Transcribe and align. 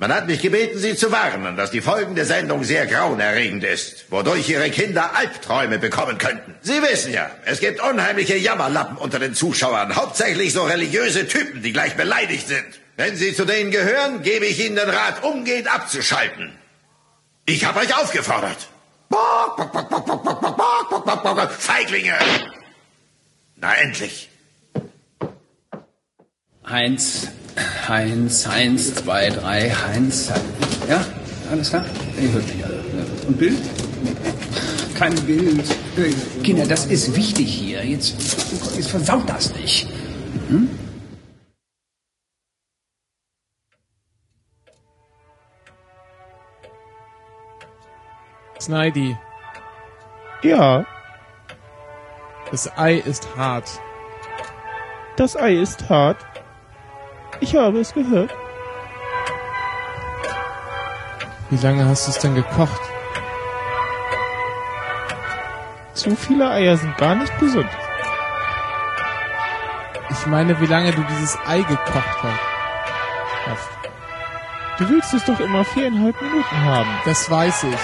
Man 0.00 0.14
hat 0.14 0.26
mich 0.26 0.40
gebeten, 0.40 0.78
Sie 0.78 0.96
zu 0.96 1.12
warnen, 1.12 1.58
dass 1.58 1.72
die 1.72 1.82
folgende 1.82 2.24
Sendung 2.24 2.64
sehr 2.64 2.86
grauenerregend 2.86 3.62
ist, 3.64 4.10
wodurch 4.10 4.48
Ihre 4.48 4.70
Kinder 4.70 5.14
Albträume 5.14 5.78
bekommen 5.78 6.16
könnten. 6.16 6.54
Sie 6.62 6.80
wissen 6.80 7.12
ja, 7.12 7.30
es 7.44 7.60
gibt 7.60 7.82
unheimliche 7.82 8.34
Jammerlappen 8.34 8.96
unter 8.96 9.18
den 9.18 9.34
Zuschauern, 9.34 9.94
hauptsächlich 9.96 10.54
so 10.54 10.62
religiöse 10.62 11.28
Typen, 11.28 11.60
die 11.62 11.74
gleich 11.74 11.96
beleidigt 11.96 12.48
sind. 12.48 12.64
Wenn 12.96 13.14
Sie 13.14 13.34
zu 13.34 13.44
denen 13.44 13.70
gehören, 13.70 14.22
gebe 14.22 14.46
ich 14.46 14.64
Ihnen 14.64 14.76
den 14.76 14.88
Rat, 14.88 15.22
umgehend 15.22 15.70
abzuschalten. 15.70 16.50
Ich 17.44 17.66
habe 17.66 17.80
euch 17.80 17.94
aufgefordert. 17.94 18.68
Feiglinge! 21.58 22.14
Na 23.56 23.74
endlich! 23.74 24.30
Heinz, 26.66 27.28
Heinz, 27.88 28.46
Heinz, 28.46 28.94
zwei, 28.94 29.30
drei, 29.30 29.70
Heinz. 29.70 30.30
Ja, 30.88 31.04
alles 31.50 31.70
klar? 31.70 31.84
Ihr 32.20 32.32
hört 32.32 32.54
mich 32.54 32.64
alle. 32.64 32.80
Und 33.26 33.38
Bild? 33.38 33.58
Kein 34.94 35.14
Bild. 35.26 35.64
Kinder, 36.42 36.66
das 36.66 36.86
ist 36.86 37.16
wichtig 37.16 37.48
hier. 37.52 37.84
Jetzt, 37.84 38.14
jetzt 38.76 38.90
versaut 38.90 39.28
das 39.28 39.54
nicht. 39.54 39.88
Hm? 40.48 40.68
Snidey, 48.60 49.16
Ja, 50.42 50.84
das 52.50 52.70
Ei 52.76 52.96
ist 52.96 53.26
hart. 53.36 53.68
das 55.16 55.36
Ei 55.36 55.54
ist 55.54 55.88
hart. 55.88 56.16
Ich 57.40 57.56
habe 57.56 57.80
es 57.80 57.94
gehört. 57.94 58.34
Wie 61.48 61.56
lange 61.56 61.88
hast 61.88 62.06
du 62.06 62.10
es 62.12 62.18
denn 62.18 62.34
gekocht? 62.34 62.80
Zu 65.94 66.14
viele 66.14 66.50
Eier 66.50 66.76
sind 66.76 66.96
gar 66.96 67.14
nicht 67.14 67.36
gesund. 67.38 67.68
Ich 70.10 70.26
meine, 70.26 70.60
wie 70.60 70.66
lange 70.66 70.92
du 70.92 71.02
dieses 71.04 71.38
Ei 71.46 71.62
gekocht 71.62 72.22
hast. 72.22 72.50
Du 74.78 74.88
willst 74.88 75.12
es 75.12 75.24
doch 75.24 75.38
immer 75.40 75.64
viereinhalb 75.64 76.20
Minuten 76.22 76.64
haben. 76.64 76.88
Das 77.04 77.30
weiß 77.30 77.64
ich. 77.64 77.80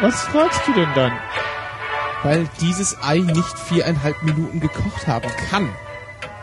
Was 0.00 0.22
fragst 0.22 0.66
du 0.66 0.72
denn 0.72 0.88
dann? 0.94 1.12
Weil 2.22 2.48
dieses 2.60 3.02
Ei 3.02 3.18
nicht 3.18 3.58
viereinhalb 3.58 4.22
Minuten 4.22 4.60
gekocht 4.60 5.06
haben 5.06 5.30
kann. 5.50 5.68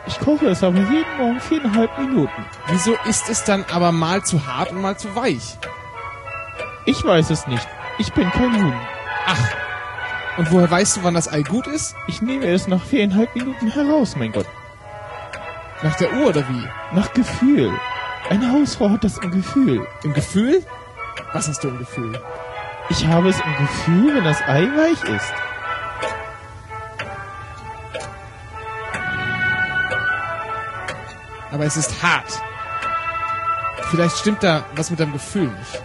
Ich 0.05 0.19
koche 0.19 0.47
es 0.47 0.63
aber 0.63 0.79
jeden 0.79 1.17
Morgen 1.17 1.39
viereinhalb 1.39 1.97
Minuten. 1.97 2.45
Wieso 2.67 2.95
ist 3.05 3.29
es 3.29 3.43
dann 3.45 3.65
aber 3.71 3.91
mal 3.91 4.23
zu 4.23 4.45
hart 4.45 4.71
und 4.71 4.81
mal 4.81 4.97
zu 4.97 5.15
weich? 5.15 5.57
Ich 6.85 7.03
weiß 7.03 7.29
es 7.29 7.47
nicht. 7.47 7.67
Ich 7.97 8.11
bin 8.13 8.29
kein 8.31 8.61
Huhn. 8.61 8.73
Ach. 9.25 10.37
Und 10.37 10.51
woher 10.51 10.69
weißt 10.69 10.97
du, 10.97 11.03
wann 11.03 11.13
das 11.13 11.31
Ei 11.31 11.43
gut 11.43 11.67
ist? 11.67 11.95
Ich 12.07 12.21
nehme 12.21 12.47
es 12.47 12.67
nach 12.67 12.83
viereinhalb 12.83 13.33
Minuten 13.35 13.71
heraus, 13.71 14.15
mein 14.17 14.31
Gott. 14.31 14.47
Nach 15.83 15.95
der 15.95 16.11
Uhr 16.13 16.29
oder 16.29 16.43
wie? 16.49 16.67
Nach 16.95 17.13
Gefühl. 17.13 17.71
Eine 18.29 18.51
Hausfrau 18.51 18.89
hat 18.89 19.03
das 19.03 19.17
im 19.19 19.31
Gefühl. 19.31 19.87
Im 20.03 20.13
Gefühl? 20.13 20.65
Was 21.33 21.47
hast 21.47 21.63
du 21.63 21.69
im 21.69 21.77
Gefühl? 21.77 22.19
Ich 22.89 23.05
habe 23.07 23.29
es 23.29 23.39
im 23.39 23.55
Gefühl, 23.57 24.15
wenn 24.15 24.23
das 24.23 24.41
Ei 24.41 24.63
weich 24.75 25.03
ist. 25.15 25.33
Aber 31.53 31.65
es 31.65 31.77
ist 31.77 32.01
hart. 32.01 32.41
Vielleicht 33.91 34.17
stimmt 34.17 34.41
da 34.41 34.65
was 34.75 34.89
mit 34.89 34.99
deinem 34.99 35.13
Gefühl 35.13 35.47
nicht. 35.47 35.83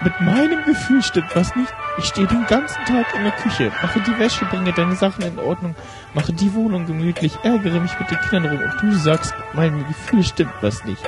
Mit 0.00 0.20
meinem 0.20 0.64
Gefühl 0.64 1.02
stimmt 1.02 1.34
was 1.34 1.56
nicht. 1.56 1.74
Ich 1.98 2.04
stehe 2.04 2.28
den 2.28 2.46
ganzen 2.46 2.84
Tag 2.84 3.12
in 3.16 3.24
der 3.24 3.32
Küche, 3.32 3.72
mache 3.82 4.00
die 4.00 4.16
Wäsche, 4.16 4.44
bringe 4.44 4.72
deine 4.72 4.94
Sachen 4.94 5.24
in 5.24 5.40
Ordnung, 5.40 5.74
mache 6.14 6.32
die 6.32 6.54
Wohnung 6.54 6.86
gemütlich, 6.86 7.36
ärgere 7.42 7.80
mich 7.80 7.98
mit 7.98 8.08
den 8.08 8.20
Kindern 8.20 8.46
rum 8.46 8.60
und 8.62 8.80
du 8.80 8.96
sagst, 8.96 9.34
mit 9.36 9.54
meinem 9.54 9.88
Gefühl 9.88 10.22
stimmt 10.22 10.52
was 10.60 10.84
nicht. 10.84 11.02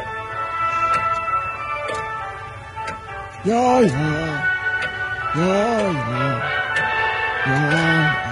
Ja, 3.44 3.80
ja. 3.80 3.92
Ja, 5.36 5.90
ja. 5.90 6.42
Ja, 7.46 7.72
ja. 7.72 8.29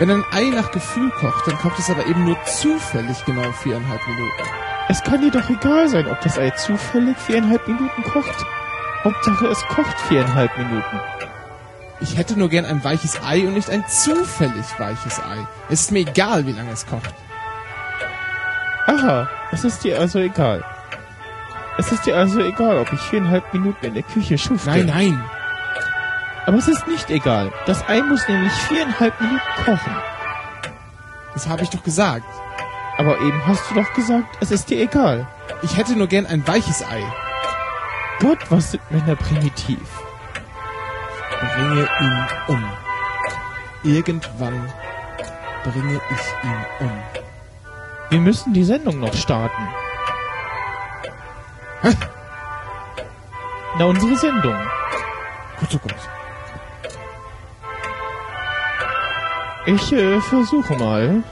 Wenn 0.00 0.10
ein 0.10 0.24
Ei 0.32 0.44
nach 0.44 0.70
Gefühl 0.70 1.10
kocht, 1.10 1.46
dann 1.46 1.58
kocht 1.58 1.78
es 1.78 1.90
aber 1.90 2.06
eben 2.06 2.24
nur 2.24 2.42
zufällig 2.44 3.22
genau 3.26 3.52
viereinhalb 3.52 4.00
Minuten. 4.08 4.48
Es 4.88 5.02
kann 5.02 5.20
dir 5.20 5.30
doch 5.30 5.50
egal 5.50 5.90
sein, 5.90 6.08
ob 6.08 6.18
das 6.22 6.38
Ei 6.38 6.48
zufällig 6.52 7.18
viereinhalb 7.18 7.68
Minuten 7.68 8.02
kocht. 8.04 8.46
Hauptsache 9.04 9.48
es 9.48 9.62
kocht 9.66 10.00
viereinhalb 10.08 10.56
Minuten. 10.56 11.00
Ich 12.00 12.16
hätte 12.16 12.38
nur 12.38 12.48
gern 12.48 12.64
ein 12.64 12.82
weiches 12.82 13.22
Ei 13.22 13.46
und 13.46 13.52
nicht 13.52 13.68
ein 13.68 13.84
zufällig 13.88 14.64
weiches 14.78 15.18
Ei. 15.18 15.46
Es 15.68 15.82
ist 15.82 15.92
mir 15.92 16.00
egal, 16.00 16.46
wie 16.46 16.52
lange 16.52 16.70
es 16.70 16.86
kocht. 16.86 17.12
Aha, 18.86 19.28
es 19.52 19.64
ist 19.64 19.84
dir 19.84 20.00
also 20.00 20.18
egal. 20.18 20.64
Es 21.76 21.92
ist 21.92 22.06
dir 22.06 22.16
also 22.16 22.40
egal, 22.40 22.78
ob 22.78 22.90
ich 22.90 23.00
viereinhalb 23.00 23.52
Minuten 23.52 23.84
in 23.84 23.92
der 23.92 24.02
Küche 24.02 24.38
schufte. 24.38 24.70
Nein, 24.70 24.86
nein. 24.86 25.22
Aber 26.46 26.56
es 26.56 26.68
ist 26.68 26.86
nicht 26.88 27.10
egal. 27.10 27.52
Das 27.66 27.86
Ei 27.88 28.02
muss 28.02 28.26
nämlich 28.28 28.52
viereinhalb 28.52 29.20
Minuten 29.20 29.40
kochen. 29.64 29.96
Das 31.34 31.48
habe 31.48 31.62
ich 31.62 31.70
doch 31.70 31.82
gesagt. 31.82 32.24
Aber 32.98 33.18
eben 33.20 33.46
hast 33.46 33.70
du 33.70 33.74
doch 33.74 33.92
gesagt, 33.94 34.36
es 34.40 34.50
ist 34.50 34.68
dir 34.68 34.82
egal. 34.82 35.26
Ich 35.62 35.76
hätte 35.76 35.96
nur 35.96 36.06
gern 36.06 36.26
ein 36.26 36.46
weiches 36.46 36.82
Ei. 36.82 37.02
Gott, 38.20 38.38
was 38.50 38.72
sind 38.72 38.90
Männer 38.90 39.16
primitiv. 39.16 39.78
Bringe 41.40 41.88
ihn 42.00 42.26
um. 42.48 42.64
Irgendwann 43.82 44.72
bringe 45.64 46.00
ich 46.10 46.44
ihn 46.44 46.66
um. 46.80 47.02
Wir 48.10 48.20
müssen 48.20 48.52
die 48.52 48.64
Sendung 48.64 49.00
noch 49.00 49.14
starten. 49.14 49.68
Hä? 51.82 51.94
Na, 53.78 53.84
unsere 53.86 54.16
Sendung. 54.16 54.56
Gut, 55.58 55.70
so 55.70 55.78
gut. 55.78 55.94
Ich 59.72 59.92
äh, 59.92 60.20
versuche 60.20 60.74
mal. 60.74 61.22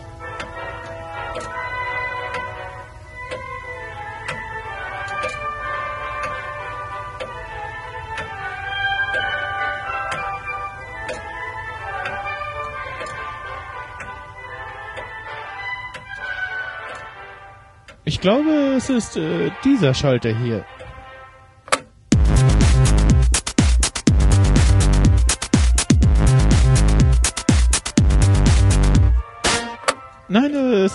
Ich 18.04 18.20
glaube, 18.20 18.50
es 18.76 18.88
ist 18.88 19.16
äh, 19.16 19.50
dieser 19.64 19.94
Schalter 19.94 20.30
hier. 20.30 20.64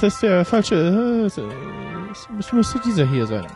Es 0.05 0.15
ist 0.15 0.23
der 0.23 0.43
falsche. 0.43 0.75
äh, 0.75 1.25
Es, 2.37 2.51
müsste 2.51 2.77
dieser 2.79 3.05
hier 3.05 3.25
sein. 3.25 3.47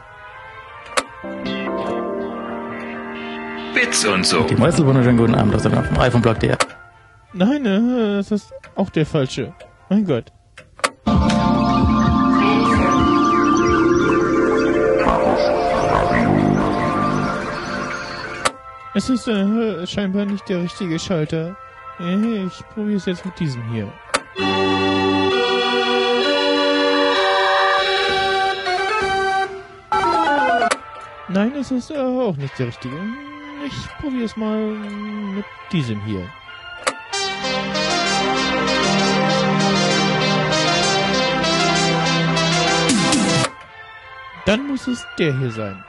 Bits 3.74 4.06
und 4.06 4.25
so. 4.25 4.44
Die 4.44 4.56
Meißel, 4.56 4.85
wunderschönen 4.85 5.18
guten 5.18 5.35
Abend 5.35 5.53
aus 5.56 5.63
dem 5.63 5.74
iPhone-Blog.de. 5.74 6.56
Nein, 7.34 7.66
äh, 7.66 8.19
es 8.19 8.31
ist 8.31 8.53
auch 8.75 8.90
der 8.90 9.06
falsche. 9.06 9.53
Mein 9.90 10.06
Gott. 10.06 10.31
Es 18.93 19.09
ist 19.09 19.28
äh, 19.28 19.85
scheinbar 19.85 20.23
nicht 20.23 20.47
der 20.47 20.64
richtige 20.64 20.97
Schalter. 20.97 21.58
Äh, 22.00 22.46
Ich 22.46 22.66
probiere 22.73 22.96
es 22.96 23.05
jetzt 23.05 23.26
mit 23.26 23.38
diesem 23.38 23.61
hier. 23.70 23.91
Nein, 31.29 31.53
es 31.56 31.72
ist 31.72 31.91
äh, 31.91 31.97
auch 31.97 32.38
nicht 32.38 32.58
der 32.58 32.68
richtige. 32.68 32.96
Ich 33.66 33.88
probiere 34.00 34.24
es 34.24 34.38
mal 34.38 34.58
mit 34.58 35.46
diesem 35.74 36.00
hier. 36.06 36.26
Dann 44.46 44.68
muss 44.68 44.88
es 44.88 45.06
der 45.20 45.38
hier 45.38 45.52
sein. 45.52 45.84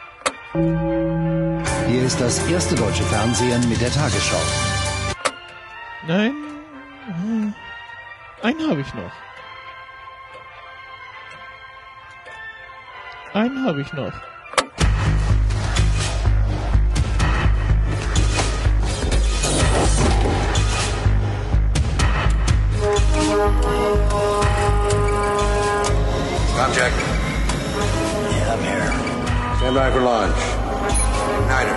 Hier 1.86 2.02
ist 2.02 2.20
das 2.20 2.44
erste 2.48 2.74
deutsche 2.74 3.04
Fernsehen 3.04 3.68
mit 3.68 3.80
der 3.80 3.92
Tagesschau. 3.92 4.42
Nein. 6.08 6.32
äh, 8.42 8.46
Einen 8.46 8.68
habe 8.68 8.80
ich 8.80 8.92
noch. 8.94 9.12
Einen 13.34 13.64
habe 13.64 13.82
ich 13.82 13.92
noch. 13.92 14.12
Comcheck. 26.56 26.92
Yeah, 28.32 28.54
I'm 28.54 28.62
here. 28.64 28.88
Stand 29.58 29.74
by 29.74 29.90
for 29.90 30.00
launch. 30.00 30.34
Igniter. 31.44 31.76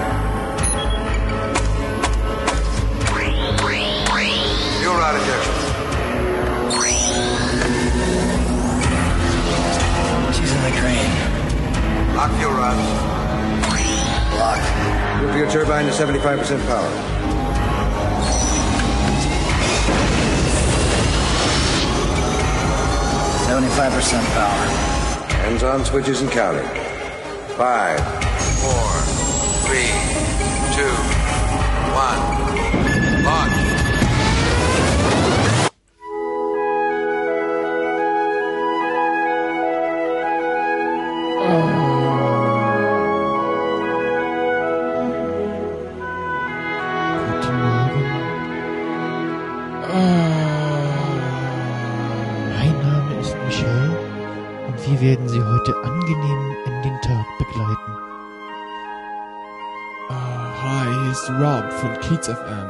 Fuel 4.79 4.95
rod 4.95 5.15
injections. 5.15 5.61
She's 10.37 10.51
in 10.53 10.61
the 10.63 10.71
crane. 10.79 11.13
Lock 12.15 12.31
fuel 12.37 12.53
rods. 12.53 12.79
Locked. 14.39 14.69
Nuclear 15.21 15.47
turbine 15.51 15.85
to 15.85 15.91
75% 15.91 16.65
power. 16.67 17.20
Seventy-five 23.51 23.91
percent 23.91 24.25
power. 24.27 24.65
Hands 25.27 25.61
on 25.63 25.83
switches 25.83 26.21
and 26.21 26.31
counting. 26.31 26.65
Five, 27.57 27.99
four, 28.61 28.91
three, 29.67 29.91
two, 30.73 30.95
one. 31.93 32.40
Kiez 62.11 62.27
FM. 62.27 62.69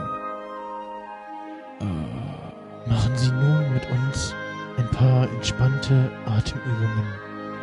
Machen 2.86 3.16
Sie 3.16 3.32
nun 3.32 3.74
mit 3.74 3.90
uns 3.90 4.36
ein 4.78 4.88
paar 4.92 5.28
entspannte 5.30 6.12
Atemübungen. 6.28 7.08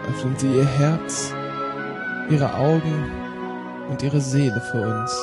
Öffnen 0.08 0.36
Sie 0.36 0.56
Ihr 0.56 0.66
Herz, 0.66 1.32
Ihre 2.30 2.52
Augen 2.52 3.12
und 3.90 4.02
Ihre 4.02 4.20
Seele 4.20 4.60
für 4.60 4.80
uns. 4.80 5.16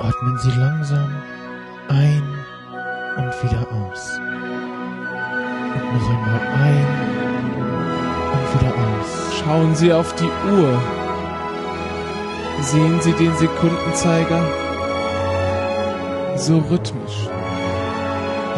Atmen 0.00 0.38
Sie 0.38 0.50
langsam 0.58 1.08
ein 1.86 2.22
und 3.18 3.44
wieder 3.44 3.64
aus. 3.70 4.18
Und 5.74 5.94
noch 5.94 6.10
einmal 6.10 6.40
ein 6.64 6.86
und 8.32 8.60
wieder 8.60 8.74
aus. 8.74 9.34
Schauen 9.38 9.74
Sie 9.76 9.92
auf 9.92 10.12
die 10.16 10.24
Uhr. 10.50 10.82
Sehen 12.60 13.00
Sie 13.00 13.12
den 13.12 13.36
Sekundenzeiger? 13.36 14.67
So 16.38 16.58
rhythmisch. 16.70 17.28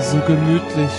So 0.00 0.18
gemütlich. 0.26 0.90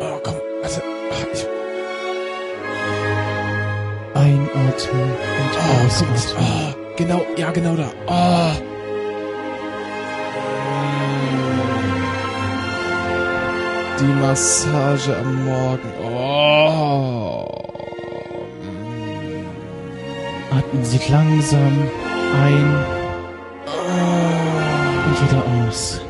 Oh, 0.00 0.18
komm, 0.22 0.34
warte. 0.62 0.82
Ah, 4.14 4.20
Einatmen 4.20 4.48
und 4.50 5.54
Oh, 5.58 5.86
ausatmen. 5.86 6.36
Oh, 6.40 6.74
genau, 6.96 7.20
ja, 7.36 7.50
genau 7.50 7.76
da. 7.76 7.88
Oh. 8.06 8.41
Massage 14.32 15.14
am 15.14 15.44
Morgen. 15.44 15.92
Oh. 16.02 17.44
Atmen 20.50 20.82
Sie 20.82 20.98
langsam 21.10 21.74
ein 22.42 22.68
und 25.06 25.16
wieder 25.20 25.68
aus. 25.68 26.00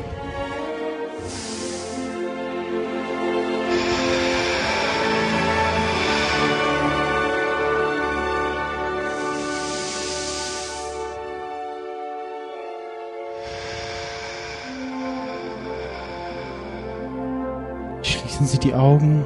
Augen 18.83 19.23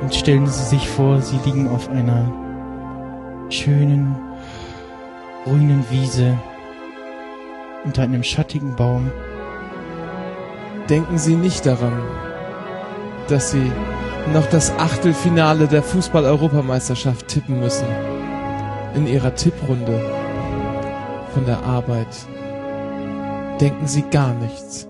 und 0.00 0.14
stellen 0.14 0.46
Sie 0.46 0.62
sich 0.62 0.88
vor, 0.88 1.20
Sie 1.20 1.38
liegen 1.44 1.68
auf 1.68 1.88
einer 1.90 2.32
schönen, 3.50 4.14
grünen 5.42 5.84
Wiese 5.90 6.38
unter 7.84 8.02
einem 8.02 8.22
schattigen 8.22 8.76
Baum. 8.76 9.10
Denken 10.88 11.18
Sie 11.18 11.34
nicht 11.34 11.66
daran, 11.66 12.00
dass 13.28 13.50
Sie 13.50 13.72
noch 14.32 14.46
das 14.46 14.70
Achtelfinale 14.78 15.66
der 15.66 15.82
Fußball-Europameisterschaft 15.82 17.26
tippen 17.26 17.58
müssen. 17.58 17.88
In 18.94 19.08
Ihrer 19.08 19.34
Tipprunde 19.34 20.00
von 21.34 21.44
der 21.46 21.64
Arbeit. 21.64 22.06
Denken 23.60 23.88
Sie 23.88 24.02
gar 24.02 24.34
nichts. 24.34 24.88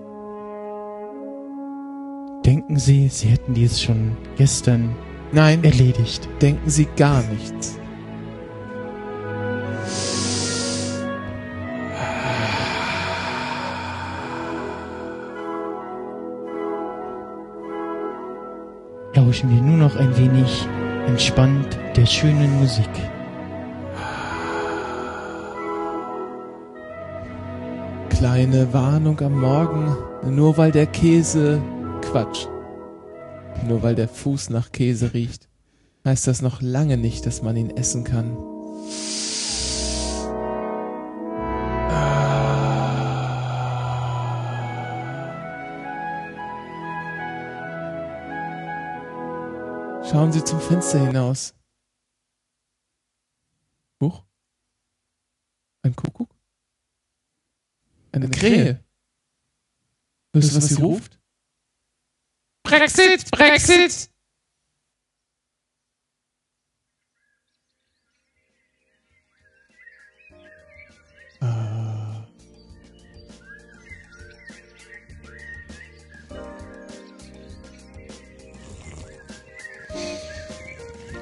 Denken 2.49 2.79
Sie, 2.79 3.09
Sie 3.09 3.27
hätten 3.27 3.53
dies 3.53 3.79
schon 3.79 4.17
gestern 4.35 4.95
Nein, 5.31 5.63
erledigt. 5.63 6.27
denken 6.41 6.67
Sie 6.67 6.87
gar 6.97 7.21
nichts. 7.25 7.77
Lauschen 19.13 19.51
wir 19.51 19.61
nur 19.61 19.77
noch 19.77 19.95
ein 19.97 20.17
wenig 20.17 20.67
entspannt 21.05 21.77
der 21.95 22.07
schönen 22.07 22.51
Musik. 22.59 22.89
Kleine 28.09 28.73
Warnung 28.73 29.21
am 29.21 29.39
Morgen, 29.39 29.95
nur 30.23 30.57
weil 30.57 30.71
der 30.71 30.87
Käse 30.87 31.61
Quatsch. 32.11 32.47
Nur 33.67 33.83
weil 33.83 33.93
der 33.93 34.09
Fuß 34.09 34.49
nach 34.49 34.71
Käse 34.71 35.13
riecht, 35.13 35.47
heißt 36.03 36.25
das 36.25 36.41
noch 36.41 36.59
lange 36.59 36.97
nicht, 36.97 37.23
dass 37.27 37.43
man 37.43 37.55
ihn 37.55 37.69
essen 37.69 38.03
kann. 38.03 38.35
Schauen 50.09 50.31
Sie 50.31 50.43
zum 50.43 50.59
Fenster 50.59 51.05
hinaus. 51.05 51.53
Huch. 54.01 54.23
Ein 55.83 55.95
Kuckuck? 55.95 56.35
Eine 58.11 58.31
Krähe. 58.31 58.83
Hörst 60.33 60.51
du, 60.53 60.57
was 60.57 60.69
sie 60.69 60.81
ruft? 60.81 61.18
Brexit! 62.69 63.31
Brexit! 63.31 64.09
Ah. 71.41 72.27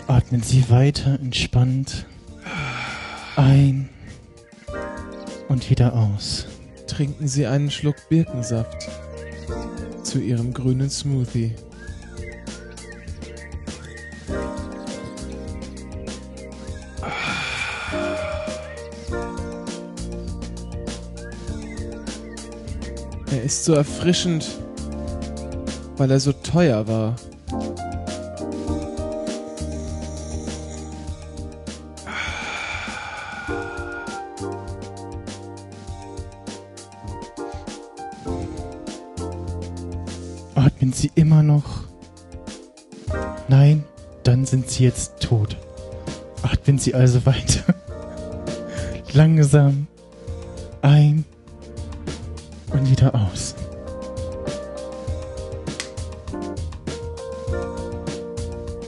Atmen 0.08 0.44
Sie 0.44 0.70
weiter 0.70 1.18
entspannt 1.22 2.06
ein 3.38 3.88
und 5.48 5.70
wieder 5.70 5.94
aus. 5.94 6.46
Trinken 6.88 7.30
Sie 7.30 7.46
einen 7.46 7.72
Schluck 7.72 7.96
Birkensaft 8.10 8.90
zu 10.08 10.20
ihrem 10.20 10.54
grünen 10.54 10.90
Smoothie. 10.90 11.52
Er 23.30 23.44
ist 23.44 23.66
so 23.66 23.74
erfrischend, 23.74 24.48
weil 25.98 26.10
er 26.10 26.22
so 26.22 26.32
teuer 26.32 26.88
war. 26.88 27.18
Sie 44.78 44.84
jetzt 44.84 45.20
tot. 45.20 45.58
Atmen 46.44 46.78
Sie 46.78 46.94
also 46.94 47.26
weiter. 47.26 47.74
Langsam 49.12 49.88
ein 50.84 51.26
und 52.72 52.88
wieder 52.88 53.16
aus. 53.16 53.56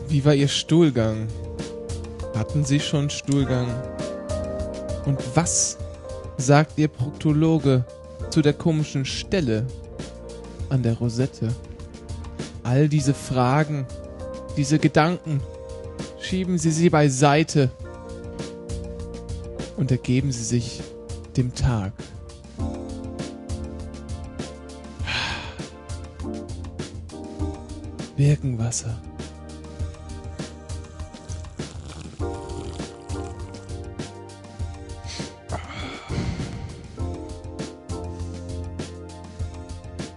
Wie 0.08 0.24
war 0.24 0.36
Ihr 0.36 0.48
Stuhlgang? 0.48 1.28
Hatten 2.36 2.64
Sie 2.64 2.80
schon 2.80 3.10
Stuhlgang? 3.10 3.68
Und 5.06 5.20
was 5.34 5.80
sagt 6.38 6.78
Ihr 6.78 6.90
Proktologe 6.90 7.84
zu 8.30 8.44
der 8.44 8.54
komischen 8.54 9.06
Stelle 9.06 9.66
an 10.70 10.84
der 10.84 10.94
Rosette? 11.00 11.48
All 12.62 12.88
diese 12.88 13.16
Fragen, 13.16 13.88
diese 14.56 14.78
Gedanken, 14.78 15.42
schieben 16.30 16.60
Sie 16.60 16.70
sie 16.70 16.92
beiseite 16.92 17.72
und 19.78 19.90
ergeben 19.90 20.32
Sie 20.32 20.44
sich 20.44 20.80
dem 21.36 21.56
Tag. 21.56 21.92
Birkenwasser. 28.16 29.02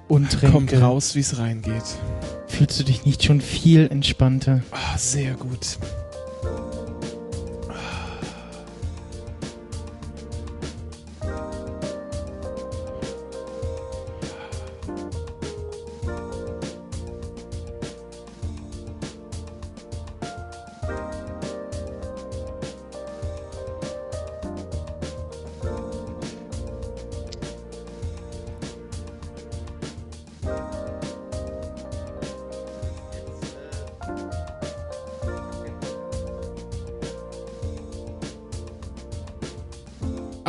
Und 0.09 0.31
Tränke. 0.31 0.52
Kommt 0.52 0.75
raus, 0.75 1.14
wie 1.14 1.21
es 1.21 1.38
reingeht. 1.38 1.73
Fühlst 2.49 2.78
du 2.78 2.85
dich 2.85 3.07
nicht 3.07 3.25
schon 3.25 3.40
viel 3.40 3.88
entspannter? 3.90 4.61
Ah, 4.73 4.99
sehr 4.99 5.33
gut. 5.35 5.78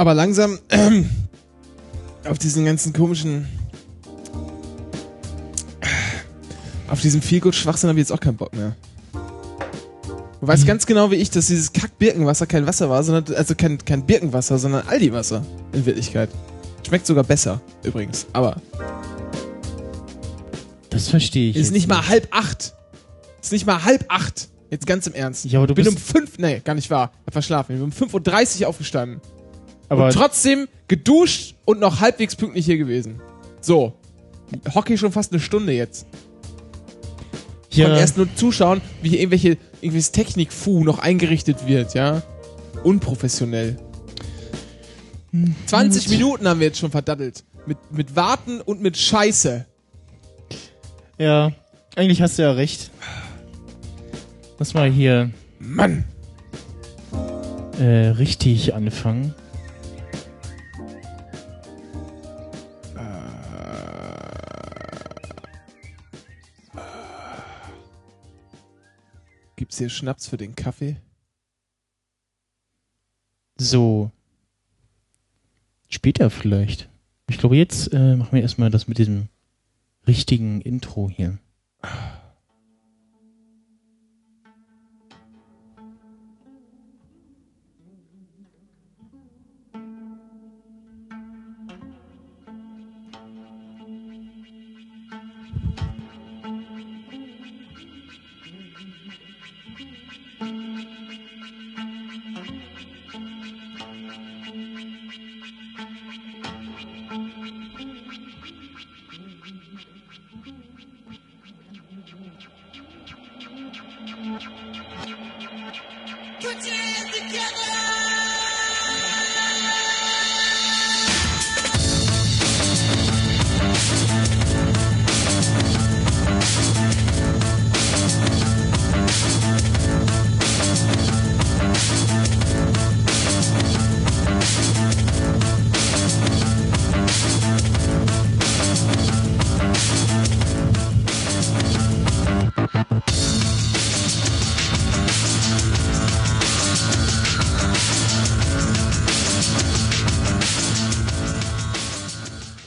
Aber 0.03 0.13
langsam 0.13 0.59
ähm, 0.69 1.09
auf 2.25 2.37
diesen 2.37 2.65
ganzen 2.65 2.91
komischen. 2.91 3.47
Auf 6.89 6.99
diesen 6.99 7.21
Feelgood-Schwachsinn 7.21 7.87
habe 7.87 7.97
ich 7.99 8.03
jetzt 8.03 8.11
auch 8.11 8.19
keinen 8.19 8.35
Bock 8.35 8.53
mehr. 8.53 8.75
Du 9.13 10.45
weißt 10.45 10.67
ganz 10.67 10.85
genau 10.85 11.09
wie 11.09 11.15
ich, 11.15 11.29
dass 11.31 11.47
dieses 11.47 11.71
Kack-Birkenwasser 11.71 12.47
kein 12.47 12.67
Wasser 12.67 12.89
war, 12.89 13.01
sondern, 13.01 13.33
also 13.37 13.55
kein, 13.55 13.77
kein 13.77 14.05
Birkenwasser, 14.05 14.57
sondern 14.59 14.85
Aldi-Wasser 14.89 15.45
in 15.71 15.85
Wirklichkeit. 15.85 16.29
Schmeckt 16.85 17.07
sogar 17.07 17.23
besser, 17.23 17.61
übrigens. 17.83 18.25
Aber 18.33 18.57
Das 20.89 21.07
verstehe 21.07 21.49
ich. 21.51 21.55
ist 21.55 21.71
nicht 21.71 21.87
mal 21.87 22.09
halb 22.09 22.27
acht. 22.31 22.73
Ist 23.41 23.53
nicht 23.53 23.65
mal 23.65 23.85
halb 23.85 24.03
acht. 24.09 24.49
Jetzt 24.69 24.85
ganz 24.85 25.07
im 25.07 25.13
Ernst. 25.13 25.45
Ja, 25.45 25.59
aber 25.59 25.67
du 25.67 25.75
bin 25.75 25.85
bist- 25.85 25.95
um 25.95 26.03
fünf, 26.03 26.37
nee, 26.39 26.59
gar 26.59 26.73
nicht 26.75 26.89
wahr. 26.89 27.13
Hab 27.25 27.31
verschlafen. 27.31 27.71
Ich 27.75 27.81
bin 27.81 27.85
um 27.89 28.09
5.30 28.21 28.63
Uhr 28.63 28.67
aufgestanden. 28.67 29.21
Aber 29.93 30.05
und 30.05 30.13
trotzdem 30.13 30.67
geduscht 30.87 31.55
und 31.65 31.79
noch 31.79 31.99
halbwegs 32.01 32.35
pünktlich 32.35 32.65
hier 32.65 32.77
gewesen. 32.77 33.21
So. 33.61 33.93
Hockey 34.75 34.97
schon 34.97 35.11
fast 35.11 35.31
eine 35.31 35.39
Stunde 35.39 35.73
jetzt. 35.73 36.05
Ich 37.69 37.77
ja, 37.77 37.85
konnte 37.85 38.01
erst 38.01 38.17
nur 38.17 38.27
zuschauen, 38.35 38.81
wie 39.01 39.09
hier 39.09 39.19
irgendwelche, 39.19 39.57
irgendwelches 39.81 40.11
Technik-Fu 40.11 40.83
noch 40.83 40.99
eingerichtet 40.99 41.65
wird, 41.67 41.95
ja. 41.95 42.21
Unprofessionell. 42.83 43.77
20 45.65 46.09
Minuten 46.09 46.47
haben 46.47 46.59
wir 46.59 46.67
jetzt 46.67 46.79
schon 46.79 46.91
verdattelt. 46.91 47.43
Mit, 47.65 47.77
mit 47.91 48.15
Warten 48.15 48.61
und 48.61 48.81
mit 48.81 48.97
Scheiße. 48.97 49.65
ja, 51.17 51.51
eigentlich 51.95 52.21
hast 52.21 52.37
du 52.37 52.43
ja 52.43 52.51
recht. 52.51 52.91
Lass 54.59 54.73
mal 54.73 54.91
hier 54.91 55.31
Mann. 55.59 56.03
äh, 57.79 58.09
richtig 58.09 58.75
anfangen. 58.75 59.33
Gibt's 69.73 69.79
hier 69.79 69.89
Schnaps 69.89 70.27
für 70.27 70.37
den 70.37 70.53
Kaffee? 70.55 70.97
So. 73.57 74.11
Später 75.89 76.29
vielleicht. 76.29 76.91
Ich 77.27 77.39
glaube, 77.39 77.55
jetzt 77.55 77.91
äh, 77.91 78.15
machen 78.15 78.33
wir 78.33 78.43
erstmal 78.43 78.69
das 78.69 78.87
mit 78.87 78.99
diesem 78.99 79.29
richtigen 80.05 80.61
Intro 80.61 81.09
hier. 81.09 81.39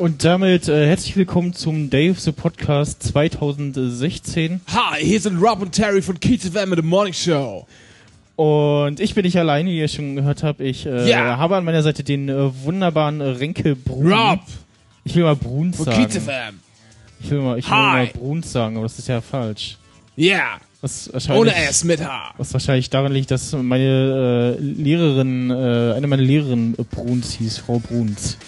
Und 0.07 0.23
damit 0.23 0.69
äh, 0.69 0.87
herzlich 0.87 1.17
willkommen 1.17 1.53
zum 1.53 1.91
Dave 1.91 2.15
the 2.15 2.31
Podcast 2.31 3.03
2016. 3.03 4.61
Hi, 4.69 5.05
hier 5.05 5.21
sind 5.21 5.43
Rob 5.43 5.61
und 5.61 5.73
Terry 5.73 6.01
von 6.01 6.21
Kids 6.21 6.49
FM 6.49 6.71
mit 6.71 6.79
The 6.79 6.87
Morning 6.87 7.13
Show. 7.13 7.67
Und 8.37 9.01
ich 9.01 9.17
bin 9.17 9.25
nicht 9.25 9.37
alleine, 9.37 9.69
wie 9.69 9.81
ihr 9.81 9.89
schon 9.89 10.15
gehört 10.15 10.45
habt. 10.45 10.61
Ich 10.61 10.87
äh, 10.87 11.11
Ja. 11.11 11.39
habe 11.39 11.57
an 11.57 11.65
meiner 11.65 11.83
Seite 11.83 12.05
den 12.05 12.29
äh, 12.29 12.65
wunderbaren 12.65 13.21
Renke 13.21 13.75
Brun. 13.75 14.13
Rob 14.13 14.39
Ich 15.03 15.17
will 15.17 15.25
mal 15.25 15.35
Bruns 15.35 15.77
von 15.79 15.87
sagen. 15.87 16.09
FM. 16.09 16.61
Ich 17.19 17.29
will 17.33 17.41
mal, 17.41 17.59
ich 17.59 17.65
will 17.69 17.77
mal 17.77 18.07
Bruns 18.07 18.53
sagen, 18.53 18.77
aber 18.77 18.85
das 18.85 19.01
ist 19.01 19.09
ja 19.09 19.21
falsch. 19.21 19.77
Yeah, 20.17 20.61
Was 20.83 21.11
ohne 21.31 21.53
S, 21.53 21.83
mit 21.83 22.01
H. 22.01 22.33
Was 22.39 22.53
wahrscheinlich 22.53 22.91
daran 22.91 23.11
liegt, 23.11 23.33
dass 23.33 23.51
meine 23.55 24.57
äh, 24.57 24.63
Lehrerin, 24.63 25.51
äh, 25.51 25.95
eine 25.97 26.07
meiner 26.07 26.23
Lehrerinnen 26.23 26.77
äh, 26.79 26.85
Bruns 26.85 27.33
hieß, 27.33 27.59
Frau 27.59 27.81
Bruns. 27.81 28.39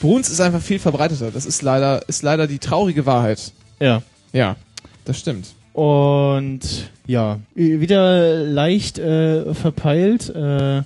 Bruns 0.00 0.28
ist 0.28 0.40
einfach 0.40 0.60
viel 0.60 0.78
verbreiteter. 0.78 1.30
Das 1.30 1.46
ist 1.46 1.62
leider, 1.62 2.06
ist 2.08 2.22
leider 2.22 2.46
die 2.46 2.58
traurige 2.58 3.06
Wahrheit. 3.06 3.52
Ja. 3.80 4.02
Ja, 4.32 4.56
das 5.04 5.18
stimmt. 5.18 5.54
Und 5.72 6.60
ja, 7.06 7.38
wieder 7.54 8.44
leicht 8.44 8.98
äh, 8.98 9.54
verpeilt. 9.54 10.28
Äh, 10.34 10.82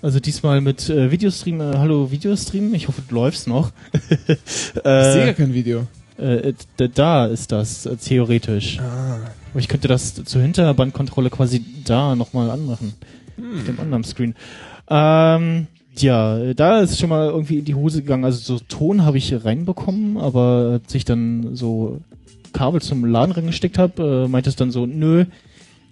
also 0.00 0.20
diesmal 0.20 0.60
mit 0.60 0.88
äh, 0.88 1.10
Videostream. 1.10 1.60
Äh, 1.60 1.76
hallo 1.76 2.10
Videostream, 2.10 2.72
ich 2.74 2.88
hoffe, 2.88 3.02
du 3.06 3.14
läufst 3.14 3.46
noch. 3.48 3.70
Ich 4.28 4.82
sehe 4.82 5.24
gar 5.26 5.32
kein 5.34 5.52
Video. 5.54 5.86
äh, 6.18 6.52
d- 6.78 6.88
da 6.94 7.26
ist 7.26 7.52
das 7.52 7.84
äh, 7.86 7.96
theoretisch. 7.96 8.78
Aber 8.80 9.60
ich 9.60 9.68
könnte 9.68 9.88
das 9.88 10.14
zur 10.24 10.40
Hinterbandkontrolle 10.42 11.30
quasi 11.30 11.64
da 11.84 12.14
nochmal 12.16 12.50
anmachen. 12.50 12.94
Auf 13.56 13.64
dem 13.66 13.78
anderen 13.80 14.04
Screen. 14.04 14.34
Ähm, 14.90 15.66
ja, 16.02 16.54
da 16.54 16.80
ist 16.80 16.98
schon 16.98 17.08
mal 17.08 17.28
irgendwie 17.28 17.58
in 17.58 17.64
die 17.64 17.74
Hose 17.74 18.02
gegangen. 18.02 18.24
Also 18.24 18.40
so 18.40 18.62
Ton 18.68 19.04
habe 19.04 19.18
ich 19.18 19.44
reinbekommen, 19.44 20.16
aber 20.16 20.80
als 20.82 20.94
ich 20.94 21.04
dann 21.04 21.54
so 21.54 22.00
Kabel 22.52 22.80
zum 22.80 23.04
Laden 23.04 23.32
reingesteckt 23.32 23.78
habe, 23.78 24.24
äh, 24.24 24.28
meinte 24.28 24.50
es 24.50 24.56
dann 24.56 24.70
so, 24.70 24.86
nö, 24.86 25.26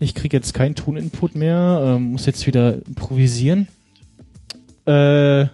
ich 0.00 0.14
kriege 0.14 0.36
jetzt 0.36 0.54
keinen 0.54 0.75
Toninput 0.75 1.34
mehr, 1.34 1.82
ähm, 1.84 2.12
muss 2.12 2.26
jetzt 2.26 2.46
wieder 2.46 2.75
improvisieren. 2.86 3.68
Äh, 4.84 5.46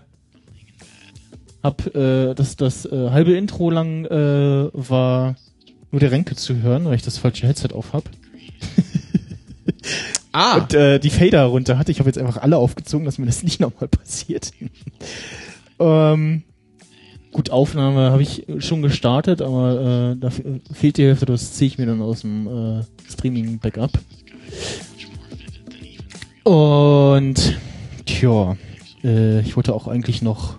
hab 1.62 1.94
äh, 1.94 2.34
das, 2.34 2.56
das 2.56 2.86
äh, 2.86 3.10
halbe 3.10 3.34
Intro 3.34 3.70
lang 3.70 4.04
äh, 4.06 4.68
war 4.72 5.36
nur 5.90 6.00
der 6.00 6.10
Renke 6.10 6.34
zu 6.34 6.62
hören, 6.62 6.86
weil 6.86 6.96
ich 6.96 7.02
das 7.02 7.18
falsche 7.18 7.46
Headset 7.46 7.68
auf 7.72 7.92
hab. 7.92 8.04
Ah, 10.32 10.56
Und 10.58 10.74
äh, 10.74 10.98
die 10.98 11.10
Fader 11.10 11.44
runter 11.44 11.78
hatte. 11.78 11.92
Ich 11.92 11.98
habe 11.98 12.08
jetzt 12.08 12.18
einfach 12.18 12.38
alle 12.38 12.56
aufgezogen, 12.56 13.04
dass 13.04 13.18
mir 13.18 13.26
das 13.26 13.42
nicht 13.44 13.60
nochmal 13.60 13.88
passiert. 13.88 14.52
ähm, 15.78 16.42
gut, 17.32 17.50
Aufnahme 17.50 18.10
habe 18.10 18.22
ich 18.22 18.46
schon 18.58 18.82
gestartet, 18.82 19.42
aber 19.42 20.12
äh, 20.12 20.16
da 20.18 20.30
fe- 20.30 20.60
fehlt 20.72 20.96
die 20.98 21.04
Hälfte, 21.04 21.26
das 21.26 21.52
ziehe 21.52 21.68
ich 21.68 21.78
mir 21.78 21.86
dann 21.86 22.00
aus 22.02 22.22
dem 22.22 22.46
äh, 22.46 22.82
Streaming-Backup. 23.10 23.92
Und 26.44 27.58
tja, 28.06 28.56
äh, 29.04 29.40
ich 29.40 29.54
wollte 29.56 29.74
auch 29.74 29.86
eigentlich 29.86 30.22
noch 30.22 30.58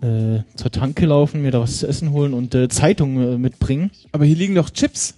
äh, 0.00 0.40
zur 0.56 0.70
Tanke 0.70 1.06
laufen, 1.06 1.42
mir 1.42 1.50
da 1.50 1.60
was 1.60 1.78
zu 1.78 1.86
essen 1.88 2.12
holen 2.12 2.32
und 2.34 2.54
äh, 2.54 2.68
Zeitung 2.68 3.20
äh, 3.20 3.36
mitbringen. 3.38 3.90
aber 4.12 4.24
hier 4.24 4.36
liegen 4.36 4.54
doch 4.54 4.70
Chips. 4.70 5.17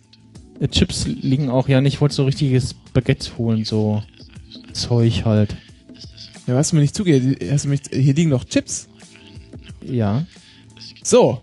Äh, 0.61 0.69
Chips 0.69 1.07
liegen 1.07 1.51
auch, 1.51 1.69
ja, 1.69 1.81
nicht, 1.81 1.95
ich 1.95 2.01
wollte 2.01 2.15
so 2.15 2.25
richtiges 2.25 2.75
Baguette 2.93 3.37
holen, 3.39 3.65
so 3.65 4.03
Zeug 4.73 5.25
halt. 5.25 5.57
Ja, 6.47 6.55
hast 6.55 6.73
du 6.73 6.77
mir 6.77 6.83
nicht 6.83 6.95
zugehört? 6.95 7.39
Hast 7.51 7.65
du 7.65 7.69
mich, 7.69 7.81
hier 7.91 8.15
liegen 8.15 8.31
doch 8.31 8.45
Chips. 8.45 8.89
Ja. 9.83 10.27
So. 11.03 11.43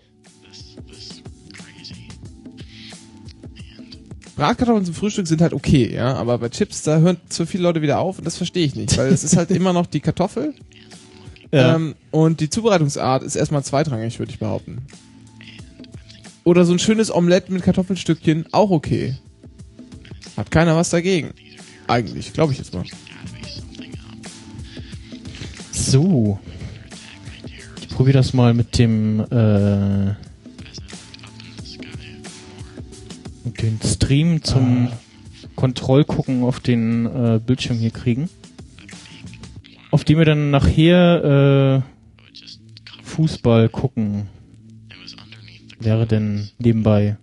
Bratkartoffeln 4.36 4.86
zum 4.86 4.94
Frühstück 4.94 5.26
sind 5.26 5.42
halt 5.42 5.54
okay, 5.54 5.92
ja, 5.92 6.14
aber 6.14 6.38
bei 6.38 6.50
Chips, 6.50 6.84
da 6.84 7.00
hören 7.00 7.18
zu 7.28 7.48
viele 7.48 7.64
Leute 7.64 7.82
wieder 7.82 7.98
auf 7.98 8.20
und 8.20 8.26
das 8.26 8.38
verstehe 8.38 8.66
ich 8.66 8.76
nicht, 8.76 8.96
weil 8.96 9.08
es 9.08 9.24
ist 9.24 9.36
halt 9.36 9.50
immer 9.52 9.74
noch 9.74 9.88
die 9.88 10.00
Kartoffel 10.00 10.54
ja. 11.52 11.76
ähm, 11.76 11.96
und 12.12 12.40
die 12.40 12.50
Zubereitungsart 12.50 13.24
ist 13.24 13.36
erstmal 13.36 13.64
zweitrangig, 13.64 14.20
würde 14.20 14.32
ich 14.32 14.38
behaupten. 14.38 14.86
Oder 16.48 16.64
so 16.64 16.72
ein 16.72 16.80
schönes 16.80 17.14
Omelett 17.14 17.50
mit 17.50 17.62
Kartoffelstückchen, 17.62 18.46
auch 18.54 18.70
okay. 18.70 19.18
Hat 20.38 20.50
keiner 20.50 20.78
was 20.78 20.90
dagegen. 20.90 21.32
Eigentlich, 21.88 22.32
glaube 22.32 22.54
ich 22.54 22.58
jetzt 22.58 22.74
mal. 22.74 22.86
so. 25.74 26.40
Ich 27.82 27.90
probiere 27.90 28.14
das 28.20 28.34
mal 28.34 28.54
mit 28.54 28.78
dem 28.78 29.20
äh, 29.30 30.06
mit 33.44 33.62
den 33.62 33.82
Stream 33.84 34.42
zum 34.42 34.88
Kontrollgucken 35.58 36.44
auf 36.44 36.62
den 36.62 37.08
äh, 37.08 37.42
Bildschirm 37.46 37.78
hier 37.78 37.92
kriegen. 37.92 38.30
Auf 39.92 40.06
dem 40.06 40.18
wir 40.18 40.24
dann 40.24 40.52
nachher 40.52 41.84
äh, 41.84 43.04
Fußball 43.04 43.68
gucken. 43.68 44.30
Wäre 45.80 46.06
denn 46.08 46.50
nebenbei. 46.60 47.18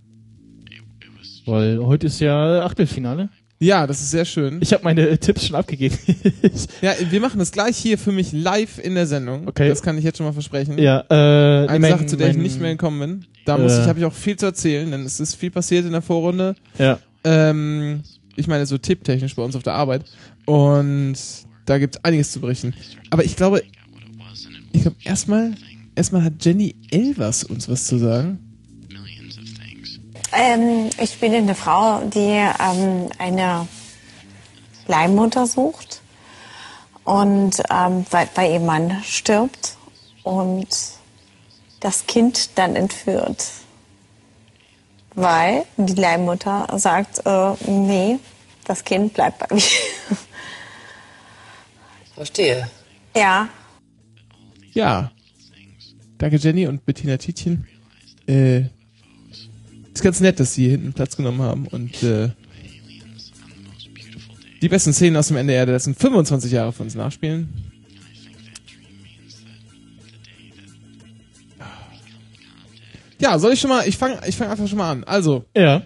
Weil 1.47 1.79
heute 1.85 2.07
ist 2.07 2.21
ja 2.21 2.65
Achtelfinale. 2.65 3.29
Ja, 3.61 3.87
das 3.87 4.01
ist 4.01 4.11
sehr 4.11 4.25
schön. 4.25 4.59
Ich 4.61 4.73
habe 4.73 4.85
meine 4.85 5.17
Tipps 5.19 5.47
schon 5.47 5.57
abgegeben. 5.57 5.97
Ja, 6.83 6.93
wir 7.11 7.21
machen 7.21 7.39
das 7.39 7.53
gleich 7.53 7.77
hier 7.77 7.99
für 7.99 8.13
mich 8.13 8.33
live 8.33 8.79
in 8.79 8.95
der 8.95 9.07
Sendung. 9.07 9.49
Okay. 9.49 9.69
Das 9.69 9.83
kann 9.83 9.97
ich 9.99 10.05
jetzt 10.05 10.19
schon 10.19 10.27
mal 10.27 10.33
versprechen. 10.33 10.79
ja, 10.79 11.05
äh, 11.11 11.67
Eine 11.69 11.79
mein- 11.79 11.91
Sache, 11.93 12.07
zu 12.07 12.17
der 12.17 12.29
ich 12.31 12.35
mein- 12.37 12.43
nicht 12.43 12.61
mehr 12.61 12.71
gekommen 12.73 13.01
bin. 13.01 13.27
Da 13.45 13.57
muss 13.59 13.73
Äh. 13.73 13.83
ich, 13.83 13.89
habe 13.89 13.99
ich 13.99 14.05
auch 14.05 14.13
viel 14.13 14.37
zu 14.37 14.47
erzählen, 14.47 14.91
denn 14.91 15.03
es 15.03 15.21
ist 15.21 15.35
viel 15.35 15.51
passiert 15.51 15.85
in 15.87 15.93
der 15.93 16.03
Vorrunde. 16.03 16.55
Ja. 16.79 16.99
Ähm, 17.25 18.03
ich 18.37 18.47
meine, 18.49 18.67
so 18.67 18.77
tipptechnisch 18.79 19.35
bei 19.37 19.43
uns 19.43 19.57
auf 19.57 19.63
der 19.63 19.75
Arbeit. 19.75 20.05
Und 20.47 21.15
da 21.67 21.79
gibt 21.79 21.97
es 21.97 22.05
einiges 22.05 22.33
zu 22.33 22.41
berichten. 22.41 22.75
Aber 23.11 23.25
ich 23.25 23.37
glaube, 23.37 23.63
ich 24.73 24.83
glaube, 24.83 24.97
erstmal, 25.05 25.53
erstmal 25.95 26.23
hat 26.25 26.45
Jenny 26.45 26.75
Elvers 26.91 27.45
uns 27.45 27.69
was 27.69 27.87
zu 27.87 27.99
sagen. 27.99 28.39
Ähm, 30.37 30.91
ich 31.01 31.21
bin 31.21 31.35
eine 31.35 31.55
Frau, 31.55 32.01
die 32.07 32.19
ähm, 32.19 33.09
eine 33.19 33.69
Leihmutter 34.87 35.47
sucht 35.47 36.03
und 37.05 37.63
ähm, 37.71 38.05
weil, 38.11 38.29
weil 38.35 38.53
ihr 38.53 38.61
Mann 38.61 39.03
stirbt 39.05 39.77
und 40.23 40.69
das 41.81 42.07
Kind 42.07 42.59
dann 42.59 42.77
entführt. 42.77 43.47
Weil 45.15 45.65
die 45.77 45.95
Leihmutter 45.95 46.67
sagt, 46.79 47.25
äh, 47.25 47.53
nee, 47.71 48.19
das 48.65 48.83
Kind 48.85 49.15
bleibt 49.15 49.39
bei 49.39 49.55
mir. 49.55 49.63
Verstehe. 52.15 52.69
ja, 53.15 53.49
Ja. 54.73 55.11
Danke, 56.19 56.37
Jenny 56.37 56.67
und 56.67 56.85
Bettina 56.85 57.17
Tietjen. 57.17 57.67
Äh, 58.27 58.65
ist 59.95 60.03
ganz 60.03 60.21
nett, 60.21 60.41
dass 60.41 60.55
sie 60.55 60.63
hier 60.63 60.73
hinten 60.73 60.93
Platz 60.93 61.17
genommen 61.17 61.41
haben 61.41 61.67
und 61.69 62.03
äh, 62.03 62.31
die 64.61 64.69
besten 64.69 64.93
Szenen 64.93 65.17
aus 65.17 65.29
dem 65.29 65.37
NDR 65.37 65.67
der 65.67 65.75
letzten 65.75 65.95
25 65.95 66.53
Jahre 66.53 66.73
für 66.73 66.83
uns 66.83 66.95
nachspielen. 66.95 67.49
Ja, 73.21 73.39
soll 73.39 73.53
ich 73.53 73.61
schon 73.61 73.71
mal, 73.71 73.87
ich 73.87 73.97
fange 73.97 74.19
ich 74.27 74.37
fang 74.37 74.51
einfach 74.51 74.67
schon 74.69 74.79
mal 74.79 74.91
an. 74.91 75.05
Also, 75.05 75.45
Ja. 75.55 75.83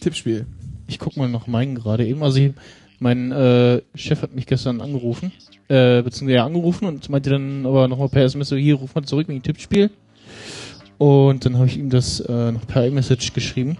Tippspiel. 0.00 0.46
Ich 0.88 0.98
guck 0.98 1.16
mal 1.16 1.28
nach 1.28 1.46
meinen 1.46 1.74
gerade 1.74 2.06
eben. 2.06 2.22
Also 2.22 2.38
ich, 2.38 2.52
mein 2.98 3.30
äh, 3.32 3.82
Chef 3.94 4.22
hat 4.22 4.34
mich 4.34 4.46
gestern 4.46 4.80
angerufen, 4.80 5.30
äh, 5.68 6.02
beziehungsweise 6.02 6.36
ja, 6.36 6.46
angerufen 6.46 6.86
und 6.86 7.08
meinte 7.08 7.30
dann 7.30 7.66
aber 7.66 7.86
nochmal 7.86 8.08
per 8.08 8.24
SMS 8.24 8.48
so, 8.48 8.56
hier, 8.56 8.74
ruf 8.76 8.94
mal 8.94 9.04
zurück 9.04 9.28
wegen 9.28 9.42
Tippspiel. 9.42 9.90
Und 11.00 11.46
dann 11.46 11.56
habe 11.56 11.66
ich 11.66 11.78
ihm 11.78 11.88
das 11.88 12.20
äh, 12.20 12.52
noch 12.52 12.66
per 12.66 12.86
iMessage 12.86 13.32
geschrieben. 13.32 13.78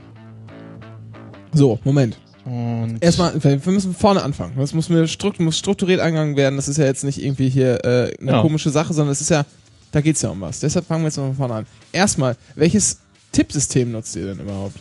So, 1.53 1.79
Moment. 1.85 2.17
Und 2.47 2.97
Erstmal, 3.03 3.35
wir 3.45 3.61
müssen 3.67 3.93
vorne 3.95 4.23
anfangen. 4.23 4.55
Das 4.57 4.73
muss, 4.73 4.89
mir 4.89 5.07
strukt, 5.07 5.39
muss 5.39 5.59
strukturiert 5.59 6.01
angegangen 6.01 6.35
werden. 6.37 6.57
Das 6.57 6.67
ist 6.67 6.79
ja 6.79 6.87
jetzt 6.87 7.05
nicht 7.05 7.23
irgendwie 7.23 7.51
hier 7.51 7.85
äh, 7.85 8.17
eine 8.19 8.33
Ja. 8.33 8.41
komische 8.41 8.71
Sache, 8.71 8.95
sondern 8.95 9.13
es 9.13 9.21
ist 9.21 9.29
ja, 9.29 9.45
da 9.93 10.01
geht's 10.01 10.23
ja 10.23 10.31
um 10.31 10.41
was. 10.41 10.61
Deshalb 10.61 10.87
fangen 10.87 11.03
wir 11.03 11.09
jetzt 11.09 11.19
mal 11.19 11.27
von 11.27 11.37
vorne 11.37 11.55
an. 11.57 11.67
Erstmal, 11.93 12.37
welches 12.55 13.01
Tippsystem 13.33 13.93
nutzt 13.93 14.17
ihr 14.17 14.25
denn 14.25 14.39
überhaupt? 14.41 14.77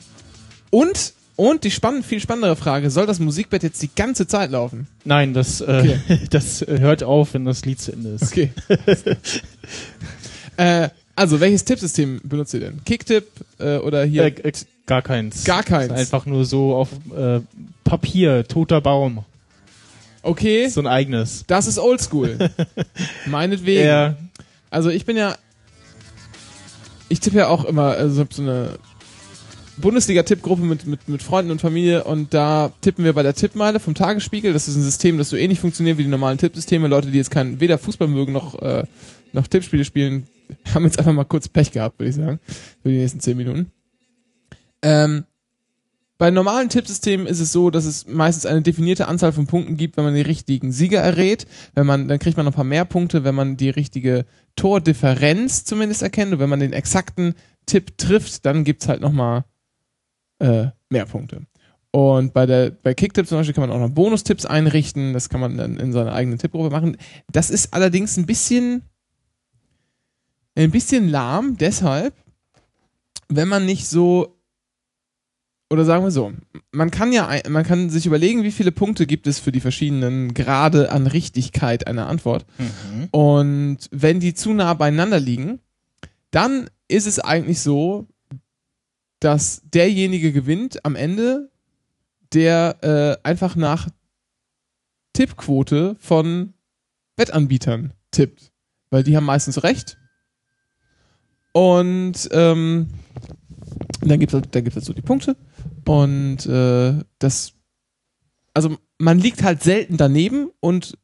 Und, 0.70 1.12
und 1.36 1.66
die 1.66 1.72
spannend, 1.72 2.06
viel 2.06 2.22
spannendere 2.22 2.56
Frage, 2.56 2.90
soll 2.90 3.06
das 3.06 3.20
Musikbett 3.20 3.64
jetzt 3.64 3.82
die 3.82 3.90
ganze 3.94 4.28
Zeit 4.28 4.52
laufen? 4.52 4.88
nein, 5.04 5.34
das, 5.34 5.60
äh, 5.60 5.98
das 6.30 6.62
äh, 6.62 6.80
hört 6.80 7.04
auf, 7.04 7.34
wenn 7.34 7.44
das 7.44 7.66
Lied 7.66 7.82
zu 7.82 7.92
Ende 7.92 8.12
ist. 8.12 8.24
Okay. 8.32 8.52
äh, 10.56 10.88
also, 11.20 11.42
welches 11.42 11.66
Tippsystem 11.66 12.22
benutzt 12.24 12.54
ihr 12.54 12.62
denn? 12.62 12.82
Kicktipp 12.86 13.26
äh, 13.60 13.78
oder 13.80 14.06
hier? 14.06 14.24
Äh, 14.24 14.50
äh, 14.50 14.52
gar 14.86 15.02
keins. 15.02 15.44
Gar 15.44 15.64
keins. 15.64 15.92
Einfach 15.92 16.26
nur 16.26 16.46
so 16.46 16.76
auf 16.76 16.90
äh, 17.14 17.42
Papier, 17.84 18.48
toter 18.48 18.80
Baum. 18.80 19.26
okay, 20.24 20.70
So 20.70 20.80
ein 20.80 20.88
eigenes. 20.88 21.44
das 21.48 21.68
ist 21.68 21.78
oldschool. 21.78 22.38
Meinetwegen. 23.26 23.86
Ja, 23.86 24.16
Also 24.70 24.90
ich 24.90 25.06
bin 25.06 25.18
ja, 25.18 25.36
ich 27.10 27.20
tippe 27.20 27.40
ja 27.40 27.48
auch 27.50 27.66
immer, 27.66 27.96
also 27.96 28.26
so 28.32 28.42
eine 28.42 28.80
Bundesliga-Tippgruppe 29.76 30.62
mit, 30.62 30.86
mit, 30.88 31.10
mit 31.10 31.22
Freunden 31.22 31.52
und 31.52 31.60
Familie 31.60 32.06
und 32.06 32.34
da 32.34 32.72
tippen 32.82 33.04
wir 33.04 33.14
bei 33.14 33.24
der 33.24 33.34
Tippmeile 33.34 33.80
vom 33.80 33.94
Tagesspiegel. 33.94 34.54
Das 34.54 34.68
ist 34.68 34.76
ein 34.76 34.84
System, 34.84 35.18
das 35.18 35.30
so 35.30 35.36
ähnlich 35.36 35.60
funktioniert 35.60 35.98
wie 35.98 36.04
die 36.04 36.10
normalen 36.10 36.38
Tippsysteme. 36.38 36.88
Leute, 36.88 37.12
die 37.12 37.18
jetzt 37.18 37.32
kein, 37.32 37.60
weder 37.60 37.78
Fußball 37.78 38.08
mögen 38.08 38.34
noch, 38.34 38.62
äh, 38.62 38.84
noch 39.34 39.48
Tippspiele 39.48 39.86
spielen, 39.86 40.28
haben 40.74 40.86
jetzt 40.86 41.00
einfach 41.00 41.14
mal 41.14 41.26
kurz 41.26 41.48
Pech 41.48 41.72
gehabt, 41.72 42.00
würde 42.00 42.10
ich 42.10 42.16
sagen, 42.16 42.40
für 42.82 42.90
die 42.90 42.98
nächsten 42.98 43.20
zehn 43.20 43.38
Minuten. 43.38 43.72
Ähm, 44.82 45.26
bei 46.20 46.32
normalen 46.32 46.68
Tippsystemen 46.68 47.28
ist 47.28 47.40
es 47.40 47.54
so, 47.54 47.70
dass 47.70 47.86
es 47.86 48.06
meistens 48.06 48.46
eine 48.46 48.62
definierte 48.62 49.08
Anzahl 49.08 49.32
von 49.32 49.48
Punkten 49.48 49.78
gibt, 49.78 49.96
wenn 49.96 50.04
man 50.04 50.16
die 50.16 50.22
richtigen 50.22 50.74
Sieger 50.74 51.00
errät. 51.00 51.48
Wenn 51.76 51.86
man, 51.86 52.10
dann 52.10 52.20
kriegt 52.20 52.36
man 52.36 52.46
noch 52.46 52.52
ein 52.52 52.56
paar 52.56 52.66
mehr 52.66 52.84
Punkte, 52.84 53.24
wenn 53.24 53.36
man 53.36 53.56
die 53.56 53.70
richtige 53.70 54.26
Tordifferenz 54.58 55.64
zumindest 55.64 56.02
erkennt. 56.02 56.34
Und 56.34 56.40
wenn 56.40 56.50
man 56.50 56.60
den 56.60 56.74
exakten 56.74 57.36
Tipp 57.66 57.98
trifft, 57.98 58.46
dann 58.46 58.66
gibt's 58.66 58.90
halt 58.90 59.00
nochmal 59.00 59.46
äh, 60.40 60.68
mehr 60.90 61.06
Punkte. 61.06 61.44
Und 61.92 62.34
bei 62.34 62.46
der 62.46 62.72
bei 62.72 62.94
Kicktip 62.94 63.26
zum 63.26 63.38
Beispiel 63.38 63.54
kann 63.54 63.68
man 63.68 63.72
auch 63.72 63.80
noch 63.80 63.96
Bonustipps 63.96 64.46
einrichten. 64.46 65.14
Das 65.14 65.30
kann 65.30 65.40
man 65.40 65.58
dann 65.58 65.78
in 65.78 65.94
seiner 65.94 66.14
eigenen 66.14 66.38
Tippgruppe 66.38 66.70
machen. 66.70 66.98
Das 67.32 67.50
ist 67.50 67.74
allerdings 67.74 68.18
ein 68.18 68.26
bisschen 68.26 68.84
ein 70.56 70.72
bisschen 70.72 71.08
lahm, 71.10 71.58
deshalb, 71.58 72.14
wenn 73.28 73.48
man 73.48 73.66
nicht 73.66 73.88
so 73.88 74.36
oder 75.72 75.86
sagen 75.86 76.04
wir 76.04 76.10
so, 76.12 76.34
man 76.72 76.90
kann 76.90 77.14
ja, 77.14 77.30
man 77.48 77.64
kann 77.64 77.92
sich 77.92 78.08
überlegen, 78.08 78.42
wie 78.42 78.52
viele 78.52 78.72
Punkte 78.72 79.06
gibt 79.06 79.28
es 79.28 79.38
für 79.38 79.52
die 79.52 79.60
verschiedenen 79.60 80.34
Grade 80.34 80.92
an 80.92 81.06
Richtigkeit 81.06 81.86
einer 81.86 82.08
Antwort. 82.08 82.48
Und 83.12 83.78
wenn 83.92 84.20
die 84.20 84.34
zu 84.34 84.54
nah 84.54 84.74
beieinander 84.74 85.20
liegen, 85.20 85.60
dann 86.32 86.72
ist 86.88 87.06
es 87.06 87.20
eigentlich 87.20 87.60
so, 87.62 88.08
dass 89.20 89.62
derjenige 89.64 90.32
gewinnt 90.32 90.84
am 90.86 90.96
Ende, 90.96 91.52
der 92.34 92.78
äh, 92.82 93.28
einfach 93.28 93.56
nach 93.56 93.90
Tippquote 95.14 95.98
von 96.00 96.54
Wettanbietern 97.16 97.94
tippt. 98.10 98.52
Weil 98.90 99.04
die 99.04 99.16
haben 99.16 99.26
meistens 99.26 99.62
recht. 99.62 99.99
Und 101.60 102.30
ähm, 102.32 102.88
dann 104.00 104.18
gibt 104.18 104.34
es 104.34 104.42
da 104.50 104.62
gibt's 104.62 104.78
halt 104.78 104.86
so 104.86 104.94
die 104.94 105.02
Punkte. 105.02 105.36
Und 105.86 106.46
äh, 106.46 106.94
das, 107.18 107.52
also 108.54 108.78
man 108.98 109.20
liegt 109.20 109.44
halt 109.44 109.62
selten 109.62 109.98
daneben 109.98 110.52
und 110.62 110.98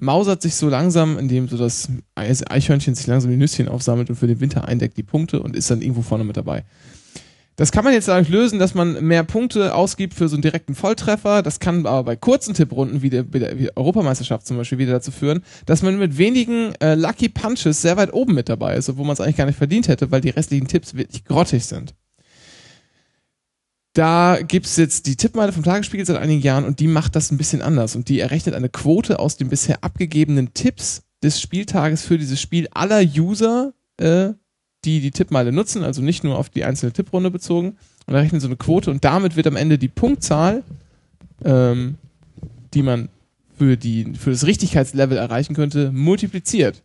mausert 0.00 0.40
sich 0.40 0.54
so 0.54 0.70
langsam, 0.70 1.18
indem 1.18 1.46
so 1.46 1.58
das 1.58 1.90
Eichhörnchen 2.14 2.94
sich 2.94 3.06
langsam 3.06 3.32
die 3.32 3.36
Nüsschen 3.36 3.68
aufsammelt 3.68 4.08
und 4.08 4.16
für 4.16 4.26
den 4.26 4.40
Winter 4.40 4.66
eindeckt 4.66 4.96
die 4.96 5.02
Punkte 5.02 5.42
und 5.42 5.54
ist 5.54 5.70
dann 5.70 5.82
irgendwo 5.82 6.00
vorne 6.00 6.24
mit 6.24 6.38
dabei. 6.38 6.64
Das 7.62 7.70
kann 7.70 7.84
man 7.84 7.92
jetzt 7.92 8.08
dadurch 8.08 8.28
lösen, 8.28 8.58
dass 8.58 8.74
man 8.74 9.04
mehr 9.04 9.22
Punkte 9.22 9.76
ausgibt 9.76 10.14
für 10.14 10.26
so 10.26 10.34
einen 10.34 10.42
direkten 10.42 10.74
Volltreffer. 10.74 11.44
Das 11.44 11.60
kann 11.60 11.86
aber 11.86 12.02
bei 12.02 12.16
kurzen 12.16 12.54
Tipprunden 12.54 13.02
wie 13.02 13.10
der, 13.10 13.32
wie 13.32 13.38
der 13.38 13.56
wie 13.56 13.70
Europameisterschaft 13.76 14.48
zum 14.48 14.56
Beispiel 14.56 14.78
wieder 14.78 14.90
dazu 14.90 15.12
führen, 15.12 15.44
dass 15.64 15.80
man 15.80 15.96
mit 15.96 16.18
wenigen 16.18 16.74
äh, 16.80 16.96
Lucky 16.96 17.28
Punches 17.28 17.80
sehr 17.80 17.96
weit 17.96 18.12
oben 18.12 18.34
mit 18.34 18.48
dabei 18.48 18.74
ist, 18.74 18.88
obwohl 18.88 19.06
man 19.06 19.12
es 19.12 19.20
eigentlich 19.20 19.36
gar 19.36 19.46
nicht 19.46 19.58
verdient 19.58 19.86
hätte, 19.86 20.10
weil 20.10 20.20
die 20.20 20.30
restlichen 20.30 20.66
Tipps 20.66 20.94
wirklich 20.94 21.24
grottig 21.24 21.64
sind. 21.64 21.94
Da 23.92 24.40
gibt's 24.42 24.76
jetzt 24.76 25.06
die 25.06 25.14
Tippmeile 25.14 25.52
vom 25.52 25.62
Tagesspiegel 25.62 26.04
seit 26.04 26.16
einigen 26.16 26.42
Jahren 26.42 26.64
und 26.64 26.80
die 26.80 26.88
macht 26.88 27.14
das 27.14 27.30
ein 27.30 27.38
bisschen 27.38 27.62
anders 27.62 27.94
und 27.94 28.08
die 28.08 28.18
errechnet 28.18 28.56
eine 28.56 28.70
Quote 28.70 29.20
aus 29.20 29.36
den 29.36 29.50
bisher 29.50 29.84
abgegebenen 29.84 30.52
Tipps 30.52 31.02
des 31.22 31.40
Spieltages 31.40 32.02
für 32.02 32.18
dieses 32.18 32.40
Spiel 32.40 32.66
aller 32.72 33.02
User, 33.02 33.72
äh, 33.98 34.30
die 34.84 35.00
die 35.00 35.10
Tippmeile 35.10 35.52
nutzen, 35.52 35.84
also 35.84 36.02
nicht 36.02 36.24
nur 36.24 36.38
auf 36.38 36.48
die 36.48 36.64
einzelne 36.64 36.92
Tipprunde 36.92 37.30
bezogen 37.30 37.76
und 38.06 38.14
errechnet 38.14 38.42
so 38.42 38.48
eine 38.48 38.56
Quote 38.56 38.90
und 38.90 39.04
damit 39.04 39.36
wird 39.36 39.46
am 39.46 39.56
Ende 39.56 39.78
die 39.78 39.88
Punktzahl, 39.88 40.62
ähm, 41.44 41.96
die 42.74 42.82
man 42.82 43.08
für, 43.58 43.76
die, 43.76 44.14
für 44.18 44.30
das 44.30 44.46
Richtigkeitslevel 44.46 45.16
erreichen 45.16 45.54
könnte, 45.54 45.92
multipliziert. 45.92 46.82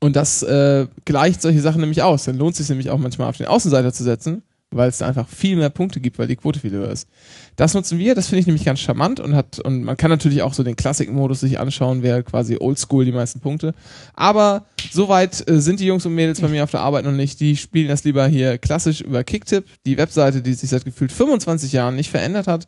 Und 0.00 0.16
das 0.16 0.42
äh, 0.42 0.86
gleicht 1.04 1.40
solche 1.42 1.60
Sachen 1.60 1.80
nämlich 1.80 2.02
aus. 2.02 2.24
Dann 2.24 2.36
lohnt 2.36 2.52
es 2.52 2.58
sich 2.58 2.68
nämlich 2.68 2.90
auch 2.90 2.98
manchmal 2.98 3.28
auf 3.28 3.36
den 3.36 3.46
Außenseiter 3.46 3.92
zu 3.92 4.02
setzen, 4.02 4.42
weil 4.76 4.88
es 4.88 4.98
da 4.98 5.06
einfach 5.06 5.28
viel 5.28 5.56
mehr 5.56 5.70
Punkte 5.70 6.00
gibt, 6.00 6.18
weil 6.18 6.26
die 6.26 6.36
Quote 6.36 6.60
viel 6.60 6.70
höher 6.72 6.90
ist. 6.90 7.08
Das 7.56 7.74
nutzen 7.74 7.98
wir, 7.98 8.14
das 8.14 8.28
finde 8.28 8.40
ich 8.40 8.46
nämlich 8.46 8.64
ganz 8.64 8.80
charmant 8.80 9.20
und 9.20 9.34
hat, 9.34 9.58
und 9.60 9.84
man 9.84 9.96
kann 9.96 10.10
natürlich 10.10 10.42
auch 10.42 10.54
so 10.54 10.62
den 10.62 10.76
Classic-Modus 10.76 11.40
sich 11.40 11.58
anschauen, 11.58 12.02
wer 12.02 12.22
quasi 12.22 12.56
oldschool 12.60 13.04
die 13.04 13.12
meisten 13.12 13.40
Punkte. 13.40 13.74
Aber 14.14 14.66
soweit 14.90 15.48
äh, 15.48 15.60
sind 15.60 15.80
die 15.80 15.86
Jungs 15.86 16.04
und 16.06 16.14
Mädels 16.14 16.40
bei 16.40 16.48
mir 16.48 16.64
auf 16.64 16.70
der 16.70 16.80
Arbeit 16.80 17.04
noch 17.04 17.12
nicht. 17.12 17.40
Die 17.40 17.56
spielen 17.56 17.88
das 17.88 18.04
lieber 18.04 18.26
hier 18.26 18.58
klassisch 18.58 19.00
über 19.00 19.24
Kicktip, 19.24 19.64
die 19.86 19.96
Webseite, 19.96 20.42
die 20.42 20.54
sich 20.54 20.70
seit 20.70 20.84
gefühlt 20.84 21.12
25 21.12 21.72
Jahren 21.72 21.96
nicht 21.96 22.10
verändert 22.10 22.46
hat. 22.46 22.66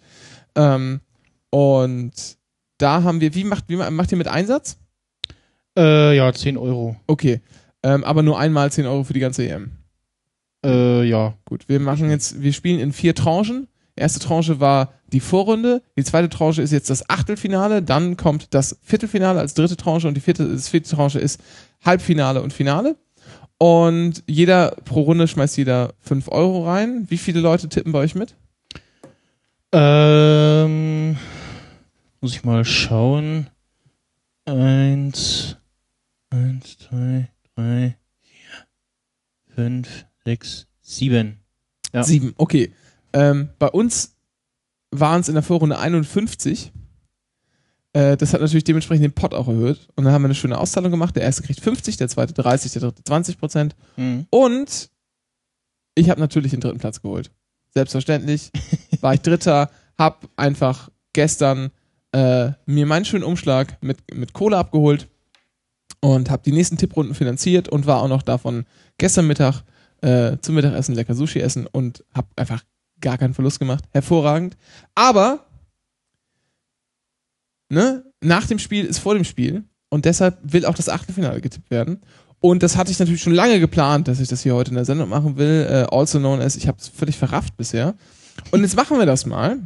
Ähm, 0.55 1.01
und 1.51 2.13
da 2.79 3.03
haben 3.03 3.21
wir, 3.21 3.35
wie 3.35 3.45
macht, 3.45 3.65
wie 3.69 3.77
ma- 3.77 3.91
macht 3.91 4.13
ihr 4.13 4.19
mit 4.19 4.29
Einsatz? 4.29 4.77
Äh, 5.79 6.17
ja, 6.17 6.33
10 6.33 6.57
Euro. 6.57 6.97
Okay. 7.07 7.41
Ähm, 7.83 8.05
aber 8.05 8.23
nur 8.23 8.39
einmal 8.39 8.71
10 8.73 8.87
Euro 8.87 9.05
für 9.05 9.13
die 9.13 9.21
ganze 9.21 9.47
EM. 9.49 9.73
Äh, 10.65 11.05
ja. 11.05 11.35
Gut, 11.45 11.69
wir 11.69 11.81
machen 11.81 12.11
jetzt, 12.11 12.43
wir 12.43 12.53
spielen 12.53 12.81
in 12.81 12.93
vier 12.93 13.15
Tranchen. 13.15 13.69
Erste 13.95 14.21
Tranche 14.21 14.61
war 14.61 14.93
die 15.13 15.21
Vorrunde, 15.21 15.83
die 15.97 16.05
zweite 16.05 16.29
Tranche 16.29 16.61
ist 16.61 16.73
jetzt 16.73 16.91
das 16.91 17.09
Achtelfinale, 17.09 17.83
dann 17.83 18.19
kommt 18.19 18.53
das 18.53 18.79
Viertelfinale 18.83 19.41
als 19.41 19.55
dritte 19.55 19.77
Tranche 19.77 20.07
und 20.07 20.15
die 20.15 20.21
vierte, 20.21 20.47
das 20.47 20.69
vierte 20.69 20.91
Tranche 20.91 21.19
ist 21.19 21.41
Halbfinale 21.83 22.43
und 22.43 22.53
Finale. 22.53 22.97
Und 23.59 24.23
jeder 24.27 24.73
pro 24.85 25.03
Runde 25.03 25.29
schmeißt 25.29 25.57
jeder 25.57 25.95
5 26.01 26.29
Euro 26.29 26.67
rein. 26.67 27.07
Wie 27.09 27.17
viele 27.17 27.41
Leute 27.41 27.69
tippen 27.71 27.93
bei 27.93 28.01
euch 28.01 28.15
mit? 28.15 28.35
Ähm, 29.73 31.17
muss 32.21 32.35
ich 32.35 32.45
mal 32.45 32.65
schauen. 32.65 33.49
Eins, 34.45 35.57
eins, 36.31 36.79
zwei, 36.79 37.29
drei, 37.55 37.97
vier, 38.21 39.55
fünf, 39.55 40.06
sechs, 40.27 40.67
sieben. 40.83 41.39
Ja. 41.95 42.03
Sieben, 42.03 42.35
okay. 42.37 42.73
Ähm, 43.13 43.51
bei 43.61 43.69
uns 43.69 44.17
waren 44.91 45.21
es 45.21 45.29
in 45.29 45.35
der 45.35 45.45
Vorrunde 45.45 45.79
51. 45.79 46.73
Äh, 47.93 48.17
das 48.17 48.35
hat 48.35 48.41
natürlich 48.41 48.65
dementsprechend 48.65 49.05
den 49.05 49.13
Pot 49.13 49.35
auch 49.35 49.47
erhöht. 49.47 49.89
Und 49.95 50.05
dann 50.05 50.13
haben 50.13 50.23
wir 50.23 50.27
eine 50.27 50.35
schöne 50.35 50.59
Auszahlung 50.59 50.91
gemacht. 50.91 51.15
Der 51.15 51.23
erste 51.23 51.43
kriegt 51.43 51.61
50, 51.61 51.97
der 51.97 52.09
zweite 52.09 52.35
30, 52.35 52.73
der 52.73 52.83
dritte 52.83 53.05
20 53.05 53.39
Prozent. 53.39 53.77
Mhm. 53.97 54.27
Und 54.31 54.91
ich 55.95 56.11
habe 56.11 56.21
natürlich 56.21 56.51
den 56.51 56.61
dritten 56.61 56.79
Platz 56.79 57.01
geholt. 57.01 57.31
Selbstverständlich 57.71 58.51
war 59.01 59.15
ich 59.15 59.21
Dritter, 59.21 59.71
hab 59.97 60.29
einfach 60.35 60.91
gestern 61.13 61.71
äh, 62.11 62.51
mir 62.67 62.87
meinen 62.87 63.05
schönen 63.05 63.25
Umschlag 63.25 63.81
mit, 63.81 63.99
mit 64.13 64.33
Kohle 64.33 64.59
abgeholt 64.59 65.09
und 66.01 66.31
habe 66.31 66.43
die 66.45 66.53
nächsten 66.53 66.79
Tipprunden 66.79 67.15
finanziert 67.15 67.69
und 67.69 67.87
war 67.87 68.03
auch 68.03 68.09
noch 68.09 68.23
davon 68.23 68.67
gestern 68.99 69.29
Mittag 69.29 69.63
äh, 70.03 70.37
zum 70.41 70.55
Mittagessen 70.55 70.95
lecker 70.95 71.15
Sushi 71.15 71.41
essen 71.41 71.67
und 71.67 72.05
habe 72.15 72.29
einfach 72.37 72.63
gar 73.01 73.19
keinen 73.19 73.35
Verlust 73.35 73.59
gemacht. 73.59 73.85
Hervorragend. 73.93 74.57
Aber 74.95 75.47
ne, 77.69 78.05
nach 78.21 78.47
dem 78.47 78.59
Spiel 78.59 78.85
ist 78.85 78.99
vor 78.99 79.15
dem 79.15 79.25
Spiel 79.25 79.65
und 79.89 80.05
deshalb 80.05 80.39
will 80.43 80.65
auch 80.65 80.75
das 80.75 80.89
Achtelfinale 80.89 81.41
getippt 81.41 81.71
werden. 81.71 82.03
Und 82.41 82.63
das 82.63 82.77
hatte 82.77 82.91
ich 82.91 82.99
natürlich 82.99 83.23
schon 83.23 83.35
lange 83.35 83.61
geplant, 83.61 84.09
dass 84.09 84.21
ich 84.21 84.29
das 84.29 84.43
hier 84.43 84.55
heute 84.55 84.71
in 84.71 84.77
der 84.77 84.85
Sendung 84.85 85.09
machen 85.09 85.37
will. 85.37 85.67
Äh, 85.69 85.95
also 85.95 86.19
known 86.19 86.41
as, 86.41 86.57
ich 86.57 86.69
habe 86.69 86.79
es 86.79 86.89
völlig 86.89 87.17
verrafft 87.17 87.57
bisher. 87.57 87.95
Und 88.51 88.63
jetzt 88.63 88.77
machen 88.77 88.99
wir 88.99 89.07
das 89.07 89.27
mal. 89.27 89.59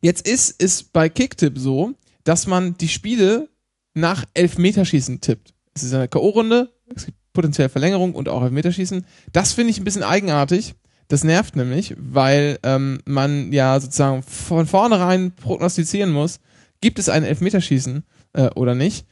Jetzt 0.00 0.28
ist 0.28 0.62
es 0.62 0.82
bei 0.82 1.08
Kicktip 1.08 1.58
so, 1.58 1.94
dass 2.24 2.46
man 2.46 2.76
die 2.76 2.88
Spiele 2.88 3.48
nach 3.94 4.24
Elfmeterschießen 4.34 5.20
tippt. 5.20 5.54
Es 5.74 5.82
ist 5.82 5.94
eine 5.94 6.08
K.O.-Runde, 6.08 6.68
es 6.94 7.06
gibt 7.06 7.18
potenziell 7.36 7.68
Verlängerung 7.68 8.14
und 8.14 8.28
auch 8.28 8.42
Elfmeterschießen. 8.42 9.06
Das 9.32 9.52
finde 9.52 9.70
ich 9.70 9.78
ein 9.78 9.84
bisschen 9.84 10.02
eigenartig. 10.02 10.74
Das 11.08 11.22
nervt 11.22 11.54
nämlich, 11.54 11.94
weil 11.96 12.58
ähm, 12.64 12.98
man 13.04 13.52
ja 13.52 13.78
sozusagen 13.78 14.24
von 14.24 14.66
vornherein 14.66 15.32
prognostizieren 15.36 16.10
muss, 16.10 16.40
gibt 16.80 16.98
es 16.98 17.08
ein 17.08 17.22
Elfmeterschießen 17.22 18.02
äh, 18.32 18.50
oder 18.56 18.74
nicht. 18.74 19.06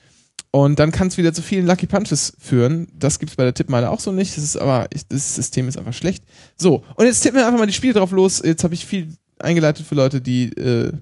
Und 0.51 0.79
dann 0.79 0.91
kann 0.91 1.09
es 1.09 1.19
wieder 1.19 1.33
zu 1.33 1.43
vielen 1.43 1.67
Lucky 1.67 1.87
Punches 1.87 2.33
führen. 2.39 2.89
Das 2.95 3.19
gibt 3.19 3.31
es 3.31 3.37
bei 3.37 3.45
der 3.45 3.55
Tippmeile 3.55 3.91
auch 3.91 4.01
so 4.01 4.11
nicht. 4.13 4.37
Das 4.37 4.43
ist 4.43 4.57
aber, 4.57 4.87
ich, 4.93 5.07
das 5.07 5.35
System 5.35 5.69
ist 5.69 5.77
einfach 5.77 5.93
schlecht. 5.93 6.25
So, 6.57 6.83
und 6.97 7.07
jetzt 7.07 7.21
tippen 7.21 7.39
wir 7.39 7.47
einfach 7.47 7.59
mal 7.59 7.67
die 7.67 7.73
Spiele 7.73 7.95
drauf 7.95 8.11
los. 8.11 8.41
Jetzt 8.45 8.65
habe 8.65 8.75
ich 8.75 8.87
viel 8.87 9.15
eingeleitet 9.39 9.87
für 9.87 9.95
Leute, 9.95 10.21
die, 10.21 10.49
äh, 10.57 10.93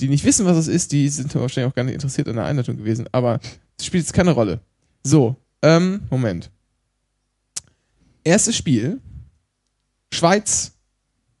die 0.00 0.08
nicht 0.08 0.24
wissen, 0.24 0.46
was 0.46 0.56
es 0.56 0.68
ist. 0.68 0.92
Die 0.92 1.08
sind 1.08 1.34
wahrscheinlich 1.34 1.70
auch 1.70 1.74
gar 1.74 1.84
nicht 1.84 1.94
interessiert 1.94 2.28
an 2.28 2.36
der 2.36 2.44
Einleitung 2.44 2.76
gewesen. 2.76 3.06
Aber 3.12 3.40
das 3.76 3.86
spielt 3.86 4.04
jetzt 4.04 4.12
keine 4.12 4.32
Rolle. 4.32 4.60
So, 5.02 5.36
ähm, 5.62 6.02
Moment. 6.10 6.50
Erstes 8.24 8.56
Spiel. 8.56 9.00
Schweiz 10.12 10.72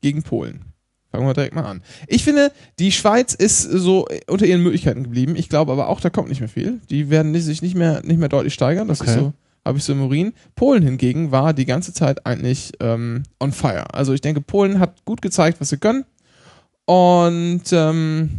gegen 0.00 0.22
Polen. 0.22 0.64
Fangen 1.10 1.26
wir 1.26 1.34
direkt 1.34 1.54
mal 1.56 1.64
an. 1.64 1.82
Ich 2.06 2.22
finde, 2.22 2.52
die 2.78 2.92
Schweiz 2.92 3.34
ist 3.34 3.62
so 3.62 4.06
unter 4.28 4.46
ihren 4.46 4.62
Möglichkeiten 4.62 5.02
geblieben. 5.02 5.34
Ich 5.34 5.48
glaube 5.48 5.72
aber 5.72 5.88
auch, 5.88 6.00
da 6.00 6.08
kommt 6.08 6.28
nicht 6.28 6.38
mehr 6.40 6.48
viel. 6.48 6.80
Die 6.88 7.10
werden 7.10 7.34
sich 7.40 7.62
nicht 7.62 7.74
mehr, 7.74 8.00
nicht 8.04 8.18
mehr 8.18 8.28
deutlich 8.28 8.54
steigern. 8.54 8.86
Das 8.86 9.00
Okay. 9.00 9.10
ist 9.10 9.16
so, 9.16 9.32
habe 9.64 9.78
ich 9.78 9.84
so 9.84 9.92
im 9.92 10.02
Urin. 10.02 10.32
Polen 10.54 10.84
hingegen 10.84 11.32
war 11.32 11.52
die 11.52 11.64
ganze 11.66 11.92
Zeit 11.92 12.26
eigentlich 12.26 12.72
ähm, 12.78 13.24
on 13.40 13.50
fire. 13.50 13.92
Also 13.92 14.12
ich 14.14 14.20
denke, 14.20 14.40
Polen 14.40 14.78
hat 14.78 15.04
gut 15.04 15.20
gezeigt, 15.20 15.60
was 15.60 15.70
sie 15.70 15.78
können. 15.78 16.04
Und 16.86 17.64
ähm, 17.72 18.30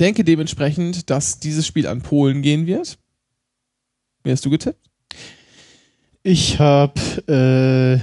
denke 0.00 0.24
dementsprechend, 0.24 1.10
dass 1.10 1.38
dieses 1.38 1.64
Spiel 1.66 1.86
an 1.86 2.02
Polen 2.02 2.42
gehen 2.42 2.66
wird. 2.66 2.98
Wie 4.24 4.30
hast 4.30 4.44
du 4.44 4.50
getippt? 4.50 4.78
Ich 6.22 6.58
habe 6.60 7.00
äh, 7.26 8.00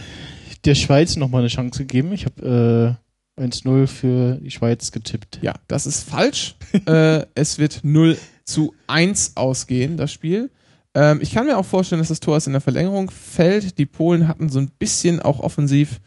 der 0.65 0.75
Schweiz 0.75 1.15
nochmal 1.15 1.41
eine 1.41 1.49
Chance 1.49 1.79
gegeben. 1.79 2.11
Ich 2.11 2.25
habe 2.25 2.97
äh, 3.37 3.41
1-0 3.41 3.87
für 3.87 4.35
die 4.35 4.51
Schweiz 4.51 4.91
getippt. 4.91 5.39
Ja, 5.41 5.53
das 5.67 5.85
ist 5.85 6.09
falsch. 6.09 6.55
äh, 6.85 7.25
es 7.35 7.57
wird 7.57 7.79
0 7.83 8.17
zu 8.43 8.73
1 8.87 9.37
ausgehen, 9.37 9.95
das 9.95 10.11
Spiel. 10.11 10.51
Ähm, 10.93 11.19
ich 11.21 11.31
kann 11.33 11.45
mir 11.45 11.57
auch 11.57 11.65
vorstellen, 11.65 12.01
dass 12.01 12.09
das 12.09 12.19
Tor 12.19 12.35
erst 12.35 12.47
in 12.47 12.53
der 12.53 12.61
Verlängerung 12.61 13.09
fällt. 13.09 13.77
Die 13.77 13.85
Polen 13.85 14.27
hatten 14.27 14.49
so 14.49 14.59
ein 14.59 14.71
bisschen 14.79 15.21
auch 15.21 15.39
offensiv 15.39 16.01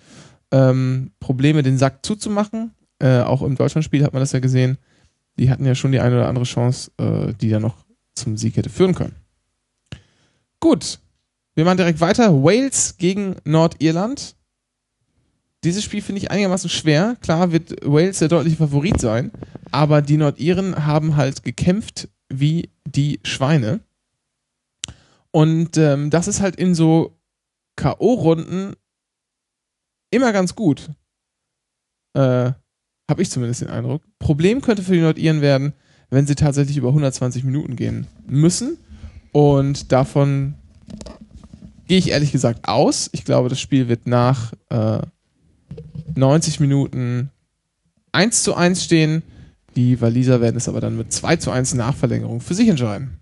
ähm, 0.51 1.13
Probleme, 1.21 1.63
den 1.63 1.79
Sack 1.79 2.05
zuzumachen. 2.05 2.73
Äh, 2.99 3.21
auch 3.21 3.43
im 3.43 3.57
Deutschlandspiel 3.57 4.05
hat 4.05 4.13
man 4.13 4.21
das 4.21 4.33
ja 4.33 4.41
gesehen. 4.41 4.77
Die 5.39 5.51
hatten 5.51 5.65
ja 5.65 5.75
schon 5.75 5.93
die 5.93 6.01
eine 6.01 6.17
oder 6.17 6.29
andere 6.29 6.45
Chance, 6.45 6.91
äh, 6.99 7.33
die 7.33 7.49
dann 7.49 7.63
noch 7.63 7.77
zum 8.15 8.37
Sieg 8.37 8.57
hätte 8.57 8.69
führen 8.69 8.95
können. 8.95 9.15
Gut, 10.63 11.01
wir 11.57 11.65
machen 11.65 11.79
direkt 11.79 12.01
weiter. 12.01 12.45
Wales 12.45 12.97
gegen 12.97 13.35
Nordirland. 13.45 14.37
Dieses 15.65 15.83
Spiel 15.83 16.01
finde 16.01 16.21
ich 16.21 16.31
einigermaßen 16.31 16.71
schwer. 16.71 17.17
Klar 17.21 17.51
wird 17.51 17.85
Wales 17.85 18.21
der 18.21 18.29
deutliche 18.29 18.59
Favorit 18.59 19.01
sein, 19.01 19.33
aber 19.73 20.03
die 20.03 20.17
Nordiren 20.17 20.87
haben 20.87 21.17
halt 21.17 21.43
gekämpft 21.43 22.09
wie 22.29 22.71
die 22.87 23.19
Schweine. 23.25 23.81
Und 25.33 25.77
ähm, 25.79 26.11
das 26.11 26.29
ist 26.29 26.41
halt 26.41 26.55
in 26.55 26.77
so 26.77 27.19
K.O.-Runden 27.75 28.77
immer 30.13 30.33
ganz 30.33 30.55
gut. 30.55 30.91
Äh, 32.15 32.53
Habe 33.11 33.23
ich 33.23 33.31
zumindest 33.31 33.63
den 33.63 33.69
Eindruck. 33.69 34.05
Problem 34.21 34.61
könnte 34.61 34.85
für 34.85 34.95
die 34.95 35.01
Nordiren 35.01 35.41
werden, 35.41 35.73
wenn 36.11 36.29
sie 36.29 36.37
tatsächlich 36.37 36.77
über 36.77 36.89
120 36.89 37.43
Minuten 37.43 37.75
gehen 37.75 38.07
müssen. 38.29 38.79
Und 39.33 39.91
davon 39.93 40.55
gehe 41.89 41.99
ich 41.99 42.11
ehrlich 42.11 42.33
gesagt 42.33 42.69
aus. 42.69 43.09
Ich 43.13 43.25
glaube, 43.25 43.49
das 43.49 43.61
Spiel 43.61 43.89
wird 43.89 44.07
nach 44.07 44.53
äh, 44.69 45.01
90 46.15 46.61
Minuten 46.61 47.31
1 48.13 48.43
zu 48.43 48.55
1 48.55 48.85
stehen. 48.85 49.23
Die 49.75 50.01
Waliser 50.01 50.41
werden 50.41 50.57
es 50.57 50.69
aber 50.69 50.81
dann 50.81 50.97
mit 50.97 51.13
2 51.13 51.37
zu 51.37 51.51
1 51.51 51.75
Nachverlängerung 51.75 52.41
für 52.41 52.55
sich 52.55 52.69
entscheiden. 52.69 53.19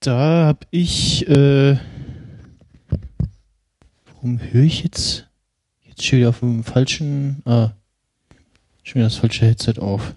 Da 0.00 0.46
habe 0.46 0.66
ich. 0.70 1.28
Äh, 1.28 1.78
warum 4.06 4.40
höre 4.40 4.64
ich 4.64 4.82
jetzt? 4.82 5.28
Jetzt 5.82 6.04
schon 6.04 6.18
wieder 6.18 6.30
auf 6.30 6.40
dem 6.40 6.64
falschen. 6.64 7.42
Ah. 7.44 7.72
Schon 8.82 8.94
wieder 8.96 9.08
das 9.08 9.16
falsche 9.16 9.44
Headset 9.44 9.74
auf. 9.78 10.14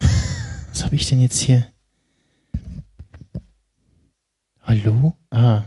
Was 0.70 0.84
habe 0.84 0.94
ich 0.94 1.08
denn 1.08 1.20
jetzt 1.20 1.40
hier? 1.40 1.66
Hallo? 4.66 5.14
Ah. 5.30 5.62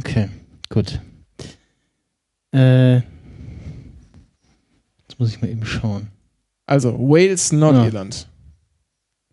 Okay, 0.00 0.28
gut. 0.68 1.00
Äh. 2.54 2.96
Jetzt 2.96 3.04
muss 5.18 5.30
ich 5.30 5.40
mal 5.40 5.48
eben 5.48 5.64
schauen. 5.64 6.08
Also 6.66 6.98
Wales, 6.98 7.52
Nordirland. 7.52 8.28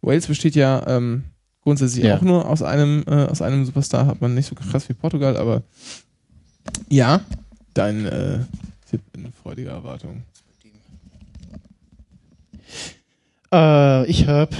Wales 0.01 0.27
besteht 0.27 0.55
ja 0.55 0.85
ähm, 0.87 1.25
grundsätzlich 1.61 2.05
Ja. 2.05 2.17
auch 2.17 2.21
nur 2.21 2.47
aus 2.47 2.61
einem, 2.61 3.03
äh, 3.07 3.25
aus 3.25 3.41
einem 3.41 3.65
Superstar, 3.65 4.05
hat 4.05 4.21
man 4.21 4.33
nicht 4.33 4.47
so 4.47 4.55
krass 4.55 4.87
wie 4.87 4.93
Portugal, 4.93 5.35
aber 5.35 5.63
ja, 6.89 7.21
dein 7.73 8.05
äh, 8.05 8.39
Tipp 8.89 9.01
in 9.13 9.31
freudiger 9.33 9.71
Erwartung. 9.71 10.23
Äh, 13.53 14.05
ich 14.09 14.27
habe. 14.27 14.55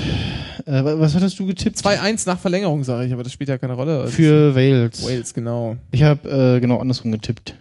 Äh, 0.66 0.84
wa- 0.84 1.00
was 1.00 1.16
hattest 1.16 1.40
du 1.40 1.46
getippt? 1.46 1.78
2-1 1.78 2.28
nach 2.28 2.40
Verlängerung, 2.40 2.84
sage 2.84 3.06
ich, 3.08 3.14
aber 3.14 3.24
das 3.24 3.32
spielt 3.34 3.50
ja 3.50 3.58
keine 3.58 3.74
Rolle. 3.74 4.02
Also 4.02 4.12
Für 4.12 4.56
Wales. 4.56 5.04
Wales, 5.06 5.34
genau. 5.34 5.78
Ich 5.92 6.04
habe 6.04 6.30
äh, 6.30 6.60
genau 6.60 6.80
andersrum 6.80 7.12
getippt. 7.12 7.56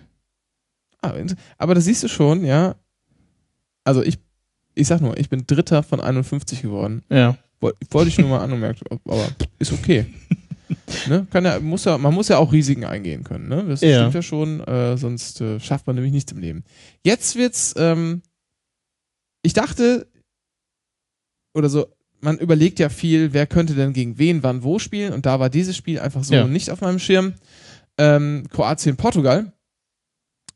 Ah, 1.01 1.13
aber 1.59 1.75
da 1.75 1.81
siehst 1.81 2.03
du 2.03 2.09
schon, 2.09 2.45
ja. 2.45 2.75
Also 3.85 4.03
ich, 4.03 4.19
ich 4.75 4.87
sag 4.89 5.01
nur, 5.01 5.17
ich 5.17 5.29
bin 5.29 5.47
Dritter 5.47 5.83
von 5.83 6.01
51 6.01 6.61
geworden. 6.63 7.03
Ja. 7.09 7.37
Woll- 7.61 7.75
Wollte 7.91 8.09
ich 8.09 8.19
nur 8.19 8.29
mal 8.29 8.41
angemerkt, 8.41 8.83
aber 8.91 9.29
ist 9.59 9.73
okay. 9.73 10.07
ne? 11.09 11.27
Kann 11.31 11.45
ja, 11.45 11.61
muss 11.61 11.85
ja, 11.85 11.97
man 11.99 12.13
muss 12.15 12.29
ja 12.29 12.39
auch 12.39 12.53
Risiken 12.53 12.85
eingehen 12.85 13.23
können, 13.25 13.49
ne? 13.49 13.65
Das 13.69 13.81
Ja. 13.81 14.01
stimmt 14.01 14.15
ja 14.15 14.23
schon, 14.23 14.61
äh, 14.61 14.97
sonst 14.97 15.41
äh, 15.41 15.61
schafft 15.61 15.87
man 15.87 15.95
nämlich 15.97 16.13
nichts 16.13 16.33
im 16.33 16.39
Leben. 16.39 16.65
Jetzt 17.05 17.37
wird's, 17.37 17.75
ähm, 17.77 18.23
ich 19.43 19.53
dachte, 19.55 20.09
oder 21.59 21.69
so, 21.69 21.87
man 22.21 22.39
überlegt 22.39 22.79
ja 22.79 22.89
viel, 22.89 23.33
wer 23.33 23.47
könnte 23.47 23.75
denn 23.75 23.93
gegen 23.93 24.19
wen, 24.19 24.43
wann, 24.43 24.63
wo 24.63 24.79
spielen 24.79 25.13
und 25.13 25.27
da 25.27 25.39
war 25.39 25.51
dieses 25.51 25.77
Spiel 25.77 26.01
einfach 26.01 26.25
so 26.25 26.35
Ja. 26.35 26.47
nicht 26.47 26.71
auf 26.71 26.81
meinem 26.81 26.99
Schirm. 26.99 27.35
Ähm, 27.99 28.45
Kroatien, 28.51 28.97
Portugal. 28.97 29.53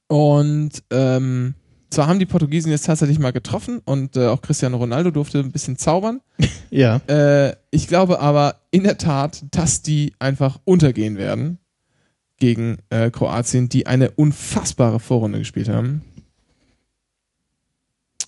Und 0.09 0.83
ähm, 0.91 1.55
zwar 1.91 2.07
haben 2.07 2.19
die 2.19 2.27
Portugiesen 2.27 2.71
jetzt 2.71 2.87
tatsächlich 2.87 3.19
mal 3.19 3.33
getroffen 3.33 3.81
und 3.85 4.17
äh, 4.17 4.27
auch 4.27 4.41
Cristiano 4.43 4.77
Ronaldo 4.77 5.11
durfte 5.11 5.39
ein 5.41 5.53
bisschen 5.53 5.77
zaubern. 5.77 6.21
Ja. 6.71 7.03
Äh, 7.07 7.55
ich 7.71 7.87
glaube 7.87 8.21
aber 8.21 8.63
in 8.71 8.85
der 8.85 8.97
Tat, 8.97 9.45
dass 9.51 9.83
die 9.83 10.15
einfach 10.19 10.59
untergehen 10.65 11.19
werden 11.19 11.59
gegen 12.39 12.79
äh, 12.89 13.11
Kroatien, 13.11 13.69
die 13.69 13.87
eine 13.87 14.11
unfassbare 14.13 14.99
Vorrunde 14.99 15.39
gespielt 15.39 15.69
haben. 15.69 16.01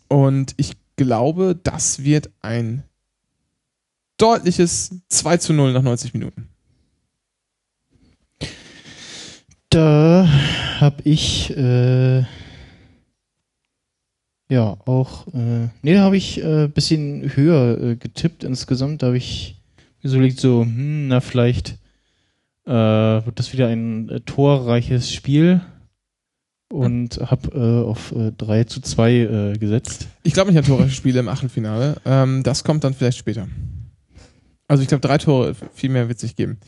Und 0.09 0.53
ich 0.59 0.73
glaube, 0.97 1.59
das 1.63 2.05
wird 2.05 2.31
ein 2.41 2.85
deutliches 4.17 5.01
2 5.09 5.37
zu 5.39 5.53
0 5.53 5.73
nach 5.73 5.83
90 5.83 6.15
Minuten. 6.15 6.49
Da 9.71 10.29
habe 10.79 11.03
ich 11.03 11.51
äh, 11.57 12.25
ja 14.49 14.77
auch 14.87 15.27
äh, 15.35 15.69
nee, 15.83 15.95
da 15.95 16.03
habe 16.03 16.17
ich 16.17 16.43
äh, 16.43 16.69
bisschen 16.69 17.35
höher 17.35 17.81
äh, 17.83 17.97
getippt 17.97 18.45
insgesamt. 18.45 19.03
Da 19.03 19.09
habe 19.09 19.17
ich 19.17 19.61
so 20.05 20.17
überlegt 20.17 20.39
so, 20.39 20.63
hm, 20.63 21.09
na 21.09 21.21
vielleicht 21.21 21.79
äh, 22.67 22.71
wird 22.71 23.39
das 23.39 23.53
wieder 23.53 23.69
ein 23.69 24.09
äh, 24.11 24.21
torreiches 24.21 25.13
Spiel 25.13 25.61
und 26.73 27.19
habe 27.19 27.51
äh, 27.57 27.89
auf 27.89 28.13
äh, 28.13 28.33
3 28.33 28.65
zu 28.65 28.81
2 28.81 29.13
äh, 29.13 29.59
gesetzt. 29.59 30.09
Ich 30.23 30.33
glaube 30.33 30.51
nicht 30.51 30.59
an 30.59 30.65
torreiche 30.65 30.95
Spiele 30.95 31.21
im 31.21 31.29
Achtelfinale. 31.29 31.97
Ähm, 32.05 32.43
das 32.43 32.65
kommt 32.65 32.85
dann 32.85 32.95
vielleicht 32.95 33.19
später. 33.19 33.49
Also 34.67 34.83
ich 34.83 34.89
glaube, 34.89 35.07
drei 35.07 35.19
Tore, 35.19 35.55
viel 35.75 35.91
mehr 35.91 36.09
wird 36.09 36.17
es 36.19 36.23
nicht 36.23 36.37
geben. 36.37 36.59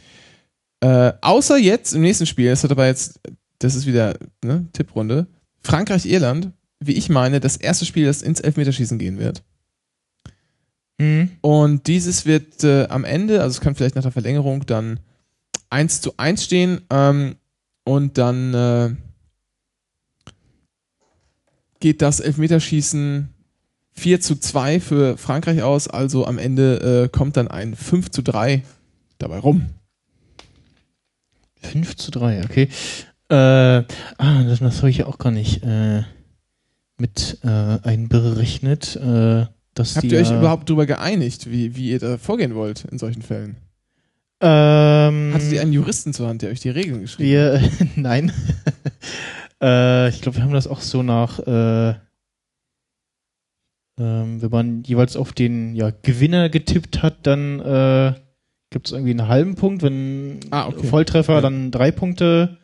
Äh, 0.80 1.12
außer 1.22 1.56
jetzt 1.56 1.94
im 1.94 2.02
nächsten 2.02 2.26
Spiel, 2.26 2.50
das 2.50 2.62
hat 2.62 2.70
aber 2.70 2.86
jetzt, 2.86 3.20
das 3.58 3.74
ist 3.74 3.86
wieder 3.86 4.16
ne, 4.44 4.66
Tipprunde, 4.72 5.26
Frankreich-Irland, 5.62 6.52
wie 6.78 6.92
ich 6.92 7.08
meine, 7.08 7.40
das 7.40 7.56
erste 7.56 7.86
Spiel, 7.86 8.06
das 8.06 8.22
ins 8.22 8.40
Elfmeterschießen 8.40 8.98
gehen 8.98 9.18
wird. 9.18 9.42
Hm. 11.00 11.30
Und 11.40 11.86
dieses 11.86 12.26
wird 12.26 12.64
äh, 12.64 12.86
am 12.88 13.04
Ende, 13.04 13.40
also 13.42 13.56
es 13.56 13.60
kann 13.60 13.74
vielleicht 13.74 13.96
nach 13.96 14.02
der 14.02 14.12
Verlängerung 14.12 14.66
dann 14.66 15.00
1 15.70 16.00
zu 16.02 16.14
1 16.16 16.44
stehen 16.44 16.82
ähm, 16.90 17.36
und 17.84 18.18
dann 18.18 18.54
äh, 18.54 18.90
geht 21.80 22.02
das 22.02 22.20
Elfmeterschießen 22.20 23.28
4 23.92 24.20
zu 24.20 24.36
2 24.36 24.80
für 24.80 25.16
Frankreich 25.16 25.62
aus, 25.62 25.88
also 25.88 26.26
am 26.26 26.38
Ende 26.38 27.04
äh, 27.04 27.08
kommt 27.08 27.36
dann 27.36 27.48
ein 27.48 27.74
5 27.74 28.10
zu 28.10 28.22
3 28.22 28.62
dabei 29.18 29.38
rum. 29.38 29.66
5 31.62 31.96
zu 31.96 32.10
3, 32.10 32.44
okay. 32.44 32.68
Äh, 33.28 33.34
ah, 33.34 33.84
das, 34.18 34.60
das 34.60 34.78
habe 34.78 34.90
ich 34.90 34.98
ja 34.98 35.06
auch 35.06 35.18
gar 35.18 35.32
nicht 35.32 35.62
äh, 35.64 36.02
mit 36.98 37.38
äh, 37.42 37.48
einberechnet. 37.48 38.96
Äh, 38.96 39.46
dass 39.74 39.96
Habt 39.96 40.04
ihr 40.04 40.18
euch 40.18 40.30
überhaupt 40.30 40.68
darüber 40.70 40.86
geeinigt, 40.86 41.50
wie, 41.50 41.76
wie 41.76 41.90
ihr 41.90 41.98
da 41.98 42.16
vorgehen 42.16 42.54
wollt 42.54 42.86
in 42.90 42.98
solchen 42.98 43.20
Fällen? 43.20 43.56
Ähm, 44.40 45.32
Hattet 45.34 45.52
ihr 45.52 45.60
einen 45.60 45.72
Juristen 45.72 46.14
zur 46.14 46.28
Hand, 46.28 46.42
der 46.42 46.50
euch 46.50 46.60
die 46.60 46.70
Regeln 46.70 47.02
geschrieben 47.02 47.30
wir, 47.30 47.70
nein. 47.96 48.32
Äh, 49.62 50.08
ich 50.10 50.20
glaube, 50.20 50.36
wir 50.38 50.44
haben 50.44 50.52
das 50.52 50.66
auch 50.66 50.80
so 50.80 51.02
nach, 51.02 51.38
äh, 51.40 51.94
ähm, 53.98 54.42
wenn 54.42 54.50
man 54.50 54.82
jeweils 54.82 55.16
auf 55.16 55.32
den 55.32 55.74
ja, 55.74 55.90
Gewinner 56.02 56.48
getippt 56.48 57.02
hat, 57.02 57.26
dann 57.26 57.60
äh, 57.60 58.14
gibt 58.70 58.86
es 58.88 58.92
irgendwie 58.92 59.12
einen 59.12 59.28
halben 59.28 59.54
Punkt, 59.54 59.82
wenn 59.82 60.40
Ah, 60.50 60.66
okay. 60.68 60.86
Volltreffer 60.86 61.34
Ja. 61.34 61.40
dann 61.40 61.70
drei 61.70 61.90
Punkte 61.92 62.58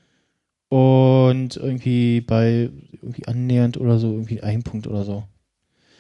und 0.69 1.57
irgendwie 1.57 2.21
bei 2.21 2.71
irgendwie 2.93 3.27
annähernd 3.27 3.79
oder 3.79 3.99
so 3.99 4.13
irgendwie 4.13 4.43
ein 4.43 4.63
Punkt 4.63 4.87
oder 4.87 5.05
so. 5.05 5.25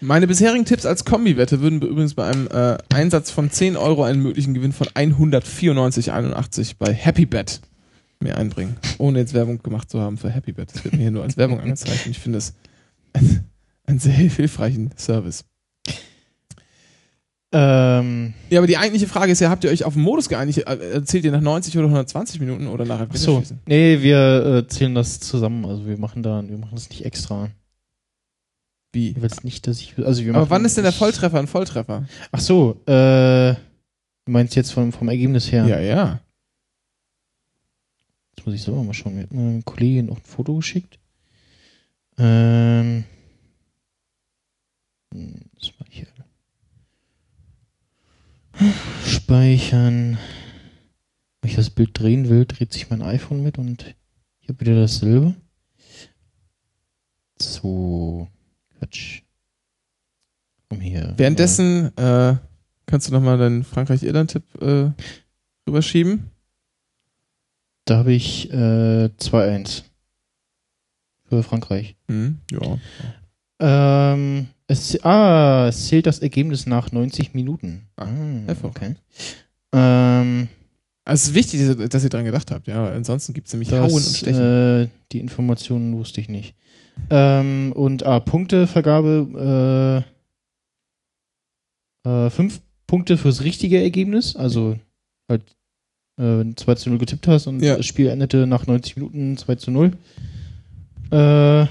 Meine 0.00 0.26
bisherigen 0.26 0.64
Tipps 0.64 0.84
als 0.84 1.04
Kombi-Wette 1.04 1.60
würden 1.60 1.80
übrigens 1.80 2.14
bei 2.14 2.24
einem 2.26 2.48
äh, 2.48 2.76
Einsatz 2.92 3.30
von 3.30 3.50
10 3.50 3.76
Euro 3.76 4.02
einen 4.02 4.20
möglichen 4.20 4.52
Gewinn 4.52 4.72
von 4.72 4.88
194,81 4.88 6.74
bei 6.78 6.92
HappyBet 6.92 7.60
mir 8.22 8.36
einbringen. 8.36 8.76
Ohne 8.98 9.18
jetzt 9.20 9.34
Werbung 9.34 9.62
gemacht 9.62 9.90
zu 9.90 10.00
haben 10.00 10.16
für 10.18 10.30
HappyBet. 10.34 10.72
Das 10.74 10.84
wird 10.84 10.94
mir 10.94 11.00
hier 11.02 11.10
nur 11.10 11.22
als 11.22 11.36
Werbung 11.36 11.60
angezeigt 11.60 12.06
und 12.06 12.12
ich 12.12 12.18
finde 12.18 12.38
es 12.38 12.54
einen, 13.12 13.44
einen 13.86 13.98
sehr 13.98 14.12
hilfreichen 14.12 14.90
Service. 14.96 15.44
Ähm, 17.54 18.32
Ja, 18.48 18.60
aber 18.60 18.66
die 18.66 18.78
eigentliche 18.78 19.06
Frage 19.06 19.30
ist 19.32 19.40
ja, 19.40 19.50
habt 19.50 19.64
ihr 19.64 19.70
euch 19.70 19.84
auf 19.84 19.92
den 19.92 20.02
Modus 20.02 20.28
geeinigt? 20.28 20.58
Äh, 20.66 21.02
Zählt 21.04 21.24
ihr 21.24 21.32
nach 21.32 21.40
90 21.42 21.76
oder 21.76 21.84
120 21.86 22.40
Minuten 22.40 22.66
oder 22.66 22.84
nach 22.86 23.00
ach 23.00 23.14
so, 23.14 23.32
Elfmeterschießen? 23.36 23.60
nee, 23.66 24.00
wir 24.00 24.46
äh, 24.64 24.66
zählen 24.68 24.94
das 24.94 25.20
zusammen. 25.20 25.66
Also 25.66 25.86
wir 25.86 25.98
machen 25.98 26.22
da, 26.22 26.42
wir 26.46 26.56
machen 26.56 26.74
das 26.74 26.88
nicht 26.88 27.04
extra. 27.04 27.50
Wie? 28.92 29.10
Ich 29.10 29.22
weiß 29.22 29.44
nicht, 29.44 29.66
dass 29.66 29.80
ich, 29.80 29.94
also 29.98 30.24
wir 30.24 30.34
Aber 30.34 30.48
wann 30.50 30.64
ist 30.64 30.76
denn 30.78 30.84
der 30.84 30.92
Volltreffer 30.92 31.38
ein 31.38 31.46
Volltreffer? 31.46 32.06
Ach 32.30 32.40
so, 32.40 32.80
äh, 32.86 33.52
du 33.54 34.30
meinst 34.32 34.54
jetzt 34.56 34.72
vom, 34.72 34.90
vom 34.92 35.08
Ergebnis 35.08 35.52
her? 35.52 35.66
Ja, 35.66 35.78
ja. 35.80 36.20
Jetzt 38.36 38.46
muss 38.46 38.54
ich 38.54 38.62
selber 38.62 38.82
mal 38.82 38.94
schauen. 38.94 39.14
Mir 39.14 39.22
hat 39.22 39.32
eine 39.32 39.62
Kollegin 39.62 40.10
auch 40.10 40.16
ein 40.16 40.24
Foto 40.24 40.56
geschickt. 40.56 40.98
Ähm. 42.18 43.04
hm, 45.12 45.40
Speichern. 45.60 46.24
Speichern. 49.06 50.18
Wenn 51.40 51.50
ich 51.50 51.56
das 51.56 51.70
Bild 51.70 51.98
drehen 51.98 52.28
will, 52.28 52.46
dreht 52.46 52.72
sich 52.72 52.90
mein 52.90 53.02
iPhone 53.02 53.42
mit 53.42 53.58
und 53.58 53.94
ich 54.40 54.48
habe 54.48 54.60
wieder 54.60 54.74
dasselbe. 54.76 55.34
So. 57.40 58.28
Quatsch. 58.78 59.22
Komm 60.68 60.80
hier. 60.80 61.14
Währenddessen 61.16 61.96
äh, 61.96 62.36
kannst 62.86 63.08
du 63.08 63.12
nochmal 63.12 63.38
deinen 63.38 63.64
Frankreich-Irland-Tipp 63.64 64.42
äh, 64.60 64.90
rüberschieben. 65.66 66.31
Da 67.84 67.98
habe 67.98 68.12
ich 68.12 68.50
äh, 68.52 69.08
2-1. 69.18 69.82
Für 71.28 71.42
Frankreich. 71.42 71.96
Hm, 72.08 72.38
ja. 72.50 72.78
Ähm, 73.60 74.48
es, 74.66 75.02
ah, 75.04 75.66
es 75.68 75.86
zählt 75.88 76.06
das 76.06 76.18
Ergebnis 76.20 76.66
nach 76.66 76.92
90 76.92 77.34
Minuten. 77.34 77.86
Ah, 77.96 78.04
okay. 78.04 78.42
hervorragend. 78.46 78.98
Ähm, 79.74 80.48
Also 81.04 81.22
es 81.22 81.28
ist 81.30 81.34
wichtig, 81.34 81.88
dass 81.88 82.04
ihr- 82.04 82.10
dran 82.10 82.24
gedacht 82.24 82.50
habt, 82.50 82.68
ja. 82.68 82.86
Ansonsten 82.92 83.32
gibt 83.34 83.46
es 83.48 83.52
nämlich 83.54 83.72
Hauen 83.72 83.84
und 83.90 83.94
das, 83.96 84.18
Stechen. 84.18 84.82
äh, 84.84 84.88
die 85.10 85.18
Informationen 85.20 85.96
wusste 85.96 86.20
ich 86.20 86.28
nicht. 86.28 86.54
Ähm, 87.10 87.72
und 87.74 88.04
ah, 88.04 88.20
Punktevergabe, 88.20 90.04
äh, 92.04 92.08
äh, 92.08 92.30
fünf 92.30 92.60
Punkte 92.86 93.16
fürs 93.16 93.42
richtige 93.42 93.80
Ergebnis, 93.82 94.36
also 94.36 94.78
halt, 95.28 95.42
wenn 96.38 96.50
du 96.50 96.56
2 96.56 96.74
zu 96.76 96.90
0 96.90 96.98
getippt 96.98 97.26
hast 97.28 97.46
und 97.46 97.62
Ja. 97.62 97.76
das 97.76 97.86
Spiel 97.86 98.08
endete 98.08 98.46
nach 98.46 98.66
90 98.66 98.96
Minuten 98.96 99.36
2 99.36 99.54
zu 99.56 99.70
0. 99.70 99.92
Äh, 101.10 101.66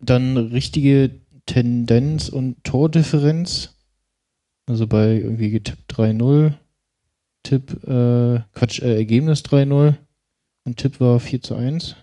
dann 0.00 0.36
richtige 0.36 1.10
Tendenz 1.46 2.28
und 2.28 2.62
Tordifferenz. 2.64 3.74
Also 4.66 4.86
bei 4.86 5.14
irgendwie 5.16 5.50
getippt 5.50 5.92
3-0. 5.92 6.54
Tipp, 7.42 7.72
äh, 7.84 8.40
Quatsch, 8.54 8.80
äh, 8.82 8.94
Ergebnis 8.96 9.42
3-0. 9.42 9.96
Und 10.64 10.76
Tipp 10.76 11.00
war 11.00 11.18
4 11.20 11.42
zu 11.42 11.54
1. 11.54 11.96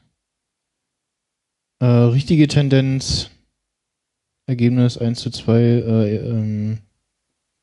Äh, 1.79 1.85
richtige 1.85 2.47
Tendenz. 2.47 3.29
Ergebnis 4.47 4.97
1 4.97 5.19
zu 5.21 5.29
2. 5.29 5.61
Äh, 5.61 6.15
ähm, 6.17 6.79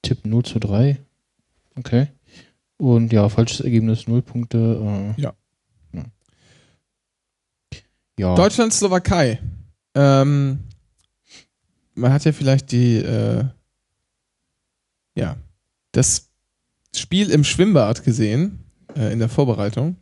Tipp 0.02 0.24
0 0.24 0.44
zu 0.44 0.58
3. 0.58 0.98
Okay. 1.76 2.08
Und 2.76 3.12
ja, 3.12 3.28
falsches 3.28 3.60
Ergebnis 3.60 4.08
0 4.08 4.22
Punkte. 4.22 5.14
Äh, 5.16 5.20
Ja. 5.20 5.34
Ja. 5.92 6.04
ja. 8.18 8.34
Deutschland, 8.34 8.72
Slowakei. 8.72 9.40
Ähm, 9.94 10.58
man 11.94 12.12
hat 12.12 12.24
ja 12.24 12.32
vielleicht 12.32 12.72
die, 12.72 12.96
äh, 12.96 13.44
ja, 15.14 15.36
das 15.92 16.28
Spiel 16.94 17.30
im 17.30 17.44
Schwimmbad 17.44 18.04
gesehen, 18.04 18.64
äh, 18.96 19.12
in 19.12 19.20
der 19.20 19.28
Vorbereitung. 19.28 19.96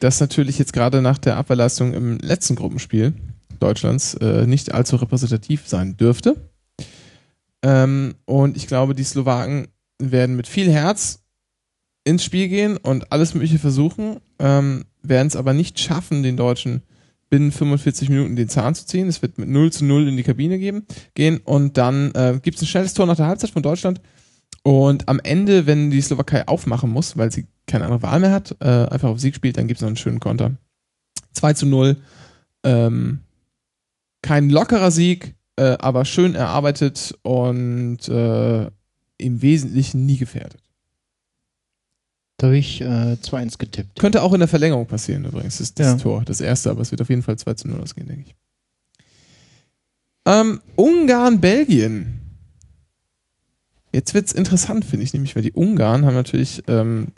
Das 0.00 0.20
natürlich 0.20 0.58
jetzt 0.58 0.72
gerade 0.72 1.02
nach 1.02 1.18
der 1.18 1.36
Abwehrleistung 1.36 1.92
im 1.92 2.18
letzten 2.18 2.54
Gruppenspiel 2.54 3.14
Deutschlands 3.58 4.14
äh, 4.14 4.46
nicht 4.46 4.72
allzu 4.72 4.96
repräsentativ 4.96 5.66
sein 5.66 5.96
dürfte. 5.96 6.36
Ähm, 7.62 8.14
und 8.24 8.56
ich 8.56 8.66
glaube, 8.66 8.94
die 8.94 9.04
Slowaken 9.04 9.68
werden 9.98 10.36
mit 10.36 10.46
viel 10.46 10.70
Herz 10.70 11.24
ins 12.08 12.24
Spiel 12.24 12.48
gehen 12.48 12.78
und 12.78 13.12
alles 13.12 13.34
Mögliche 13.34 13.58
versuchen, 13.58 14.16
ähm, 14.38 14.86
werden 15.02 15.28
es 15.28 15.36
aber 15.36 15.52
nicht 15.52 15.78
schaffen, 15.78 16.22
den 16.22 16.38
Deutschen 16.38 16.82
binnen 17.28 17.52
45 17.52 18.08
Minuten 18.08 18.34
den 18.34 18.48
Zahn 18.48 18.74
zu 18.74 18.86
ziehen. 18.86 19.08
Es 19.08 19.20
wird 19.20 19.36
mit 19.36 19.50
0 19.50 19.70
zu 19.70 19.84
0 19.84 20.08
in 20.08 20.16
die 20.16 20.22
Kabine 20.22 20.58
geben, 20.58 20.86
gehen 21.12 21.36
und 21.44 21.76
dann 21.76 22.12
äh, 22.12 22.40
gibt 22.42 22.56
es 22.56 22.62
ein 22.62 22.66
schnelles 22.66 22.94
Tor 22.94 23.04
nach 23.04 23.16
der 23.16 23.26
Halbzeit 23.26 23.50
von 23.50 23.62
Deutschland. 23.62 24.00
Und 24.62 25.06
am 25.08 25.20
Ende, 25.20 25.66
wenn 25.66 25.90
die 25.90 26.00
Slowakei 26.00 26.48
aufmachen 26.48 26.90
muss, 26.90 27.18
weil 27.18 27.30
sie 27.30 27.46
keine 27.66 27.84
andere 27.84 28.02
Wahl 28.02 28.20
mehr 28.20 28.32
hat, 28.32 28.56
äh, 28.60 28.86
einfach 28.86 29.10
auf 29.10 29.20
Sieg 29.20 29.34
spielt, 29.34 29.58
dann 29.58 29.68
gibt 29.68 29.78
es 29.78 29.82
noch 29.82 29.88
einen 29.88 29.96
schönen 29.96 30.20
Konter. 30.20 30.56
2 31.34 31.52
zu 31.52 31.66
0. 31.66 31.96
Ähm, 32.64 33.20
kein 34.22 34.48
lockerer 34.48 34.90
Sieg, 34.90 35.34
äh, 35.56 35.76
aber 35.78 36.06
schön 36.06 36.34
erarbeitet 36.34 37.14
und 37.22 38.08
äh, 38.08 38.70
im 39.18 39.42
Wesentlichen 39.42 40.06
nie 40.06 40.16
gefährdet. 40.16 40.62
Da 42.38 42.46
habe 42.46 42.56
ich 42.56 42.80
äh, 42.80 42.84
2-1 43.20 43.58
getippt. 43.58 43.98
Könnte 43.98 44.22
auch 44.22 44.32
in 44.32 44.38
der 44.38 44.48
Verlängerung 44.48 44.86
passieren 44.86 45.24
übrigens, 45.24 45.60
ist 45.60 45.78
das 45.78 45.86
Ja. 45.86 45.96
Tor. 45.96 46.22
Das 46.24 46.40
erste, 46.40 46.70
aber 46.70 46.80
es 46.82 46.90
wird 46.92 47.02
auf 47.02 47.08
jeden 47.10 47.22
Fall 47.22 47.36
2 47.36 47.54
zu 47.54 47.68
0 47.68 47.80
ausgehen, 47.80 48.06
denke 48.06 48.24
ich. 48.28 48.34
Ähm, 50.24 50.60
Ungarn, 50.76 51.40
Belgien. 51.40 52.20
Jetzt 53.92 54.14
wird's 54.14 54.32
interessant, 54.32 54.84
finde 54.84 55.04
ich, 55.04 55.12
nämlich, 55.12 55.34
weil 55.34 55.42
die 55.42 55.52
Ungarn 55.52 56.06
haben 56.06 56.14
natürlich 56.14 56.62
ähm, 56.68 57.08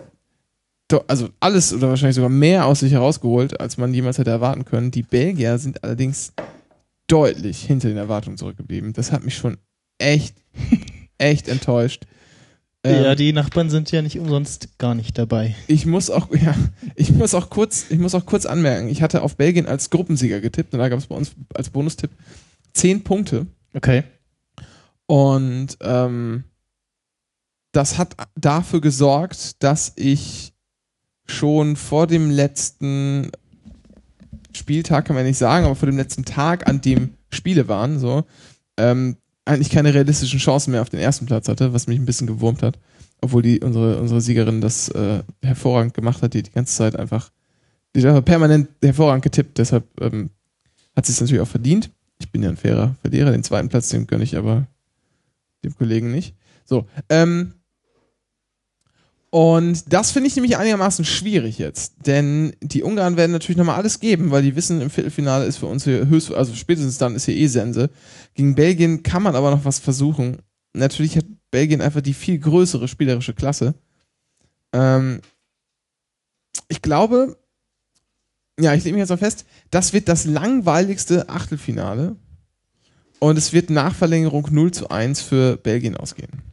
also 1.06 1.28
alles 1.38 1.72
oder 1.72 1.88
wahrscheinlich 1.90 2.16
sogar 2.16 2.30
mehr 2.30 2.64
aus 2.66 2.80
sich 2.80 2.92
herausgeholt, 2.92 3.61
als 3.61 3.76
man 3.76 3.92
jemals 3.92 4.18
hätte 4.18 4.30
erwarten 4.30 4.64
können. 4.64 4.90
Die 4.90 5.02
Belgier 5.02 5.59
sind 5.59 5.85
allerdings 5.85 6.33
deutlich 7.09 7.62
hinter 7.62 7.88
den 7.88 7.96
Erwartungen 7.98 8.38
zurückgeblieben. 8.38 8.92
Das 8.94 9.12
hat 9.12 9.24
mich 9.24 9.37
schon 9.37 9.59
echt, 9.98 10.37
echt 11.18 11.48
enttäuscht. 11.48 12.06
Ähm, 12.83 13.05
ja, 13.05 13.14
die 13.14 13.33
Nachbarn 13.33 13.69
sind 13.69 13.90
ja 13.93 14.01
nicht 14.01 14.19
umsonst 14.19 14.79
gar 14.79 14.95
nicht 14.95 15.19
dabei. 15.19 15.55
ich 15.66 15.85
muss 15.85 16.09
auch, 16.09 16.31
ja, 16.35 16.55
ich 16.95 17.12
muss 17.12 17.35
auch 17.35 17.51
kurz, 17.51 17.87
ich 17.90 17.99
muss 17.99 18.14
auch 18.14 18.25
kurz 18.25 18.47
anmerken, 18.47 18.88
ich 18.88 19.03
hatte 19.03 19.23
auf 19.23 19.37
Belgien 19.37 19.66
als 19.66 19.90
Gruppensieger 19.90 20.40
getippt 20.40 20.73
und 20.73 20.79
da 20.79 20.88
gab 20.88 20.99
es 20.99 21.07
bei 21.07 21.14
uns 21.14 21.33
als 21.55 21.71
Bonustipp 21.71 22.11
zehn 22.73 23.05
Punkte 23.05 23.47
Okay. 23.75 24.05
und 25.07 25.77
ähm, 25.83 26.45
das 27.73 27.99
hat 27.99 28.16
dafür 28.35 28.81
gesorgt, 28.81 29.62
dass 29.62 29.93
ich 29.97 30.55
schon 31.27 31.77
vor 31.77 32.07
dem 32.07 32.31
letzten 32.31 33.31
Spieltag, 34.53 35.05
kann 35.05 35.14
man 35.14 35.25
nicht 35.25 35.38
sagen, 35.38 35.66
aber 35.66 35.77
vor 35.77 35.87
dem 35.87 35.97
letzten 35.97 36.25
Tag, 36.25 36.69
an 36.69 36.81
dem 36.81 37.14
Spiele 37.31 37.69
waren, 37.69 37.99
so, 38.01 38.25
ähm, 38.77 39.16
eigentlich 39.50 39.70
keine 39.70 39.92
realistischen 39.92 40.38
Chancen 40.38 40.70
mehr 40.72 40.82
auf 40.82 40.90
den 40.90 41.00
ersten 41.00 41.26
Platz 41.26 41.48
hatte, 41.48 41.72
was 41.72 41.86
mich 41.86 41.98
ein 41.98 42.06
bisschen 42.06 42.26
gewurmt 42.26 42.62
hat. 42.62 42.78
Obwohl 43.20 43.42
die, 43.42 43.60
unsere, 43.60 44.00
unsere 44.00 44.20
Siegerin 44.20 44.60
das 44.60 44.88
äh, 44.90 45.22
hervorragend 45.42 45.94
gemacht 45.94 46.22
hat, 46.22 46.34
die 46.34 46.42
die 46.42 46.52
ganze 46.52 46.74
Zeit 46.74 46.96
einfach, 46.96 47.30
die 47.94 48.06
hat 48.06 48.24
permanent 48.24 48.68
hervorragend 48.82 49.24
getippt, 49.24 49.58
deshalb 49.58 49.84
ähm, 50.00 50.30
hat 50.96 51.06
sie 51.06 51.12
es 51.12 51.20
natürlich 51.20 51.42
auch 51.42 51.48
verdient. 51.48 51.90
Ich 52.18 52.30
bin 52.30 52.42
ja 52.42 52.48
ein 52.48 52.56
fairer 52.56 52.96
Verlierer, 53.02 53.32
den 53.32 53.44
zweiten 53.44 53.68
Platz, 53.68 53.88
den 53.88 54.06
gönne 54.06 54.24
ich 54.24 54.36
aber 54.36 54.66
dem 55.64 55.76
Kollegen 55.76 56.10
nicht. 56.10 56.34
So, 56.64 56.86
ähm, 57.08 57.54
und 59.31 59.93
das 59.93 60.11
finde 60.11 60.27
ich 60.27 60.35
nämlich 60.35 60.57
einigermaßen 60.57 61.05
schwierig 61.05 61.59
jetzt, 61.59 61.95
denn 62.07 62.53
die 62.61 62.83
Ungarn 62.83 63.16
werden 63.16 63.31
natürlich 63.31 63.59
nochmal 63.59 63.77
alles 63.77 64.01
geben, 64.01 64.33
weil 64.33 64.43
die 64.43 64.57
wissen, 64.57 64.81
im 64.81 64.90
Viertelfinale 64.90 65.45
ist 65.45 65.59
für 65.59 65.66
uns 65.66 65.85
hier 65.85 66.09
höchst, 66.09 66.33
also 66.33 66.53
spätestens 66.55 66.99
dann 66.99 67.14
ist 67.14 67.27
hier 67.27 67.37
eh 67.37 67.47
Sense. 67.47 67.90
Gegen 68.35 68.57
Belgien 68.57 69.05
kann 69.05 69.23
man 69.23 69.37
aber 69.37 69.53
noch 69.53 69.64
was 69.64 69.79
versuchen. 69.79 70.38
Natürlich 70.73 71.16
hat 71.16 71.27
Belgien 71.53 71.81
einfach 71.81 72.01
die 72.01 72.14
viel 72.14 72.40
größere 72.40 72.88
spielerische 72.88 73.33
Klasse. 73.33 73.75
Ähm, 74.73 75.21
ich 76.66 76.83
glaube, 76.83 77.37
ja, 78.59 78.74
ich 78.74 78.83
lege 78.83 78.95
mich 78.95 79.03
jetzt 79.03 79.11
mal 79.11 79.16
fest, 79.16 79.47
das 79.70 79.93
wird 79.93 80.09
das 80.09 80.24
langweiligste 80.24 81.28
Achtelfinale 81.28 82.16
und 83.20 83.39
es 83.39 83.53
wird 83.53 83.70
nach 83.70 83.95
Verlängerung 83.95 84.49
0 84.51 84.72
zu 84.72 84.89
1 84.91 85.22
für 85.22 85.57
Belgien 85.57 85.97
ausgehen 85.97 86.49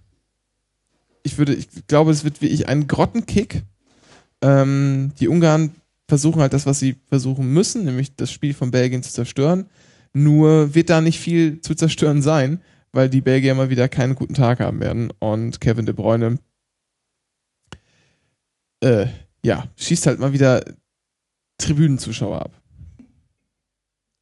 ich 1.27 1.37
würde, 1.37 1.53
ich 1.53 1.67
glaube, 1.87 2.11
es 2.11 2.23
wird 2.23 2.41
wie 2.41 2.47
ich 2.47 2.67
ein 2.67 2.87
Grottenkick. 2.87 3.63
Ähm, 4.41 5.11
die 5.19 5.27
Ungarn 5.27 5.75
versuchen 6.07 6.41
halt 6.41 6.53
das, 6.53 6.65
was 6.65 6.79
sie 6.79 6.95
versuchen 7.09 7.51
müssen, 7.51 7.83
nämlich 7.83 8.15
das 8.15 8.31
Spiel 8.31 8.53
von 8.53 8.71
Belgien 8.71 9.03
zu 9.03 9.11
zerstören. 9.11 9.65
Nur 10.13 10.73
wird 10.73 10.89
da 10.89 11.01
nicht 11.01 11.19
viel 11.19 11.59
zu 11.59 11.75
zerstören 11.75 12.21
sein, 12.21 12.61
weil 12.93 13.09
die 13.09 13.21
Belgier 13.21 13.55
mal 13.55 13.69
wieder 13.69 13.89
keinen 13.89 14.15
guten 14.15 14.33
Tag 14.33 14.61
haben 14.61 14.79
werden 14.79 15.11
und 15.19 15.59
Kevin 15.59 15.85
de 15.85 15.93
Bruyne 15.93 16.39
äh, 18.81 19.07
ja, 19.43 19.67
schießt 19.75 20.07
halt 20.07 20.19
mal 20.19 20.31
wieder 20.31 20.63
Tribünenzuschauer 21.57 22.41
ab. 22.41 22.61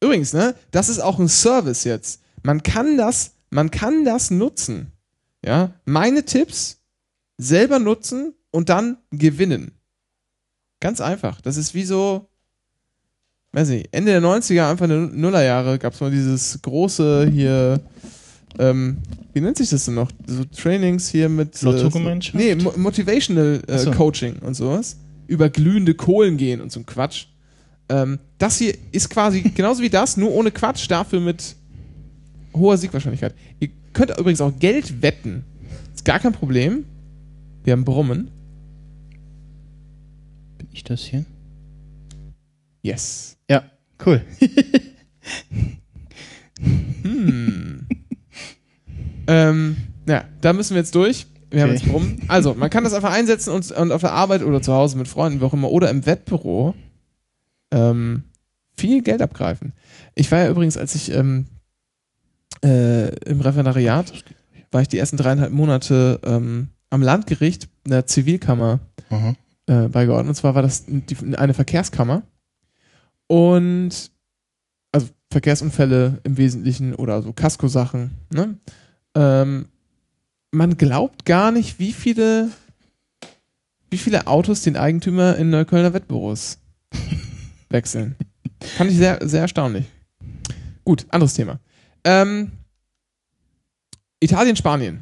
Übrigens, 0.02 0.32
ne, 0.32 0.56
das 0.72 0.88
ist 0.88 0.98
auch 0.98 1.20
ein 1.20 1.28
Service 1.28 1.84
jetzt. 1.84 2.20
Man 2.42 2.62
kann 2.64 2.96
das, 2.96 3.34
man 3.50 3.70
kann 3.70 4.04
das 4.04 4.30
nutzen. 4.30 4.92
Ja, 5.44 5.72
meine 5.84 6.24
Tipps 6.24 6.75
selber 7.38 7.78
nutzen 7.78 8.34
und 8.50 8.68
dann 8.68 8.98
gewinnen. 9.10 9.72
Ganz 10.80 11.00
einfach. 11.00 11.40
Das 11.40 11.56
ist 11.56 11.74
wie 11.74 11.84
so, 11.84 12.28
weiß 13.52 13.68
nicht, 13.68 13.88
Ende 13.92 14.12
der 14.12 14.22
90er, 14.22 14.70
Anfang 14.70 14.88
der 14.88 14.98
Nullerjahre 14.98 15.78
gab 15.78 15.94
es 15.94 16.00
mal 16.00 16.10
dieses 16.10 16.60
große 16.62 17.28
hier, 17.30 17.80
ähm, 18.58 18.98
wie 19.32 19.40
nennt 19.40 19.56
sich 19.56 19.70
das 19.70 19.84
denn 19.84 19.94
noch? 19.94 20.10
So 20.26 20.44
Trainings 20.44 21.08
hier 21.08 21.28
mit. 21.28 21.62
Äh, 22.34 22.38
nee, 22.38 22.54
Mo 22.54 22.72
Motivational 22.76 23.62
äh, 23.66 23.78
so. 23.78 23.90
Coaching 23.90 24.36
und 24.40 24.54
sowas. 24.54 24.96
Über 25.26 25.48
glühende 25.48 25.94
Kohlen 25.94 26.36
gehen 26.36 26.60
und 26.60 26.72
so 26.72 26.80
ein 26.80 26.86
Quatsch. 26.86 27.26
Ähm, 27.88 28.18
das 28.38 28.58
hier 28.58 28.74
ist 28.92 29.10
quasi 29.10 29.42
genauso 29.54 29.82
wie 29.82 29.90
das, 29.90 30.16
nur 30.16 30.32
ohne 30.32 30.50
Quatsch, 30.50 30.90
dafür 30.90 31.20
mit 31.20 31.56
hoher 32.54 32.78
Siegwahrscheinlichkeit. 32.78 33.34
Ihr 33.60 33.68
könnt 33.92 34.10
übrigens 34.18 34.40
auch 34.40 34.52
Geld 34.58 35.02
wetten. 35.02 35.44
Ist 35.94 36.04
gar 36.04 36.18
kein 36.18 36.32
Problem. 36.32 36.84
Wir 37.66 37.72
haben 37.72 37.84
Brummen. 37.84 38.30
Bin 40.56 40.68
ich 40.70 40.84
das 40.84 41.00
hier? 41.00 41.24
Yes. 42.82 43.36
Ja, 43.50 43.64
cool. 44.04 44.22
Ähm, 49.28 49.76
ja, 50.08 50.24
da 50.40 50.52
müssen 50.52 50.74
wir 50.74 50.78
jetzt 50.82 50.94
durch. 50.94 51.26
Wir 51.50 51.62
haben 51.62 51.70
Okay. 51.70 51.80
jetzt 51.80 51.90
Brummen. 51.90 52.22
Also, 52.28 52.54
man 52.54 52.70
kann 52.70 52.84
das 52.84 52.92
einfach 52.94 53.12
einsetzen 53.12 53.52
und, 53.52 53.68
und 53.72 53.90
auf 53.90 54.00
der 54.00 54.12
Arbeit 54.12 54.42
oder 54.42 54.62
zu 54.62 54.72
Hause 54.72 54.96
mit 54.96 55.08
Freunden, 55.08 55.40
wie 55.40 55.44
auch 55.44 55.52
immer, 55.52 55.70
oder 55.72 55.90
im 55.90 56.06
Wettbüro 56.06 56.74
ähm, 57.72 58.22
viel 58.76 59.02
Geld 59.02 59.20
abgreifen. 59.20 59.72
Ich 60.14 60.30
war 60.30 60.38
ja 60.38 60.48
übrigens, 60.48 60.76
als 60.76 60.94
ich 60.94 61.10
ähm, 61.10 61.46
äh, 62.64 63.08
im 63.28 63.40
Referendariat, 63.40 64.12
war 64.70 64.82
ich 64.82 64.88
die 64.88 64.98
ersten 64.98 65.16
dreieinhalb 65.16 65.52
Monate 65.52 66.20
ähm, 66.24 66.68
am 66.90 67.02
Landgericht 67.02 67.68
in 67.84 67.90
der 67.90 68.06
Zivilkammer 68.06 68.80
Aha. 69.10 69.34
äh, 69.66 69.88
beigeordnet. 69.88 70.28
Und 70.28 70.34
zwar 70.34 70.54
war 70.54 70.62
das 70.62 70.84
die, 70.86 71.36
eine 71.36 71.54
Verkehrskammer. 71.54 72.22
Und 73.26 74.10
also 74.92 75.08
Verkehrsunfälle 75.30 76.20
im 76.22 76.36
Wesentlichen 76.36 76.94
oder 76.94 77.22
so 77.22 77.32
Kaskosachen. 77.32 78.12
Ne? 78.32 78.58
Ähm, 79.14 79.68
man 80.52 80.76
glaubt 80.76 81.24
gar 81.24 81.50
nicht, 81.50 81.78
wie 81.78 81.92
viele, 81.92 82.50
wie 83.90 83.98
viele 83.98 84.26
Autos 84.26 84.62
den 84.62 84.76
Eigentümer 84.76 85.36
in 85.36 85.50
Neuköllner 85.50 85.92
Wettbüros 85.92 86.58
wechseln. 87.68 88.16
Fand 88.76 88.90
ich 88.90 88.96
sehr, 88.96 89.18
sehr 89.26 89.42
erstaunlich. 89.42 89.86
Gut, 90.84 91.04
anderes 91.10 91.34
Thema. 91.34 91.58
Ähm, 92.04 92.52
Italien, 94.20 94.56
Spanien. 94.56 95.00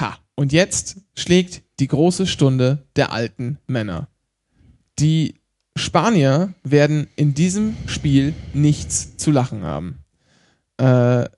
Ha. 0.00 0.16
Und 0.36 0.52
jetzt 0.52 0.96
schlägt 1.16 1.62
die 1.80 1.88
große 1.88 2.26
Stunde 2.26 2.86
der 2.96 3.12
alten 3.12 3.58
Männer. 3.66 4.08
Die 4.98 5.34
Spanier 5.76 6.54
werden 6.62 7.08
in 7.16 7.34
diesem 7.34 7.76
Spiel 7.86 8.34
nichts 8.52 9.16
zu 9.16 9.30
lachen 9.30 9.62
haben. 9.62 9.98
Äh, 10.76 11.28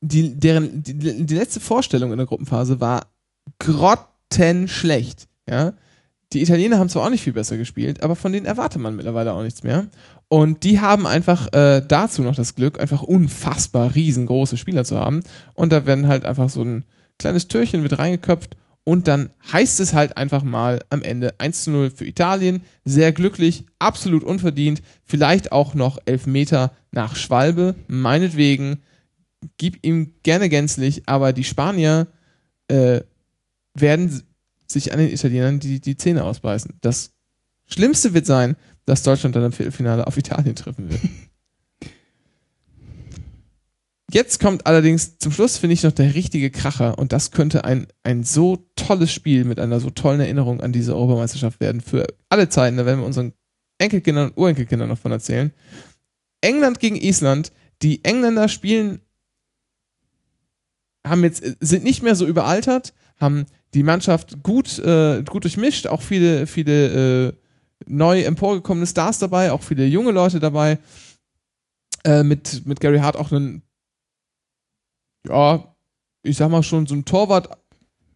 die, 0.00 0.38
deren, 0.38 0.82
die, 0.82 1.24
die 1.24 1.34
letzte 1.34 1.60
Vorstellung 1.60 2.12
in 2.12 2.18
der 2.18 2.26
Gruppenphase 2.26 2.80
war 2.80 3.06
grottenschlecht. 3.58 5.28
Ja? 5.48 5.72
Die 6.34 6.42
Italiener 6.42 6.78
haben 6.78 6.88
zwar 6.88 7.06
auch 7.06 7.10
nicht 7.10 7.22
viel 7.22 7.32
besser 7.32 7.56
gespielt, 7.56 8.02
aber 8.02 8.16
von 8.16 8.32
denen 8.32 8.44
erwartet 8.44 8.82
man 8.82 8.96
mittlerweile 8.96 9.32
auch 9.32 9.42
nichts 9.42 9.62
mehr. 9.62 9.86
Und 10.28 10.64
die 10.64 10.80
haben 10.80 11.06
einfach 11.06 11.52
äh, 11.52 11.80
dazu 11.86 12.22
noch 12.22 12.34
das 12.34 12.54
Glück, 12.54 12.80
einfach 12.80 13.02
unfassbar 13.02 13.94
riesengroße 13.94 14.56
Spieler 14.56 14.84
zu 14.84 14.98
haben. 14.98 15.22
Und 15.54 15.72
da 15.72 15.86
werden 15.86 16.08
halt 16.08 16.24
einfach 16.24 16.50
so 16.50 16.62
ein 16.62 16.84
kleines 17.18 17.48
Türchen 17.48 17.82
mit 17.82 17.98
reingeköpft 17.98 18.56
und 18.84 19.08
dann 19.08 19.30
heißt 19.50 19.80
es 19.80 19.94
halt 19.94 20.18
einfach 20.18 20.42
mal 20.42 20.84
am 20.90 21.02
Ende 21.02 21.34
1 21.38 21.64
zu 21.64 21.70
0 21.70 21.90
für 21.90 22.04
Italien. 22.04 22.62
Sehr 22.84 23.12
glücklich, 23.12 23.64
absolut 23.78 24.22
unverdient. 24.22 24.82
Vielleicht 25.04 25.52
auch 25.52 25.74
noch 25.74 25.98
Elfmeter 26.04 26.72
nach 26.92 27.16
Schwalbe. 27.16 27.74
Meinetwegen. 27.88 28.82
Gib 29.56 29.84
ihm 29.84 30.14
gerne 30.22 30.48
gänzlich, 30.48 31.02
aber 31.06 31.32
die 31.32 31.44
Spanier 31.44 32.06
äh, 32.68 33.00
werden 33.74 34.22
sich 34.66 34.92
an 34.92 34.98
den 34.98 35.10
Italienern 35.10 35.60
die, 35.60 35.80
die 35.80 35.96
Zähne 35.96 36.24
ausbeißen. 36.24 36.74
Das 36.80 37.10
Schlimmste 37.66 38.14
wird 38.14 38.26
sein, 38.26 38.56
dass 38.86 39.02
Deutschland 39.02 39.34
dann 39.36 39.44
im 39.44 39.52
Viertelfinale 39.52 40.06
auf 40.06 40.16
Italien 40.16 40.56
treffen 40.56 40.90
wird. 40.90 41.00
Jetzt 44.14 44.38
kommt 44.38 44.64
allerdings 44.64 45.18
zum 45.18 45.32
Schluss, 45.32 45.58
finde 45.58 45.74
ich, 45.74 45.82
noch 45.82 45.90
der 45.90 46.14
richtige 46.14 46.52
Kracher 46.52 47.00
und 47.00 47.10
das 47.10 47.32
könnte 47.32 47.64
ein, 47.64 47.88
ein 48.04 48.22
so 48.22 48.68
tolles 48.76 49.12
Spiel 49.12 49.44
mit 49.44 49.58
einer 49.58 49.80
so 49.80 49.90
tollen 49.90 50.20
Erinnerung 50.20 50.60
an 50.60 50.70
diese 50.70 50.94
Europameisterschaft 50.94 51.58
werden 51.58 51.80
für 51.80 52.06
alle 52.28 52.48
Zeiten. 52.48 52.76
Da 52.76 52.86
werden 52.86 53.00
wir 53.00 53.06
unseren 53.06 53.32
Enkelkindern 53.78 54.28
und 54.28 54.36
Urenkelkindern 54.36 54.88
noch 54.88 54.98
von 54.98 55.10
erzählen. 55.10 55.52
England 56.42 56.78
gegen 56.78 56.94
Island. 56.94 57.50
Die 57.82 58.04
Engländer 58.04 58.46
spielen, 58.46 59.00
haben 61.04 61.24
jetzt, 61.24 61.42
sind 61.58 61.82
nicht 61.82 62.04
mehr 62.04 62.14
so 62.14 62.24
überaltert, 62.24 62.94
haben 63.16 63.46
die 63.74 63.82
Mannschaft 63.82 64.44
gut, 64.44 64.78
äh, 64.78 65.24
gut 65.24 65.42
durchmischt, 65.42 65.88
auch 65.88 66.02
viele, 66.02 66.46
viele 66.46 67.30
äh, 67.30 67.32
neu 67.86 68.22
emporgekommene 68.22 68.86
Stars 68.86 69.18
dabei, 69.18 69.50
auch 69.50 69.62
viele 69.64 69.86
junge 69.86 70.12
Leute 70.12 70.38
dabei. 70.38 70.78
Äh, 72.04 72.22
mit, 72.22 72.64
mit 72.64 72.78
Gary 72.78 72.98
Hart 72.98 73.16
auch 73.16 73.32
einen, 73.32 73.62
ja, 75.28 75.74
ich 76.22 76.36
sag 76.36 76.50
mal 76.50 76.62
schon 76.62 76.86
so 76.86 76.94
ein 76.94 77.04
Torwart 77.04 77.48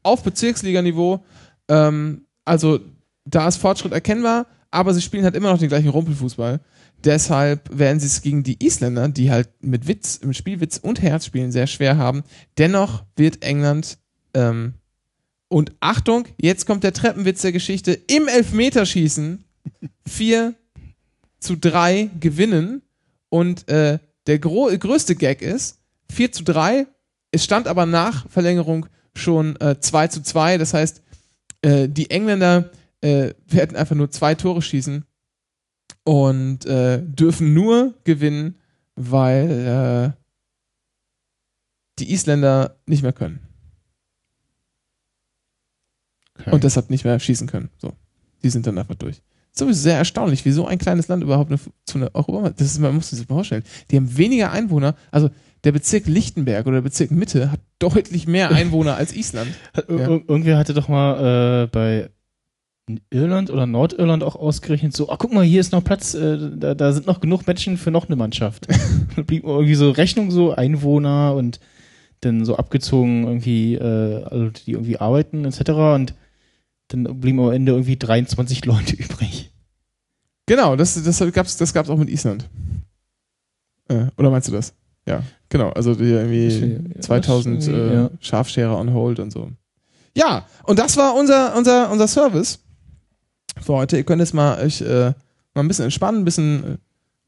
auf 0.02 0.22
Bezirksliganiveau. 0.22 1.24
Ähm, 1.68 2.26
also 2.44 2.80
da 3.24 3.48
ist 3.48 3.56
Fortschritt 3.56 3.92
erkennbar, 3.92 4.46
aber 4.70 4.94
sie 4.94 5.02
spielen 5.02 5.24
halt 5.24 5.34
immer 5.34 5.50
noch 5.50 5.58
den 5.58 5.68
gleichen 5.68 5.90
Rumpelfußball. 5.90 6.60
Deshalb 7.04 7.68
werden 7.76 8.00
sie 8.00 8.06
es 8.06 8.22
gegen 8.22 8.42
die 8.42 8.64
Isländer, 8.64 9.08
die 9.08 9.30
halt 9.30 9.50
mit 9.60 9.86
Witz, 9.86 10.16
im 10.16 10.32
Spielwitz 10.32 10.78
und 10.78 11.00
Herz 11.00 11.26
spielen, 11.26 11.52
sehr 11.52 11.66
schwer 11.66 11.96
haben. 11.96 12.24
Dennoch 12.56 13.04
wird 13.16 13.42
England 13.42 13.98
ähm, 14.34 14.74
und 15.48 15.72
Achtung, 15.80 16.26
jetzt 16.40 16.66
kommt 16.66 16.84
der 16.84 16.92
Treppenwitz 16.92 17.42
der 17.42 17.52
Geschichte. 17.52 17.92
Im 17.92 18.28
Elfmeterschießen 18.28 19.44
4 20.06 20.54
zu 21.38 21.56
3 21.56 22.10
gewinnen. 22.20 22.82
Und 23.30 23.68
äh, 23.68 23.98
der 24.26 24.38
größte 24.38 25.14
Gag 25.16 25.42
ist, 25.42 25.78
4 26.10 26.32
zu 26.32 26.44
3, 26.44 26.86
es 27.30 27.44
stand 27.44 27.68
aber 27.68 27.86
nach 27.86 28.28
Verlängerung 28.28 28.86
schon 29.14 29.56
äh, 29.60 29.78
2 29.80 30.08
zu 30.08 30.22
2. 30.22 30.58
Das 30.58 30.74
heißt, 30.74 31.02
äh, 31.62 31.88
die 31.88 32.10
Engländer 32.10 32.70
äh, 33.00 33.34
werden 33.46 33.76
einfach 33.76 33.96
nur 33.96 34.10
zwei 34.10 34.34
Tore 34.34 34.62
schießen 34.62 35.04
und 36.04 36.66
äh, 36.66 37.02
dürfen 37.02 37.54
nur 37.54 37.94
gewinnen, 38.04 38.56
weil 38.94 40.14
äh, 40.16 40.22
die 41.98 42.12
Isländer 42.12 42.76
nicht 42.86 43.02
mehr 43.02 43.12
können. 43.12 43.40
Okay. 46.40 46.52
und 46.52 46.64
deshalb 46.64 46.90
nicht 46.90 47.04
mehr 47.04 47.18
schießen 47.18 47.48
können. 47.48 47.70
So, 47.78 47.92
die 48.42 48.50
sind 48.50 48.66
dann 48.66 48.78
einfach 48.78 48.94
durch. 48.94 49.22
Sowieso 49.52 49.80
sehr 49.80 49.96
erstaunlich, 49.96 50.44
wie 50.44 50.52
so 50.52 50.66
ein 50.66 50.78
kleines 50.78 51.08
Land 51.08 51.24
überhaupt 51.24 51.50
eine, 51.50 51.58
zu 51.84 51.98
einer 51.98 52.14
Europameisterschaft. 52.14 52.60
Das 52.60 52.72
ist, 52.72 52.78
man 52.78 52.94
muss 52.94 53.10
sich 53.10 53.18
das 53.18 53.26
vorstellen. 53.26 53.64
Die 53.90 53.96
haben 53.96 54.16
weniger 54.16 54.52
Einwohner. 54.52 54.94
Also 55.10 55.30
der 55.68 55.72
Bezirk 55.72 56.06
Lichtenberg 56.06 56.66
oder 56.66 56.76
der 56.76 56.82
Bezirk 56.82 57.10
Mitte 57.10 57.50
hat 57.52 57.60
deutlich 57.78 58.26
mehr 58.26 58.50
Einwohner 58.52 58.96
als 58.96 59.14
Island. 59.14 59.50
Hat, 59.76 59.88
Ja. 59.90 59.96
ir- 60.08 60.24
Irgendwer 60.26 60.56
hatte 60.56 60.72
doch 60.72 60.88
mal 60.88 61.64
äh, 61.64 61.66
bei 61.66 62.08
Irland 63.10 63.50
oder 63.50 63.66
Nordirland 63.66 64.22
auch 64.22 64.34
ausgerechnet 64.34 64.96
so, 64.96 65.10
ah, 65.10 65.16
guck 65.18 65.30
mal, 65.34 65.44
hier 65.44 65.60
ist 65.60 65.72
noch 65.72 65.84
Platz, 65.84 66.14
äh, 66.14 66.38
da, 66.56 66.74
da 66.74 66.92
sind 66.94 67.06
noch 67.06 67.20
genug 67.20 67.46
Menschen 67.46 67.76
für 67.76 67.90
noch 67.90 68.06
eine 68.06 68.16
Mannschaft. 68.16 68.66
da 69.16 69.22
blieb 69.22 69.44
irgendwie 69.44 69.74
so 69.74 69.90
Rechnung 69.90 70.30
so 70.30 70.54
Einwohner 70.54 71.34
und 71.34 71.60
dann 72.22 72.46
so 72.46 72.56
abgezogen 72.56 73.24
irgendwie 73.24 73.74
äh, 73.74 74.34
Leute, 74.34 74.64
die 74.64 74.72
irgendwie 74.72 74.96
arbeiten 74.98 75.44
etc. 75.44 75.70
Und 75.70 76.14
dann 76.88 77.20
blieben 77.20 77.38
am 77.40 77.52
Ende 77.52 77.72
irgendwie 77.72 77.98
23 77.98 78.64
Leute 78.64 78.96
übrig. 78.96 79.50
Genau, 80.46 80.74
das, 80.74 81.00
das 81.02 81.22
gab's, 81.34 81.58
das 81.58 81.74
gab's 81.74 81.90
auch 81.90 81.98
mit 81.98 82.08
Island. 82.08 82.48
Äh, 83.88 84.06
oder 84.16 84.30
meinst 84.30 84.48
du 84.48 84.52
das? 84.52 84.72
Ja, 85.08 85.22
genau. 85.48 85.70
Also 85.70 85.94
die 85.94 86.04
irgendwie 86.04 86.80
Ja, 86.94 87.00
2000 87.00 87.58
das, 87.58 87.68
äh, 87.68 87.94
ja. 87.94 88.74
On 88.74 88.92
hold 88.92 89.18
und 89.18 89.32
so. 89.32 89.48
Ja, 90.14 90.46
und 90.64 90.78
das 90.78 90.96
war 90.96 91.14
unser, 91.14 91.56
unser, 91.56 91.90
unser 91.90 92.08
Service 92.08 92.58
für 93.60 93.74
heute. 93.74 93.96
Ihr 93.96 94.04
könnt 94.04 94.20
jetzt 94.20 94.34
mal 94.34 94.60
euch 94.60 94.80
äh, 94.82 95.12
mal 95.54 95.62
ein 95.62 95.68
bisschen 95.68 95.84
entspannen, 95.84 96.20
ein 96.20 96.24
bisschen 96.24 96.64
äh, 96.64 96.76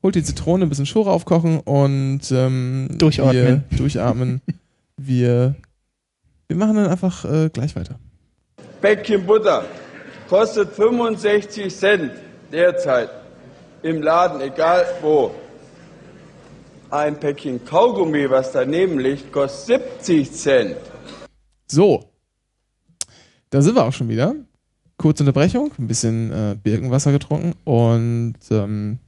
holt 0.03 0.15
die 0.15 0.23
Zitrone, 0.23 0.65
ein 0.65 0.69
bisschen 0.69 0.87
Schore 0.87 1.11
aufkochen 1.11 1.61
und 1.61 2.21
ähm, 2.31 2.89
Durchatmen. 2.99 3.65
Wir, 3.71 3.79
durchatmen. 3.79 4.43
wir, 4.97 5.55
wir 6.49 6.57
machen 6.57 6.77
dann 6.77 6.89
einfach 6.89 7.25
äh, 7.25 7.49
gleich 7.49 7.77
weiter. 7.77 7.99
Päckchen 8.81 9.25
Butter 9.27 9.65
kostet 10.29 10.73
65 10.75 11.75
Cent 11.75 12.13
derzeit 12.53 13.11
im 13.83 14.03
Laden, 14.03 14.41
egal 14.41 14.85
wo. 15.01 15.31
Ein 16.91 17.21
Päckchen 17.21 17.65
Kaugummi, 17.65 18.29
was 18.31 18.53
daneben 18.53 18.99
liegt, 18.99 19.33
kostet 19.33 20.05
70 20.05 20.33
Cent. 20.33 20.77
So. 21.69 22.05
Da 23.51 23.63
sind 23.63 23.75
wir 23.77 23.85
auch 23.85 23.93
schon 23.93 24.09
wieder. 24.09 24.35
Kurze 24.97 25.23
Unterbrechung, 25.23 25.71
ein 25.79 25.87
bisschen 25.87 26.31
äh, 26.33 26.57
Birkenwasser 26.63 27.13
getrunken 27.13 27.55
und 27.65 28.35
ähm, 28.51 28.99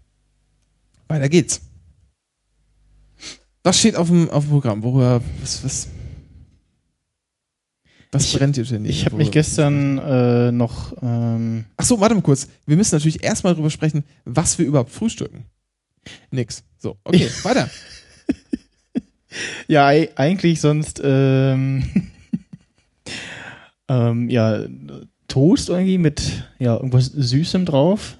weiter 1.08 1.28
geht's. 1.28 1.60
Was 3.64 3.78
steht 3.78 3.96
auf 3.96 4.08
dem, 4.08 4.30
auf 4.30 4.44
dem 4.44 4.50
Programm? 4.50 4.82
Worüber, 4.82 5.20
was, 5.40 5.64
was, 5.64 5.88
was 8.10 8.24
Ich- 8.24 8.38
brennt 8.38 8.56
dir 8.56 8.64
denn? 8.64 8.84
Ich 8.84 9.04
habe 9.04 9.16
mich 9.16 9.30
gestern 9.30 9.98
äh, 9.98 10.50
noch. 10.50 10.94
Ähm, 11.02 11.66
Ach 11.76 11.84
so, 11.84 12.00
warte 12.00 12.14
mal 12.14 12.22
kurz. 12.22 12.48
Wir 12.66 12.76
müssen 12.76 12.94
natürlich 12.94 13.22
erstmal 13.22 13.52
darüber 13.54 13.70
sprechen, 13.70 14.04
was 14.24 14.58
wir 14.58 14.66
überhaupt 14.66 14.90
frühstücken. 14.90 15.44
Nix. 16.30 16.64
So, 16.78 16.96
okay, 17.04 17.28
weiter. 17.42 17.68
ja, 19.68 19.86
ei- 19.86 20.10
eigentlich 20.16 20.60
sonst. 20.60 21.00
Ähm, 21.04 21.84
ähm, 23.88 24.28
ja, 24.28 24.64
Toast 25.28 25.68
irgendwie 25.68 25.98
mit 25.98 26.44
ja 26.58 26.74
irgendwas 26.74 27.06
Süßem 27.06 27.64
drauf. 27.64 28.18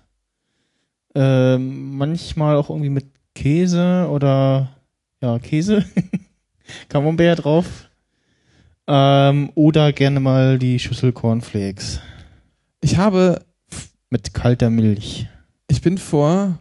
Ähm, 1.15 1.97
manchmal 1.97 2.57
auch 2.57 2.71
irgendwie 2.71 2.89
mit 2.89 3.07
Käse 3.35 4.09
oder 4.11 4.71
ja 5.21 5.39
Käse, 5.39 5.85
Camembert 6.89 7.45
drauf. 7.45 7.89
Ähm, 8.87 9.51
oder 9.55 9.93
gerne 9.93 10.21
mal 10.21 10.59
die 10.59 10.79
Schüssel 10.79 11.13
Cornflakes 11.13 12.01
Ich 12.81 12.97
habe, 12.97 13.45
mit 14.11 14.35
kalter 14.35 14.71
Milch. 14.71 15.29
ich 15.69 15.83
bin 15.83 15.99
vor, 15.99 16.59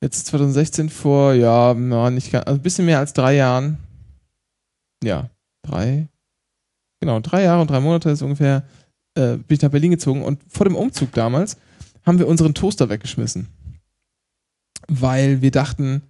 jetzt 0.00 0.26
2016 0.26 0.88
vor, 0.88 1.34
ja, 1.34 1.74
nicht 1.74 2.32
ganz, 2.32 2.46
also 2.46 2.58
ein 2.58 2.62
bisschen 2.62 2.86
mehr 2.86 2.98
als 2.98 3.12
drei 3.12 3.36
Jahren. 3.36 3.78
Ja, 5.02 5.30
drei, 5.62 6.08
genau, 7.00 7.20
drei 7.20 7.44
Jahre 7.44 7.60
und 7.60 7.70
drei 7.70 7.80
Monate 7.80 8.10
ist 8.10 8.22
ungefähr, 8.22 8.64
äh, 9.14 9.36
bin 9.36 9.56
ich 9.56 9.62
nach 9.62 9.70
Berlin 9.70 9.90
gezogen 9.90 10.22
und 10.22 10.40
vor 10.48 10.64
dem 10.64 10.76
Umzug 10.76 11.12
damals 11.12 11.56
haben 12.04 12.18
wir 12.18 12.28
unseren 12.28 12.54
Toaster 12.54 12.88
weggeschmissen. 12.88 13.48
Weil 14.88 15.42
wir 15.42 15.50
dachten, 15.50 16.02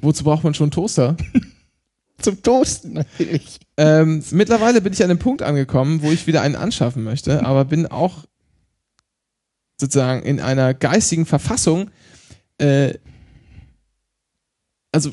wozu 0.00 0.24
braucht 0.24 0.44
man 0.44 0.54
schon 0.54 0.66
einen 0.66 0.70
Toaster? 0.72 1.16
Zum 2.20 2.42
Toasten 2.42 2.94
natürlich. 2.94 3.58
Ähm, 3.76 4.22
mittlerweile 4.30 4.80
bin 4.80 4.92
ich 4.92 5.02
an 5.02 5.08
dem 5.08 5.18
Punkt 5.18 5.42
angekommen, 5.42 6.02
wo 6.02 6.10
ich 6.10 6.26
wieder 6.26 6.40
einen 6.40 6.56
anschaffen 6.56 7.02
möchte, 7.02 7.44
aber 7.44 7.64
bin 7.64 7.86
auch 7.86 8.24
sozusagen 9.78 10.22
in 10.22 10.40
einer 10.40 10.72
geistigen 10.72 11.26
Verfassung. 11.26 11.90
Äh, 12.64 12.98
also 14.92 15.10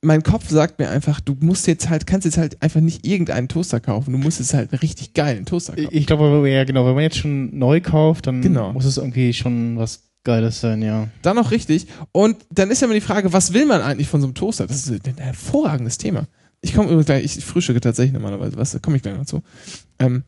mein 0.00 0.22
Kopf 0.22 0.48
sagt 0.48 0.78
mir 0.78 0.88
einfach, 0.90 1.20
du 1.20 1.36
musst 1.40 1.66
jetzt 1.66 1.88
halt, 1.88 2.06
kannst 2.06 2.24
jetzt 2.24 2.38
halt 2.38 2.62
einfach 2.62 2.80
nicht 2.80 3.04
irgendeinen 3.06 3.48
Toaster 3.48 3.80
kaufen, 3.80 4.12
du 4.12 4.18
musst 4.18 4.38
jetzt 4.38 4.54
halt 4.54 4.72
einen 4.72 4.78
richtig 4.78 5.12
geilen 5.14 5.44
Toaster 5.44 5.74
kaufen. 5.74 5.88
Ich 5.90 6.06
glaube, 6.06 6.48
ja 6.48 6.64
genau, 6.64 6.86
wenn 6.86 6.94
man 6.94 7.02
jetzt 7.02 7.16
schon 7.18 7.58
neu 7.58 7.80
kauft, 7.80 8.26
dann 8.26 8.40
Genau. 8.40 8.72
muss 8.72 8.84
es 8.84 8.96
irgendwie 8.96 9.32
schon 9.32 9.76
was 9.78 10.04
Geiles 10.24 10.60
sein, 10.60 10.82
ja. 10.82 11.08
Dann 11.22 11.36
noch 11.36 11.50
richtig. 11.50 11.86
Und 12.12 12.36
dann 12.50 12.70
ist 12.70 12.80
ja 12.80 12.86
immer 12.86 12.94
die 12.94 13.00
Frage, 13.00 13.32
was 13.32 13.52
will 13.54 13.66
man 13.66 13.80
eigentlich 13.80 14.08
von 14.08 14.20
so 14.20 14.26
einem 14.26 14.34
Toaster? 14.34 14.66
Das 14.66 14.86
ist 14.86 15.06
ein 15.06 15.16
hervorragendes 15.16 15.98
Thema. 15.98 16.26
Ich 16.60 16.74
komme 16.74 16.86
übrigens 16.88 17.06
gleich, 17.06 17.24
ich 17.24 17.44
frühstücke 17.44 17.80
tatsächlich 17.80 18.12
normalerweise, 18.12 18.56
was, 18.56 18.72
da 18.72 18.78
komme 18.78 18.96
ich 18.96 19.02
gleich 19.02 19.16
noch 19.16 19.26
zu. 19.26 19.42
Ähm, 19.98 20.24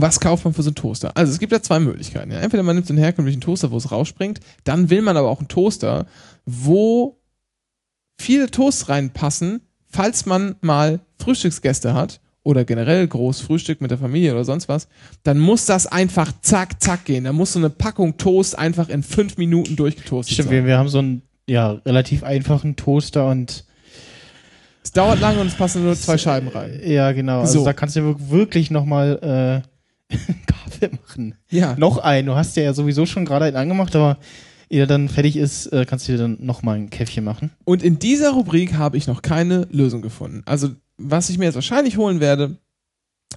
was 0.00 0.20
kauft 0.20 0.44
man 0.44 0.54
für 0.54 0.62
so 0.62 0.68
einen 0.70 0.74
Toaster? 0.76 1.16
Also 1.16 1.32
es 1.32 1.38
gibt 1.38 1.52
ja 1.52 1.60
zwei 1.62 1.80
Möglichkeiten. 1.80 2.30
Ja. 2.30 2.38
Entweder 2.40 2.62
man 2.62 2.76
nimmt 2.76 2.86
so 2.86 2.92
einen 2.92 3.02
herkömmlichen 3.02 3.40
Toaster, 3.40 3.70
wo 3.70 3.76
es 3.76 3.90
rausspringt, 3.90 4.40
dann 4.64 4.90
will 4.90 5.02
man 5.02 5.16
aber 5.16 5.28
auch 5.28 5.38
einen 5.40 5.48
Toaster, 5.48 6.06
wo 6.46 7.18
viele 8.20 8.50
Toasts 8.50 8.88
reinpassen, 8.88 9.60
falls 9.86 10.26
man 10.26 10.56
mal 10.60 11.00
Frühstücksgäste 11.20 11.94
hat 11.94 12.20
oder 12.42 12.64
generell 12.64 13.06
groß 13.06 13.40
Frühstück 13.40 13.80
mit 13.80 13.90
der 13.90 13.98
Familie 13.98 14.32
oder 14.32 14.44
sonst 14.44 14.68
was, 14.68 14.88
dann 15.22 15.38
muss 15.38 15.66
das 15.66 15.86
einfach 15.86 16.32
zack, 16.40 16.82
zack 16.82 17.04
gehen. 17.04 17.24
Da 17.24 17.32
muss 17.32 17.52
so 17.52 17.58
eine 17.58 17.70
Packung 17.70 18.16
Toast 18.16 18.58
einfach 18.58 18.88
in 18.88 19.02
fünf 19.02 19.36
Minuten 19.36 19.76
durchgetoastet 19.76 20.34
Stimmt, 20.34 20.48
sein. 20.48 20.56
wir, 20.58 20.66
wir 20.66 20.78
haben 20.78 20.88
so 20.88 20.98
einen 20.98 21.22
ja, 21.46 21.72
relativ 21.72 22.22
einfachen 22.24 22.76
Toaster 22.76 23.28
und 23.28 23.64
Es 24.82 24.92
dauert 24.92 25.20
lange 25.20 25.40
und 25.40 25.48
es 25.48 25.54
passen 25.54 25.82
nur 25.84 25.94
zwei 25.96 26.16
Scheiben 26.18 26.48
rein. 26.48 26.80
ja, 26.84 27.12
genau. 27.12 27.40
Also 27.40 27.60
So. 27.60 27.64
da 27.64 27.72
kannst 27.72 27.96
du 27.96 28.02
wir- 28.02 28.30
wirklich 28.30 28.70
nochmal 28.70 29.62
äh, 29.64 29.68
Kaffee 30.46 30.90
machen. 30.90 31.34
Ja. 31.50 31.74
Noch 31.76 31.98
einen. 31.98 32.26
Du 32.26 32.34
hast 32.34 32.56
ja 32.56 32.72
sowieso 32.72 33.06
schon 33.06 33.24
gerade 33.24 33.46
einen 33.46 33.56
angemacht, 33.56 33.94
aber 33.94 34.18
ehe 34.70 34.80
er 34.80 34.86
dann 34.86 35.08
fertig 35.08 35.36
ist, 35.36 35.66
äh, 35.66 35.84
kannst 35.86 36.08
du 36.08 36.12
dir 36.12 36.18
dann 36.18 36.38
nochmal 36.40 36.76
ein 36.76 36.90
Käffchen 36.90 37.24
machen. 37.24 37.50
Und 37.64 37.82
in 37.82 37.98
dieser 37.98 38.30
Rubrik 38.30 38.74
habe 38.74 38.96
ich 38.96 39.06
noch 39.06 39.22
keine 39.22 39.66
Lösung 39.70 40.02
gefunden. 40.02 40.42
Also, 40.46 40.70
was 40.96 41.30
ich 41.30 41.38
mir 41.38 41.46
jetzt 41.46 41.54
wahrscheinlich 41.54 41.96
holen 41.96 42.20
werde, 42.20 42.56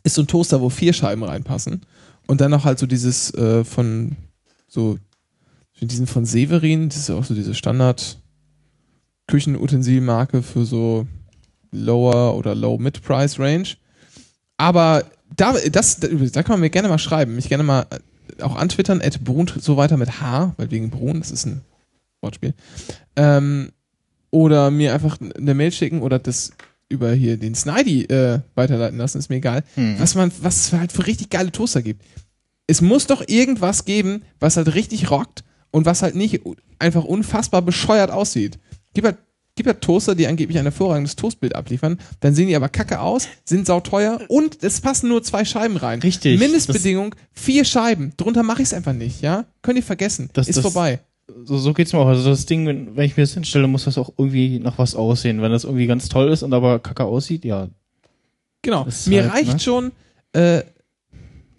ist 0.03 0.15
so 0.15 0.23
ein 0.23 0.27
Toaster, 0.27 0.61
wo 0.61 0.69
vier 0.69 0.93
Scheiben 0.93 1.23
reinpassen. 1.23 1.81
Und 2.27 2.41
dann 2.41 2.51
noch 2.51 2.65
halt 2.65 2.79
so 2.79 2.85
dieses 2.85 3.33
äh, 3.33 3.63
von 3.63 4.15
so 4.67 4.97
diesen 5.81 6.07
von 6.07 6.25
Severin, 6.25 6.89
das 6.89 6.99
ist 6.99 7.09
ja 7.09 7.15
auch 7.15 7.23
so 7.23 7.33
diese 7.33 7.55
Standard 7.55 8.19
Küchenutensilmarke 9.27 10.43
für 10.43 10.65
so 10.65 11.07
Lower 11.71 12.35
oder 12.35 12.53
Low 12.53 12.77
Mid 12.77 13.01
Price 13.01 13.39
Range. 13.39 13.67
Aber 14.57 15.03
da, 15.35 15.53
das, 15.71 15.99
da 15.99 16.43
kann 16.43 16.53
man 16.53 16.59
mir 16.59 16.69
gerne 16.69 16.87
mal 16.87 16.99
schreiben. 16.99 17.35
Mich 17.35 17.49
gerne 17.49 17.63
mal 17.63 17.85
äh, 17.89 18.43
auch 18.43 18.55
antwittern, 18.55 19.01
at 19.01 19.23
Brunt 19.23 19.53
so 19.59 19.77
weiter 19.77 19.97
mit 19.97 20.21
H, 20.21 20.53
weil 20.57 20.71
wegen 20.71 20.89
Brun, 20.89 21.19
das 21.19 21.31
ist 21.31 21.45
ein 21.45 21.61
Wortspiel. 22.21 22.53
Ähm, 23.15 23.71
oder 24.29 24.71
mir 24.71 24.93
einfach 24.93 25.17
eine 25.19 25.53
Mail 25.53 25.71
schicken 25.71 26.01
oder 26.01 26.19
das 26.19 26.51
über 26.89 27.13
hier 27.13 27.37
den 27.37 27.55
Snidey 27.55 28.03
äh, 28.03 28.39
weiterleiten 28.55 28.97
lassen, 28.97 29.17
ist 29.17 29.29
mir 29.29 29.37
egal. 29.37 29.63
Hm. 29.75 29.95
Was 29.97 30.15
man, 30.15 30.31
was 30.41 30.57
es 30.57 30.73
halt 30.73 30.91
für 30.91 31.07
richtig 31.07 31.29
geile 31.29 31.51
Toaster 31.51 31.81
gibt. 31.81 32.03
Es 32.67 32.81
muss 32.81 33.07
doch 33.07 33.23
irgendwas 33.27 33.85
geben, 33.85 34.23
was 34.39 34.57
halt 34.57 34.75
richtig 34.75 35.09
rockt 35.09 35.43
und 35.71 35.85
was 35.85 36.01
halt 36.01 36.15
nicht 36.15 36.41
einfach 36.79 37.03
unfassbar 37.03 37.61
bescheuert 37.61 38.11
aussieht. 38.11 38.59
Gib 38.93 39.05
halt, 39.05 39.17
gib 39.55 39.67
halt 39.67 39.81
Toaster, 39.81 40.15
die 40.15 40.27
angeblich 40.27 40.57
ein 40.57 40.63
hervorragendes 40.65 41.15
Toastbild 41.15 41.55
abliefern, 41.55 41.99
dann 42.19 42.33
sehen 42.33 42.47
die 42.47 42.55
aber 42.55 42.69
kacke 42.69 42.99
aus, 43.01 43.27
sind 43.45 43.65
sauteuer 43.67 44.19
und 44.27 44.63
es 44.63 44.81
passen 44.81 45.09
nur 45.09 45.23
zwei 45.23 45.45
Scheiben 45.45 45.77
rein. 45.77 45.99
Richtig. 46.01 46.39
Mindestbedingung, 46.39 47.15
vier 47.31 47.65
Scheiben. 47.65 48.13
Drunter 48.17 48.43
mache 48.43 48.61
ich 48.61 48.69
es 48.69 48.73
einfach 48.73 48.93
nicht, 48.93 49.21
ja? 49.21 49.45
Könnt 49.61 49.77
ihr 49.77 49.83
vergessen. 49.83 50.29
Das- 50.33 50.47
ist 50.47 50.55
das- 50.57 50.63
vorbei. 50.63 50.99
So, 51.45 51.57
so 51.57 51.71
geht's 51.73 51.93
mir 51.93 51.99
auch. 51.99 52.07
Also 52.07 52.29
das 52.29 52.45
Ding, 52.45 52.67
wenn 52.67 52.97
wenn 52.97 53.05
ich 53.05 53.15
mir 53.15 53.23
das 53.23 53.33
hinstelle, 53.33 53.65
muss 53.67 53.85
das 53.85 53.97
auch 53.97 54.11
irgendwie 54.17 54.59
nach 54.59 54.77
was 54.77 54.95
aussehen. 54.95 55.41
Wenn 55.41 55.51
das 55.51 55.63
irgendwie 55.63 55.87
ganz 55.87 56.09
toll 56.09 56.29
ist 56.29 56.43
und 56.43 56.53
aber 56.53 56.79
kacke 56.79 57.05
aussieht, 57.05 57.45
ja. 57.45 57.69
Genau. 58.63 58.85
Mir 59.05 59.23
halt, 59.23 59.33
reicht 59.33 59.53
ne? 59.53 59.59
schon, 59.59 59.91
äh, 60.33 60.61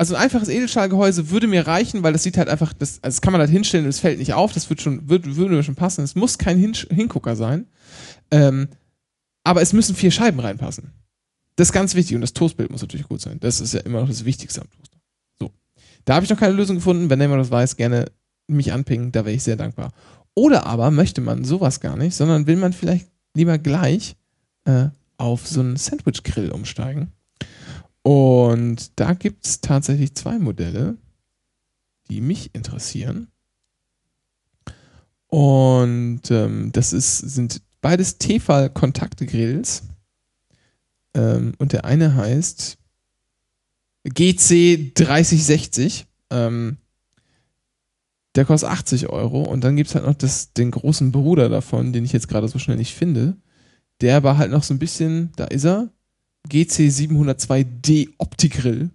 also 0.02 0.16
ein 0.16 0.22
einfaches 0.22 0.48
Edelstahlgehäuse 0.48 1.30
würde 1.30 1.46
mir 1.46 1.64
reichen, 1.68 2.02
weil 2.02 2.12
das 2.12 2.24
sieht 2.24 2.36
halt 2.36 2.48
einfach, 2.48 2.72
das, 2.72 2.98
also 3.04 3.14
das 3.14 3.20
kann 3.20 3.30
man 3.30 3.40
halt 3.40 3.52
hinstellen 3.52 3.84
und 3.84 3.90
es 3.90 4.00
fällt 4.00 4.18
nicht 4.18 4.34
auf, 4.34 4.52
das 4.52 4.68
wird 4.68 4.82
schon, 4.82 5.08
würde, 5.08 5.36
würde 5.36 5.62
schon 5.62 5.76
passen. 5.76 6.02
Es 6.02 6.16
muss 6.16 6.38
kein 6.38 6.58
Hin 6.58 6.74
Hingucker 6.90 7.36
sein. 7.36 7.68
Ähm, 8.32 8.66
aber 9.44 9.62
es 9.62 9.72
müssen 9.72 9.94
vier 9.94 10.10
Scheiben 10.10 10.40
reinpassen. 10.40 10.90
Das 11.54 11.68
ist 11.68 11.72
ganz 11.72 11.94
wichtig 11.94 12.16
und 12.16 12.20
das 12.20 12.32
Toastbild 12.32 12.72
muss 12.72 12.82
natürlich 12.82 13.06
gut 13.06 13.20
sein. 13.20 13.38
Das 13.38 13.60
ist 13.60 13.74
ja 13.74 13.80
immer 13.82 14.00
noch 14.00 14.08
das 14.08 14.24
Wichtigste 14.24 14.62
am 14.62 14.70
Toaster. 14.70 14.98
So. 15.38 15.52
Da 16.04 16.16
habe 16.16 16.24
ich 16.24 16.30
noch 16.30 16.38
keine 16.40 16.54
Lösung 16.54 16.74
gefunden. 16.74 17.08
Wenn 17.08 17.20
jemand 17.20 17.40
das 17.40 17.52
weiß, 17.52 17.76
gerne 17.76 18.06
mich 18.48 18.72
anpingen, 18.72 19.12
da 19.12 19.24
wäre 19.24 19.36
ich 19.36 19.44
sehr 19.44 19.54
dankbar. 19.54 19.92
Oder 20.34 20.66
aber 20.66 20.90
möchte 20.90 21.20
man 21.20 21.44
sowas 21.44 21.78
gar 21.78 21.96
nicht, 21.96 22.16
sondern 22.16 22.48
will 22.48 22.56
man 22.56 22.72
vielleicht 22.72 23.06
lieber 23.36 23.56
gleich 23.56 24.16
äh, 24.64 24.88
auf 25.16 25.46
so 25.46 25.60
einen 25.60 25.76
Sandwich-Grill 25.76 26.50
umsteigen. 26.50 27.12
Und 28.02 28.98
da 28.98 29.14
gibt 29.14 29.46
es 29.46 29.60
tatsächlich 29.60 30.14
zwei 30.14 30.38
Modelle, 30.38 30.96
die 32.08 32.20
mich 32.20 32.54
interessieren. 32.54 33.28
Und 35.28 36.30
ähm, 36.30 36.72
das 36.72 36.92
ist, 36.92 37.18
sind 37.18 37.62
beides 37.80 38.18
Tefal-Kontaktgrills. 38.18 39.84
Ähm, 41.14 41.54
und 41.58 41.72
der 41.72 41.84
eine 41.84 42.14
heißt 42.14 42.76
GC 44.04 44.94
3060. 44.94 46.06
Ähm, 46.30 46.78
der 48.34 48.44
kostet 48.44 48.70
80 48.70 49.08
Euro. 49.08 49.42
Und 49.42 49.62
dann 49.62 49.76
gibt 49.76 49.88
es 49.88 49.94
halt 49.94 50.06
noch 50.06 50.14
das, 50.14 50.52
den 50.52 50.70
großen 50.70 51.12
Bruder 51.12 51.48
davon, 51.48 51.92
den 51.92 52.04
ich 52.04 52.12
jetzt 52.12 52.28
gerade 52.28 52.48
so 52.48 52.58
schnell 52.58 52.76
nicht 52.76 52.94
finde. 52.94 53.36
Der 54.00 54.16
aber 54.16 54.38
halt 54.38 54.50
noch 54.50 54.64
so 54.64 54.74
ein 54.74 54.78
bisschen, 54.78 55.30
da 55.36 55.44
ist 55.44 55.64
er, 55.64 55.88
GC 56.48 56.88
702D 56.88 58.10
Opti-Grill. 58.18 58.90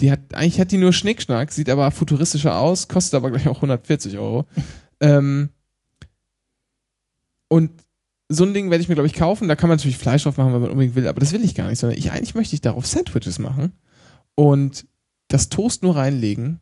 Die 0.00 0.10
hat, 0.10 0.20
eigentlich 0.34 0.60
hat 0.60 0.72
die 0.72 0.78
nur 0.78 0.92
Schnickschnack, 0.92 1.52
sieht 1.52 1.70
aber 1.70 1.90
futuristischer 1.90 2.58
aus, 2.58 2.88
kostet 2.88 3.14
aber 3.14 3.30
gleich 3.30 3.48
auch 3.48 3.56
140 3.56 4.18
Euro. 4.18 4.46
ähm, 5.00 5.50
und 7.48 7.70
so 8.28 8.44
ein 8.44 8.54
Ding 8.54 8.70
werde 8.70 8.82
ich 8.82 8.88
mir, 8.88 8.94
glaube 8.94 9.06
ich, 9.06 9.14
kaufen. 9.14 9.48
Da 9.48 9.56
kann 9.56 9.68
man 9.68 9.76
natürlich 9.76 9.98
Fleisch 9.98 10.24
drauf 10.24 10.36
machen, 10.36 10.52
wenn 10.52 10.62
man 10.62 10.70
unbedingt 10.70 10.96
will, 10.96 11.06
aber 11.06 11.20
das 11.20 11.32
will 11.32 11.44
ich 11.44 11.54
gar 11.54 11.68
nicht, 11.68 11.78
sondern 11.78 11.98
ich, 11.98 12.10
eigentlich 12.10 12.34
möchte 12.34 12.54
ich 12.54 12.60
darauf 12.60 12.86
Sandwiches 12.86 13.38
machen 13.38 13.72
und 14.34 14.86
das 15.28 15.48
Toast 15.48 15.82
nur 15.82 15.96
reinlegen, 15.96 16.60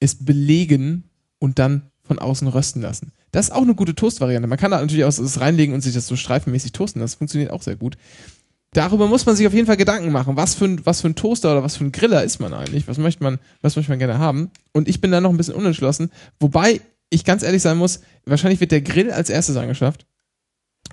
es 0.00 0.24
belegen 0.24 1.04
und 1.38 1.58
dann 1.58 1.90
von 2.02 2.18
außen 2.18 2.48
rösten 2.48 2.82
lassen. 2.82 3.12
Das 3.30 3.46
ist 3.46 3.52
auch 3.52 3.62
eine 3.62 3.74
gute 3.74 3.94
Toast-Variante. 3.94 4.48
Man 4.48 4.58
kann 4.58 4.72
da 4.72 4.80
natürlich 4.80 5.04
auch 5.04 5.08
es 5.08 5.40
reinlegen 5.40 5.74
und 5.74 5.82
sich 5.82 5.94
das 5.94 6.08
so 6.08 6.16
streifenmäßig 6.16 6.72
toasten. 6.72 7.00
Das 7.00 7.14
funktioniert 7.14 7.52
auch 7.52 7.62
sehr 7.62 7.76
gut. 7.76 7.96
Darüber 8.72 9.06
muss 9.06 9.26
man 9.26 9.36
sich 9.36 9.46
auf 9.46 9.52
jeden 9.54 9.66
Fall 9.66 9.76
Gedanken 9.76 10.12
machen. 10.12 10.36
Was 10.36 10.54
für 10.54 10.66
ein, 10.66 10.84
was 10.86 11.00
für 11.00 11.08
ein 11.08 11.14
Toaster 11.14 11.52
oder 11.52 11.62
was 11.62 11.76
für 11.76 11.84
ein 11.84 11.92
Griller 11.92 12.22
ist 12.24 12.40
man 12.40 12.52
eigentlich? 12.54 12.86
Was 12.88 12.98
möchte 12.98 13.22
man, 13.22 13.38
was 13.62 13.76
möchte 13.76 13.90
man 13.92 13.98
gerne 13.98 14.18
haben? 14.18 14.50
Und 14.72 14.88
ich 14.88 15.00
bin 15.00 15.10
da 15.10 15.20
noch 15.20 15.30
ein 15.30 15.36
bisschen 15.36 15.54
unentschlossen. 15.54 16.10
Wobei 16.38 16.80
ich 17.10 17.24
ganz 17.24 17.42
ehrlich 17.42 17.62
sein 17.62 17.76
muss, 17.78 18.00
wahrscheinlich 18.26 18.60
wird 18.60 18.72
der 18.72 18.82
Grill 18.82 19.10
als 19.10 19.30
erstes 19.30 19.56
angeschafft. 19.56 20.06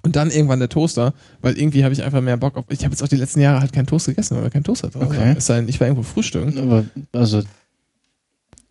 Und 0.03 0.15
dann 0.15 0.29
irgendwann 0.31 0.59
der 0.59 0.69
Toaster, 0.69 1.13
weil 1.41 1.57
irgendwie 1.57 1.83
habe 1.83 1.93
ich 1.93 2.03
einfach 2.03 2.21
mehr 2.21 2.37
Bock 2.37 2.55
auf. 2.55 2.65
Ich 2.69 2.83
habe 2.83 2.91
jetzt 2.93 3.01
auch 3.01 3.07
die 3.07 3.15
letzten 3.15 3.41
Jahre 3.41 3.59
halt 3.61 3.73
keinen 3.73 3.87
Toast 3.87 4.05
gegessen, 4.05 4.35
weil 4.35 4.43
wir 4.43 4.49
keinen 4.51 4.63
Toaster 4.63 4.89
drauf 4.89 5.03
Okay. 5.07 5.17
haben. 5.17 5.37
Es 5.37 5.45
sei 5.47 5.55
denn, 5.57 5.67
ich 5.69 5.79
war 5.79 5.87
irgendwo 5.87 6.03
frühstücken. 6.03 6.57
Aber, 6.59 6.85
also, 7.13 7.41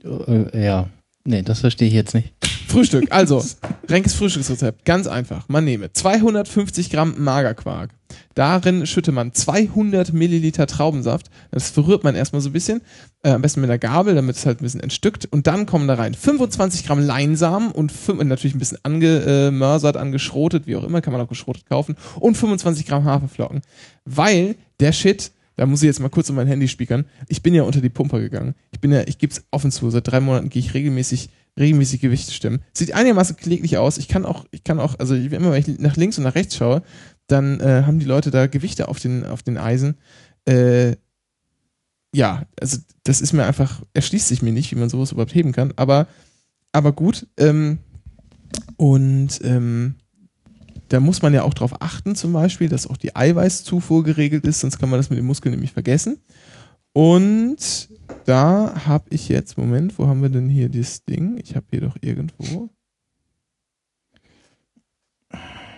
äh, 0.05 0.65
ja. 0.65 0.89
Nee, 1.27 1.43
das 1.43 1.61
verstehe 1.61 1.89
ich 1.89 1.95
jetzt 1.95 2.15
nicht. 2.15 2.33
Frühstück. 2.69 3.07
Also, 3.11 3.45
Renkes 3.89 4.15
Frühstücksrezept. 4.15 4.85
Ganz 4.85 5.07
einfach. 5.07 5.49
Man 5.49 5.65
nehme 5.65 5.93
250 5.93 6.91
Gramm 6.91 7.15
Magerquark. 7.19 7.91
Darin 8.35 8.87
schütte 8.87 9.13
man 9.13 9.33
200 9.33 10.13
Milliliter 10.13 10.67
Traubensaft. 10.67 11.31
Das 11.51 11.71
verrührt 11.71 12.05
man 12.05 12.15
erstmal 12.15 12.43
so 12.43 12.51
ein 12.51 12.53
bisschen. 12.53 12.83
Äh, 13.23 13.31
am 13.31 13.43
besten 13.43 13.61
mit 13.61 13.71
einer 13.71 13.79
Gabel, 13.79 14.15
damit 14.15 14.37
es 14.37 14.47
halt 14.47 14.61
ein 14.61 14.65
bisschen 14.65 14.81
entstückt. 14.81 15.27
Und 15.27 15.47
dann 15.47 15.67
kommen 15.67 15.89
da 15.89 15.95
rein 15.95 16.15
25 16.15 16.87
Gramm 16.87 17.01
Leinsamen 17.01 17.73
und 17.73 17.93
und 18.09 18.29
natürlich 18.29 18.55
ein 18.55 18.61
bisschen 18.61 18.79
angemörsert, 18.83 19.97
angeschrotet, 19.97 20.67
wie 20.67 20.77
auch 20.77 20.85
immer, 20.85 21.01
kann 21.01 21.13
man 21.13 21.23
auch 21.23 21.29
geschrotet 21.29 21.67
kaufen. 21.67 21.97
Und 22.21 22.37
25 22.37 22.87
Gramm 22.87 23.05
Haferflocken. 23.05 23.63
Weil 24.05 24.55
der 24.81 24.93
Shit, 24.93 25.33
da 25.57 25.67
muss 25.67 25.83
ich 25.83 25.87
jetzt 25.87 26.01
mal 26.01 26.09
kurz 26.09 26.31
um 26.31 26.37
mein 26.37 26.47
Handy 26.47 26.69
spiekern. 26.69 27.07
Ich 27.29 27.43
bin 27.43 27.55
ja 27.55 27.63
unter 27.63 27.81
die 27.81 27.89
Pumper 27.89 28.21
gegangen. 28.21 28.55
Ich 28.73 28.81
bin 28.81 28.93
ja, 28.93 29.03
ich 29.07 29.19
gebe 29.19 29.33
es 29.33 29.45
offen 29.51 29.71
zu, 29.71 29.91
seit 29.91 30.07
drei 30.07 30.21
Monaten 30.21 30.51
gehe 30.51 30.61
ich 30.61 30.75
regelmäßig 30.75 31.31
regelmäßig 31.59 32.01
Gewichte 32.01 32.33
stemmen. 32.33 32.61
Sieht 32.73 32.93
einigermaßen 32.93 33.37
kläglich 33.37 33.79
aus. 33.79 33.99
Ich 33.99 34.09
kann 34.09 34.27
auch, 34.27 34.45
ich 34.51 34.63
kann 34.63 34.79
auch, 34.79 34.99
also 34.99 35.15
immer 35.15 35.53
wenn 35.53 35.61
ich 35.61 35.79
nach 35.79 35.97
links 35.97 36.19
und 36.19 36.25
nach 36.25 36.35
rechts 36.35 36.57
schaue, 36.57 36.83
dann 37.27 37.61
äh, 37.61 37.85
haben 37.87 37.99
die 37.99 38.07
Leute 38.07 38.31
da 38.31 38.47
Gewichte 38.47 38.89
auf 38.89 39.01
den, 39.01 39.25
auf 39.25 39.43
den 39.43 39.57
Eisen. 39.57 39.97
Äh, 40.45 40.97
ja, 42.15 42.43
also 42.61 42.79
das 43.05 43.21
ist 43.21 43.33
mir 43.33 43.45
einfach, 43.45 43.83
erschließt 43.95 44.29
sich 44.29 44.43
mir 44.43 44.53
nicht, 44.53 44.71
wie 44.71 44.79
man 44.79 44.91
sowas 44.91 45.13
überhaupt 45.13 45.35
heben 45.35 45.53
kann. 45.53 45.73
Aber, 45.77 46.07
aber 46.73 46.93
gut. 46.93 47.27
Ähm, 47.39 47.79
und 48.77 49.41
ähm, 49.43 49.97
da 50.89 51.01
muss 51.01 51.23
man 51.23 51.35
ja 51.35 51.43
auch 51.43 51.55
darauf 51.55 51.81
achten, 51.83 52.15
zum 52.15 52.33
Beispiel, 52.33 52.69
dass 52.69 52.87
auch 52.87 52.97
die 52.97 53.15
Eiweißzufuhr 53.17 54.05
geregelt 54.05 54.45
ist, 54.45 54.61
sonst 54.61 54.79
kann 54.79 54.89
man 54.89 54.99
das 54.99 55.11
mit 55.11 55.19
den 55.19 55.27
Muskeln 55.27 55.53
nämlich 55.53 55.73
vergessen. 55.73 56.19
Und 56.93 57.89
da 58.25 58.87
habe 58.87 59.05
ich 59.11 59.29
jetzt, 59.29 59.59
Moment, 59.59 59.99
wo 59.99 60.07
haben 60.07 60.23
wir 60.23 60.29
denn 60.29 60.49
hier 60.49 60.69
das 60.69 61.05
Ding? 61.05 61.39
Ich 61.43 61.55
habe 61.55 61.67
hier 61.71 61.83
doch 61.83 61.97
irgendwo. 62.01 62.71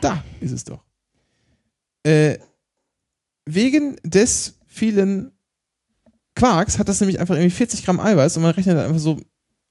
Da 0.01 0.23
ist 0.41 0.53
es 0.53 0.65
doch. 0.65 0.85
Äh, 2.05 2.39
wegen 3.45 3.97
des 4.05 4.59
vielen 4.67 5.33
Quarks 6.37 6.79
hat 6.79 6.89
das 6.89 7.01
nämlich 7.01 7.19
einfach 7.19 7.35
irgendwie 7.35 7.51
40 7.51 7.85
Gramm 7.85 7.99
Eiweiß 7.99 8.37
und 8.37 8.45
man 8.45 8.53
rechnet 8.53 8.79
einfach 8.79 9.01
so 9.01 9.21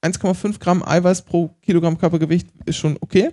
1,5 0.01 0.59
Gramm 0.59 0.83
Eiweiß 0.83 1.21
pro 1.21 1.49
Kilogramm 1.61 1.97
Körpergewicht 1.97 2.49
ist 2.65 2.77
schon 2.77 2.97
okay. 2.99 3.31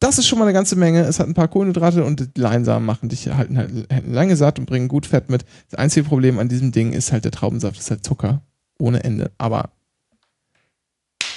Das 0.00 0.18
ist 0.18 0.28
schon 0.28 0.38
mal 0.38 0.44
eine 0.44 0.52
ganze 0.52 0.76
Menge. 0.76 1.02
Es 1.02 1.18
hat 1.18 1.26
ein 1.26 1.34
paar 1.34 1.48
Kohlenhydrate 1.48 2.04
und 2.04 2.36
die 2.36 2.40
Leinsamen 2.40 2.86
machen 2.86 3.08
dich 3.08 3.28
halten 3.28 3.58
halt 3.58 3.90
halten 3.92 4.12
lange 4.12 4.36
satt 4.36 4.58
und 4.58 4.66
bringen 4.66 4.88
gut 4.88 5.06
Fett 5.06 5.28
mit. 5.28 5.44
Das 5.70 5.78
einzige 5.78 6.08
Problem 6.08 6.38
an 6.38 6.48
diesem 6.48 6.70
Ding 6.70 6.92
ist 6.92 7.10
halt 7.10 7.24
der 7.24 7.32
Traubensaft, 7.32 7.76
das 7.76 7.84
ist 7.84 7.90
halt 7.90 8.04
Zucker 8.04 8.42
ohne 8.78 9.02
Ende. 9.02 9.32
Aber 9.38 9.70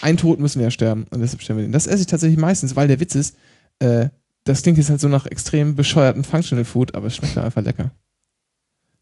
ein 0.02 0.18
Tod 0.18 0.40
müssen 0.40 0.60
wir 0.60 0.66
ja 0.68 0.72
sterben 0.72 1.06
und 1.10 1.22
deshalb 1.22 1.42
sterben 1.42 1.60
wir 1.60 1.68
den. 1.68 1.72
Das 1.72 1.88
esse 1.88 2.02
ich 2.02 2.08
tatsächlich 2.08 2.40
meistens, 2.40 2.76
weil 2.76 2.88
der 2.88 3.00
Witz 3.00 3.16
ist, 3.16 3.36
äh, 3.80 4.10
das 4.44 4.62
klingt 4.62 4.78
jetzt 4.78 4.90
halt 4.90 5.02
so 5.02 5.08
nach 5.08 5.26
extrem 5.26 5.76
bescheuerten 5.76 6.24
Functional 6.24 6.66
Food, 6.66 6.96
aber 6.96 7.08
es 7.08 7.16
schmeckt 7.16 7.36
halt 7.36 7.46
einfach 7.46 7.64
lecker. 7.64 7.92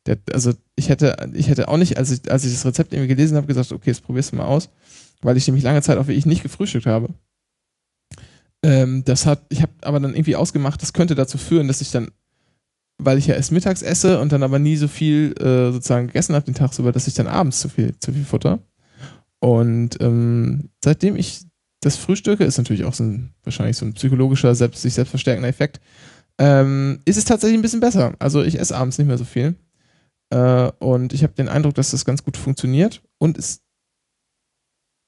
Der, 0.05 0.17
also 0.31 0.53
ich 0.75 0.89
hätte, 0.89 1.29
ich 1.33 1.49
hätte 1.49 1.67
auch 1.67 1.77
nicht, 1.77 1.97
als 1.97 2.11
ich, 2.11 2.31
als 2.31 2.45
ich 2.45 2.53
das 2.53 2.65
Rezept 2.65 2.93
irgendwie 2.93 3.09
gelesen 3.09 3.37
habe, 3.37 3.47
gesagt, 3.47 3.71
okay, 3.71 3.89
jetzt 3.89 4.03
probierst 4.03 4.31
du 4.31 4.37
mal 4.37 4.45
aus, 4.45 4.69
weil 5.21 5.37
ich 5.37 5.47
nämlich 5.47 5.63
lange 5.63 5.81
Zeit 5.81 5.97
auch 5.97 6.07
wirklich 6.07 6.25
nicht 6.25 6.43
gefrühstückt 6.43 6.85
habe. 6.85 7.09
Ähm, 8.63 9.03
das 9.05 9.25
hat, 9.25 9.43
ich 9.49 9.61
habe 9.61 9.71
aber 9.81 9.99
dann 9.99 10.13
irgendwie 10.13 10.35
ausgemacht, 10.35 10.81
das 10.81 10.93
könnte 10.93 11.15
dazu 11.15 11.37
führen, 11.37 11.67
dass 11.67 11.81
ich 11.81 11.91
dann, 11.91 12.11
weil 12.97 13.17
ich 13.17 13.27
ja 13.27 13.35
erst 13.35 13.51
mittags 13.51 13.81
esse 13.81 14.19
und 14.19 14.31
dann 14.31 14.43
aber 14.43 14.59
nie 14.59 14.75
so 14.75 14.87
viel 14.87 15.33
äh, 15.39 15.71
sozusagen 15.71 16.07
gegessen 16.07 16.35
habe 16.35 16.45
den 16.45 16.55
Tag 16.55 16.77
über, 16.77 16.91
dass 16.91 17.07
ich 17.07 17.13
dann 17.13 17.27
abends 17.27 17.59
zu 17.61 17.69
viel, 17.69 17.97
zu 17.99 18.11
viel 18.11 18.25
futter. 18.25 18.59
Und 19.39 20.01
ähm, 20.01 20.69
seitdem 20.83 21.15
ich 21.15 21.41
das 21.81 21.95
frühstücke, 21.95 22.43
ist 22.43 22.57
natürlich 22.57 22.83
auch 22.83 22.93
so 22.93 23.05
ein, 23.05 23.33
wahrscheinlich 23.43 23.77
so 23.77 23.85
ein 23.85 23.93
psychologischer, 23.93 24.53
selbst, 24.53 24.81
sich 24.81 24.93
selbst 24.93 25.11
verstärkender 25.11 25.47
Effekt, 25.47 25.79
ähm, 26.37 26.99
ist 27.05 27.17
es 27.17 27.25
tatsächlich 27.25 27.57
ein 27.57 27.61
bisschen 27.61 27.79
besser. 27.79 28.13
Also 28.19 28.43
ich 28.43 28.59
esse 28.59 28.75
abends 28.75 28.97
nicht 28.97 29.07
mehr 29.07 29.17
so 29.17 29.25
viel. 29.25 29.55
Äh, 30.29 30.71
und 30.79 31.13
ich 31.13 31.23
habe 31.23 31.33
den 31.33 31.47
Eindruck, 31.47 31.75
dass 31.75 31.91
das 31.91 32.03
ganz 32.03 32.23
gut 32.23 32.35
funktioniert 32.35 33.01
und 33.17 33.37
es 33.37 33.61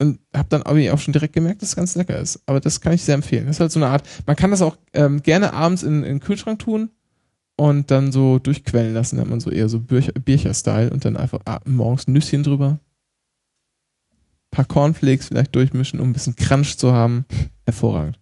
und 0.02 0.18
habe 0.36 0.48
dann 0.50 0.62
aber 0.62 0.78
auch 0.92 0.98
schon 0.98 1.12
direkt 1.12 1.32
gemerkt, 1.34 1.62
dass 1.62 1.70
es 1.70 1.76
ganz 1.76 1.94
lecker 1.94 2.18
ist. 2.18 2.42
Aber 2.46 2.60
das 2.60 2.80
kann 2.80 2.92
ich 2.92 3.02
sehr 3.02 3.14
empfehlen. 3.14 3.46
Das 3.46 3.56
ist 3.56 3.60
halt 3.60 3.72
so 3.72 3.78
eine 3.80 3.88
Art, 3.88 4.06
man 4.26 4.36
kann 4.36 4.50
das 4.50 4.60
auch 4.62 4.76
ähm, 4.92 5.22
gerne 5.22 5.54
abends 5.54 5.82
in, 5.82 5.98
in 6.02 6.18
den 6.18 6.20
Kühlschrank 6.20 6.58
tun 6.58 6.90
und 7.56 7.90
dann 7.90 8.12
so 8.12 8.38
durchquellen 8.38 8.92
lassen, 8.94 9.16
dann 9.16 9.26
hat 9.26 9.30
man 9.30 9.40
so 9.40 9.50
eher 9.50 9.68
so 9.68 9.78
Bircher- 9.78 10.18
Bircher-Style 10.18 10.90
und 10.90 11.04
dann 11.04 11.16
einfach 11.16 11.40
ah, 11.46 11.60
morgens 11.64 12.08
Nüsschen 12.08 12.42
drüber. 12.42 12.78
paar 14.50 14.64
Cornflakes 14.64 15.28
vielleicht 15.28 15.54
durchmischen, 15.54 16.00
um 16.00 16.10
ein 16.10 16.12
bisschen 16.12 16.36
Crunch 16.36 16.76
zu 16.76 16.92
haben. 16.92 17.24
Hervorragend. 17.64 18.18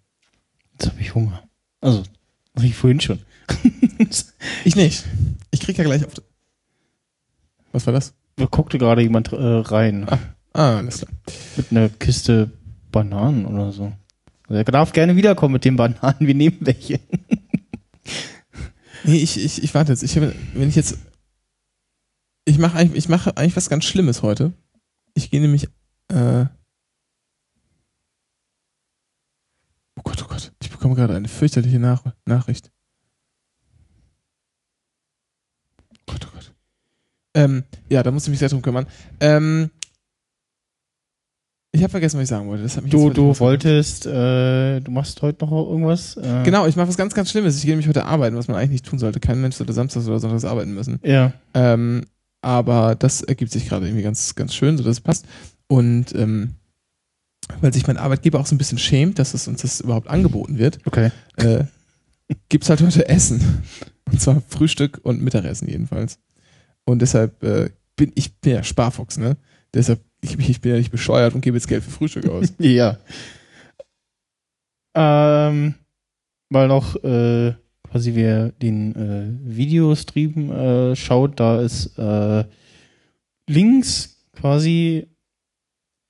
Jetzt 0.73 0.91
habe 0.91 1.01
ich 1.01 1.15
Hunger. 1.15 1.43
Also, 1.81 2.03
hatte 2.55 2.67
ich 2.67 2.77
vorhin 2.77 3.01
schon. 3.01 3.19
Ich 4.65 4.77
nicht. 4.77 5.05
Ich 5.51 5.61
krieg 5.61 5.77
ja 5.77 5.85
gleich 5.85 6.05
auf. 6.05 6.13
Was 7.73 7.87
war 7.87 7.93
das? 7.93 8.15
Da 8.37 8.47
guckte 8.47 8.79
gerade 8.79 9.03
jemand 9.03 9.33
äh, 9.33 9.37
rein. 9.37 10.07
Ah, 10.09 10.19
alles 10.53 10.99
klar. 10.99 11.13
Mit 11.57 11.71
einer 11.71 11.89
Kiste 11.89 12.51
Bananen 12.91 13.47
oder 13.47 13.73
so. 13.73 13.93
Also 14.49 14.55
er 14.55 14.65
darf 14.65 14.93
gerne 14.93 15.17
wiederkommen 15.17 15.55
mit 15.55 15.65
den 15.65 15.77
Bananen. 15.77 16.27
Wir 16.27 16.35
nehmen 16.35 16.59
welche. 16.61 17.01
Nee, 19.05 19.17
ich, 19.17 19.43
ich, 19.43 19.63
ich 19.63 19.75
warte 19.75 19.93
jetzt. 19.93 20.03
Ich, 20.03 20.17
wenn 20.17 20.69
ich 20.69 20.77
jetzt. 20.77 20.99
Ich 22.45 22.59
mache 22.59 22.77
eigentlich, 22.77 22.99
ich 22.99 23.09
mache 23.09 23.37
eigentlich 23.37 23.57
was 23.57 23.71
ganz 23.71 23.85
Schlimmes 23.85 24.23
heute. 24.23 24.53
Ich 25.15 25.31
gehe 25.31 25.41
nämlich. 25.41 25.69
Äh, 26.09 26.47
oh 29.97 30.03
Gott, 30.03 30.23
oh 30.23 30.29
Gott. 30.29 30.53
Ich 30.63 30.71
bekomme 30.71 30.95
gerade 30.95 31.15
eine 31.15 31.29
fürchterliche 31.29 31.79
Nach 31.79 32.03
Nachricht. 32.27 32.71
Oh 35.93 35.97
Gott, 36.07 36.27
oh 36.29 36.35
Gott. 36.35 36.53
Ähm, 37.35 37.65
ja, 37.89 38.03
da 38.03 38.11
muss 38.11 38.25
ich 38.25 38.31
mich 38.31 38.41
sehr 38.41 38.49
drum 38.49 38.63
kümmern. 38.63 38.87
Ähm, 39.21 39.71
ich 41.73 41.83
habe 41.83 41.91
vergessen, 41.91 42.17
was 42.19 42.25
ich 42.25 42.29
sagen 42.31 42.49
wollte. 42.49 42.67
Du, 42.89 43.11
du 43.11 43.39
wolltest, 43.39 44.07
äh, 44.07 44.81
du 44.81 44.91
machst 44.91 45.23
heute 45.23 45.45
noch 45.45 45.53
irgendwas? 45.53 46.17
Äh, 46.17 46.43
Genau, 46.45 46.67
ich 46.67 46.77
mache 46.77 46.89
was 46.89 46.97
ganz, 46.97 47.15
ganz 47.15 47.31
Schlimmes. 47.31 47.57
Ich 47.57 47.63
gehe 47.63 47.71
nämlich 47.73 47.89
heute 47.89 48.05
arbeiten, 48.07 48.37
was 48.37 48.49
man 48.49 48.57
eigentlich 48.57 48.71
nicht 48.71 48.87
tun 48.87 48.99
sollte. 48.99 49.21
Kein 49.21 49.41
Mensch 49.41 49.57
sollte 49.57 49.73
samstags 49.73 50.07
oder 50.09 50.19
sonntags 50.19 50.45
arbeiten 50.45 50.75
müssen. 50.75 50.99
Ja. 51.05 51.33
Ähm, 51.55 52.07
aber 52.43 52.95
das 52.97 53.23
ergibt 53.23 53.53
sich 53.53 53.69
gerade 53.69 53.87
irgendwie 53.87 54.03
ganz, 54.03 54.35
ganz 54.35 54.55
schön, 54.55 54.77
so 54.79 54.83
dass 54.85 54.93
es 54.97 55.01
passt. 55.01 55.27
Und 55.69 56.15
ähm, 56.15 56.55
weil 57.61 57.73
sich 57.73 57.87
mein 57.87 57.97
Arbeitgeber 57.99 58.41
auch 58.41 58.47
so 58.47 58.55
ein 58.55 58.59
bisschen 58.59 58.79
schämt, 58.79 59.19
dass 59.19 59.35
es 59.35 59.47
uns 59.49 59.63
das 59.63 59.81
überhaupt 59.81 60.09
angeboten 60.09 60.59
wird, 60.59 60.79
Okay. 60.87 61.11
äh, 61.37 61.65
gibt's 62.49 62.69
halt 62.71 62.81
heute 62.81 63.09
Essen. 63.09 63.63
Und 64.11 64.21
zwar 64.21 64.43
Frühstück 64.49 65.01
und 65.03 65.23
Mittagessen 65.23 65.69
jedenfalls. 65.69 66.19
Und 66.85 67.01
deshalb 67.03 67.43
äh, 67.45 67.71
bin 67.97 68.11
ich 68.15 68.35
bin 68.41 68.55
ja 68.55 68.63
Sparfuchs, 68.65 69.19
ne? 69.19 69.37
Deshalb, 69.75 70.01
ich, 70.21 70.39
ich 70.39 70.61
bin 70.61 70.73
ja 70.73 70.79
nicht 70.79 70.91
bescheuert 70.91 71.35
und 71.35 71.41
gebe 71.41 71.57
jetzt 71.57 71.69
Geld 71.69 71.85
für 71.85 71.91
Frühstück 71.91 72.29
aus. 72.29 72.53
Ja. 72.59 72.99
Ähm, 74.95 75.75
weil 76.49 76.67
noch 76.67 76.97
äh, 77.05 77.55
quasi 77.89 78.15
wer 78.15 78.51
den 78.51 78.95
äh, 78.97 79.57
Videostream 79.57 80.51
äh, 80.51 80.97
schaut, 80.97 81.39
da 81.39 81.61
ist 81.61 81.97
äh, 81.97 82.45
links 83.49 84.27
quasi 84.33 85.07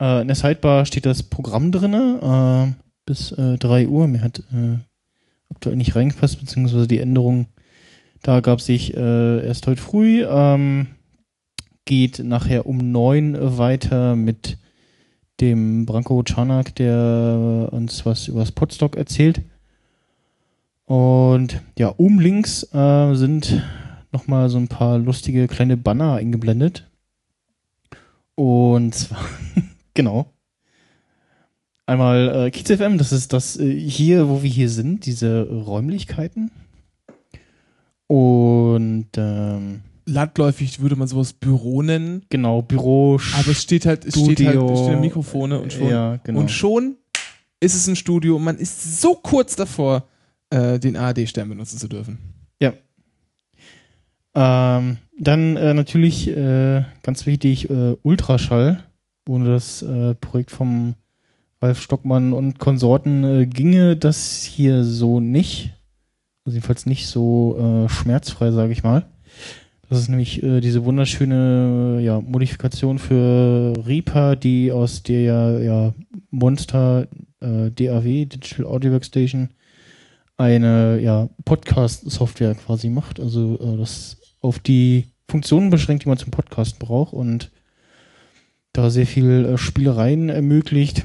äh, 0.00 0.22
in 0.22 0.28
der 0.28 0.36
Sidebar 0.36 0.86
steht 0.86 1.04
das 1.04 1.22
Programm 1.22 1.72
drinne 1.72 2.74
äh, 2.74 2.82
bis 3.04 3.32
äh, 3.32 3.58
3 3.58 3.88
Uhr. 3.88 4.08
Mir 4.08 4.22
hat 4.22 4.38
äh, 4.52 4.78
aktuell 5.50 5.76
nicht 5.76 5.94
reingepasst, 5.94 6.40
beziehungsweise 6.40 6.88
die 6.88 7.00
Änderung 7.00 7.48
da 8.22 8.40
gab 8.40 8.60
sich 8.60 8.94
äh, 8.94 9.46
erst 9.46 9.66
heute 9.66 9.80
früh. 9.80 10.24
Ähm, 10.28 10.88
geht 11.90 12.20
nachher 12.20 12.66
um 12.66 12.92
9 12.92 13.58
weiter 13.58 14.14
mit 14.14 14.58
dem 15.40 15.86
Branko 15.86 16.22
Czarnak, 16.22 16.72
der 16.76 17.68
uns 17.72 18.06
was 18.06 18.28
über 18.28 18.38
das 18.38 18.52
Podstock 18.52 18.94
erzählt. 18.94 19.42
Und 20.84 21.60
ja, 21.76 21.92
oben 21.96 22.20
links 22.20 22.62
äh, 22.72 23.14
sind 23.14 23.64
nochmal 24.12 24.48
so 24.50 24.58
ein 24.58 24.68
paar 24.68 24.98
lustige 24.98 25.48
kleine 25.48 25.76
Banner 25.76 26.14
eingeblendet. 26.14 26.88
Und 28.36 28.94
zwar, 28.94 29.24
genau. 29.94 30.32
Einmal 31.86 32.46
äh, 32.46 32.50
Kiez 32.52 32.70
FM, 32.70 32.98
das 32.98 33.10
ist 33.10 33.32
das 33.32 33.58
äh, 33.58 33.68
hier, 33.68 34.28
wo 34.28 34.44
wir 34.44 34.50
hier 34.50 34.70
sind, 34.70 35.06
diese 35.06 35.42
Räumlichkeiten. 35.42 36.52
Und 38.06 39.08
ähm, 39.16 39.82
Landläufig 40.10 40.80
würde 40.80 40.96
man 40.96 41.08
sowas 41.08 41.32
Büro 41.32 41.82
nennen, 41.82 42.24
genau, 42.28 42.62
Büro, 42.62 43.20
aber 43.38 43.48
es 43.50 43.62
steht 43.62 43.86
halt, 43.86 44.04
es 44.04 44.14
steht 44.14 44.40
halt, 44.40 44.56
Studio. 44.56 44.72
es 44.72 44.80
stehen 44.80 45.00
Mikrofone 45.00 45.60
und 45.60 45.72
schon, 45.72 45.88
Ja, 45.88 46.16
genau. 46.24 46.40
und 46.40 46.50
schon 46.50 46.96
ist 47.60 47.74
es 47.74 47.86
ein 47.86 47.96
Studio 47.96 48.36
und 48.36 48.44
man 48.44 48.56
ist 48.58 49.00
so 49.00 49.14
kurz 49.14 49.56
davor, 49.56 50.08
äh, 50.50 50.78
den 50.78 50.96
ARD-Stern 50.96 51.48
benutzen 51.48 51.78
zu 51.78 51.88
dürfen. 51.88 52.18
Ähm, 54.34 54.98
dann 55.18 55.56
äh, 55.56 55.74
natürlich 55.74 56.28
äh, 56.28 56.84
ganz 57.02 57.26
wichtig 57.26 57.68
äh, 57.68 57.96
Ultraschall. 58.02 58.84
Ohne 59.28 59.46
das 59.46 59.82
äh, 59.82 60.14
Projekt 60.14 60.50
vom 60.50 60.94
Ralf 61.60 61.80
Stockmann 61.80 62.32
und 62.32 62.58
Konsorten 62.58 63.24
äh, 63.24 63.46
ginge 63.46 63.96
das 63.96 64.42
hier 64.42 64.84
so 64.84 65.20
nicht. 65.20 65.74
Also 66.44 66.56
jedenfalls 66.56 66.86
nicht 66.86 67.06
so 67.06 67.86
schmerzfrei, 67.88 68.50
sage 68.50 68.72
ich 68.72 68.82
mal. 68.82 69.04
Das 69.90 69.98
ist 69.98 70.08
nämlich 70.08 70.40
äh, 70.44 70.60
diese 70.60 70.84
wunderschöne 70.84 71.98
äh, 71.98 72.04
ja, 72.04 72.20
Modifikation 72.20 73.00
für 73.00 73.72
Reaper, 73.84 74.36
die 74.36 74.70
aus 74.70 75.02
der 75.02 75.60
ja, 75.64 75.94
Monster 76.30 77.08
äh, 77.40 77.72
DAW, 77.72 78.24
Digital 78.24 78.66
Audio 78.66 78.92
Workstation, 78.92 79.50
eine 80.36 81.00
ja, 81.00 81.28
Podcast-Software 81.44 82.54
quasi 82.54 82.88
macht. 82.88 83.18
Also 83.18 83.58
äh, 83.60 83.78
das 83.78 84.18
auf 84.40 84.60
die 84.60 85.06
Funktionen 85.28 85.70
beschränkt, 85.70 86.04
die 86.04 86.08
man 86.08 86.18
zum 86.18 86.30
Podcast 86.30 86.78
braucht 86.78 87.12
und 87.12 87.50
da 88.72 88.90
sehr 88.90 89.06
viel 89.06 89.44
äh, 89.44 89.58
Spielereien 89.58 90.28
ermöglicht. 90.28 91.04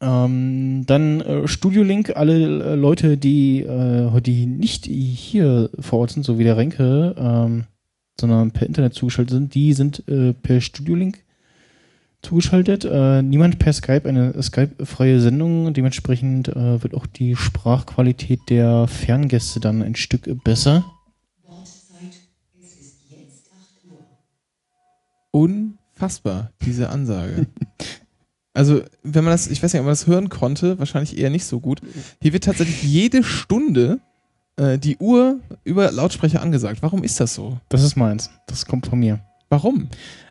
Ähm, 0.00 0.84
dann 0.86 1.22
äh, 1.22 1.48
Studio 1.48 1.82
Link, 1.82 2.14
alle 2.14 2.36
äh, 2.36 2.74
Leute, 2.76 3.18
die, 3.18 3.62
äh, 3.62 4.46
nicht 4.46 4.86
hier 4.86 5.70
vor 5.80 5.98
Ort 5.98 6.12
sind, 6.12 6.22
so 6.22 6.38
wie 6.38 6.44
der 6.44 6.56
Renke, 6.56 7.16
ähm, 7.18 7.64
sondern 8.20 8.50
per 8.52 8.66
Internet 8.66 8.94
zugeschaltet 8.94 9.32
sind, 9.32 9.54
die 9.54 9.72
sind 9.72 10.06
äh, 10.08 10.32
per 10.32 10.60
Studio 10.60 10.94
Link 10.94 11.24
zugeschaltet. 12.22 12.84
Äh, 12.84 13.22
niemand 13.22 13.58
per 13.58 13.72
Skype, 13.72 14.08
eine 14.08 14.40
Skype-freie 14.42 15.20
Sendung. 15.20 15.72
Dementsprechend 15.72 16.48
äh, 16.48 16.82
wird 16.82 16.94
auch 16.94 17.06
die 17.06 17.36
Sprachqualität 17.36 18.40
der 18.48 18.86
Ferngäste 18.86 19.60
dann 19.60 19.82
ein 19.82 19.96
Stück 19.96 20.28
besser. 20.44 20.84
Unfassbar, 25.32 26.50
diese 26.64 26.90
Ansage. 26.90 27.46
also, 28.54 28.82
wenn 29.04 29.24
man 29.24 29.32
das, 29.32 29.46
ich 29.46 29.62
weiß 29.62 29.72
nicht, 29.72 29.80
ob 29.80 29.86
man 29.86 29.92
das 29.92 30.08
hören 30.08 30.28
konnte, 30.28 30.78
wahrscheinlich 30.78 31.16
eher 31.16 31.30
nicht 31.30 31.44
so 31.44 31.60
gut. 31.60 31.80
Hier 32.20 32.32
wird 32.32 32.44
tatsächlich 32.44 32.82
jede 32.82 33.22
Stunde 33.22 34.00
äh, 34.60 34.78
die 34.78 34.96
Uhr 34.98 35.40
über 35.64 35.90
Lautsprecher 35.90 36.42
angesagt. 36.42 36.82
Warum 36.82 37.02
ist 37.04 37.18
das 37.20 37.34
so? 37.34 37.58
Das 37.68 37.82
ist 37.82 37.96
meins. 37.96 38.30
Das 38.46 38.66
kommt 38.66 38.86
von 38.86 38.98
mir. 38.98 39.20
Warum? 39.48 39.88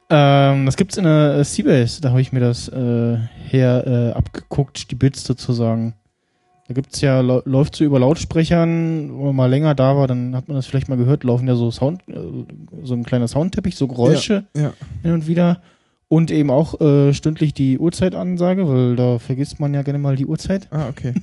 Ähm, 0.10 0.66
das 0.66 0.76
gibt's 0.78 0.98
in 0.98 1.04
der 1.04 1.36
äh, 1.40 1.44
Seabase, 1.44 2.02
da 2.02 2.10
habe 2.10 2.22
ich 2.22 2.32
mir 2.34 2.40
das 2.40 2.68
äh, 2.68 3.18
her 3.48 3.84
äh, 3.86 4.18
abgeguckt, 4.18 4.90
die 4.90 4.96
Bits 4.96 5.24
sozusagen. 5.24 5.94
Da 6.68 6.74
gibt's 6.74 7.02
ja, 7.02 7.22
lau- 7.22 7.42
läuft 7.46 7.76
so 7.76 7.84
über 7.84 8.00
Lautsprechern, 8.00 9.12
wo 9.14 9.26
man 9.28 9.36
mal 9.36 9.50
länger 9.50 9.76
da 9.76 9.96
war, 9.98 10.08
dann 10.08 10.36
hat 10.36 10.48
man 10.48 10.56
das 10.56 10.66
vielleicht 10.68 10.88
mal 10.90 10.98
gehört, 10.98 11.24
laufen 11.24 11.48
ja 11.48 11.56
so 11.56 11.70
Sound, 11.72 12.02
äh, 12.08 12.16
so 12.84 12.94
ein 12.96 13.04
kleiner 13.04 13.28
Soundteppich, 13.28 13.76
so 13.76 13.88
Geräusche 13.88 14.46
Ja. 14.56 14.74
hin 15.04 15.14
und 15.14 15.28
wieder. 15.28 15.62
Und 16.12 16.32
eben 16.32 16.50
auch 16.50 16.82
äh, 16.82 17.14
stündlich 17.14 17.54
die 17.54 17.78
Uhrzeitansage, 17.78 18.68
weil 18.68 18.96
da 18.96 19.20
vergisst 19.20 19.60
man 19.60 19.76
ja 19.76 19.84
gerne 19.84 20.00
mal 20.00 20.16
die 20.16 20.26
Uhrzeit. 20.26 20.68
Ah, 20.72 20.90
okay. 20.90 21.14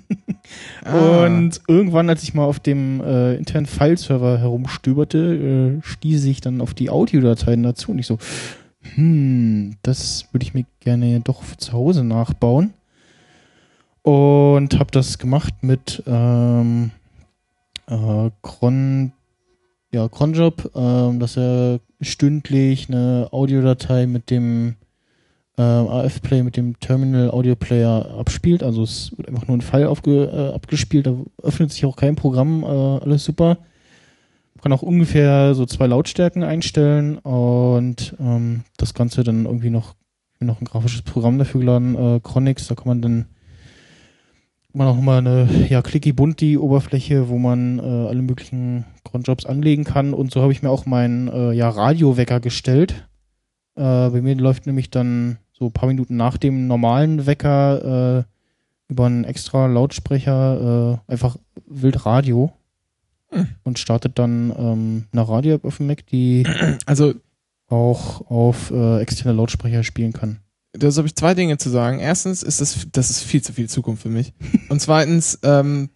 Ah. 0.84 1.24
Und 1.26 1.60
irgendwann, 1.66 2.08
als 2.08 2.22
ich 2.22 2.34
mal 2.34 2.44
auf 2.44 2.60
dem 2.60 3.00
äh, 3.00 3.34
internen 3.34 3.66
Fileserver 3.66 4.38
herumstöberte, 4.38 5.80
äh, 5.80 5.82
stieß 5.82 6.24
ich 6.26 6.40
dann 6.40 6.60
auf 6.60 6.72
die 6.72 6.88
Audiodateien 6.88 7.64
dazu 7.64 7.90
und 7.90 7.98
ich 7.98 8.06
so, 8.06 8.18
hm, 8.94 9.76
das 9.82 10.26
würde 10.30 10.44
ich 10.44 10.54
mir 10.54 10.64
gerne 10.78 11.18
doch 11.18 11.42
zu 11.56 11.72
Hause 11.72 12.04
nachbauen. 12.04 12.72
Und 14.02 14.78
habe 14.78 14.92
das 14.92 15.18
gemacht 15.18 15.52
mit 15.62 16.04
ähm, 16.06 16.92
äh, 17.88 18.30
Cron, 18.40 19.12
ja, 19.90 20.08
Cronjob, 20.08 20.70
ähm, 20.76 21.18
dass 21.18 21.36
er 21.36 21.80
stündlich 22.00 22.88
eine 22.88 23.28
Audiodatei 23.30 24.06
mit 24.06 24.30
dem 24.30 24.76
äh, 25.58 25.62
AF-Play, 25.62 26.42
mit 26.42 26.56
dem 26.56 26.78
Terminal 26.80 27.30
Audio 27.30 27.56
Player 27.56 28.14
abspielt. 28.18 28.62
Also 28.62 28.82
es 28.82 29.16
wird 29.16 29.28
einfach 29.28 29.46
nur 29.46 29.56
ein 29.56 29.62
File 29.62 29.88
aufge, 29.88 30.24
äh, 30.24 30.54
abgespielt, 30.54 31.06
da 31.06 31.16
öffnet 31.42 31.72
sich 31.72 31.84
auch 31.86 31.96
kein 31.96 32.16
Programm, 32.16 32.62
äh, 32.62 32.66
alles 32.66 33.24
super. 33.24 33.58
Man 34.54 34.62
kann 34.62 34.72
auch 34.72 34.82
ungefähr 34.82 35.54
so 35.54 35.66
zwei 35.66 35.86
Lautstärken 35.86 36.42
einstellen 36.42 37.18
und 37.18 38.14
ähm, 38.18 38.62
das 38.76 38.94
Ganze 38.94 39.22
dann 39.22 39.44
irgendwie 39.44 39.70
noch, 39.70 39.94
noch 40.40 40.60
ein 40.60 40.64
grafisches 40.64 41.02
Programm 41.02 41.38
dafür 41.38 41.60
geladen, 41.60 41.94
äh, 41.94 42.20
Chronix, 42.20 42.66
da 42.66 42.74
kann 42.74 42.88
man 42.88 43.02
dann 43.02 43.26
man 44.76 44.88
auch 44.88 45.00
mal 45.00 45.18
eine 45.18 45.48
ja 45.68 45.82
clicky 45.82 46.12
bunt 46.12 46.40
die 46.40 46.58
Oberfläche, 46.58 47.28
wo 47.28 47.38
man 47.38 47.78
äh, 47.78 47.82
alle 47.82 48.22
möglichen 48.22 48.84
Cronjobs 49.04 49.46
anlegen 49.46 49.84
kann 49.84 50.14
und 50.14 50.32
so 50.32 50.42
habe 50.42 50.52
ich 50.52 50.62
mir 50.62 50.70
auch 50.70 50.86
meinen 50.86 51.28
äh, 51.28 51.52
ja 51.52 51.68
Radiowecker 51.68 52.40
gestellt. 52.40 53.08
Äh, 53.74 54.10
bei 54.10 54.20
mir 54.22 54.34
läuft 54.36 54.66
nämlich 54.66 54.90
dann 54.90 55.38
so 55.52 55.66
ein 55.66 55.72
paar 55.72 55.88
Minuten 55.88 56.16
nach 56.16 56.36
dem 56.36 56.66
normalen 56.66 57.26
Wecker 57.26 58.18
äh, 58.18 58.92
über 58.92 59.06
einen 59.06 59.24
extra 59.24 59.66
Lautsprecher 59.66 61.00
äh, 61.08 61.12
einfach 61.12 61.36
wild 61.66 62.06
Radio 62.06 62.52
Hm. 63.30 63.48
und 63.64 63.78
startet 63.78 64.18
dann 64.18 64.54
ähm, 64.56 65.04
eine 65.12 65.28
Radio-App 65.28 65.64
auf 65.64 65.78
dem 65.78 65.88
Mac, 65.88 66.06
die 66.06 66.46
Also, 66.86 67.14
auch 67.68 68.30
auf 68.30 68.70
äh, 68.70 69.00
externe 69.00 69.36
Lautsprecher 69.36 69.82
spielen 69.82 70.12
kann. 70.12 70.38
Da 70.78 70.90
habe 70.90 71.06
ich 71.06 71.14
zwei 71.14 71.34
Dinge 71.34 71.58
zu 71.58 71.70
sagen. 71.70 71.98
Erstens 71.98 72.42
ist 72.42 72.60
das, 72.60 72.86
das 72.92 73.10
ist 73.10 73.22
viel 73.22 73.42
zu 73.42 73.52
viel 73.52 73.68
Zukunft 73.68 74.02
für 74.02 74.08
mich. 74.08 74.32
Und 74.68 74.80
zweitens, 74.80 75.38
ähm, 75.42 75.90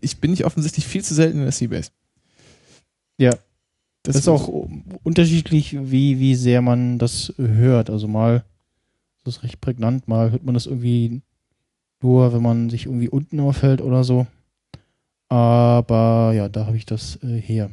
ich 0.00 0.18
bin 0.18 0.30
nicht 0.30 0.44
offensichtlich 0.44 0.86
viel 0.86 1.04
zu 1.04 1.14
selten 1.14 1.38
in 1.38 1.44
der 1.44 1.52
Seabase. 1.52 1.90
Ja. 3.18 3.30
Das, 4.02 4.14
Das 4.14 4.16
ist 4.16 4.28
auch 4.28 4.48
unterschiedlich, 5.02 5.76
wie, 5.90 6.20
wie 6.20 6.36
sehr 6.36 6.62
man 6.62 6.98
das 6.98 7.32
hört. 7.38 7.90
Also 7.90 8.06
mal 8.06 8.44
ist 9.16 9.26
das 9.26 9.42
recht 9.42 9.60
prägnant, 9.60 10.06
mal 10.06 10.30
hört 10.30 10.44
man 10.44 10.54
das 10.54 10.66
irgendwie 10.66 11.22
nur, 12.00 12.32
wenn 12.32 12.42
man 12.42 12.70
sich 12.70 12.86
irgendwie 12.86 13.08
unten 13.08 13.40
aufhält 13.40 13.80
oder 13.80 14.04
so. 14.04 14.28
Aber 15.28 16.32
ja, 16.34 16.48
da 16.48 16.66
habe 16.66 16.76
ich 16.76 16.86
das 16.86 17.18
äh, 17.24 17.40
her. 17.40 17.70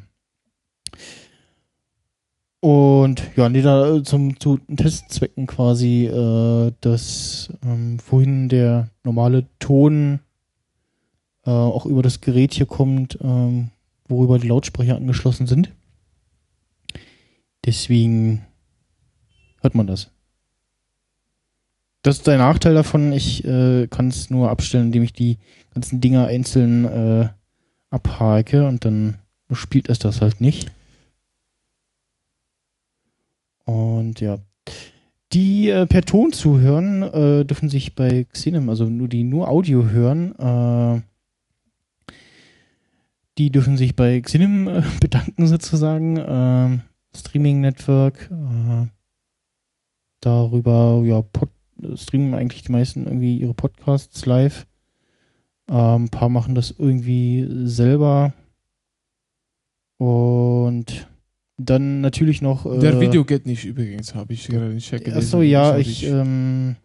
Und 2.64 3.22
ja, 3.36 3.50
nee, 3.50 3.62
da 3.62 3.94
äh, 3.94 4.04
zum 4.04 4.40
zu 4.40 4.58
Testzwecken 4.74 5.48
quasi, 5.48 6.06
äh, 6.06 6.72
dass 6.80 7.52
ähm, 7.62 7.98
wohin 8.10 8.48
der 8.48 8.90
normale 9.04 9.48
Ton 9.60 10.22
äh, 11.46 11.50
auch 11.50 11.86
über 11.86 12.02
das 12.02 12.22
Gerät 12.22 12.54
hier 12.54 12.66
kommt, 12.66 13.20
ähm, 13.22 13.72
worüber 14.08 14.40
die 14.40 14.48
Lautsprecher 14.48 14.96
angeschlossen 14.96 15.46
sind. 15.46 15.74
Deswegen 17.66 18.46
hört 19.60 19.76
man 19.76 19.88
das. 19.88 20.10
Das 22.02 22.20
ist 22.20 22.28
der 22.28 22.38
Nachteil 22.38 22.76
davon. 22.76 23.12
Ich 23.12 23.44
äh, 23.44 23.88
kann 23.88 24.08
es 24.08 24.30
nur 24.30 24.50
abstellen, 24.50 24.86
indem 24.86 25.04
ich 25.04 25.12
die 25.12 25.38
ganzen 25.74 26.00
Dinger 26.00 26.28
einzeln 26.28 26.86
äh, 26.86 27.28
abhake 27.90 28.66
und 28.66 28.86
dann 28.86 29.18
spielt 29.52 29.90
es 29.90 30.00
das 30.00 30.22
halt 30.22 30.40
nicht. 30.40 30.72
Und 33.66 34.20
ja. 34.20 34.40
Die 35.32 35.70
äh, 35.70 35.88
per 35.88 36.04
Ton 36.04 36.32
zuhören, 36.32 37.02
äh, 37.02 37.46
dürfen 37.46 37.70
sich 37.70 37.96
bei 37.96 38.26
Xenem, 38.26 38.70
also 38.70 38.86
nur 38.86 39.08
die 39.08 39.24
nur 39.24 39.50
Audio 39.50 39.86
hören, 39.86 40.36
äh, 40.38 41.02
die 43.38 43.50
dürfen 43.50 43.78
sich 43.78 43.96
bei 43.96 44.22
Xenem 44.22 44.68
äh, 44.68 44.84
bedanken 45.02 45.48
sozusagen. 45.48 46.24
Ähm, 46.26 46.82
Streaming 47.16 47.62
Network. 47.62 48.30
Äh, 48.32 48.88
darüber, 50.22 51.02
ja, 51.06 51.22
Pod 51.22 51.50
streamen 51.96 52.34
eigentlich 52.34 52.64
die 52.64 52.72
meisten 52.72 53.06
irgendwie 53.06 53.38
ihre 53.38 53.54
Podcasts 53.54 54.26
live. 54.26 54.68
Ähm, 55.70 56.06
ein 56.06 56.10
paar 56.10 56.30
machen 56.30 56.56
das 56.56 56.72
irgendwie 56.72 57.46
selber. 57.68 58.34
Und 59.98 61.08
dann 61.64 62.02
natürlich 62.02 62.42
noch. 62.42 62.66
Äh, 62.66 62.80
Der 62.80 63.00
Video 63.00 63.26
geht 63.26 63.46
nicht 63.46 63.66
übrigens, 63.66 64.16
habe 64.16 64.34
ich 64.34 64.48
gerade 64.48 64.74
nicht 64.74 64.90
check 64.90 65.08
Achso, 65.14 65.42
ja, 65.42 65.78
ich, 65.78 66.06
ähm, 66.06 66.76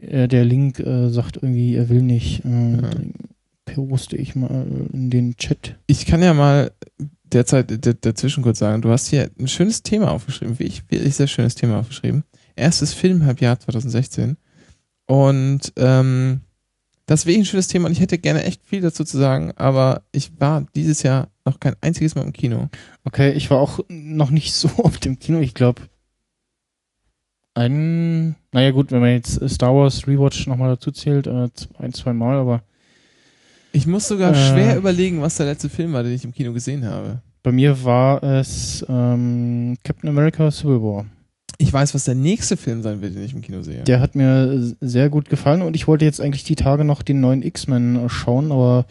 äh, 0.00 0.28
der 0.28 0.44
Link 0.44 0.80
äh, 0.80 1.08
sagt 1.10 1.36
irgendwie, 1.36 1.74
er 1.74 1.88
will 1.88 2.02
nicht. 2.02 2.44
Äh, 2.44 2.48
Ja. 2.48 2.90
Poste 3.74 4.16
ich 4.16 4.34
mal 4.34 4.66
in 4.94 5.10
den 5.10 5.36
Chat. 5.36 5.76
Ich 5.86 6.06
kann 6.06 6.22
ja 6.22 6.32
mal 6.32 6.72
derzeit 7.24 7.70
dazwischen 8.04 8.42
kurz 8.42 8.58
sagen, 8.58 8.80
du 8.80 8.88
hast 8.90 9.08
hier 9.08 9.30
ein 9.38 9.48
schönes 9.48 9.82
Thema 9.82 10.10
aufgeschrieben, 10.10 10.58
wie 10.58 10.64
ich, 10.64 10.90
wirklich 10.90 11.14
sehr 11.14 11.26
schönes 11.26 11.54
Thema 11.54 11.78
aufgeschrieben. 11.80 12.24
Erstes 12.56 12.94
Filmhalbjahr 12.94 13.60
2016. 13.60 14.36
Und 15.06 15.72
ähm, 15.76 16.40
das 17.06 17.20
ist 17.20 17.26
wirklich 17.26 17.42
ein 17.42 17.46
schönes 17.46 17.68
Thema 17.68 17.86
und 17.86 17.92
ich 17.92 18.00
hätte 18.00 18.18
gerne 18.18 18.44
echt 18.44 18.62
viel 18.64 18.80
dazu 18.80 19.04
zu 19.04 19.16
sagen, 19.16 19.52
aber 19.56 20.02
ich 20.12 20.32
war 20.38 20.66
dieses 20.74 21.02
Jahr 21.02 21.28
Noch 21.48 21.60
kein 21.60 21.76
einziges 21.80 22.14
Mal 22.14 22.22
im 22.22 22.32
Kino. 22.32 22.68
Okay, 23.04 23.32
ich 23.32 23.50
war 23.50 23.58
auch 23.58 23.80
noch 23.88 24.30
nicht 24.30 24.52
so 24.54 24.68
oft 24.78 25.06
im 25.06 25.18
Kino. 25.18 25.38
Ich 25.40 25.54
glaube, 25.54 25.82
ein, 27.54 28.36
naja 28.52 28.70
gut, 28.70 28.92
wenn 28.92 29.00
man 29.00 29.10
jetzt 29.12 29.40
Star 29.48 29.74
Wars 29.74 30.06
Rewatch 30.06 30.46
nochmal 30.46 30.70
dazu 30.70 30.90
zählt, 30.92 31.26
äh, 31.26 31.48
ein, 31.78 31.92
zwei 31.92 32.12
Mal, 32.12 32.36
aber 32.38 32.62
Ich 33.72 33.86
muss 33.86 34.06
sogar 34.08 34.32
Äh. 34.32 34.34
schwer 34.34 34.76
überlegen, 34.76 35.20
was 35.20 35.36
der 35.36 35.46
letzte 35.46 35.68
Film 35.68 35.92
war, 35.92 36.02
den 36.02 36.12
ich 36.14 36.24
im 36.24 36.32
Kino 36.32 36.52
gesehen 36.52 36.84
habe. 36.84 37.20
bei 37.42 37.52
mir 37.52 37.82
war 37.84 38.22
es 38.22 38.84
ähm, 38.88 39.76
Captain 39.82 40.08
America 40.10 40.50
Civil 40.50 40.82
War. 40.82 41.06
Ich 41.60 41.72
weiß, 41.72 41.92
was 41.94 42.04
der 42.04 42.14
nächste 42.14 42.56
Film 42.56 42.82
sein 42.82 43.00
wird, 43.00 43.16
den 43.16 43.24
ich 43.24 43.32
im 43.34 43.40
Kino 43.40 43.62
sehe. 43.62 43.82
Der 43.84 43.98
hat 44.00 44.14
mir 44.14 44.74
sehr 44.80 45.08
gut 45.08 45.28
gefallen 45.28 45.62
und 45.62 45.74
ich 45.74 45.88
wollte 45.88 46.04
jetzt 46.04 46.20
eigentlich 46.20 46.44
die 46.44 46.54
Tage 46.56 46.84
noch 46.84 47.02
den 47.02 47.20
neuen 47.20 47.42
X-Men 47.42 48.08
schauen, 48.08 48.52
aber 48.52 48.86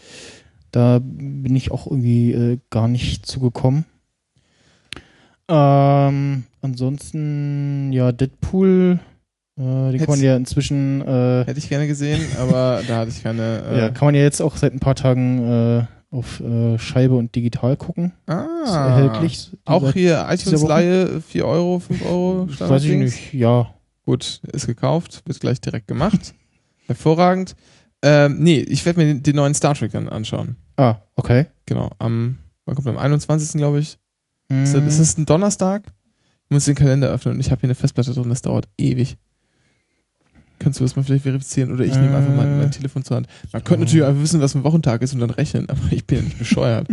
da 0.72 1.00
bin 1.02 1.56
ich 1.56 1.72
auch 1.72 1.88
irgendwie 1.88 2.32
äh, 2.34 2.58
gar 2.70 2.88
nicht 2.88 3.26
zugekommen. 3.26 3.86
Ähm, 5.50 6.44
ansonsten, 6.62 7.92
ja, 7.94 8.12
Deadpool, 8.12 9.00
äh, 9.58 9.62
den 9.62 9.92
Hätt's- 9.92 10.06
kann 10.06 10.16
man 10.16 10.22
ja 10.22 10.36
inzwischen, 10.36 11.02
äh, 11.02 11.46
Hätte 11.46 11.60
ich 11.60 11.70
gerne 11.70 11.88
gesehen, 11.88 12.22
aber 12.38 12.82
da 12.88 12.98
hatte 13.00 13.12
ich 13.12 13.24
keine. 13.24 13.64
Äh, 13.72 13.80
ja, 13.80 13.90
kann 13.90 14.08
man 14.08 14.16
ja 14.16 14.22
jetzt 14.22 14.42
auch 14.42 14.56
seit 14.58 14.74
ein 14.74 14.80
paar 14.80 14.96
Tagen 14.96 15.40
äh, 15.80 15.84
auf 16.12 16.40
äh, 16.42 16.78
Scheibe 16.78 17.16
und 17.16 17.34
digital 17.36 17.78
gucken. 17.78 18.14
ah, 18.28 18.46
Ist 18.64 18.72
erhältlich. 18.74 19.52
Auch 19.66 19.94
hier 19.94 20.26
iTunes-Leihe, 20.30 21.22
4 21.22 21.46
Euro, 21.46 21.80
5 21.80 22.06
Euro. 22.06 22.48
Weiß 22.60 22.84
ich 22.84 22.92
nicht, 22.98 23.34
ja. 23.34 23.74
Gut, 24.06 24.42
ist 24.54 24.68
gekauft, 24.68 25.22
wird 25.26 25.40
gleich 25.40 25.60
direkt 25.62 25.88
gemacht. 25.88 26.34
Hervorragend. 26.88 27.56
Ähm, 28.04 28.38
nee, 28.40 28.60
ich 28.60 28.86
werde 28.86 29.00
mir 29.00 29.06
den, 29.08 29.24
den 29.24 29.36
neuen 29.36 29.54
Star 29.54 29.74
Trek 29.76 29.92
dann 29.92 30.08
anschauen. 30.10 30.56
Ah, 30.78 30.98
okay. 31.16 31.48
Genau, 31.66 31.90
am, 32.00 32.38
wann 32.66 32.76
kommt 32.76 32.88
am 32.88 32.98
21. 32.98 33.58
glaube 33.58 33.80
ich. 33.80 33.98
Ist, 34.50 34.74
das, 34.76 34.84
ist 34.86 35.00
das 35.00 35.18
ein 35.18 35.26
Donnerstag? 35.26 35.84
Ich 36.46 36.52
muss 36.52 36.66
den 36.66 36.76
Kalender 36.76 37.10
öffnen 37.10 37.34
und 37.34 37.40
ich 37.42 37.52
habe 37.52 37.60
hier 37.62 37.68
eine 37.68 37.76
Festplatte 37.76 38.14
drin, 38.14 38.30
das 38.30 38.42
dauert 38.42 38.70
ewig. 38.78 39.18
Kannst 40.60 40.80
du 40.80 40.84
das 40.86 40.96
mal 40.96 41.04
vielleicht 41.04 41.24
verifizieren 41.24 41.72
oder 41.72 41.84
ich 41.86 41.94
nehme 41.96 42.16
einfach 42.16 42.34
mein, 42.34 42.48
Äh. 42.54 42.58
mein 42.58 42.72
Telefon 42.72 43.04
zur 43.04 43.18
Hand. 43.18 43.28
Man 43.54 43.64
könnte 43.64 43.84
natürlich 43.86 44.06
einfach 44.06 44.22
wissen, 44.22 44.42
was 44.42 44.56
ein 44.56 44.64
Wochentag 44.64 45.02
ist 45.02 45.14
und 45.14 45.20
dann 45.20 45.30
rechnen, 45.30 45.70
aber 45.70 45.82
ich 45.92 46.06
bin 46.08 46.20
ja 46.20 46.24
nicht 46.24 46.38
bescheuert. 46.40 46.88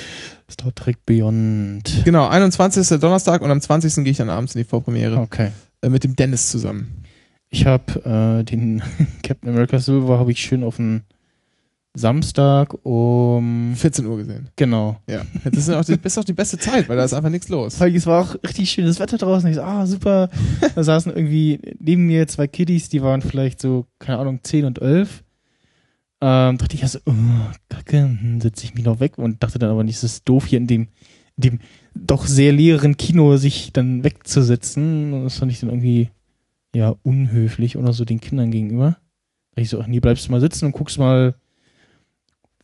Star 0.50 0.74
Trek 0.74 1.04
Beyond. 1.06 2.02
genau, 2.04 2.28
21. 2.28 2.80
ist 2.80 2.90
der 2.90 2.98
Donnerstag 2.98 3.42
und 3.42 3.50
am 3.50 3.60
20. 3.60 3.94
gehe 3.96 4.10
ich 4.10 4.16
dann 4.16 4.30
abends 4.30 4.54
in 4.54 4.60
die 4.60 4.64
Vorpremiere 4.68 5.18
Okay. 5.18 5.50
äh, 5.82 5.88
mit 5.88 6.04
dem 6.04 6.14
Dennis 6.16 6.50
zusammen. 6.50 7.04
Ich 7.50 7.66
habe 7.66 8.40
äh, 8.40 8.44
den 8.44 8.82
Captain 9.22 9.50
America 9.50 9.78
Civil 9.78 10.08
War 10.08 10.18
habe 10.18 10.32
ich 10.32 10.40
schön 10.40 10.64
auf 10.64 10.76
den 10.76 11.02
Samstag 11.96 12.74
um 12.84 13.74
14 13.74 14.04
Uhr 14.04 14.18
gesehen. 14.18 14.50
genau. 14.56 15.00
Ja, 15.08 15.22
das 15.44 15.56
ist 15.56 15.70
auch 15.70 15.84
die, 15.84 15.98
ist 16.02 16.18
auch 16.18 16.24
die 16.24 16.34
beste 16.34 16.58
Zeit, 16.58 16.88
weil 16.88 16.96
da 16.96 17.04
ist 17.04 17.14
einfach 17.14 17.30
nichts 17.30 17.48
los. 17.48 17.80
Weil 17.80 17.94
es 17.96 18.06
war 18.06 18.22
auch 18.22 18.34
richtig 18.44 18.70
schönes 18.70 19.00
Wetter 19.00 19.16
draußen. 19.16 19.48
Ich 19.48 19.56
so, 19.56 19.62
ah, 19.62 19.86
super. 19.86 20.28
Da 20.74 20.84
saßen 20.84 21.12
irgendwie 21.14 21.58
neben 21.78 22.06
mir 22.06 22.28
zwei 22.28 22.46
Kiddies, 22.46 22.90
die 22.90 23.02
waren 23.02 23.22
vielleicht 23.22 23.60
so, 23.62 23.86
keine 23.98 24.18
Ahnung, 24.18 24.40
10 24.42 24.66
und 24.66 24.82
11. 24.82 25.24
Ähm, 26.20 26.58
dachte 26.58 26.74
ich 26.74 26.82
erst, 26.82 27.02
oh, 27.06 27.12
kacke, 27.68 28.02
hm, 28.02 28.40
setze 28.40 28.64
ich 28.64 28.74
mich 28.74 28.84
noch 28.84 29.00
weg 29.00 29.16
und 29.16 29.42
dachte 29.42 29.58
dann 29.58 29.70
aber 29.70 29.84
nicht, 29.84 29.96
es 29.96 30.04
ist 30.04 30.28
doof, 30.28 30.46
hier 30.46 30.58
in 30.58 30.66
dem, 30.66 30.88
in 31.36 31.42
dem 31.42 31.60
doch 31.94 32.26
sehr 32.26 32.52
leeren 32.52 32.96
Kino 32.96 33.36
sich 33.38 33.72
dann 33.72 34.04
wegzusetzen. 34.04 35.14
Und 35.14 35.24
das 35.24 35.38
fand 35.38 35.50
ich 35.50 35.60
dann 35.60 35.70
irgendwie, 35.70 36.10
ja, 36.76 36.94
unhöflich 37.02 37.78
oder 37.78 37.94
so 37.94 38.04
den 38.04 38.20
Kindern 38.20 38.50
gegenüber. 38.50 38.98
Da 39.54 39.62
ich 39.62 39.70
so, 39.70 39.80
ach 39.80 39.86
nee, 39.86 40.00
bleibst 40.00 40.28
du 40.28 40.32
mal 40.32 40.42
sitzen 40.42 40.66
und 40.66 40.72
guckst 40.72 40.98
mal, 40.98 41.34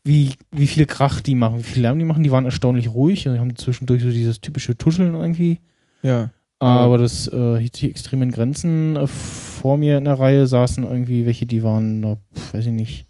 wie, 0.05 0.35
wie 0.51 0.67
viel 0.67 0.85
Krach 0.85 1.23
die 1.23 1.35
machen, 1.35 1.61
wie 1.61 1.63
viel 1.63 1.83
Lärm 1.83 1.99
die 1.99 2.05
machen. 2.05 2.23
Die 2.23 2.31
waren 2.31 2.45
erstaunlich 2.45 2.93
ruhig 2.93 3.27
und 3.27 3.39
haben 3.39 3.57
zwischendurch 3.57 4.03
so 4.03 4.11
dieses 4.11 4.43
typische 4.43 4.77
Tuscheln 4.77 5.15
irgendwie. 5.15 5.61
Ja. 6.03 6.31
Aber 6.59 6.99
das 6.99 7.27
äh, 7.27 7.59
hielt 7.59 7.75
sich 7.75 7.89
extrem 7.89 8.23
in 8.23 8.33
Grenzen. 8.33 8.97
Äh, 8.97 9.07
vor 9.07 9.79
mir 9.79 9.97
in 9.97 10.05
der 10.05 10.19
Reihe 10.19 10.47
saßen 10.47 10.85
irgendwie 10.85 11.25
welche, 11.25 11.47
die 11.47 11.63
waren, 11.63 12.19
pf, 12.35 12.55
weiß 12.55 12.67
ich 12.67 12.73
nicht, 12.73 13.07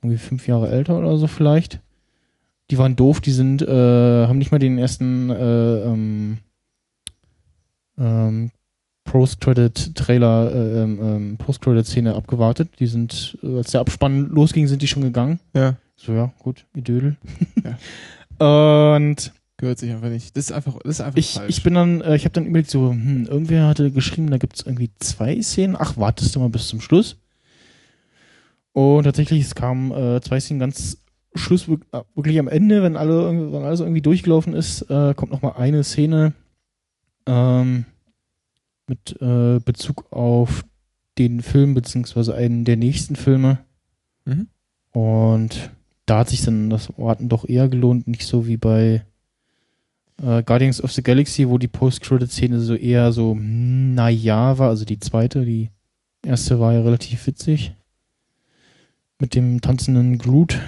irgendwie 0.00 0.18
fünf 0.18 0.48
Jahre 0.48 0.70
älter 0.70 0.98
oder 0.98 1.16
so 1.18 1.26
vielleicht. 1.26 1.80
Die 2.70 2.78
waren 2.78 2.96
doof, 2.96 3.20
die 3.20 3.32
sind, 3.32 3.60
äh, 3.62 4.26
haben 4.26 4.38
nicht 4.38 4.50
mal 4.50 4.58
den 4.58 4.78
ersten 4.78 5.30
äh, 5.30 5.82
ähm, 5.82 6.38
ähm, 7.98 8.50
Post-Credit-Trailer, 9.10 10.52
äh, 10.52 10.82
ähm, 10.82 10.98
ähm, 11.02 11.36
Post-Credit-Szene 11.38 12.14
abgewartet. 12.14 12.68
Die 12.78 12.86
sind, 12.86 13.38
äh, 13.42 13.56
als 13.56 13.70
der 13.70 13.80
Abspann 13.80 14.28
losging, 14.28 14.66
sind 14.66 14.82
die 14.82 14.86
schon 14.86 15.02
gegangen. 15.02 15.40
Ja. 15.54 15.76
So, 15.96 16.12
ja, 16.12 16.30
gut, 16.38 16.66
Idödel. 16.74 17.16
Und 18.38 19.32
Gehört 19.56 19.78
sich 19.78 19.90
einfach 19.90 20.10
nicht. 20.10 20.36
Das 20.36 20.44
ist 20.44 20.52
einfach, 20.52 20.78
das 20.84 20.96
ist 20.96 21.00
einfach 21.00 21.18
ich, 21.18 21.32
falsch. 21.32 21.48
ich 21.48 21.62
bin 21.64 21.74
dann, 21.74 22.00
äh, 22.00 22.14
ich 22.14 22.24
habe 22.24 22.32
dann 22.32 22.46
überlegt, 22.46 22.70
so, 22.70 22.90
hm, 22.90 23.26
irgendwer 23.26 23.66
hatte 23.66 23.90
geschrieben, 23.90 24.30
da 24.30 24.36
gibt's 24.36 24.62
irgendwie 24.62 24.90
zwei 25.00 25.40
Szenen. 25.42 25.74
Ach, 25.76 25.96
wartest 25.96 26.36
du 26.36 26.40
mal 26.40 26.48
bis 26.48 26.68
zum 26.68 26.80
Schluss. 26.80 27.16
Und 28.72 29.02
tatsächlich, 29.02 29.42
es 29.42 29.56
kamen 29.56 29.90
äh, 29.90 30.20
zwei 30.20 30.38
Szenen 30.38 30.60
ganz 30.60 30.98
Schluss, 31.34 31.66
äh, 31.66 32.02
wirklich 32.14 32.38
am 32.38 32.46
Ende, 32.46 32.84
wenn 32.84 32.96
alle 32.96 33.52
wenn 33.52 33.64
alles 33.64 33.80
irgendwie 33.80 34.02
durchgelaufen 34.02 34.54
ist, 34.54 34.82
äh, 34.82 35.14
kommt 35.14 35.32
noch 35.32 35.42
mal 35.42 35.56
eine 35.56 35.82
Szene 35.82 36.34
ähm, 37.26 37.84
mit 38.88 39.20
äh, 39.20 39.60
Bezug 39.60 40.10
auf 40.12 40.64
den 41.18 41.42
Film, 41.42 41.74
beziehungsweise 41.74 42.34
einen 42.34 42.64
der 42.64 42.76
nächsten 42.76 43.16
Filme. 43.16 43.58
Mhm. 44.24 44.48
Und 44.92 45.70
da 46.06 46.20
hat 46.20 46.30
sich 46.30 46.42
dann 46.42 46.70
das 46.70 46.88
Warten 46.96 47.28
doch 47.28 47.48
eher 47.48 47.68
gelohnt, 47.68 48.08
nicht 48.08 48.26
so 48.26 48.46
wie 48.46 48.56
bei 48.56 49.04
äh, 50.22 50.42
Guardians 50.42 50.82
of 50.82 50.92
the 50.92 51.02
Galaxy, 51.02 51.48
wo 51.48 51.58
die 51.58 51.68
Post-Credit-Szene 51.68 52.60
so 52.60 52.74
eher 52.74 53.12
so, 53.12 53.32
hm, 53.32 53.94
naja 53.94 54.58
war, 54.58 54.70
also 54.70 54.84
die 54.84 55.00
zweite, 55.00 55.44
die 55.44 55.70
erste 56.24 56.60
war 56.60 56.72
ja 56.72 56.80
relativ 56.80 57.26
witzig. 57.26 57.74
Mit 59.20 59.34
dem 59.34 59.60
tanzenden 59.60 60.18
Groot. 60.18 60.60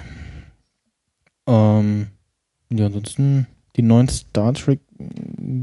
Ähm, 1.47 2.07
ja, 2.69 2.85
ansonsten 2.85 3.47
die 3.75 3.81
neuen 3.81 4.09
Star 4.09 4.53
Trek, 4.53 4.81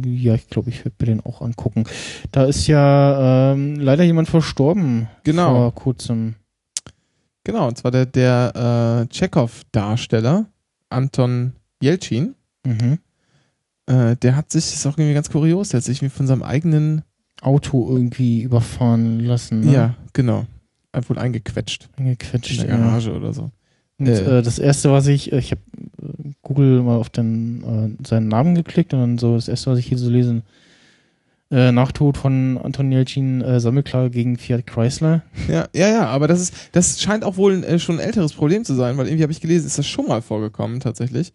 ja, 0.04 0.34
ich 0.34 0.48
glaube, 0.48 0.70
ich 0.70 0.84
werde 0.84 0.96
mir 1.00 1.06
den 1.06 1.20
auch 1.20 1.40
angucken. 1.42 1.84
Da 2.32 2.44
ist 2.44 2.66
ja 2.66 3.52
ähm, 3.52 3.76
leider 3.76 4.04
jemand 4.04 4.28
verstorben. 4.28 5.08
Genau. 5.24 5.54
Vor 5.54 5.74
kurzem. 5.74 6.34
Genau, 7.44 7.68
und 7.68 7.78
zwar 7.78 7.90
der, 7.90 8.06
der 8.06 9.06
äh, 9.08 9.14
Chekhov-Darsteller, 9.14 10.46
Anton 10.90 11.52
Jelchin, 11.82 12.34
Mhm. 12.66 12.98
äh, 13.86 14.16
der 14.16 14.36
hat 14.36 14.50
sich, 14.52 14.64
das 14.64 14.74
ist 14.74 14.86
auch 14.86 14.98
irgendwie 14.98 15.14
ganz 15.14 15.30
kurios, 15.30 15.70
der 15.70 15.78
hat 15.78 15.84
sich 15.84 16.00
von 16.12 16.26
seinem 16.26 16.42
eigenen, 16.42 17.02
Auto 17.40 17.88
irgendwie 17.88 18.42
überfahren 18.42 19.20
lassen. 19.20 19.60
Ne? 19.60 19.72
ja, 19.72 19.94
genau, 20.12 20.44
einfach 20.92 21.10
wohl 21.10 21.18
eingequetscht 21.20 21.88
in 21.96 22.04
Eingequetscht. 22.06 22.62
der 22.62 22.68
Ja. 22.68 22.76
Garage 22.76 23.14
oder 23.14 23.32
so. 23.32 23.50
Und, 23.98 24.08
Äh. 24.08 24.38
äh, 24.38 24.42
das 24.42 24.58
erste, 24.58 24.90
was 24.90 25.06
ich, 25.06 25.32
äh, 25.32 25.38
ich 25.38 25.52
habe 25.52 25.60
Google 26.42 26.82
mal 26.82 26.96
auf 26.96 27.10
den, 27.10 27.96
äh, 28.00 28.06
seinen 28.06 28.28
Namen 28.28 28.54
geklickt 28.54 28.92
und 28.94 29.00
dann 29.00 29.18
so 29.18 29.34
das 29.34 29.48
erste, 29.48 29.70
was 29.70 29.78
ich 29.78 29.86
hier 29.86 29.98
so 29.98 30.10
lese, 30.10 30.42
äh, 31.50 31.72
Nachtod 31.72 32.18
von 32.18 32.58
Anton 32.58 32.92
Jelchin, 32.92 33.40
äh, 33.40 33.58
Sammelklage 33.58 34.10
gegen 34.10 34.36
Fiat 34.36 34.66
Chrysler. 34.66 35.22
Ja, 35.48 35.66
ja, 35.74 35.88
ja, 35.88 36.06
aber 36.06 36.28
das 36.28 36.40
ist, 36.40 36.54
das 36.72 37.00
scheint 37.00 37.24
auch 37.24 37.36
wohl 37.36 37.64
äh, 37.64 37.78
schon 37.78 37.96
ein 37.96 38.04
älteres 38.04 38.34
Problem 38.34 38.64
zu 38.64 38.74
sein, 38.74 38.98
weil 38.98 39.06
irgendwie 39.06 39.22
habe 39.22 39.32
ich 39.32 39.40
gelesen, 39.40 39.66
ist 39.66 39.78
das 39.78 39.86
schon 39.86 40.06
mal 40.06 40.20
vorgekommen 40.20 40.80
tatsächlich. 40.80 41.32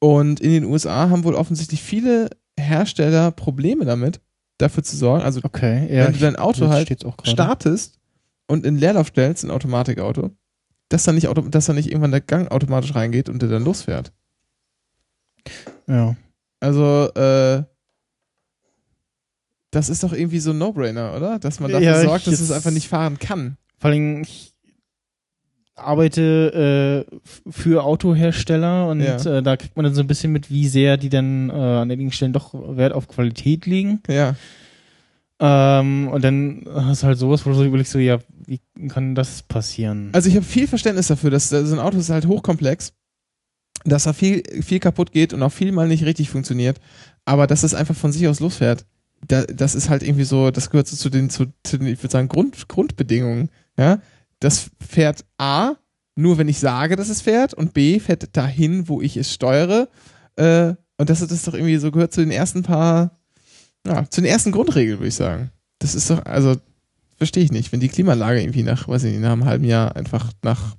Und 0.00 0.40
in 0.40 0.50
den 0.50 0.64
USA 0.64 1.08
haben 1.08 1.24
wohl 1.24 1.34
offensichtlich 1.34 1.82
viele 1.82 2.30
Hersteller 2.58 3.30
Probleme 3.30 3.84
damit, 3.84 4.20
dafür 4.58 4.82
zu 4.82 4.96
sorgen, 4.96 5.24
also 5.24 5.40
Okay, 5.42 5.88
ja. 5.94 6.06
wenn 6.06 6.12
du 6.12 6.18
dein 6.18 6.36
Auto 6.36 6.68
halt 6.68 6.88
startest 7.22 7.98
und 8.46 8.66
in 8.66 8.76
Leerlauf 8.76 9.08
stellst, 9.08 9.44
ein 9.44 9.50
Automatikauto, 9.50 10.30
dass 10.88 11.04
dann 11.04 11.14
nicht, 11.14 11.28
dass 11.50 11.66
dann 11.66 11.76
nicht 11.76 11.88
irgendwann 11.88 12.10
der 12.10 12.20
Gang 12.20 12.50
automatisch 12.50 12.94
reingeht 12.94 13.28
und 13.28 13.40
der 13.42 13.48
dann 13.48 13.64
losfährt. 13.64 14.12
Ja. 15.86 16.16
Also, 16.60 17.10
äh, 17.14 17.62
das 19.70 19.88
ist 19.88 20.02
doch 20.04 20.12
irgendwie 20.12 20.38
so 20.38 20.50
ein 20.52 20.58
No-Brainer, 20.58 21.14
oder? 21.16 21.38
Dass 21.38 21.60
man 21.60 21.70
dafür 21.70 21.86
Ja, 21.86 22.00
sorgt, 22.02 22.26
dass 22.26 22.40
es 22.40 22.50
einfach 22.52 22.70
nicht 22.70 22.88
fahren 22.88 23.18
kann. 23.18 23.56
Vor 23.78 23.90
allem, 23.90 24.22
ich 24.22 24.52
arbeite 25.74 27.04
äh, 27.12 27.50
für 27.50 27.82
Autohersteller 27.82 28.88
und 28.88 29.00
Ja. 29.00 29.16
äh, 29.24 29.42
da 29.42 29.56
kriegt 29.56 29.76
man 29.76 29.84
dann 29.84 29.94
so 29.94 30.00
ein 30.02 30.06
bisschen 30.06 30.30
mit, 30.32 30.48
wie 30.50 30.68
sehr 30.68 30.96
die 30.96 31.08
dann 31.08 31.50
äh, 31.50 31.52
an 31.52 31.90
einigen 31.90 32.12
Stellen 32.12 32.32
doch 32.32 32.54
Wert 32.54 32.92
auf 32.92 33.08
Qualität 33.08 33.66
legen. 33.66 34.00
Ja. 34.08 34.36
Ähm, 35.40 36.08
und 36.08 36.22
dann 36.22 36.64
hast 36.74 37.02
du 37.02 37.06
halt 37.06 37.18
sowas, 37.18 37.44
wo 37.44 37.50
du 37.50 37.56
so 37.56 37.64
überlegst, 37.64 37.92
so, 37.92 37.98
ja, 37.98 38.18
wie 38.46 38.60
kann 38.88 39.14
das 39.14 39.42
passieren? 39.42 40.10
Also 40.12 40.28
ich 40.28 40.36
habe 40.36 40.44
viel 40.44 40.68
Verständnis 40.68 41.08
dafür, 41.08 41.30
dass 41.30 41.48
so 41.48 41.56
ein 41.56 41.80
Auto 41.80 41.98
ist 41.98 42.10
halt 42.10 42.26
hochkomplex, 42.26 42.92
dass 43.84 44.04
da 44.04 44.12
viel, 44.12 44.42
viel 44.62 44.78
kaputt 44.78 45.12
geht 45.12 45.32
und 45.32 45.42
auch 45.42 45.52
viel 45.52 45.72
mal 45.72 45.88
nicht 45.88 46.04
richtig 46.04 46.30
funktioniert, 46.30 46.80
aber 47.24 47.46
dass 47.46 47.62
es 47.62 47.74
einfach 47.74 47.96
von 47.96 48.12
sich 48.12 48.28
aus 48.28 48.40
losfährt, 48.40 48.86
da, 49.26 49.44
das 49.44 49.74
ist 49.74 49.88
halt 49.88 50.02
irgendwie 50.02 50.24
so, 50.24 50.50
das 50.50 50.70
gehört 50.70 50.86
so 50.86 50.96
zu 50.96 51.10
den, 51.10 51.30
zu, 51.30 51.46
zu 51.62 51.78
den 51.78 51.88
ich 51.88 52.02
würde 52.02 52.12
sagen, 52.12 52.28
Grund, 52.28 52.68
Grundbedingungen. 52.68 53.50
Ja, 53.76 54.00
das 54.40 54.70
fährt 54.86 55.24
A, 55.38 55.74
nur 56.14 56.38
wenn 56.38 56.48
ich 56.48 56.58
sage, 56.58 56.96
dass 56.96 57.08
es 57.08 57.22
fährt 57.22 57.54
und 57.54 57.74
B, 57.74 57.98
fährt 57.98 58.36
dahin, 58.36 58.88
wo 58.88 59.00
ich 59.00 59.16
es 59.16 59.32
steuere 59.32 59.88
Äh, 60.36 60.74
und 60.96 61.10
das 61.10 61.22
ist 61.22 61.46
doch 61.46 61.54
irgendwie 61.54 61.76
so 61.76 61.90
gehört 61.90 62.12
zu 62.12 62.20
den 62.20 62.30
ersten 62.30 62.62
paar, 62.62 63.12
ja, 63.86 64.08
zu 64.08 64.20
den 64.20 64.30
ersten 64.30 64.52
Grundregeln, 64.52 64.98
würde 64.98 65.08
ich 65.08 65.14
sagen. 65.14 65.50
Das 65.78 65.94
ist 65.94 66.10
doch, 66.10 66.24
also, 66.24 66.56
verstehe 67.16 67.44
ich 67.44 67.52
nicht, 67.52 67.72
wenn 67.72 67.80
die 67.80 67.88
Klimaanlage 67.88 68.40
irgendwie 68.40 68.62
nach, 68.62 68.88
weiß 68.88 69.04
ich 69.04 69.12
nicht, 69.12 69.22
nach 69.22 69.32
einem 69.32 69.44
halben 69.44 69.64
Jahr 69.64 69.94
einfach 69.96 70.32
nach 70.42 70.76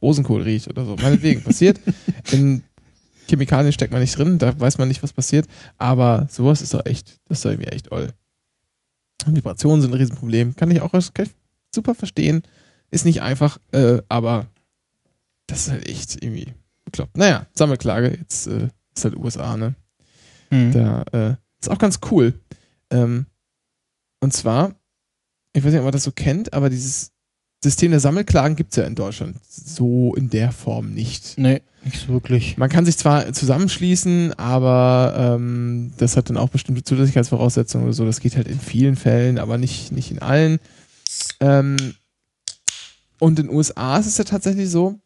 Rosenkohl 0.00 0.42
riecht 0.42 0.68
oder 0.68 0.84
so. 0.84 0.96
Meinetwegen, 0.96 1.42
passiert. 1.42 1.80
In 2.32 2.62
Chemikalien 3.28 3.72
steckt 3.72 3.92
man 3.92 4.00
nicht 4.00 4.16
drin, 4.16 4.38
da 4.38 4.58
weiß 4.58 4.78
man 4.78 4.88
nicht, 4.88 5.02
was 5.02 5.12
passiert. 5.12 5.46
Aber 5.78 6.28
sowas 6.30 6.62
ist 6.62 6.74
doch 6.74 6.86
echt, 6.86 7.18
das 7.28 7.38
ist 7.38 7.44
doch 7.44 7.50
irgendwie 7.50 7.70
echt 7.70 7.86
toll. 7.86 8.12
Vibrationen 9.26 9.82
sind 9.82 9.92
ein 9.92 9.98
Riesenproblem. 9.98 10.54
Kann 10.54 10.70
ich 10.70 10.80
auch 10.80 10.92
kann 10.92 11.26
ich 11.26 11.30
super 11.74 11.94
verstehen. 11.94 12.42
Ist 12.90 13.04
nicht 13.04 13.22
einfach, 13.22 13.58
äh, 13.72 14.00
aber 14.08 14.46
das 15.46 15.66
ist 15.66 15.72
halt 15.72 15.88
echt 15.88 16.22
irgendwie 16.22 16.54
bekloppt. 16.84 17.16
Naja, 17.16 17.46
Sammelklage, 17.54 18.16
jetzt 18.20 18.46
äh, 18.46 18.68
ist 18.94 19.04
halt 19.04 19.16
USA, 19.16 19.56
ne? 19.56 19.74
Mhm. 20.50 20.72
Da 20.72 21.02
äh, 21.12 21.34
ist 21.66 21.72
auch 21.72 21.78
ganz 21.78 22.00
cool. 22.10 22.34
Ähm, 22.90 23.26
und 24.20 24.32
zwar, 24.32 24.74
ich 25.52 25.64
weiß 25.64 25.72
nicht, 25.72 25.80
ob 25.80 25.84
man 25.84 25.92
das 25.92 26.04
so 26.04 26.12
kennt, 26.12 26.52
aber 26.52 26.70
dieses 26.70 27.12
System 27.62 27.90
der 27.90 28.00
Sammelklagen 28.00 28.56
gibt 28.56 28.72
es 28.72 28.76
ja 28.76 28.84
in 28.84 28.94
Deutschland 28.94 29.38
so 29.48 30.14
in 30.14 30.30
der 30.30 30.52
Form 30.52 30.92
nicht. 30.92 31.38
Nee, 31.38 31.62
nicht 31.84 32.08
wirklich. 32.08 32.56
Man 32.58 32.68
kann 32.68 32.84
sich 32.84 32.96
zwar 32.96 33.32
zusammenschließen, 33.32 34.34
aber 34.34 35.14
ähm, 35.36 35.92
das 35.96 36.16
hat 36.16 36.28
dann 36.28 36.36
auch 36.36 36.50
bestimmte 36.50 36.84
Zulässigkeitsvoraussetzungen 36.84 37.86
oder 37.86 37.94
so. 37.94 38.04
Das 38.04 38.20
geht 38.20 38.36
halt 38.36 38.48
in 38.48 38.60
vielen 38.60 38.96
Fällen, 38.96 39.38
aber 39.38 39.58
nicht, 39.58 39.90
nicht 39.90 40.10
in 40.10 40.20
allen. 40.20 40.58
Ähm, 41.40 41.76
und 43.18 43.38
in 43.38 43.46
den 43.46 43.56
USA 43.56 43.98
ist 43.98 44.06
es 44.06 44.18
ja 44.18 44.24
tatsächlich 44.24 44.70
so, 44.70 45.00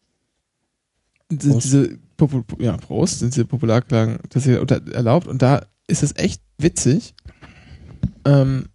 diese, 1.30 1.50
Prost. 1.52 1.64
diese 1.64 1.98
Popu 2.16 2.42
ja, 2.58 2.76
Prost, 2.76 3.20
sind 3.20 3.34
diese 3.34 3.44
Popularklagen 3.44 4.18
unter, 4.60 4.86
erlaubt 4.92 5.28
und 5.28 5.40
da 5.40 5.64
ist 5.90 6.02
es 6.02 6.16
echt 6.16 6.42
witzig. 6.58 7.14
Ähm, 8.24 8.66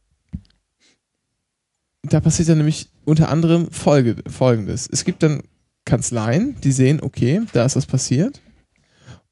da 2.03 2.19
passiert 2.19 2.49
ja 2.49 2.55
nämlich 2.55 2.89
unter 3.05 3.29
anderem 3.29 3.71
Folge, 3.71 4.17
folgendes. 4.27 4.87
Es 4.91 5.05
gibt 5.05 5.23
dann 5.23 5.41
Kanzleien, 5.85 6.55
die 6.63 6.71
sehen, 6.71 7.01
okay, 7.01 7.41
da 7.53 7.65
ist 7.65 7.75
was 7.75 7.85
passiert. 7.85 8.41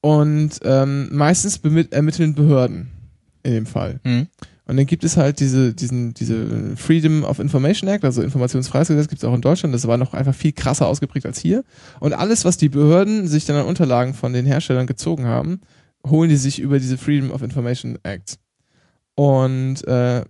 Und 0.02 0.60
ähm, 0.64 1.10
meistens 1.12 1.58
ermitteln 1.92 2.36
Behörden 2.36 2.92
in 3.44 3.54
dem 3.54 3.66
Fall. 3.66 4.00
Mhm. 4.04 4.28
Und 4.66 4.78
dann 4.78 4.86
gibt 4.86 5.04
es 5.04 5.18
halt 5.18 5.40
diese, 5.40 5.74
diesen, 5.74 6.14
diese 6.14 6.76
Freedom 6.78 7.24
of 7.24 7.40
Information 7.40 7.90
Act, 7.90 8.06
also 8.06 8.22
Informationsfreiheitsgesetz 8.22 9.10
gibt 9.10 9.22
es 9.22 9.28
auch 9.28 9.36
in 9.36 9.42
Deutschland. 9.42 9.76
Das 9.76 9.88
war 9.88 9.98
noch 9.98 10.14
einfach 10.14 10.34
viel 10.34 10.54
krasser 10.54 10.88
ausgeprägt 10.88 11.26
als 11.26 11.40
hier. 11.40 11.64
Und 12.00 12.14
alles, 12.14 12.46
was 12.46 12.58
die 12.58 12.70
Behörden 12.70 13.28
sich 13.28 13.46
dann 13.46 13.58
an 13.58 13.66
Unterlagen 13.66 14.14
von 14.14 14.32
den 14.32 14.46
Herstellern 14.46 14.88
gezogen 14.88 15.26
haben, 15.26 15.62
holen 16.08 16.30
die 16.30 16.36
sich 16.36 16.60
über 16.60 16.80
diese 16.80 16.97
Freedom 16.97 17.32
of 17.32 17.41
Information 17.41 17.97
Act. 18.04 18.39
Und 19.16 19.86
äh, 19.88 20.24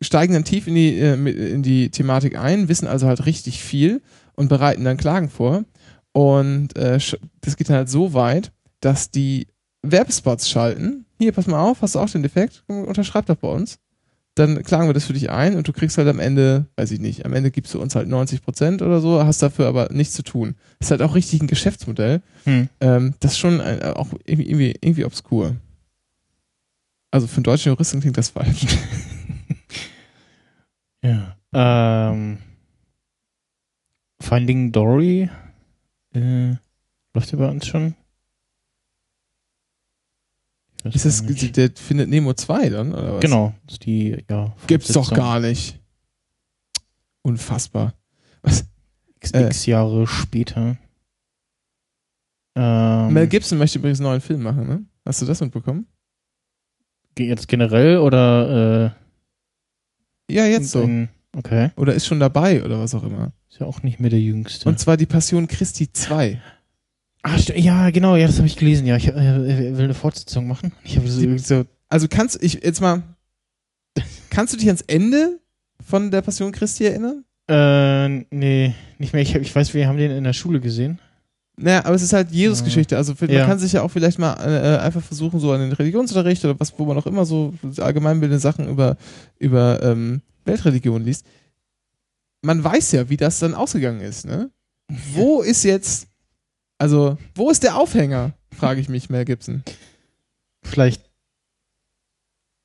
steigen 0.00 0.34
dann 0.34 0.44
tief 0.44 0.66
in 0.66 0.74
die, 0.74 0.98
äh, 0.98 1.14
in 1.14 1.62
die 1.62 1.90
Thematik 1.90 2.38
ein, 2.38 2.68
wissen 2.68 2.86
also 2.86 3.06
halt 3.06 3.26
richtig 3.26 3.62
viel 3.62 4.02
und 4.34 4.48
bereiten 4.48 4.84
dann 4.84 4.96
Klagen 4.96 5.28
vor. 5.28 5.64
Und 6.12 6.76
äh, 6.76 6.98
das 7.40 7.56
geht 7.56 7.68
dann 7.68 7.76
halt 7.76 7.88
so 7.88 8.14
weit, 8.14 8.52
dass 8.80 9.10
die 9.10 9.48
Werbespots 9.82 10.48
schalten. 10.48 11.06
Hier, 11.18 11.32
pass 11.32 11.46
mal 11.46 11.60
auf, 11.60 11.82
hast 11.82 11.94
du 11.94 11.98
auch 11.98 12.10
den 12.10 12.22
Defekt? 12.22 12.64
Unterschreib 12.68 13.26
doch 13.26 13.36
bei 13.36 13.48
uns. 13.48 13.78
Dann 14.34 14.62
klagen 14.64 14.88
wir 14.88 14.94
das 14.94 15.04
für 15.04 15.12
dich 15.12 15.30
ein 15.30 15.56
und 15.56 15.68
du 15.68 15.72
kriegst 15.72 15.96
halt 15.96 16.08
am 16.08 16.18
Ende, 16.18 16.66
weiß 16.76 16.90
ich 16.90 16.98
nicht, 16.98 17.24
am 17.24 17.34
Ende 17.34 17.52
gibst 17.52 17.72
du 17.72 17.80
uns 17.80 17.94
halt 17.94 18.08
90% 18.08 18.82
oder 18.82 19.00
so, 19.00 19.22
hast 19.24 19.42
dafür 19.42 19.68
aber 19.68 19.90
nichts 19.92 20.14
zu 20.14 20.24
tun. 20.24 20.56
Das 20.78 20.88
ist 20.88 20.90
halt 20.90 21.02
auch 21.02 21.14
richtig 21.14 21.40
ein 21.40 21.46
Geschäftsmodell. 21.46 22.20
Hm. 22.44 22.68
Ähm, 22.80 23.14
das 23.20 23.32
ist 23.32 23.38
schon 23.38 23.60
ein, 23.60 23.82
auch 23.82 24.08
irgendwie, 24.24 24.48
irgendwie, 24.48 24.74
irgendwie 24.80 25.04
obskur. 25.04 25.54
Also 27.12 27.28
für 27.28 27.36
einen 27.36 27.44
deutschen 27.44 27.70
Juristen 27.70 28.00
klingt 28.00 28.18
das 28.18 28.30
falsch. 28.30 28.66
Ja. 31.04 31.36
Ähm, 31.52 32.38
Finding 34.20 34.72
Dory 34.72 35.28
äh, 36.14 36.54
läuft 37.12 37.32
ja 37.32 37.38
bei 37.38 37.48
uns 37.48 37.66
schon. 37.66 37.94
Ist 40.92 41.04
nicht. 41.28 41.56
der 41.56 41.70
findet 41.74 42.10
Nemo 42.10 42.34
2 42.34 42.68
dann, 42.68 42.92
oder 42.92 43.14
was? 43.14 43.20
Genau, 43.20 43.54
ist 43.68 43.86
die, 43.86 44.22
ja. 44.28 44.54
Gibt's 44.66 44.92
doch 44.92 45.12
gar 45.12 45.40
nicht. 45.40 45.80
Unfassbar. 47.22 47.94
Was? 48.42 48.66
X, 49.16 49.32
Äh. 49.32 49.70
Jahre 49.70 50.06
später. 50.06 50.76
Ähm, 52.54 53.12
Mel 53.12 53.26
Gibson 53.26 53.58
möchte 53.58 53.78
übrigens 53.78 54.00
einen 54.00 54.10
neuen 54.10 54.20
Film 54.20 54.42
machen, 54.42 54.68
ne? 54.68 54.84
Hast 55.06 55.22
du 55.22 55.26
das 55.26 55.40
mitbekommen? 55.40 55.86
jetzt 57.18 57.48
generell 57.48 57.98
oder 57.98 58.94
Ja, 60.30 60.44
äh, 60.44 60.52
jetzt 60.52 60.70
so. 60.70 60.88
Okay. 61.36 61.70
Oder 61.76 61.94
ist 61.94 62.06
schon 62.06 62.20
dabei 62.20 62.64
oder 62.64 62.78
was 62.78 62.94
auch 62.94 63.02
immer. 63.04 63.32
Ist 63.50 63.60
ja 63.60 63.66
auch 63.66 63.82
nicht 63.82 64.00
mehr 64.00 64.10
der 64.10 64.20
Jüngste. 64.20 64.68
Und 64.68 64.78
zwar 64.78 64.96
die 64.96 65.06
Passion 65.06 65.48
Christi 65.48 65.92
2. 65.92 66.40
st- 67.32 67.58
ja, 67.58 67.90
genau, 67.90 68.16
ja, 68.16 68.26
das 68.26 68.36
habe 68.38 68.46
ich 68.46 68.56
gelesen. 68.56 68.86
Ja, 68.86 68.96
ich 68.96 69.08
äh, 69.08 69.10
er 69.12 69.76
will 69.76 69.84
eine 69.84 69.94
Fortsetzung 69.94 70.46
machen. 70.46 70.72
Ich 70.84 70.96
habe 70.96 71.08
so, 71.08 71.36
so, 71.38 71.64
also 71.88 72.06
kannst 72.08 72.42
ich 72.42 72.54
jetzt 72.62 72.80
mal 72.80 73.02
kannst 74.30 74.52
du 74.52 74.56
dich 74.58 74.66
ans 74.66 74.82
Ende 74.82 75.38
von 75.86 76.10
der 76.10 76.22
Passion 76.22 76.52
Christi 76.52 76.84
erinnern? 76.84 77.24
äh, 77.48 78.08
nee, 78.34 78.74
nicht 78.98 79.12
mehr. 79.12 79.22
Ich, 79.22 79.34
hab- 79.34 79.42
ich 79.42 79.54
weiß, 79.54 79.74
wir 79.74 79.86
haben 79.86 79.98
den 79.98 80.10
in 80.10 80.24
der 80.24 80.32
Schule 80.32 80.60
gesehen. 80.60 80.98
Naja, 81.56 81.84
aber 81.84 81.94
es 81.94 82.02
ist 82.02 82.12
halt 82.12 82.30
Jesus-Geschichte. 82.32 82.96
Also 82.96 83.14
für, 83.14 83.30
Ja. 83.30 83.40
man 83.40 83.48
kann 83.50 83.58
sich 83.60 83.72
ja 83.74 83.82
auch 83.82 83.90
vielleicht 83.90 84.18
mal 84.18 84.32
äh, 84.40 84.78
einfach 84.78 85.02
versuchen, 85.02 85.38
so 85.38 85.52
an 85.52 85.60
den 85.60 85.72
Religionsunterricht 85.72 86.44
oder 86.44 86.58
was, 86.58 86.76
wo 86.78 86.84
man 86.84 86.96
auch 86.98 87.06
immer 87.06 87.24
so 87.24 87.54
allgemeinbildende 87.78 88.40
Sachen 88.40 88.68
über, 88.68 88.96
über 89.38 89.80
ähm, 89.82 90.20
Weltreligion 90.46 91.04
liest. 91.04 91.26
Man 92.42 92.64
weiß 92.64 92.92
ja, 92.92 93.08
wie 93.08 93.16
das 93.16 93.38
dann 93.38 93.54
ausgegangen 93.54 94.00
ist, 94.00 94.26
ne? 94.26 94.50
Wo 95.14 95.42
ist 95.42 95.62
jetzt, 95.64 96.08
also, 96.84 97.16
wo 97.34 97.48
ist 97.48 97.62
der 97.62 97.78
Aufhänger? 97.78 98.34
Frage 98.50 98.78
ich 98.78 98.90
mich, 98.90 99.08
Mel 99.08 99.24
Gibson. 99.24 99.62
Vielleicht, 100.62 101.02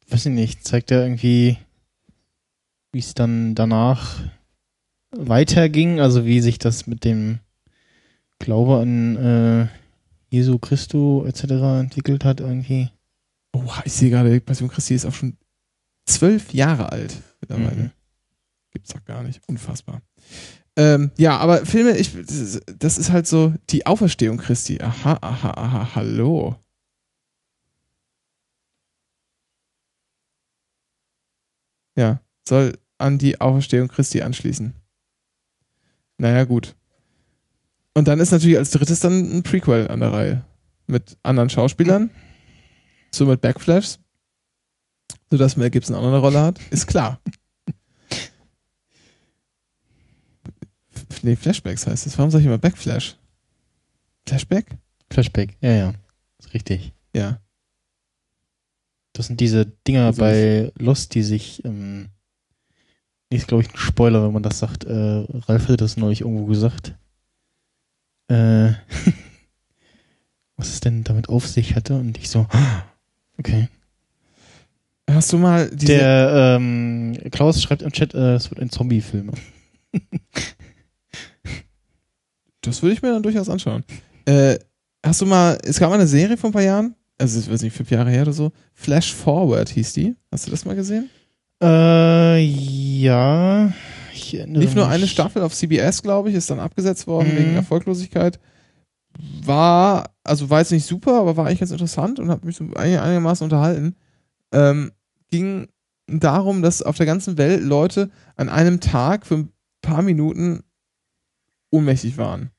weiß 0.09 0.26
ich 0.26 0.34
nicht, 0.34 0.67
zeigt 0.67 0.91
er 0.91 1.03
irgendwie, 1.03 1.57
wie 2.91 2.99
es 2.99 3.13
dann 3.13 3.55
danach 3.55 4.20
weiterging, 5.11 6.01
also 6.01 6.26
wie 6.26 6.41
sich 6.41 6.59
das 6.59 6.86
mit 6.86 7.05
dem 7.05 7.39
Glaube 8.39 8.82
an 8.82 9.15
äh, 9.15 9.67
Jesu 10.28 10.59
Christo 10.59 11.24
etc. 11.26 11.43
entwickelt 11.80 12.26
hat 12.26 12.41
irgendwie. 12.41 12.89
Oh, 13.53 13.72
ich 13.86 13.93
sehe 13.93 14.09
gerade, 14.09 14.34
die 14.34 14.41
Passion 14.41 14.67
Christi 14.67 14.95
ist 14.95 15.05
auch 15.05 15.13
schon 15.13 15.38
zwölf 16.05 16.53
Jahre 16.53 16.91
alt 16.91 17.15
mittlerweile. 17.39 17.84
Mhm. 17.84 17.91
Gibt's 18.74 18.91
doch 18.91 19.05
gar 19.05 19.24
nicht. 19.24 19.39
Unfassbar. 19.47 20.01
Ähm, 20.76 21.11
ja, 21.17 21.38
aber 21.38 21.65
Filme, 21.65 21.97
ich, 21.97 22.11
das- 22.78 22.97
ist 22.97 23.11
halt 23.11 23.28
so 23.28 23.53
die 23.70 23.86
Auferstehung 23.86 24.38
Christi. 24.38 24.80
Aha, 24.82 25.17
aha, 25.22 25.51
aha, 25.51 25.95
hallo. 25.95 26.55
Ja, 31.95 32.22
soll 32.47 32.78
an 32.97 33.17
die 33.17 33.39
Auferstehung 33.41 33.88
Christi 33.88 34.22
anschließen. 34.22 34.74
Naja, 36.17 36.43
gut. 36.45 36.76
Und 37.93 38.07
dann 38.07 38.20
ist 38.20 38.32
natürlich 38.32 38.57
als 38.57 38.72
drittes 38.72 38.99
dann 38.99 39.38
ein 39.38 39.43
Prequel 39.43 39.88
an 39.88 39.99
der 39.99 40.13
Reihe. 40.13 40.45
Mit 40.88 41.17
anderen 41.24 41.49
Schauspielern. 41.49 42.09
So 43.13 43.26
mit 43.26 43.41
Backflashes. 43.41 43.99
Sodass 45.32 45.57
Mel 45.57 45.70
Gibson 45.70 45.95
auch 45.95 46.01
noch 46.01 46.09
eine 46.09 46.17
Rolle 46.20 46.41
hat. 46.41 46.59
Ist 46.72 46.88
klar. 46.88 47.20
Nee, 51.22 51.36
Flashbacks 51.36 51.88
heißt 51.88 52.07
es. 52.07 52.18
Warum 52.18 52.32
sag 52.32 52.39
ich 52.39 52.45
immer 52.45 52.57
Backflash? 52.57 53.18
Flashback? 54.26 54.78
Flashback, 55.12 55.57
ja, 55.62 55.72
ja. 55.72 55.93
Ist 56.38 56.53
richtig. 56.53 56.93
Ja. 57.16 57.39
Das 59.14 59.28
sind 59.28 59.39
diese 59.39 59.66
Dinger 59.66 60.05
Also 60.05 60.22
bei 60.22 60.72
Lost, 60.78 61.16
die 61.16 61.24
sich, 61.24 61.64
ähm, 61.66 62.10
ist 63.30 63.47
glaube 63.47 63.64
ich 63.64 63.70
ein 63.70 63.78
Spoiler, 63.78 64.24
wenn 64.24 64.34
man 64.34 64.43
das 64.43 64.60
sagt. 64.60 64.86
Äh, 64.86 65.26
Ralf 65.47 65.68
hat 65.68 65.82
das 65.82 65.97
neulich 65.97 66.22
irgendwo 66.22 66.45
gesagt. 66.45 66.95
Äh, 68.28 68.74
was 70.55 70.70
es 70.70 70.80
denn 70.80 71.03
damit 71.03 71.30
auf 71.30 71.47
sich 71.47 71.76
hatte 71.76 71.95
und 71.95 72.18
ich 72.18 72.30
so, 72.30 72.47
okay. 73.38 73.68
Hast 75.10 75.34
du 75.34 75.38
mal 75.39 75.70
diese. 75.72 75.93
Der 75.93 76.57
ähm, 76.57 77.18
Klaus 77.32 77.62
schreibt 77.62 77.82
im 77.82 77.91
Chat, 77.91 78.14
äh, 78.14 78.36
es 78.36 78.51
wird 78.51 78.62
ein 78.62 78.70
Zombie-Film. 78.70 79.32
das 82.62 82.82
würde 82.82 82.93
ich 82.93 83.01
mir 83.01 83.12
dann 83.12 83.24
durchaus 83.24 83.49
anschauen. 83.49 83.84
Äh, 84.26 84.57
hast 85.05 85.22
du 85.22 85.26
mal. 85.26 85.57
Es 85.64 85.80
gab 85.80 85.89
mal 85.89 85.95
eine 85.95 86.07
Serie 86.07 86.38
vor 86.38 86.49
ein 86.49 86.53
paar 86.53 86.62
Jahren. 86.64 86.95
Also, 87.18 87.39
ich 87.39 87.49
weiß 87.51 87.62
nicht, 87.64 87.76
fünf 87.76 87.91
Jahre 87.91 88.10
her 88.10 88.22
oder 88.24 88.34
so. 88.34 88.51
Flash 88.74 89.14
Forward 89.14 89.70
hieß 89.70 89.93
die. 89.93 90.16
Hast 90.32 90.47
du 90.47 90.51
das 90.51 90.66
mal 90.66 90.76
gesehen? 90.76 91.10
Äh, 91.62 92.39
ja. 92.43 93.72
Ich 94.14 94.38
erinnere 94.38 94.62
Lief 94.62 94.76
nur 94.76 94.86
mich. 94.86 94.93
eine 94.95 95.07
Staffel 95.07 95.41
auf 95.41 95.53
CBS, 95.53 96.01
glaube 96.03 96.30
ich, 96.30 96.36
ist 96.36 96.49
dann 96.49 96.60
abgesetzt 96.60 97.07
worden 97.07 97.34
Mhm. 97.34 97.38
wegen 97.38 97.55
Erfolglosigkeit. 97.55 98.39
war, 99.43 100.12
also 100.24 100.49
war 100.49 100.60
jetzt 100.60 100.72
nicht 100.72 100.86
super, 100.86 101.20
aber 101.20 101.36
war 101.36 101.45
eigentlich 101.47 101.60
ganz 101.60 101.72
interessant 101.72 102.20
und 102.20 102.30
hat 102.30 102.45
mich 102.45 102.55
so 102.55 102.64
einig- 102.76 102.99
einigermaßen 103.01 103.43
unterhalten. 103.43 103.95
Ähm, 104.53 104.91
ging 105.32 105.68
darum, 106.07 106.62
dass 106.62 106.82
auf 106.82 106.95
der 106.95 107.05
ganzen 107.05 107.38
Welt 107.38 107.62
Leute 107.64 108.10
an 108.36 108.47
einem 108.49 108.80
Tag 108.80 109.26
für 109.26 109.36
ein 109.36 109.49
paar 109.82 110.03
Minuten 110.03 110.62
ohnmächtig 111.72 112.17
waren. 112.17 112.51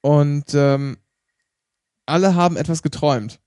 Und 0.00 0.54
ähm, 0.54 0.96
alle 2.06 2.34
haben 2.34 2.56
etwas 2.56 2.82
geträumt. 2.82 3.40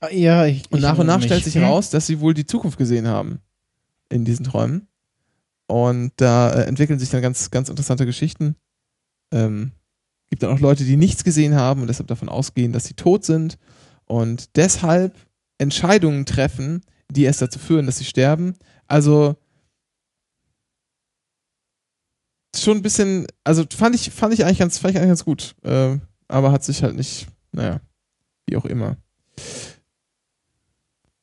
Ah, 0.00 0.08
Ja, 0.10 0.46
ich, 0.46 0.70
Und 0.70 0.78
ich 0.78 0.82
nach 0.82 0.98
und 0.98 1.06
nach 1.06 1.14
erinnere 1.14 1.26
stellt 1.28 1.44
mich. 1.44 1.52
sich 1.54 1.62
heraus, 1.62 1.90
dass 1.90 2.06
sie 2.06 2.20
wohl 2.20 2.34
die 2.34 2.46
Zukunft 2.46 2.78
gesehen 2.78 3.06
haben 3.06 3.40
in 4.08 4.24
diesen 4.24 4.44
Träumen. 4.44 4.88
Und 5.66 6.12
da 6.16 6.50
äh, 6.52 6.62
entwickeln 6.64 6.98
sich 6.98 7.10
dann 7.10 7.22
ganz, 7.22 7.50
ganz 7.50 7.68
interessante 7.68 8.06
Geschichten. 8.06 8.56
Ähm, 9.32 9.72
gibt 10.30 10.42
dann 10.42 10.50
auch 10.52 10.60
Leute, 10.60 10.84
die 10.84 10.96
nichts 10.96 11.22
gesehen 11.22 11.54
haben 11.54 11.82
und 11.82 11.86
deshalb 11.86 12.08
davon 12.08 12.28
ausgehen, 12.28 12.72
dass 12.72 12.84
sie 12.86 12.94
tot 12.94 13.24
sind 13.24 13.58
und 14.06 14.56
deshalb 14.56 15.14
Entscheidungen 15.58 16.24
treffen, 16.26 16.82
die 17.10 17.24
erst 17.24 17.42
dazu 17.42 17.58
führen, 17.58 17.86
dass 17.86 17.98
sie 17.98 18.04
sterben. 18.04 18.56
Also 18.86 19.36
schon 22.56 22.78
ein 22.78 22.82
bisschen, 22.82 23.26
also 23.44 23.64
fand 23.74 23.94
ich, 23.94 24.10
fand 24.10 24.34
ich 24.34 24.44
eigentlich 24.44 24.58
ganz, 24.58 24.78
fand 24.78 24.94
ich 24.94 24.98
eigentlich 24.98 25.10
ganz 25.10 25.24
gut. 25.24 25.54
Äh, 25.62 25.98
aber 26.28 26.52
hat 26.52 26.64
sich 26.64 26.82
halt 26.82 26.96
nicht, 26.96 27.26
naja, 27.52 27.80
wie 28.46 28.56
auch 28.56 28.64
immer. 28.64 28.96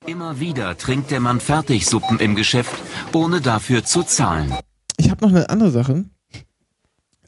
Immer 0.05 0.39
wieder 0.39 0.77
trinkt 0.77 1.11
der 1.11 1.19
Mann 1.19 1.39
Fertigsuppen 1.39 2.19
im 2.19 2.35
Geschäft, 2.35 2.73
ohne 3.13 3.41
dafür 3.41 3.83
zu 3.83 4.03
zahlen. 4.03 4.53
Ich 4.97 5.09
habe 5.09 5.25
noch 5.25 5.31
eine 5.31 5.49
andere 5.49 5.71
Sache, 5.71 6.05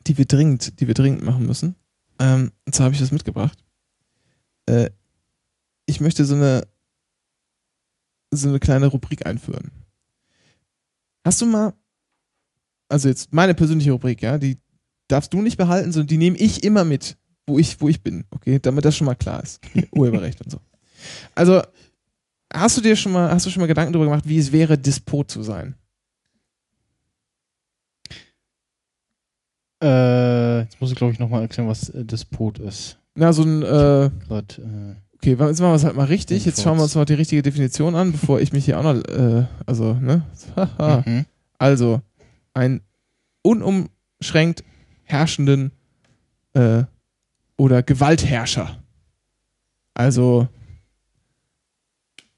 die 0.07 0.17
wir 0.17 0.25
dringend, 0.25 0.79
die 0.79 0.87
wir 0.87 0.93
dringend 0.93 1.23
machen 1.23 1.45
müssen. 1.45 1.75
Ähm, 2.19 2.51
und 2.65 2.73
zwar 2.73 2.85
habe 2.85 2.95
ich 2.95 3.01
das 3.01 3.11
mitgebracht. 3.11 3.57
Äh, 4.65 4.91
ich 5.85 5.99
möchte 5.99 6.23
so 6.23 6.35
eine 6.35 6.67
so 8.31 8.49
eine 8.49 8.59
kleine 8.59 8.87
Rubrik 8.87 9.25
einführen. 9.25 9.71
Hast 11.25 11.41
du 11.41 11.45
mal, 11.45 11.73
also 12.89 13.07
jetzt 13.07 13.31
meine 13.33 13.53
persönliche 13.53 13.91
Rubrik, 13.91 14.21
ja, 14.21 14.37
die 14.37 14.57
darfst 15.07 15.33
du 15.33 15.41
nicht 15.41 15.57
behalten, 15.57 15.91
sondern 15.91 16.07
die 16.07 16.17
nehme 16.17 16.37
ich 16.37 16.63
immer 16.63 16.83
mit, 16.83 17.17
wo 17.47 17.59
ich, 17.59 17.79
wo 17.79 17.87
ich 17.87 18.03
bin, 18.03 18.25
okay, 18.31 18.59
damit 18.59 18.85
das 18.85 18.97
schon 18.97 19.05
mal 19.05 19.15
klar 19.15 19.41
ist. 19.41 19.61
Urheberrecht 19.91 20.41
und 20.41 20.51
so. 20.51 20.59
Also, 21.35 21.61
hast 22.53 22.77
du 22.77 22.81
dir 22.81 22.95
schon 22.95 23.11
mal, 23.11 23.31
hast 23.31 23.45
du 23.45 23.49
schon 23.49 23.61
mal 23.61 23.67
Gedanken 23.67 23.93
darüber 23.93 24.11
gemacht, 24.11 24.27
wie 24.27 24.37
es 24.37 24.51
wäre, 24.51 24.77
Despot 24.77 25.31
zu 25.31 25.43
sein? 25.43 25.75
Äh, 29.81 30.61
jetzt 30.61 30.81
muss 30.81 30.91
ich, 30.91 30.97
glaube 30.97 31.13
ich, 31.13 31.19
nochmal 31.19 31.43
erklären, 31.43 31.69
was 31.69 31.89
äh, 31.89 32.03
Despot 32.03 32.59
ist. 32.59 32.97
Na, 33.15 33.31
so 33.31 33.43
ein, 33.43 33.63
äh, 33.63 34.09
Grad, 34.27 34.59
äh, 34.59 34.95
okay, 35.15 35.31
jetzt 35.31 35.39
machen 35.39 35.71
wir 35.71 35.75
es 35.75 35.83
halt 35.85 35.95
mal 35.95 36.05
richtig. 36.05 36.45
Jetzt 36.45 36.61
schauen 36.61 36.77
wir 36.77 36.83
uns 36.83 36.95
mal 36.95 37.05
die 37.05 37.13
richtige 37.13 37.41
Definition 37.41 37.95
an, 37.95 38.11
bevor 38.11 38.41
ich 38.41 38.51
mich 38.51 38.65
hier 38.65 38.77
auch 38.79 38.83
noch, 38.83 38.95
äh, 38.95 39.45
also, 39.65 39.93
ne? 39.93 40.23
Mhm. 41.05 41.25
Also, 41.57 42.01
ein 42.53 42.81
unumschränkt 43.41 44.63
herrschenden 45.03 45.71
äh, 46.53 46.83
oder 47.57 47.83
Gewaltherrscher. 47.83 48.81
Also, 49.93 50.47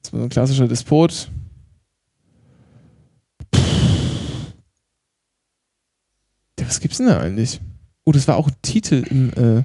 so 0.01 0.17
ein 0.17 0.29
klassischer 0.29 0.67
Despot. 0.67 1.29
Ja, 6.59 6.67
was 6.67 6.79
gibt's 6.79 6.97
denn 6.97 7.07
da 7.07 7.19
eigentlich? 7.19 7.61
Oh, 8.03 8.11
das 8.11 8.27
war 8.27 8.37
auch 8.37 8.47
ein 8.47 8.55
Titel 8.61 9.03
im 9.09 9.29
äh, 9.33 9.63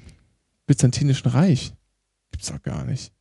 Byzantinischen 0.67 1.31
Reich. 1.31 1.73
Gibt's 2.31 2.49
doch 2.49 2.63
gar 2.63 2.85
nicht. 2.85 3.13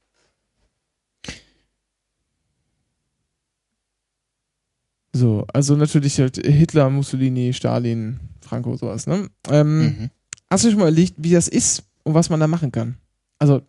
So, 5.15 5.45
also 5.53 5.77
natürlich 5.77 6.19
halt 6.19 6.35
Hitler, 6.45 6.89
Mussolini, 6.89 7.53
Stalin, 7.53 8.19
Franco, 8.41 8.75
sowas, 8.75 9.07
ne? 9.07 9.29
Ähm, 9.49 9.79
Mhm. 9.79 10.09
Hast 10.49 10.65
du 10.65 10.69
schon 10.69 10.79
mal 10.79 10.89
überlegt, 10.89 11.15
wie 11.17 11.31
das 11.31 11.47
ist 11.47 11.83
und 12.03 12.13
was 12.13 12.29
man 12.29 12.41
da 12.41 12.47
machen 12.47 12.69
kann? 12.69 12.97
Also, 13.39 13.61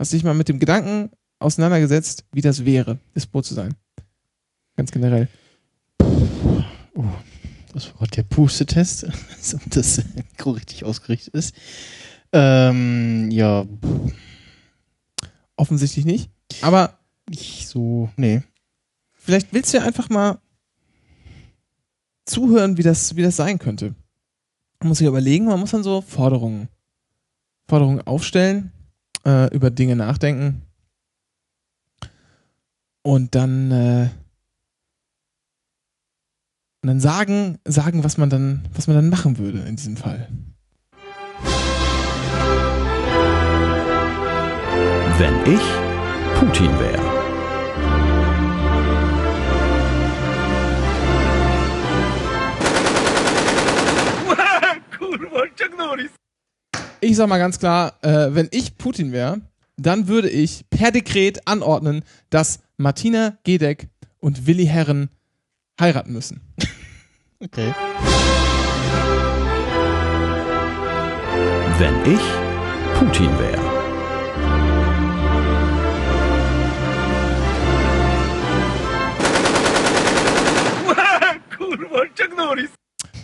hast 0.00 0.12
du 0.12 0.16
dich 0.16 0.24
mal 0.24 0.34
mit 0.34 0.48
dem 0.48 0.58
Gedanken 0.58 1.10
auseinandergesetzt, 1.38 2.24
wie 2.32 2.40
das 2.40 2.64
wäre, 2.64 2.98
Despot 3.14 3.44
zu 3.46 3.54
sein? 3.54 3.74
Ganz 4.76 4.90
generell. 4.90 5.28
Das 7.72 7.86
war 7.86 7.94
gerade 7.98 8.10
der 8.16 8.22
Pustetest, 8.24 9.04
ob 9.54 9.60
das 9.70 10.02
richtig 10.44 10.84
ausgerichtet 10.84 11.34
ist. 11.34 11.54
Ähm, 12.32 13.30
ja, 13.30 13.64
Offensichtlich 15.54 16.04
nicht. 16.04 16.30
Aber 16.62 16.98
nicht 17.28 17.68
so, 17.68 18.10
nee. 18.16 18.42
vielleicht 19.14 19.52
willst 19.52 19.72
du 19.72 19.78
ja 19.78 19.84
einfach 19.84 20.08
mal 20.08 20.38
zuhören, 22.24 22.76
wie 22.76 22.82
das, 22.82 23.16
wie 23.16 23.22
das 23.22 23.36
sein 23.36 23.58
könnte. 23.58 23.94
Man 24.80 24.88
muss 24.88 24.98
sich 24.98 25.06
überlegen, 25.06 25.46
man 25.46 25.60
muss 25.60 25.72
dann 25.72 25.82
so 25.82 26.00
Forderungen, 26.00 26.68
Forderungen 27.68 28.00
aufstellen, 28.02 28.72
äh, 29.26 29.54
über 29.54 29.70
Dinge 29.70 29.96
nachdenken 29.96 30.62
und 33.02 33.34
dann, 33.34 33.70
äh, 33.70 34.08
und 36.82 36.88
dann 36.88 37.00
sagen, 37.00 37.58
sagen, 37.66 38.04
was 38.04 38.16
man 38.16 38.30
dann, 38.30 38.66
was 38.74 38.86
man 38.86 38.96
dann 38.96 39.10
machen 39.10 39.36
würde 39.36 39.60
in 39.60 39.76
diesem 39.76 39.96
Fall. 39.96 40.28
Wenn 45.18 45.54
ich 45.54 45.60
Putin 46.38 46.70
wäre. 46.78 47.19
Ich 57.00 57.16
sag 57.16 57.28
mal 57.28 57.38
ganz 57.38 57.58
klar, 57.58 57.94
äh, 58.02 58.34
wenn 58.34 58.48
ich 58.50 58.76
Putin 58.76 59.12
wäre, 59.12 59.40
dann 59.76 60.08
würde 60.08 60.28
ich 60.28 60.68
per 60.68 60.90
Dekret 60.90 61.46
anordnen, 61.46 62.04
dass 62.28 62.60
Martina 62.76 63.38
Gedeck 63.44 63.88
und 64.20 64.46
Willi 64.46 64.66
Herren 64.66 65.08
heiraten 65.80 66.12
müssen. 66.12 66.40
Okay. 67.42 67.72
Wenn 71.78 72.12
ich 72.12 72.20
Putin 72.98 73.30
wäre. 73.38 73.58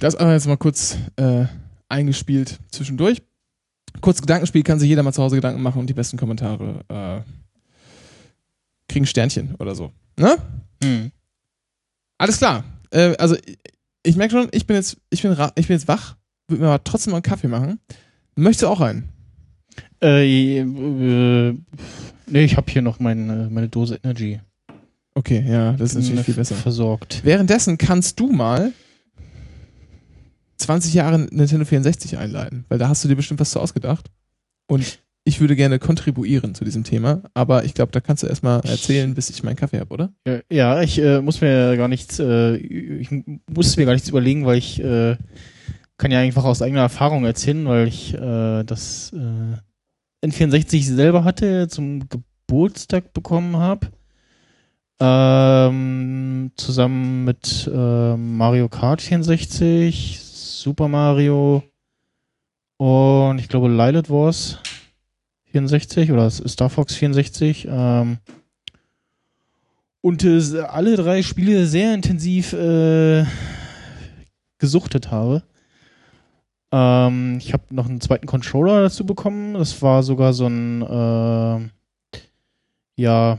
Das 0.00 0.16
aber 0.16 0.32
jetzt 0.32 0.46
mal 0.46 0.56
kurz 0.56 0.96
äh, 1.16 1.44
eingespielt 1.88 2.58
zwischendurch. 2.70 3.22
Kurz 4.00 4.20
Gedankenspiel 4.20 4.62
kann 4.62 4.78
sich 4.78 4.88
jeder 4.88 5.02
mal 5.02 5.12
zu 5.12 5.22
Hause 5.22 5.36
Gedanken 5.36 5.62
machen 5.62 5.80
und 5.80 5.88
die 5.88 5.94
besten 5.94 6.18
Kommentare 6.18 6.84
äh, 6.88 7.30
kriegen 8.88 9.06
Sternchen 9.06 9.54
oder 9.56 9.74
so. 9.74 9.92
Ne? 10.18 10.36
Mhm. 10.82 11.12
Alles 12.18 12.38
klar. 12.38 12.64
Äh, 12.90 13.16
also 13.18 13.36
ich, 13.36 13.58
ich 14.02 14.16
merke 14.16 14.32
schon, 14.32 14.48
ich 14.52 14.66
bin 14.66 14.76
jetzt, 14.76 14.96
ich 15.10 15.22
bin, 15.22 15.32
ich 15.32 15.66
bin 15.66 15.76
jetzt 15.76 15.88
wach, 15.88 16.16
würde 16.48 16.62
mir 16.62 16.68
aber 16.68 16.84
trotzdem 16.84 17.12
mal 17.12 17.18
einen 17.18 17.22
Kaffee 17.22 17.48
machen. 17.48 17.80
Möchtest 18.36 18.62
du 18.62 18.68
auch 18.68 18.80
einen? 18.80 19.08
Äh, 20.02 20.58
äh, 20.58 21.58
nee, 22.26 22.44
ich 22.44 22.56
habe 22.56 22.70
hier 22.70 22.82
noch 22.82 23.00
meine, 23.00 23.48
meine 23.50 23.68
Dose 23.68 23.98
Energy. 24.02 24.40
Okay, 25.14 25.44
ja, 25.48 25.72
das 25.72 25.94
ist 25.94 26.02
natürlich 26.10 26.26
viel 26.26 26.34
besser. 26.34 26.54
Versorgt. 26.54 27.22
Währenddessen 27.24 27.78
kannst 27.78 28.20
du 28.20 28.30
mal 28.30 28.72
20 30.66 30.94
Jahre 30.94 31.18
Nintendo 31.18 31.64
64 31.64 32.18
einleiten, 32.18 32.64
weil 32.68 32.78
da 32.78 32.88
hast 32.88 33.04
du 33.04 33.08
dir 33.08 33.16
bestimmt 33.16 33.40
was 33.40 33.52
zu 33.52 33.60
ausgedacht. 33.60 34.10
Und 34.66 34.98
ich 35.22 35.40
würde 35.40 35.56
gerne 35.56 35.78
kontribuieren 35.78 36.54
zu 36.54 36.64
diesem 36.64 36.84
Thema, 36.84 37.22
aber 37.34 37.64
ich 37.64 37.74
glaube, 37.74 37.92
da 37.92 38.00
kannst 38.00 38.22
du 38.22 38.26
erstmal 38.26 38.60
erzählen, 38.60 39.14
bis 39.14 39.30
ich 39.30 39.42
meinen 39.42 39.56
Kaffee 39.56 39.78
habe, 39.78 39.92
oder? 39.92 40.12
Ja, 40.50 40.82
ich 40.82 40.98
äh, 40.98 41.20
muss 41.20 41.40
mir 41.40 41.76
gar 41.76 41.88
nichts, 41.88 42.18
äh, 42.18 42.56
ich 42.56 43.10
muss 43.48 43.76
mir 43.76 43.86
gar 43.86 43.92
nichts 43.92 44.08
überlegen, 44.08 44.44
weil 44.44 44.58
ich 44.58 44.82
äh, 44.82 45.16
kann 45.98 46.10
ja 46.10 46.18
einfach 46.18 46.44
aus 46.44 46.62
eigener 46.62 46.82
Erfahrung 46.82 47.24
erzählen, 47.24 47.66
weil 47.66 47.88
ich 47.88 48.14
äh, 48.14 48.64
das 48.64 49.12
äh, 49.14 50.26
N64 50.26 50.94
selber 50.94 51.24
hatte, 51.24 51.68
zum 51.68 52.08
Geburtstag 52.08 53.12
bekommen 53.12 53.56
habe. 53.56 53.88
Ähm, 54.98 56.52
zusammen 56.56 57.24
mit 57.24 57.70
äh, 57.72 58.16
Mario 58.16 58.68
Kart 58.68 59.02
64, 59.02 60.25
Super 60.60 60.88
Mario 60.88 61.62
und 62.78 63.38
ich 63.38 63.48
glaube 63.48 63.68
Lilith 63.68 64.10
Wars 64.10 64.58
64 65.52 66.12
oder 66.12 66.30
Star 66.30 66.70
Fox 66.70 66.94
64. 66.94 67.68
Ähm, 67.70 68.18
und 70.00 70.24
äh, 70.24 70.60
alle 70.60 70.96
drei 70.96 71.22
Spiele 71.22 71.66
sehr 71.66 71.94
intensiv 71.94 72.52
äh, 72.52 73.24
gesuchtet 74.58 75.10
habe. 75.10 75.42
Ähm, 76.72 77.38
ich 77.38 77.52
habe 77.52 77.64
noch 77.70 77.86
einen 77.86 78.00
zweiten 78.00 78.26
Controller 78.26 78.82
dazu 78.82 79.04
bekommen. 79.04 79.54
Das 79.54 79.80
war 79.82 80.02
sogar 80.02 80.32
so 80.32 80.46
ein 80.46 80.82
äh, 80.82 81.68
ja 82.96 83.38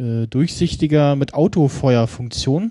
durchsichtiger 0.00 1.16
mit 1.16 1.34
Autofeuerfunktion. 1.34 2.70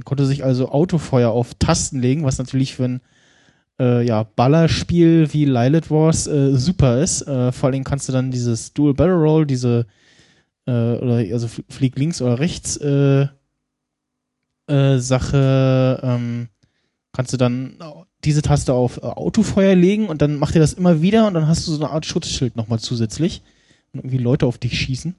Man 0.00 0.06
konnte 0.06 0.24
sich 0.24 0.44
also 0.44 0.70
Autofeuer 0.70 1.28
auf 1.30 1.52
Tasten 1.58 2.00
legen, 2.00 2.24
was 2.24 2.38
natürlich 2.38 2.74
für 2.74 2.84
ein 2.84 3.00
äh, 3.78 4.02
ja, 4.02 4.22
Ballerspiel 4.22 5.30
wie 5.34 5.44
Lilith 5.44 5.90
Wars 5.90 6.26
äh, 6.26 6.56
super 6.56 7.02
ist. 7.02 7.20
Äh, 7.28 7.52
vor 7.52 7.68
allem 7.68 7.84
kannst 7.84 8.08
du 8.08 8.12
dann 8.12 8.30
dieses 8.30 8.72
Dual 8.72 8.94
Barrel 8.94 9.22
Roll, 9.22 9.44
diese 9.44 9.86
äh, 10.66 10.70
oder 10.70 11.16
also 11.34 11.48
fl- 11.48 11.64
flieg 11.68 11.98
links 11.98 12.22
oder 12.22 12.38
rechts 12.38 12.78
äh, 12.78 13.26
äh, 14.68 14.96
Sache, 14.96 16.00
ähm, 16.02 16.48
kannst 17.12 17.34
du 17.34 17.36
dann 17.36 17.76
diese 18.24 18.40
Taste 18.40 18.72
auf 18.72 19.02
Autofeuer 19.02 19.74
legen 19.74 20.08
und 20.08 20.22
dann 20.22 20.36
macht 20.38 20.54
er 20.54 20.62
das 20.62 20.72
immer 20.72 21.02
wieder 21.02 21.26
und 21.26 21.34
dann 21.34 21.46
hast 21.46 21.66
du 21.68 21.72
so 21.72 21.84
eine 21.84 21.92
Art 21.92 22.06
Schutzschild 22.06 22.56
nochmal 22.56 22.78
zusätzlich 22.78 23.42
und 23.92 24.00
irgendwie 24.00 24.16
Leute 24.16 24.46
auf 24.46 24.56
dich 24.56 24.78
schießen. 24.78 25.14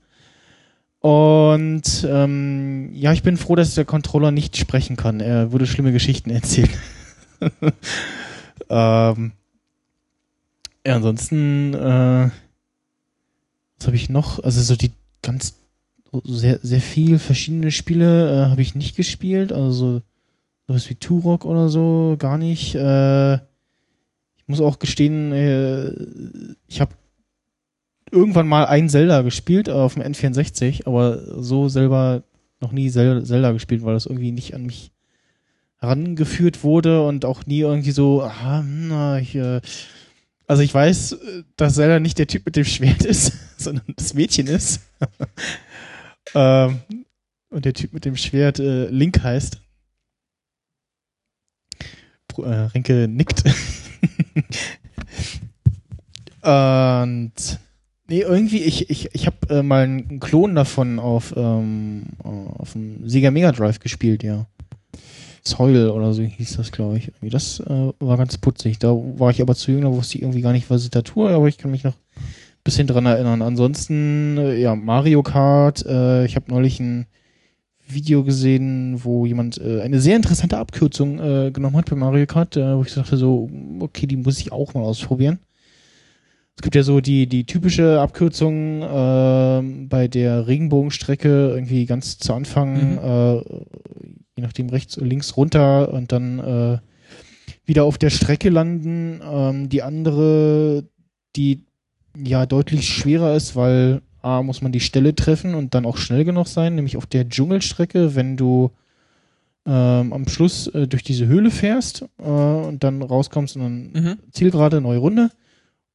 Und 1.02 2.08
ähm, 2.08 2.92
ja, 2.94 3.12
ich 3.12 3.24
bin 3.24 3.36
froh, 3.36 3.56
dass 3.56 3.74
der 3.74 3.86
Controller 3.86 4.32
nicht 4.32 4.56
sprechen 4.56 4.96
kann. 4.96 5.20
Er 5.20 5.52
würde 5.52 5.66
schlimme 5.66 5.92
Geschichten 5.92 6.30
erzählen. 6.30 6.70
ähm, 8.70 9.32
ja, 10.86 10.96
ansonsten, 10.96 11.74
äh, 11.74 12.30
was 13.78 13.88
habe 13.88 13.96
ich 13.96 14.10
noch? 14.10 14.44
Also 14.44 14.62
so 14.62 14.76
die 14.76 14.92
ganz 15.24 15.56
sehr, 16.24 16.60
sehr 16.62 16.82
viel 16.82 17.18
verschiedene 17.18 17.72
Spiele 17.72 18.46
äh, 18.46 18.50
habe 18.50 18.62
ich 18.62 18.76
nicht 18.76 18.96
gespielt. 18.96 19.52
Also 19.52 19.72
so 19.72 20.02
sowas 20.68 20.90
wie 20.90 20.96
Turok 20.96 21.46
oder 21.46 21.70
so, 21.70 22.16
gar 22.18 22.38
nicht. 22.38 22.76
Äh, 22.76 23.36
ich 23.36 24.48
muss 24.48 24.62
auch 24.62 24.80
gestehen, 24.80 25.32
äh, 25.32 25.92
ich 26.68 26.82
habe 26.82 26.94
irgendwann 28.12 28.48
mal 28.48 28.66
ein 28.66 28.90
Zelda 28.90 29.22
gespielt 29.22 29.70
auf 29.70 29.94
dem 29.96 30.04
N64, 30.04 30.86
aber 30.86 31.42
so 31.42 31.70
selber 31.70 32.24
noch 32.60 32.72
nie 32.72 32.90
Zel 32.90 33.24
Zelda 33.26 33.52
gespielt, 33.52 33.84
weil 33.84 33.94
das 33.94 34.06
irgendwie 34.06 34.32
nicht 34.32 34.54
an 34.54 34.64
mich 34.66 34.92
herangeführt 35.80 36.64
wurde 36.64 37.06
und 37.08 37.26
auch 37.26 37.46
nie 37.46 37.60
irgendwie 37.62 37.92
so, 37.92 38.22
aha, 38.22 38.60
hm, 38.60 38.88
na, 38.90 39.20
ich, 39.20 39.34
äh, 39.36 39.62
also 40.48 40.62
ich 40.62 40.74
weiß, 40.74 41.18
dass 41.56 41.76
Zelda 41.76 42.00
nicht 42.00 42.20
der 42.20 42.28
Typ 42.28 42.46
mit 42.46 42.56
dem 42.56 42.66
Schwert 42.66 43.04
ist, 43.04 43.34
sondern 43.58 43.86
das 43.96 44.14
Mädchen 44.14 44.48
ist. 44.48 44.82
ähm, 46.36 46.80
und 47.50 47.66
der 47.66 47.74
Typ 47.74 47.94
mit 47.94 48.06
dem 48.06 48.16
Schwert 48.16 48.60
äh, 48.60 48.86
Link 48.88 49.24
heißt. 49.24 49.60
Pro- 52.28 52.44
Äh, 52.44 52.68
Renke 52.68 53.08
nickt. 53.10 53.44
und 56.44 57.34
nee, 58.12 58.22
irgendwie, 58.22 58.62
ich, 58.62 58.90
ich, 58.90 59.10
ich 59.14 59.26
habe 59.26 59.38
äh, 59.50 59.64
mal 59.64 59.84
einen 59.84 60.20
Klon 60.20 60.54
davon 60.54 61.00
auf, 61.00 61.34
ähm, 61.36 62.04
auf 62.24 62.74
dem 62.74 63.08
Sega 63.08 63.32
Mega 63.32 63.52
Drive 63.52 63.80
gespielt, 63.80 64.22
ja. 64.22 64.46
Soil 65.44 65.90
oder 65.90 66.14
so 66.14 66.22
hieß 66.22 66.58
das, 66.58 66.72
glaube 66.72 66.98
ich. 66.98 67.12
Das 67.22 67.62
äh, 67.62 67.92
war 68.00 68.18
ganz 68.18 68.38
putzig. 68.38 68.78
Da 68.78 68.90
war 68.90 69.32
ich 69.32 69.42
aber 69.42 69.56
zu 69.56 69.72
jung, 69.72 69.82
da 69.82 69.92
wusste 69.92 70.18
ich 70.18 70.22
irgendwie 70.22 70.42
gar 70.42 70.52
nicht, 70.52 70.70
was 70.70 70.84
ich 70.84 70.92
da 70.92 71.02
tue, 71.02 71.32
aber 71.32 71.48
ich 71.48 71.58
kann 71.58 71.72
mich 71.72 71.84
noch 71.84 71.94
ein 71.94 72.64
bisschen 72.64 72.86
dran 72.86 73.08
erinnern. 73.08 73.42
Ansonsten, 73.42 74.38
äh, 74.38 74.60
ja, 74.60 74.76
Mario 74.76 75.24
Kart. 75.24 75.84
Äh, 75.86 76.26
ich 76.26 76.36
habe 76.36 76.52
neulich 76.52 76.80
ein 76.80 77.08
Video 77.88 78.24
gesehen, 78.24 79.04
wo 79.04 79.26
jemand 79.26 79.58
äh, 79.58 79.82
eine 79.82 80.00
sehr 80.00 80.16
interessante 80.16 80.58
Abkürzung 80.58 81.20
äh, 81.20 81.52
genommen 81.52 81.78
hat 81.78 81.90
bei 81.90 81.96
Mario 81.96 82.28
Kart, 82.28 82.56
äh, 82.58 82.78
wo 82.78 82.84
ich 82.84 82.94
dachte 82.94 83.18
so, 83.18 83.50
okay, 83.80 84.06
die 84.06 84.18
muss 84.18 84.40
ich 84.40 84.52
auch 84.52 84.76
mal 84.76 84.84
ausprobieren. 84.84 85.40
Es 86.62 86.64
gibt 86.64 86.76
ja 86.76 86.84
so 86.84 87.02
die, 87.02 87.26
die 87.26 87.46
typische 87.46 88.00
Abkürzung 88.00 88.84
äh, 88.84 89.88
bei 89.88 90.08
der 90.08 90.46
Regenbogenstrecke 90.46 91.50
irgendwie 91.56 91.88
ganz 91.88 92.20
zu 92.20 92.36
Anfang, 92.36 92.92
Mhm. 92.92 92.98
äh, 93.00 93.36
je 94.36 94.44
nachdem 94.44 94.70
rechts 94.70 94.96
und 94.96 95.08
links 95.08 95.36
runter 95.38 95.92
und 95.92 96.12
dann 96.12 96.38
äh, 96.38 96.78
wieder 97.66 97.84
auf 97.84 97.98
der 97.98 98.12
Strecke 98.12 98.50
landen. 98.50 99.22
Ähm, 99.28 99.70
die 99.70 99.82
andere, 99.82 100.84
die 101.36 101.64
ja 102.16 102.46
deutlich 102.46 102.88
schwerer 102.88 103.36
ist, 103.36 103.56
weil 103.56 104.04
A, 104.22 104.44
muss 104.44 104.62
man 104.62 104.72
die 104.72 104.82
Stelle 104.82 105.16
treffen 105.16 105.56
und 105.56 105.74
dann 105.74 105.88
auch 105.88 105.98
schnell 105.98 106.26
genug 106.26 106.48
sein, 106.48 106.76
nämlich 106.76 106.96
auf 106.96 107.08
der 107.08 107.28
Dschungelstrecke, 107.28 108.14
wenn 108.14 108.38
du 108.38 108.70
ähm, 109.66 110.14
am 110.14 110.28
Schluss 110.28 110.68
äh, 110.68 110.88
durch 110.88 111.02
diese 111.02 111.26
Höhle 111.26 111.50
fährst 111.50 112.06
äh, 112.20 112.30
und 112.30 112.84
dann 112.84 113.02
rauskommst 113.02 113.56
und 113.56 113.64
dann 113.64 113.92
Mhm. 114.04 114.18
Zielgerade, 114.32 114.80
neue 114.80 115.00
Runde. 115.00 115.32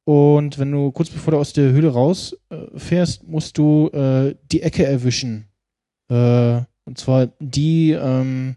Und 0.07 0.57
wenn 0.57 0.71
du 0.71 0.89
kurz 0.93 1.09
bevor 1.09 1.31
du 1.31 1.37
aus 1.37 1.51
der 1.51 1.73
Höhle 1.73 1.89
raus 1.89 2.33
äh, 2.49 3.05
musst 3.25 3.57
du 3.57 3.89
äh, 3.89 4.35
die 4.53 4.61
Ecke 4.61 4.85
erwischen. 4.85 5.47
Äh, 6.09 6.61
und 6.85 6.97
zwar 6.97 7.27
die, 7.41 7.91
ähm, 7.91 8.55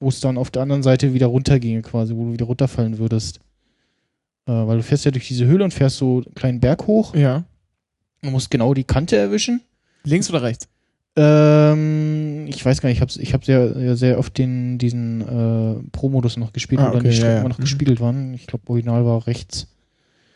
wo 0.00 0.10
es 0.10 0.20
dann 0.20 0.36
auf 0.36 0.50
der 0.50 0.60
anderen 0.60 0.82
Seite 0.82 1.14
wieder 1.14 1.28
runterginge, 1.28 1.80
quasi, 1.80 2.14
wo 2.14 2.26
du 2.26 2.32
wieder 2.34 2.44
runterfallen 2.44 2.98
würdest. 2.98 3.40
Äh, 4.46 4.52
weil 4.52 4.76
du 4.76 4.82
fährst 4.82 5.06
ja 5.06 5.10
durch 5.12 5.26
diese 5.26 5.46
Höhle 5.46 5.64
und 5.64 5.72
fährst 5.72 5.96
so 5.96 6.16
einen 6.16 6.34
kleinen 6.34 6.60
Berg 6.60 6.86
hoch. 6.86 7.14
Ja. 7.14 7.44
Du 8.20 8.28
musst 8.28 8.50
genau 8.50 8.74
die 8.74 8.84
Kante 8.84 9.16
erwischen. 9.16 9.62
Links 10.04 10.28
oder 10.28 10.42
rechts? 10.42 10.68
Ähm, 11.16 12.46
ich 12.48 12.62
weiß 12.62 12.82
gar 12.82 12.90
nicht, 12.90 12.96
ich 12.98 13.00
habe 13.00 13.12
ich 13.22 13.32
hab 13.32 13.46
sehr, 13.46 13.96
sehr 13.96 14.18
oft 14.18 14.36
den, 14.36 14.76
diesen 14.76 15.22
äh, 15.22 15.88
Pro-Modus 15.92 16.36
noch 16.36 16.52
gespielt, 16.52 16.82
Ah, 16.82 16.88
wo 16.88 16.90
dann 16.90 17.00
okay, 17.00 17.08
die 17.08 17.16
Strecken 17.16 17.42
ja, 17.44 17.48
noch 17.48 17.56
Mhm. 17.58 17.62
gespiegelt 17.62 18.00
waren. 18.00 18.34
Ich 18.34 18.46
glaube, 18.46 18.68
Original 18.68 19.06
war 19.06 19.26
rechts. 19.26 19.68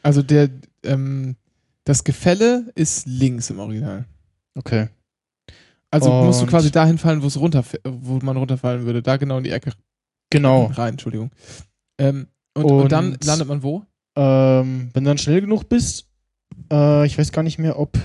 Also 0.03 0.23
der, 0.23 0.49
ähm, 0.85 1.37
das 1.85 2.05
Gefälle 2.05 2.71
ist 2.75 3.07
links 3.07 3.51
im 3.51 3.59
Original. 3.59 4.05
Okay. 4.55 4.89
Also 5.91 6.11
musst 6.13 6.41
du 6.41 6.45
Und- 6.45 6.51
quasi 6.51 6.71
dahin 6.71 6.99
fallen, 6.99 7.23
wo 7.23 7.27
es 7.27 7.39
runter, 7.39 7.65
wo 7.85 8.19
man 8.23 8.37
runterfallen 8.37 8.85
würde. 8.87 9.03
Da 9.03 9.17
genau 9.17 9.39
in 9.39 9.45
die 9.45 9.51
Ecke 9.51 9.73
Genau. 10.31 10.67
rein, 10.67 10.91
Entschuldigung. 10.93 11.31
Ähm, 11.99 12.29
und, 12.55 12.65
und, 12.65 12.93
dann 12.93 13.13
Und- 13.13 13.25
landet 13.25 13.49
man 13.49 13.63
wo? 13.63 13.85
Ähm, 14.17 14.91
wenn 14.93 15.05
du 15.05 15.11
dann 15.11 15.19
schnell 15.19 15.41
genug 15.41 15.69
bist, 15.69 16.09
äh, 16.73 17.07
ich 17.07 17.19
weiß 17.19 17.33
gar 17.33 17.43
nicht 17.43 17.59
mehr, 17.59 17.79
ob, 17.79 17.97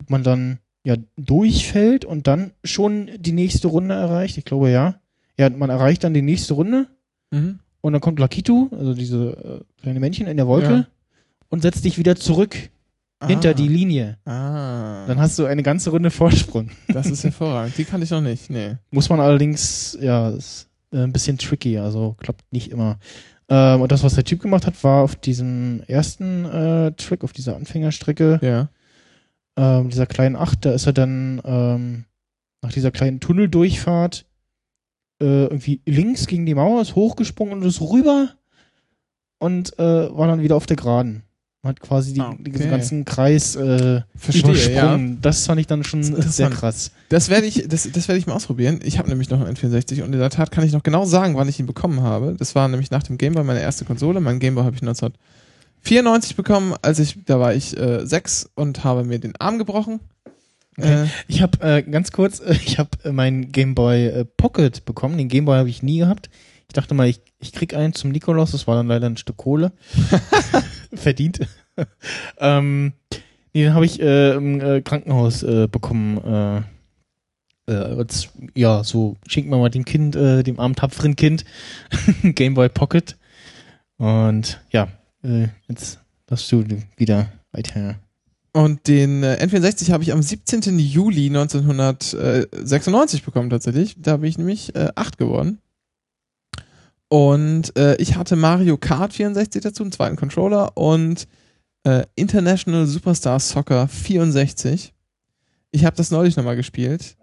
ob 0.00 0.10
man 0.10 0.22
dann 0.22 0.58
ja 0.84 0.96
durchfällt 1.16 2.04
und 2.04 2.26
dann 2.26 2.52
schon 2.64 3.10
die 3.18 3.32
nächste 3.32 3.68
Runde 3.68 3.94
erreicht. 3.94 4.38
Ich 4.38 4.44
glaube 4.44 4.70
ja. 4.70 5.00
Ja, 5.38 5.48
man 5.50 5.70
erreicht 5.70 6.04
dann 6.04 6.12
die 6.14 6.22
nächste 6.22 6.54
Runde 6.54 6.86
Mhm. 7.32 7.60
und 7.80 7.92
dann 7.92 8.00
kommt 8.02 8.18
Lakitu, 8.18 8.68
also 8.72 8.92
diese 8.94 9.62
äh, 9.78 9.80
kleine 9.82 10.00
Männchen 10.00 10.26
in 10.26 10.36
der 10.36 10.46
Wolke, 10.46 10.70
Ja. 10.72 10.86
Und 11.50 11.60
setzt 11.62 11.84
dich 11.84 11.98
wieder 11.98 12.16
zurück 12.16 12.56
hinter 13.26 13.50
Ah. 13.50 13.54
die 13.54 13.68
Linie. 13.68 14.16
Ah, 14.24 15.06
Dann 15.06 15.20
hast 15.20 15.38
du 15.38 15.44
eine 15.44 15.62
ganze 15.62 15.90
Runde 15.90 16.10
Vorsprung. 16.10 16.70
das 16.88 17.06
ist 17.06 17.22
hervorragend. 17.22 17.76
Die 17.76 17.84
kann 17.84 18.00
ich 18.00 18.10
noch 18.10 18.22
nicht. 18.22 18.48
Nee. 18.48 18.76
Muss 18.90 19.10
man 19.10 19.20
allerdings, 19.20 19.98
ja, 20.00 20.30
ist 20.30 20.68
äh, 20.92 21.00
ein 21.02 21.12
bisschen 21.12 21.36
tricky, 21.36 21.76
also 21.76 22.14
klappt 22.18 22.50
nicht 22.50 22.70
immer. 22.70 22.98
Ähm, 23.50 23.82
und 23.82 23.92
das, 23.92 24.02
was 24.02 24.14
der 24.14 24.24
Typ 24.24 24.40
gemacht 24.40 24.66
hat, 24.66 24.82
war 24.84 25.02
auf 25.02 25.16
diesem 25.16 25.82
ersten 25.86 26.46
äh, 26.46 26.92
Trick, 26.92 27.22
auf 27.22 27.32
dieser 27.34 27.56
Anfängerstrecke, 27.56 28.38
Ja. 28.42 28.68
ähm, 29.56 29.90
dieser 29.90 30.06
kleinen 30.06 30.36
Acht, 30.36 30.64
da 30.64 30.72
ist 30.72 30.86
er 30.86 30.92
dann 30.94 31.42
ähm, 31.44 32.04
nach 32.62 32.72
dieser 32.72 32.90
kleinen 32.90 33.20
Tunneldurchfahrt 33.20 34.24
äh, 35.20 35.44
irgendwie 35.44 35.82
links 35.84 36.26
gegen 36.26 36.46
die 36.46 36.54
Mauer, 36.54 36.80
ist 36.80 36.94
hochgesprungen 36.94 37.54
und 37.54 37.64
ist 37.66 37.80
rüber 37.82 38.30
und 39.38 39.78
äh, 39.78 40.16
war 40.16 40.26
dann 40.28 40.40
wieder 40.42 40.56
auf 40.56 40.66
der 40.66 40.76
Geraden. 40.76 41.22
Man 41.62 41.70
hat 41.72 41.80
quasi 41.80 42.14
die, 42.14 42.20
Ah, 42.20 42.30
okay. 42.30 42.50
diesen 42.50 42.70
ganzen 42.70 43.04
Kreis 43.04 43.54
äh, 43.54 44.00
Verstehe, 44.16 44.42
übersprungen. 44.50 45.18
Das 45.20 45.44
fand 45.46 45.60
ich 45.60 45.66
dann 45.66 45.84
schon 45.84 46.02
sehr 46.02 46.48
krass. 46.48 46.90
Das 47.10 47.28
werde 47.28 47.46
ich, 47.46 47.66
das, 47.68 47.86
das 47.92 48.08
werde 48.08 48.18
ich 48.18 48.26
mal 48.26 48.32
ausprobieren. 48.34 48.80
Ich 48.82 48.98
habe 48.98 49.10
nämlich 49.10 49.28
noch 49.28 49.40
einen 49.44 49.54
N64 49.56 50.02
und 50.02 50.12
in 50.14 50.18
der 50.18 50.30
Tat 50.30 50.50
kann 50.52 50.64
ich 50.64 50.72
noch 50.72 50.82
genau 50.82 51.04
sagen, 51.04 51.34
wann 51.36 51.48
ich 51.48 51.60
ihn 51.60 51.66
bekommen 51.66 52.00
habe. 52.02 52.34
Das 52.38 52.54
war 52.54 52.66
nämlich 52.68 52.90
nach 52.90 53.02
dem 53.02 53.18
Gameboy 53.18 53.44
meine 53.44 53.60
erste 53.60 53.84
Konsole. 53.84 54.20
Mein 54.20 54.38
Gameboy 54.38 54.64
habe 54.64 54.74
ich 54.74 54.80
1994 54.82 56.34
bekommen, 56.36 56.74
als 56.80 56.98
ich, 56.98 57.24
da 57.26 57.38
war 57.40 57.54
ich 57.54 57.76
äh, 57.76 58.06
sechs 58.06 58.48
und 58.54 58.84
habe 58.84 59.04
mir 59.04 59.18
den 59.18 59.36
Arm 59.36 59.58
gebrochen. 59.58 60.00
Okay. 60.78 61.02
Äh, 61.04 61.06
Ich 61.28 61.42
habe 61.42 61.60
äh, 61.62 61.82
ganz 61.82 62.10
kurz, 62.12 62.40
ich 62.64 62.78
habe 62.78 62.90
meinen 63.12 63.52
Game 63.52 63.74
Boy 63.74 64.06
äh, 64.06 64.24
Pocket 64.24 64.84
bekommen. 64.86 65.18
Den 65.18 65.28
Game 65.28 65.44
Boy 65.44 65.58
habe 65.58 65.68
ich 65.68 65.82
nie 65.82 65.98
gehabt. 65.98 66.30
Ich 66.70 66.74
dachte 66.74 66.94
mal, 66.94 67.08
ich, 67.08 67.20
ich 67.40 67.50
krieg 67.50 67.74
einen 67.74 67.94
zum 67.94 68.12
Nikolaus. 68.12 68.52
Das 68.52 68.68
war 68.68 68.76
dann 68.76 68.86
leider 68.86 69.08
ein 69.08 69.16
Stück 69.16 69.38
Kohle. 69.38 69.72
Verdient. 70.94 71.40
ähm, 72.38 72.92
nee, 73.52 73.64
den 73.64 73.74
habe 73.74 73.84
ich 73.84 74.00
äh, 74.00 74.34
im 74.34 74.60
äh, 74.60 74.80
Krankenhaus 74.80 75.42
äh, 75.42 75.66
bekommen. 75.66 76.18
Äh, 77.66 77.72
äh, 77.72 77.96
als, 77.98 78.28
ja, 78.54 78.84
so 78.84 79.16
schenkt 79.26 79.50
man 79.50 79.58
mal 79.58 79.68
dem 79.68 79.84
Kind, 79.84 80.14
äh, 80.14 80.44
dem 80.44 80.60
armen 80.60 80.76
tapferen 80.76 81.16
Kind, 81.16 81.44
Game 82.22 82.54
Boy 82.54 82.68
Pocket. 82.68 83.18
Und 83.96 84.60
ja, 84.70 84.86
jetzt 85.66 85.98
darfst 86.26 86.52
du 86.52 86.64
wieder 86.96 87.32
weiter. 87.50 87.96
Und 88.52 88.86
den 88.86 89.24
äh, 89.24 89.44
N64 89.44 89.90
habe 89.90 90.04
ich 90.04 90.12
am 90.12 90.22
17. 90.22 90.78
Juli 90.78 91.26
1996 91.26 93.24
bekommen 93.24 93.50
tatsächlich. 93.50 93.96
Da 93.98 94.18
bin 94.18 94.30
ich 94.30 94.38
nämlich 94.38 94.72
äh, 94.76 94.90
acht 94.94 95.18
geworden. 95.18 95.58
Und 97.12 97.76
äh, 97.76 97.96
ich 97.96 98.14
hatte 98.14 98.36
Mario 98.36 98.76
Kart 98.76 99.12
64 99.12 99.62
dazu, 99.62 99.82
einen 99.82 99.90
zweiten 99.90 100.14
Controller 100.14 100.76
und 100.76 101.26
äh, 101.82 102.04
International 102.14 102.86
Superstar 102.86 103.40
Soccer 103.40 103.88
64. 103.88 104.94
Ich 105.72 105.84
habe 105.84 105.96
das 105.96 106.12
neulich 106.12 106.36
nochmal 106.36 106.54
gespielt. 106.54 107.16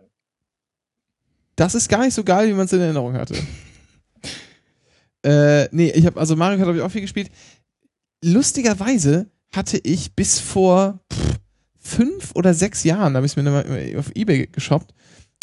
Das 1.55 1.73
ist 1.73 1.87
gar 1.87 2.03
nicht 2.03 2.13
so 2.13 2.25
geil, 2.25 2.49
wie 2.49 2.53
man 2.53 2.65
es 2.65 2.73
in 2.73 2.81
Erinnerung 2.81 3.13
hatte. 3.13 3.35
äh, 5.23 5.69
nee, 5.71 5.91
ich 5.91 6.05
habe 6.05 6.19
also 6.19 6.35
Mario 6.35 6.57
Kart 6.57 6.67
habe 6.67 6.79
ich 6.79 6.83
auch 6.83 6.91
viel 6.91 7.01
gespielt. 7.01 7.31
Lustigerweise 8.21 9.27
hatte 9.53 9.77
ich 9.77 10.13
bis 10.15 10.41
vor 10.41 10.99
pff, 11.13 11.39
fünf 11.79 12.31
oder 12.35 12.53
sechs 12.53 12.83
Jahren, 12.83 13.15
habe 13.15 13.25
ich 13.25 13.31
es 13.31 13.35
mir 13.37 13.43
nochmal 13.43 13.95
auf 13.97 14.11
Ebay 14.13 14.47
geshoppt, 14.47 14.93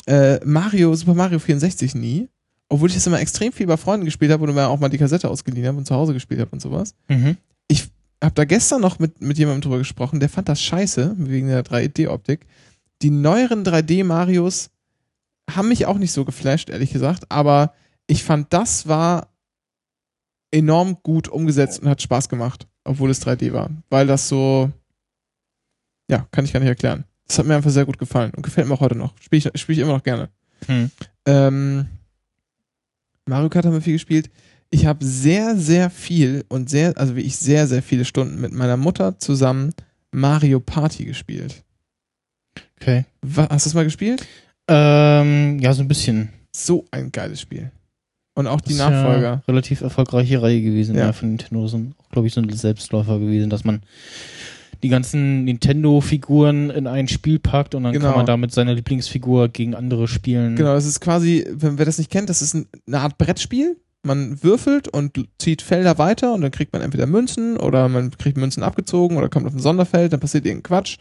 äh, 0.07 0.39
Mario, 0.45 0.95
Super 0.95 1.15
Mario 1.15 1.39
64 1.39 1.95
nie. 1.95 2.29
Obwohl 2.75 2.89
ich 2.89 2.97
das 2.97 3.07
immer 3.07 3.21
extrem 3.21 3.53
viel 3.53 3.69
bei 3.69 3.77
Freunden 3.77 4.05
gespielt 4.05 4.33
habe 4.33 4.43
und 4.43 4.53
mir 4.53 4.67
auch 4.67 4.81
mal 4.81 4.89
die 4.89 4.99
Kassette 4.99 5.31
ausgeliehen 5.31 5.69
habe 5.69 5.79
und 5.79 5.87
zu 5.87 5.95
Hause 5.95 6.13
gespielt 6.13 6.41
habe 6.41 6.51
und 6.51 6.59
sowas. 6.59 6.97
Mhm. 7.07 7.37
Ich 7.69 7.89
habe 8.21 8.35
da 8.35 8.45
gestern 8.45 8.81
noch 8.81 8.99
mit, 8.99 9.21
mit 9.21 9.39
jemandem 9.39 9.61
drüber 9.61 9.79
gesprochen, 9.79 10.19
der 10.19 10.29
fand 10.29 10.49
das 10.49 10.61
scheiße, 10.61 11.15
wegen 11.17 11.47
der 11.47 11.65
3D-Optik. 11.65 12.47
Die 13.01 13.11
neueren 13.11 13.63
3D-Marios 13.65 14.71
haben 15.49 15.69
mich 15.69 15.87
auch 15.87 15.99
nicht 15.99 16.11
so 16.11 16.25
geflasht, 16.25 16.69
ehrlich 16.69 16.93
gesagt, 16.93 17.31
aber 17.31 17.75
ich 18.09 18.25
fand, 18.25 18.53
das 18.53 18.89
war 18.89 19.29
enorm 20.51 20.99
gut 21.05 21.29
umgesetzt 21.29 21.81
und 21.81 21.89
hat 21.89 22.03
Spaß 22.03 22.29
gemacht, 22.29 22.67
obwohl 22.83 23.11
es 23.11 23.25
3D 23.25 23.53
war. 23.53 23.71
Weil 23.89 24.09
das 24.09 24.29
so, 24.29 24.73
ja, 26.11 26.27
kann 26.33 26.45
ich 26.45 26.53
gar 26.53 26.59
nicht 26.59 26.71
erklären. 26.71 27.05
Das 27.29 27.39
hat 27.39 27.47
mir 27.47 27.55
einfach 27.55 27.71
sehr 27.71 27.87
gut 27.87 27.99
gefallen 27.99 28.33
und 28.35 28.43
gefällt 28.43 28.67
mir 28.67 28.75
auch 28.75 28.81
heute 28.81 28.97
noch. 28.97 29.15
Spiele 29.21 29.53
ich, 29.55 29.61
spiel 29.61 29.77
ich 29.77 29.83
immer 29.83 29.93
noch 29.93 30.03
gerne. 30.03 30.29
Hm. 30.67 30.91
Ähm, 31.25 31.87
Mario 33.27 33.49
Kart 33.49 33.65
haben 33.65 33.73
wir 33.73 33.81
viel 33.81 33.95
gespielt. 33.95 34.31
Ich 34.71 34.87
habe 34.87 35.05
sehr, 35.05 35.57
sehr 35.57 35.89
viel 35.91 36.45
und 36.49 36.69
sehr, 36.69 36.97
also 36.99 37.17
wie 37.17 37.21
ich 37.21 37.37
sehr, 37.37 37.67
sehr 37.67 37.83
viele 37.83 38.05
Stunden 38.05 38.41
mit 38.41 38.53
meiner 38.53 38.77
Mutter 38.77 39.19
zusammen 39.19 39.73
Mario 40.11 40.61
Party 40.61 41.05
gespielt. 41.05 41.63
Okay. 42.81 43.05
Hast 43.37 43.67
du 43.67 43.71
es 43.71 43.75
mal 43.75 43.85
gespielt? 43.85 44.27
Ähm, 44.69 45.59
ja, 45.61 45.73
so 45.73 45.83
ein 45.83 45.89
bisschen. 45.89 46.31
So 46.55 46.85
ein 46.91 47.13
geiles 47.13 47.41
Spiel. 47.41 47.71
Und 48.37 48.47
auch 48.47 48.61
die 48.61 48.73
Ist 48.73 48.79
Nachfolger. 48.79 49.23
Ja 49.23 49.43
relativ 49.47 49.81
erfolgreiche 49.81 50.43
Reihe 50.43 50.61
gewesen, 50.61 50.97
Ja. 50.97 51.07
ja, 51.07 51.13
von 51.13 51.29
Nintendo. 51.31 51.67
Sind 51.69 51.95
auch, 51.99 52.09
glaube 52.11 52.27
ich, 52.29 52.35
so 52.35 52.41
ein 52.41 52.51
Selbstläufer 52.51 53.19
gewesen, 53.21 53.49
dass 53.51 53.65
man 53.65 53.83
die 54.83 54.89
ganzen 54.89 55.45
Nintendo-Figuren 55.45 56.71
in 56.71 56.87
ein 56.87 57.09
Spiel 57.09 57.39
packt 57.39 57.75
und 57.75 57.85
dann 57.85 57.93
Genau. 57.93 58.09
kann 58.09 58.17
man 58.17 58.27
damit 58.27 58.53
seine 58.53 58.75
Lieblingsfigur 58.75 59.49
gegen 59.49 59.75
andere 59.75 60.09
spielen. 60.09 60.57
Genau, 60.57 60.75
das 60.75 60.87
ist 60.87 61.01
quasi, 61.01 61.47
wenn 61.51 61.79
wer 61.79 61.85
das 61.85 61.99
nicht 61.99 62.11
kennt, 62.11 62.29
das 62.31 62.43
ist 62.43 62.55
ein, 62.55 62.67
eine 62.87 63.01
Art 63.01 63.19
Brettspiel. 63.19 63.77
Man 64.07 64.43
würfelt 64.43 64.89
und 64.89 65.29
zieht 65.39 65.63
Felder 65.63 65.97
weiter 65.97 66.35
und 66.35 66.43
dann 66.43 66.51
kriegt 66.51 66.73
man 66.75 66.83
entweder 66.83 67.07
Münzen 67.07 67.57
oder 67.57 67.89
man 67.89 68.11
kriegt 68.11 68.37
Münzen 68.37 68.63
abgezogen 68.63 69.17
oder 69.17 69.31
kommt 69.31 69.47
auf 69.47 69.55
ein 69.55 69.61
Sonderfeld, 69.61 70.13
dann 70.13 70.21
passiert 70.21 70.45
irgendein 70.45 70.63
Quatsch. 70.65 70.99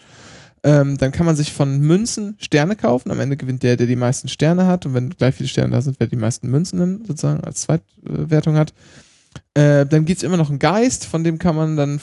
Ähm, 0.65 0.97
dann 0.97 1.11
kann 1.11 1.25
man 1.25 1.35
sich 1.35 1.51
von 1.51 1.79
Münzen 1.81 2.37
Sterne 2.39 2.77
kaufen. 2.77 3.11
Am 3.11 3.19
Ende 3.19 3.35
gewinnt 3.35 3.63
der, 3.63 3.75
der 3.75 3.87
die 3.87 3.97
meisten 3.97 4.29
Sterne 4.29 4.65
hat. 4.65 4.85
Und 4.85 4.93
wenn 4.93 5.09
gleich 5.09 5.35
viele 5.35 5.49
Sterne 5.49 5.71
da 5.71 5.81
sind, 5.81 5.99
wer 5.99 6.07
die 6.07 6.15
meisten 6.15 6.49
Münzen 6.49 6.79
dann 6.79 7.03
sozusagen 7.05 7.43
als 7.43 7.63
Zweitwertung 7.63 8.55
hat. 8.55 8.73
Äh, 9.55 9.85
dann 9.85 10.05
gibt's 10.05 10.23
immer 10.23 10.37
noch 10.37 10.49
einen 10.49 10.59
Geist, 10.59 11.05
von 11.05 11.25
dem 11.25 11.37
kann 11.37 11.57
man 11.57 11.75
dann 11.75 11.99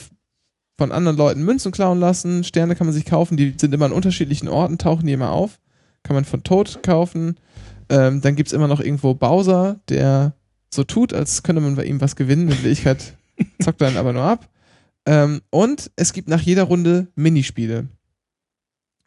von 0.81 0.91
anderen 0.91 1.15
Leuten 1.15 1.43
Münzen 1.43 1.71
klauen 1.71 1.99
lassen. 1.99 2.43
Sterne 2.43 2.75
kann 2.75 2.87
man 2.87 2.93
sich 2.95 3.05
kaufen, 3.05 3.37
die 3.37 3.53
sind 3.55 3.71
immer 3.71 3.85
an 3.85 3.91
unterschiedlichen 3.91 4.47
Orten, 4.47 4.79
tauchen 4.79 5.05
die 5.05 5.13
immer 5.13 5.29
auf. 5.29 5.59
Kann 6.01 6.15
man 6.15 6.25
von 6.25 6.43
Toad 6.43 6.81
kaufen. 6.81 7.37
Ähm, 7.89 8.21
dann 8.21 8.35
gibt's 8.35 8.51
immer 8.51 8.67
noch 8.67 8.79
irgendwo 8.79 9.13
Bowser, 9.13 9.79
der 9.89 10.33
so 10.73 10.83
tut, 10.83 11.13
als 11.13 11.43
könnte 11.43 11.61
man 11.61 11.75
bei 11.75 11.85
ihm 11.85 12.01
was 12.01 12.15
gewinnen. 12.15 12.47
In 12.47 12.49
Wirklichkeit 12.49 13.15
zockt 13.61 13.79
er 13.79 13.89
dann 13.89 13.97
aber 13.97 14.11
nur 14.11 14.23
ab. 14.23 14.49
Ähm, 15.05 15.41
und 15.51 15.91
es 15.97 16.13
gibt 16.13 16.27
nach 16.27 16.41
jeder 16.41 16.63
Runde 16.63 17.09
Minispiele. 17.13 17.87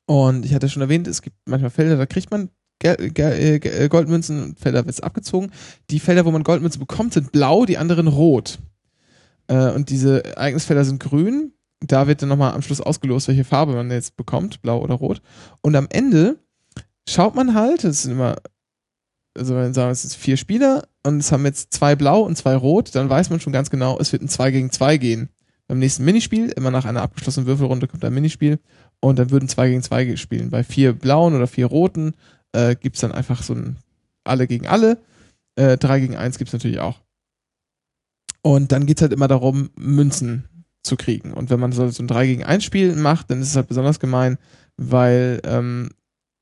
Und 0.07 0.47
ich 0.47 0.55
hatte 0.55 0.69
schon 0.69 0.83
erwähnt, 0.83 1.09
es 1.09 1.23
gibt 1.23 1.35
manchmal 1.45 1.71
Felder, 1.71 1.97
da 1.97 2.07
kriegt 2.07 2.31
man 2.31 2.51
äh, 2.85 2.93
äh, 2.93 3.89
Goldmünzen 3.89 4.45
und 4.45 4.61
Felder 4.61 4.87
wird 4.87 5.03
abgezogen. 5.03 5.51
Die 5.91 5.99
Felder, 5.99 6.25
wo 6.25 6.31
man 6.31 6.45
Goldmünzen 6.45 6.79
bekommt, 6.79 7.15
sind 7.15 7.33
blau, 7.33 7.65
die 7.65 7.79
anderen 7.79 8.07
rot. 8.07 8.61
Äh, 9.49 9.73
und 9.73 9.91
diese 9.91 10.25
Ereignisfelder 10.25 10.85
sind 10.85 11.01
grün. 11.01 11.51
Da 11.87 12.07
wird 12.07 12.23
dann 12.23 12.29
nochmal 12.29 12.55
am 12.55 12.63
Schluss 12.63 12.81
ausgelost, 12.81 13.29
welche 13.29 13.45
Farbe 13.45 13.75
man 13.75 13.91
jetzt 13.91 14.17
bekommt, 14.17 14.63
blau 14.63 14.81
oder 14.81 14.95
rot. 14.95 15.21
Und 15.61 15.77
am 15.77 15.87
Ende 15.91 16.39
schaut 17.09 17.35
man 17.35 17.55
halt, 17.55 17.85
das 17.85 18.03
sind 18.03 18.13
immer, 18.13 18.37
also 19.37 19.55
wenn 19.55 19.67
wir 19.67 19.75
sagen, 19.75 19.91
es 19.91 20.03
sind 20.03 20.15
vier 20.15 20.37
Spieler 20.37 20.89
und 21.03 21.19
es 21.19 21.31
haben 21.31 21.45
jetzt 21.45 21.73
zwei 21.75 21.95
blau 21.95 22.23
und 22.23 22.37
zwei 22.37 22.57
rot, 22.57 22.95
dann 22.95 23.11
weiß 23.11 23.31
man 23.31 23.41
schon 23.41 23.53
ganz 23.53 23.71
genau, 23.71 23.99
es 23.99 24.13
wird 24.13 24.23
ein 24.23 24.29
2 24.29 24.51
gegen 24.51 24.71
2 24.71 24.97
gehen. 24.97 25.29
Beim 25.67 25.79
nächsten 25.79 26.05
Minispiel, 26.05 26.51
immer 26.51 26.71
nach 26.71 26.85
einer 26.85 27.03
abgeschlossenen 27.03 27.47
Würfelrunde 27.47 27.89
kommt 27.89 28.05
ein 28.05 28.15
Minispiel 28.15 28.59
und 29.01 29.19
dann 29.19 29.31
würden 29.31 29.49
2 29.49 29.69
gegen 29.69 29.83
2 29.83 30.17
spielen. 30.17 30.51
Bei 30.51 30.63
vier 30.63 30.93
blauen 30.93 31.35
oder 31.35 31.47
vier 31.47 31.67
roten 31.67 32.15
äh, 32.53 32.77
gibt's 32.77 33.01
dann 33.01 33.13
einfach 33.13 33.43
so 33.43 33.55
ein 33.55 33.79
alle 34.25 34.47
gegen 34.47 34.67
alle. 34.67 34.99
Äh, 35.57 35.77
3 35.77 36.01
gegen 36.01 36.17
1 36.17 36.39
gibt's 36.39 36.53
natürlich 36.53 36.81
auch. 36.81 37.01
Und 38.43 38.73
dann 38.73 38.87
geht's 38.87 39.01
halt 39.01 39.13
immer 39.13 39.29
darum, 39.29 39.71
Münzen 39.77 40.45
zu 40.85 40.97
kriegen. 40.97 41.33
Und 41.33 41.51
wenn 41.51 41.59
man 41.59 41.73
so, 41.73 41.83
ein 41.83 42.07
3 42.07 42.27
gegen 42.27 42.45
1 42.45 42.63
Spiel 42.63 42.95
macht, 42.95 43.31
dann 43.31 43.41
ist 43.41 43.49
es 43.49 43.57
halt 43.57 43.69
besonders 43.69 43.99
gemein, 43.99 44.39
weil 44.77 45.41
ähm, 45.45 45.91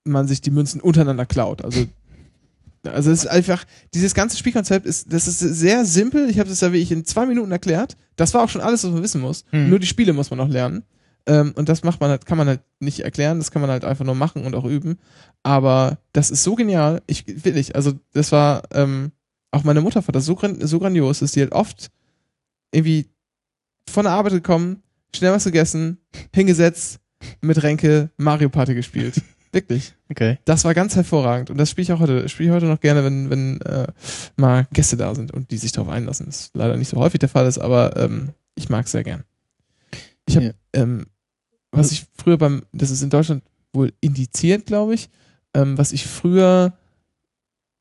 man 0.05 0.27
sich 0.27 0.40
die 0.40 0.51
Münzen 0.51 0.81
untereinander 0.81 1.27
klaut. 1.27 1.64
Also 1.64 1.86
also 2.85 3.12
es 3.12 3.24
ist 3.24 3.31
einfach, 3.31 3.64
dieses 3.94 4.12
ganze 4.12 4.36
Spielkonzept 4.36 4.86
ist, 4.86 5.12
das 5.12 5.28
ist 5.28 5.39
sehr 5.39 5.85
simpel. 5.85 6.28
Ich 6.28 6.39
habe 6.39 6.51
es 6.51 6.60
ja 6.60 6.73
wie 6.73 6.78
ich 6.78 6.90
in 6.90 7.05
zwei 7.05 7.27
Minuten 7.27 7.52
erklärt. 7.52 7.97
Das 8.16 8.35
war 8.35 8.43
auch 8.43 8.48
schon 8.48 8.60
alles, 8.60 8.82
was 8.82 8.90
man 8.90 9.02
wissen 9.02 9.20
muss. 9.20 9.44
Mhm. 9.52 9.70
Nur 9.70 9.78
die 9.78 9.86
Spiele 9.86 10.12
muss 10.12 10.31
man 10.31 10.39
noch 10.39 10.48
lernen. 10.48 10.82
Ähm, 11.27 11.52
und 11.55 11.69
das 11.69 11.85
macht 11.85 12.01
man 12.01 12.10
halt, 12.10 12.27
kann 12.27 12.39
man 12.39 12.48
halt 12.48 12.60
nicht 12.81 13.01
erklären, 13.01 13.39
das 13.39 13.52
kann 13.52 13.62
man 13.62 13.70
halt 13.70 13.85
einfach 13.85 14.05
nur 14.05 14.16
machen 14.16 14.44
und 14.44 14.56
auch 14.56 14.64
üben. 14.64 14.98
Aber 15.44 15.98
das 16.12 16.31
ist 16.31 16.43
so 16.43 16.56
genial. 16.56 17.02
Ich 17.06 17.24
wirklich, 17.44 17.77
also 17.77 17.93
das 18.12 18.32
war, 18.32 18.62
ähm, 18.73 19.12
auch 19.52 19.62
meine 19.62 19.81
Mutter 19.81 20.02
fand 20.02 20.16
das 20.16 20.24
so, 20.24 20.36
so 20.60 20.78
grandios, 20.81 21.20
dass 21.20 21.32
die 21.32 21.40
halt 21.40 21.52
oft 21.52 21.90
irgendwie 22.73 23.12
von 23.93 24.05
der 24.05 24.12
Arbeit 24.12 24.32
gekommen, 24.32 24.82
schnell 25.14 25.32
was 25.32 25.44
gegessen, 25.44 25.98
hingesetzt, 26.35 26.98
mit 27.40 27.62
Ränke 27.62 28.10
Mario 28.16 28.48
Party 28.48 28.74
gespielt. 28.74 29.20
Wirklich. 29.52 29.93
Okay. 30.10 30.39
Das 30.47 30.64
war 30.64 30.73
ganz 30.73 30.97
hervorragend. 30.97 31.51
Und 31.51 31.59
das 31.59 31.69
spiele 31.70 31.82
ich 31.85 31.93
auch 31.93 32.01
heute, 32.01 32.27
spiele 32.31 32.48
ich 32.48 32.55
heute 32.55 32.66
noch 32.66 32.81
gerne, 32.81 33.05
wenn, 33.05 33.28
wenn 33.28 33.60
äh, 33.60 33.86
mal 34.36 34.66
Gäste 34.73 34.97
da 34.97 35.14
sind 35.14 35.31
und 35.31 35.51
die 35.51 35.59
sich 35.59 35.73
darauf 35.73 35.90
einlassen. 35.93 36.24
Das 36.27 36.40
ist 36.40 36.56
leider 36.56 36.77
nicht 36.78 36.89
so 36.89 36.97
häufig 36.97 37.20
der 37.20 37.28
Fall 37.28 37.47
ist, 37.47 37.59
aber 37.59 37.97
ähm, 37.98 38.31
ich 38.55 38.70
mag 38.70 38.86
es 38.86 38.93
sehr 38.93 39.05
gern. 39.05 39.24
Ich 40.27 40.36
habe, 40.36 40.47
Ja. 40.47 40.52
ähm, 40.73 41.06
was 41.70 41.93
ich 41.93 42.06
früher 42.16 42.39
beim, 42.39 42.62
das 42.73 42.90
ist 42.90 43.02
in 43.02 43.10
Deutschland 43.10 43.43
wohl 43.74 43.93
indiziert, 44.01 44.64
glaube 44.66 44.94
ich, 44.94 45.10
ähm, 45.55 45.77
was 45.77 45.93
ich 45.93 46.06
früher, 46.06 46.73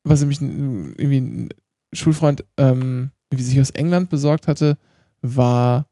was 0.04 0.22
ein- 0.22 0.94
irgendwie 0.98 1.20
ein 1.20 1.48
Schulfreund 1.94 2.44
ähm, 2.58 3.10
wie 3.30 3.42
sich 3.42 3.58
aus 3.60 3.70
England 3.70 4.10
besorgt 4.10 4.46
hatte, 4.46 4.76
war 5.22 5.86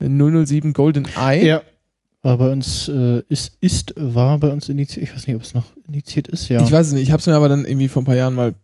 007 0.00 0.72
Golden 0.72 1.06
Eye. 1.16 1.46
Ja. 1.46 1.62
War 2.22 2.38
bei 2.38 2.50
uns, 2.50 2.88
äh, 2.88 3.22
ist, 3.28 3.56
ist, 3.60 3.92
war 3.96 4.38
bei 4.38 4.48
uns 4.50 4.68
indiziert. 4.68 5.04
Ich 5.04 5.14
weiß 5.14 5.26
nicht, 5.26 5.36
ob 5.36 5.42
es 5.42 5.52
noch 5.54 5.66
indiziert 5.86 6.26
ist, 6.28 6.48
ja. 6.48 6.62
Ich 6.62 6.72
weiß 6.72 6.86
es 6.88 6.92
nicht. 6.94 7.02
Ich 7.02 7.10
habe 7.10 7.20
es 7.20 7.26
mir 7.26 7.34
aber 7.34 7.48
dann 7.50 7.64
irgendwie 7.66 7.88
vor 7.88 8.00
ein 8.02 8.06
paar 8.06 8.16
Jahren 8.16 8.34
mal, 8.34 8.54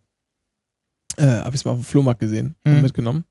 äh, 1.17 1.25
habe 1.25 1.49
ich 1.49 1.55
es 1.61 1.65
mal 1.65 1.71
auf 1.71 1.77
dem 1.79 1.83
Flohmarkt 1.83 2.19
gesehen 2.19 2.55
und 2.65 2.75
Mhm. 2.77 2.81
mitgenommen 2.81 3.23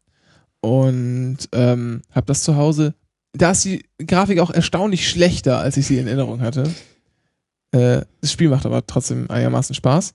und 0.61 1.39
ähm, 1.53 2.03
habe 2.13 2.27
das 2.27 2.45
zu 2.45 2.55
Hause. 2.57 2.95
Da 3.33 3.51
ist 3.53 3.65
die 3.65 3.85
Grafik 4.07 4.39
auch 4.41 4.51
erstaunlich 4.51 5.09
schlechter, 5.09 5.59
als 5.59 5.77
ich 5.77 5.87
sie 5.87 5.99
in 5.99 6.07
Erinnerung 6.07 6.41
hatte. 6.41 6.65
Äh, 7.73 8.03
das 8.21 8.31
Spiel 8.33 8.49
macht 8.51 8.67
aber 8.67 8.87
trotzdem 8.87 9.29
einigermaßen 9.31 9.75
Spaß. 9.75 10.15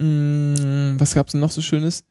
Mm, 0.00 0.96
was 0.98 1.14
gab's 1.14 1.32
denn 1.32 1.40
noch 1.40 1.50
so 1.50 1.60
Schönes? 1.60 2.04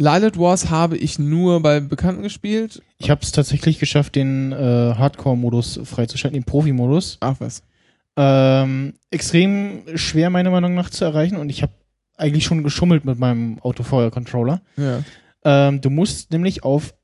Lilith 0.00 0.38
Wars 0.38 0.70
habe 0.70 0.96
ich 0.96 1.18
nur 1.18 1.60
bei 1.60 1.78
Bekannten 1.80 2.22
gespielt. 2.22 2.82
Ich 2.98 3.10
habe 3.10 3.20
es 3.22 3.32
tatsächlich 3.32 3.78
geschafft, 3.78 4.14
den 4.14 4.50
äh, 4.50 4.56
Hardcore-Modus 4.56 5.80
freizuschalten, 5.84 6.40
den 6.40 6.44
Profi-Modus. 6.44 7.18
Ach 7.20 7.36
was. 7.38 7.62
Ähm, 8.16 8.94
extrem 9.10 9.82
schwer 9.96 10.30
meiner 10.30 10.50
Meinung 10.50 10.74
nach 10.74 10.88
zu 10.88 11.04
erreichen 11.04 11.36
und 11.36 11.50
ich 11.50 11.62
habe 11.62 11.72
eigentlich 12.16 12.44
schon 12.44 12.62
geschummelt 12.62 13.04
mit 13.04 13.18
meinem 13.18 13.58
Autofeuer-Controller. 13.60 14.62
Ja. 14.78 15.02
Ähm, 15.44 15.82
du 15.82 15.90
musst 15.90 16.32
nämlich 16.32 16.64
auf 16.64 16.94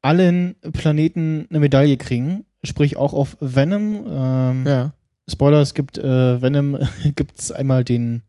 allen 0.00 0.56
Planeten 0.72 1.46
eine 1.50 1.60
Medaille 1.60 1.98
kriegen, 1.98 2.46
sprich 2.64 2.96
auch 2.96 3.12
auf 3.12 3.36
Venom. 3.40 4.06
Ähm, 4.08 4.66
Ja. 4.66 4.92
Spoiler, 5.28 5.60
es 5.60 5.74
gibt 5.74 5.98
äh, 5.98 6.40
Venom, 6.40 6.78
gibt's 7.16 7.52
einmal 7.52 7.84
den 7.84 8.22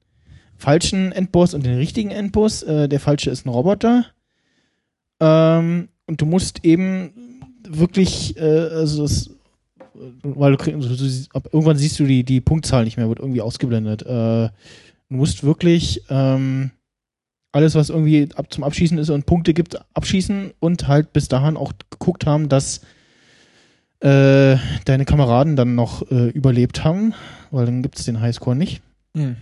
falschen 0.58 1.12
Endboss 1.14 1.54
und 1.54 1.66
den 1.66 1.76
richtigen 1.76 2.12
Endboss. 2.12 2.64
Äh, 2.64 2.90
der 2.90 3.00
falsche 3.00 3.30
ist 3.30 3.46
ein 3.46 3.50
Roboter. 3.50 4.06
Ähm, 5.20 5.90
und 6.06 6.22
du 6.22 6.26
musst 6.26 6.64
eben 6.64 7.42
wirklich, 7.68 8.38
äh, 8.38 8.42
also 8.42 9.04
das, 9.04 9.30
weil 10.24 10.52
du, 10.54 10.58
kriegst, 10.58 10.80
du 10.80 11.38
ab, 11.38 11.50
irgendwann 11.52 11.78
siehst 11.78 12.00
du 12.00 12.06
die, 12.06 12.24
die 12.24 12.42
Punktzahl 12.42 12.84
nicht 12.84 12.98
mehr, 12.98 13.10
wird 13.10 13.20
irgendwie 13.20 13.42
ausgeblendet. 13.42 14.04
Äh, 14.04 14.06
du 14.10 14.52
musst 15.10 15.44
wirklich 15.44 16.04
ähm, 16.10 16.72
alles, 17.52 17.76
was 17.76 17.90
irgendwie 17.90 18.30
ab 18.36 18.54
zum 18.54 18.64
Abschießen 18.64 18.98
ist 18.98 19.10
und 19.10 19.26
Punkte 19.26 19.54
gibt, 19.54 19.80
abschießen 19.96 20.52
und 20.60 20.88
halt 20.88 21.14
bis 21.14 21.28
dahin 21.28 21.58
auch 21.58 21.74
geguckt 21.90 22.26
haben, 22.26 22.50
dass 22.50 22.82
äh, 24.00 24.58
deine 24.86 25.06
Kameraden 25.06 25.56
dann 25.56 25.76
noch 25.76 26.10
äh, 26.12 26.30
überlebt 26.30 26.84
haben, 26.84 27.14
weil 27.50 27.66
dann 27.66 27.82
gibt 27.82 27.98
es 27.98 28.06
den 28.06 28.22
Highscore 28.22 28.56
nicht. 28.56 28.82
Hm. 29.16 29.38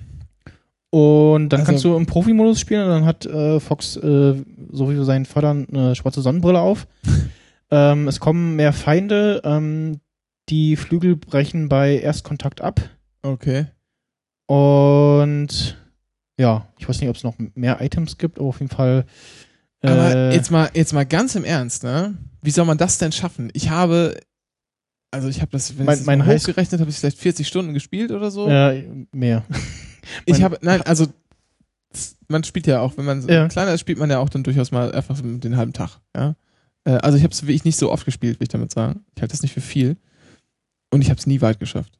Und 0.95 1.49
dann 1.49 1.59
Also- 1.59 1.71
kannst 1.71 1.83
du 1.83 1.97
im 1.97 2.05
Profimodus 2.05 2.59
spielen 2.61 2.83
und 2.83 2.89
dann 2.89 3.05
hat 3.05 3.25
äh, 3.25 3.59
Fox, 3.59 3.97
äh, 3.97 4.35
so 4.71 4.89
wie 4.89 5.03
seinen 5.03 5.25
Vater, 5.25 5.49
eine 5.49 5.93
schwarze 5.93 6.21
Sonnenbrille 6.21 6.59
auf. 6.61 6.87
ähm, 7.69 8.07
es 8.07 8.21
kommen 8.21 8.55
mehr 8.55 8.71
Feinde, 8.71 9.41
ähm, 9.43 9.99
die 10.47 10.77
Flügel 10.77 11.17
brechen 11.17 11.67
bei 11.67 11.99
Erstkontakt 11.99 12.61
ab. 12.61 12.79
Okay. 13.23 13.65
Und 14.47 15.77
ja, 16.39 16.67
ich 16.79 16.87
weiß 16.87 17.01
nicht, 17.01 17.09
ob 17.09 17.15
es 17.17 17.23
noch 17.23 17.35
mehr 17.55 17.81
Items 17.81 18.17
gibt, 18.17 18.39
aber 18.39 18.47
auf 18.47 18.59
jeden 18.61 18.71
Fall. 18.71 19.05
Äh, 19.81 19.89
Aber 19.89 20.33
jetzt 20.33 20.49
mal, 20.51 20.69
jetzt 20.75 20.93
mal 20.93 21.05
ganz 21.05 21.35
im 21.35 21.43
Ernst, 21.43 21.83
ne? 21.83 22.15
Wie 22.41 22.51
soll 22.51 22.65
man 22.65 22.77
das 22.77 22.99
denn 22.99 23.11
schaffen? 23.11 23.49
Ich 23.53 23.69
habe, 23.69 24.15
also 25.11 25.27
ich 25.27 25.41
habe 25.41 25.51
das, 25.51 25.77
wenn 25.77 25.85
Mein- 25.85 25.99
ich 25.99 26.05
mein 26.05 26.25
hochgerechnet 26.25 26.79
habe, 26.79 26.89
ich 26.89 26.97
vielleicht 26.97 27.17
40 27.17 27.47
Stunden 27.47 27.73
gespielt 27.73 28.11
oder 28.11 28.31
so. 28.31 28.47
äh, 28.47 28.87
mehr. 29.11 29.43
ich 30.25 30.43
habe, 30.43 30.57
nein, 30.61 30.81
also 30.83 31.07
man 32.27 32.43
spielt 32.43 32.67
ja 32.67 32.81
auch, 32.81 32.97
wenn 32.97 33.05
man 33.05 33.27
Ja. 33.27 33.47
kleiner 33.47 33.73
ist, 33.73 33.79
spielt 33.81 33.99
man 33.99 34.09
ja 34.09 34.19
auch 34.19 34.29
dann 34.29 34.43
durchaus 34.43 34.71
mal 34.71 34.91
einfach 34.93 35.19
den 35.21 35.55
halben 35.57 35.73
Tag, 35.73 35.99
ja. 36.15 36.35
Äh, 36.83 36.91
Also 37.01 37.17
ich 37.17 37.23
habe 37.23 37.33
es 37.33 37.43
wirklich 37.43 37.65
nicht 37.65 37.77
so 37.77 37.91
oft 37.91 38.05
gespielt, 38.05 38.39
will 38.39 38.45
ich 38.45 38.49
damit 38.49 38.71
sagen. 38.71 39.05
Ich 39.15 39.21
halte 39.21 39.31
das 39.33 39.41
nicht 39.41 39.53
für 39.53 39.61
viel. 39.61 39.97
Und 40.91 41.01
ich 41.01 41.09
habe 41.09 41.19
es 41.19 41.25
nie 41.27 41.41
weit 41.41 41.59
geschafft. 41.59 41.97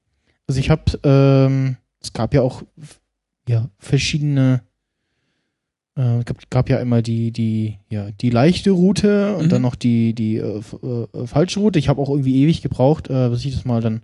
Also 0.48 0.60
ich 0.60 0.70
habe, 0.70 0.84
ähm, 1.04 1.78
es 2.02 2.14
gab 2.14 2.34
ja 2.34 2.42
auch 2.42 2.64
ja 3.48 3.70
verschiedene, 3.80 4.62
äh, 5.96 6.24
gab, 6.24 6.50
gab 6.50 6.70
ja 6.70 6.78
immer 6.80 7.02
die 7.02 7.32
die 7.32 7.80
ja 7.90 8.12
die 8.12 8.30
leichte 8.30 8.72
Route 8.72 9.36
und 9.38 9.46
Mhm. 9.46 9.50
dann 9.50 9.62
noch 9.64 9.76
die 9.76 10.14
die 10.14 10.38
äh, 10.38 10.62
äh, 10.62 11.28
falsche 11.28 11.60
Route. 11.62 11.80
Ich 11.80 11.90
habe 11.90 12.02
auch 12.02 12.10
irgendwie 12.10 12.44
ewig 12.44 12.62
gebraucht, 12.62 13.10
äh, 13.10 13.30
bis 13.30 13.44
ich 13.46 13.54
das 13.56 13.66
mal 13.66 13.82
dann 13.82 14.04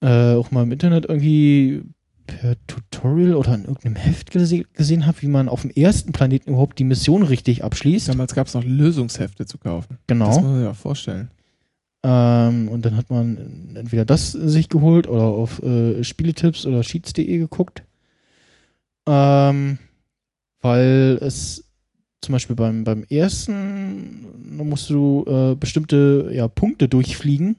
äh, 0.00 0.34
auch 0.34 0.50
mal 0.50 0.62
im 0.62 0.72
Internet 0.72 1.06
irgendwie 1.06 1.82
per 2.28 2.56
Tutorial 2.66 3.34
oder 3.34 3.54
in 3.54 3.62
irgendeinem 3.62 3.96
Heft 3.96 4.30
gese 4.30 4.64
gesehen 4.74 5.06
habe, 5.06 5.22
wie 5.22 5.28
man 5.28 5.48
auf 5.48 5.62
dem 5.62 5.70
ersten 5.70 6.12
Planeten 6.12 6.50
überhaupt 6.50 6.78
die 6.78 6.84
Mission 6.84 7.24
richtig 7.24 7.64
abschließt. 7.64 8.08
Damals 8.08 8.34
gab 8.34 8.46
es 8.46 8.54
noch 8.54 8.64
Lösungshefte 8.64 9.46
zu 9.46 9.58
kaufen. 9.58 9.98
Genau. 10.06 10.26
Das 10.26 10.36
muss 10.36 10.44
man 10.44 10.58
sich 10.60 10.68
auch 10.68 10.76
vorstellen. 10.76 11.30
Ähm, 12.04 12.68
und 12.68 12.84
dann 12.84 12.96
hat 12.96 13.10
man 13.10 13.74
entweder 13.74 14.04
das 14.04 14.30
sich 14.30 14.68
geholt 14.68 15.08
oder 15.08 15.24
auf 15.24 15.60
äh, 15.62 16.04
Spieletipps 16.04 16.66
oder 16.66 16.82
Cheats.de 16.82 17.38
geguckt. 17.38 17.82
Ähm, 19.08 19.78
weil 20.60 21.18
es 21.20 21.64
zum 22.20 22.34
Beispiel 22.34 22.56
beim, 22.56 22.84
beim 22.84 23.04
ersten 23.08 24.26
da 24.58 24.64
musst 24.64 24.90
du 24.90 25.24
äh, 25.26 25.54
bestimmte 25.54 26.30
ja, 26.32 26.46
Punkte 26.46 26.88
durchfliegen, 26.88 27.56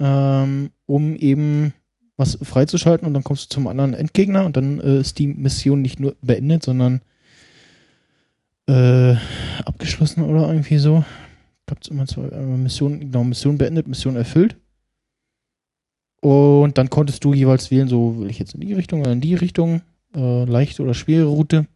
ähm, 0.00 0.70
um 0.86 1.14
eben 1.16 1.72
was 2.16 2.38
freizuschalten 2.42 3.06
und 3.06 3.14
dann 3.14 3.24
kommst 3.24 3.44
du 3.44 3.54
zum 3.54 3.66
anderen 3.66 3.94
Endgegner 3.94 4.44
und 4.44 4.56
dann 4.56 4.80
äh, 4.80 5.00
ist 5.00 5.18
die 5.18 5.26
Mission 5.26 5.82
nicht 5.82 5.98
nur 6.00 6.14
beendet, 6.22 6.62
sondern 6.62 7.00
äh, 8.66 9.16
abgeschlossen 9.64 10.22
oder 10.22 10.48
irgendwie 10.48 10.78
so 10.78 11.04
gab 11.66 11.82
es 11.82 11.88
immer 11.88 12.06
zwei 12.06 12.28
äh, 12.28 12.42
Missionen, 12.42 13.00
genau, 13.00 13.24
Mission 13.24 13.58
beendet, 13.58 13.88
Mission 13.88 14.16
erfüllt. 14.16 14.56
Und 16.20 16.78
dann 16.78 16.88
konntest 16.88 17.24
du 17.24 17.34
jeweils 17.34 17.70
wählen, 17.70 17.88
so 17.88 18.18
will 18.18 18.30
ich 18.30 18.38
jetzt 18.38 18.54
in 18.54 18.60
die 18.60 18.72
Richtung 18.72 19.00
oder 19.00 19.12
in 19.12 19.20
die 19.20 19.34
Richtung, 19.34 19.82
äh, 20.14 20.44
leichte 20.44 20.82
oder 20.82 20.94
schwere 20.94 21.26
Route. 21.26 21.66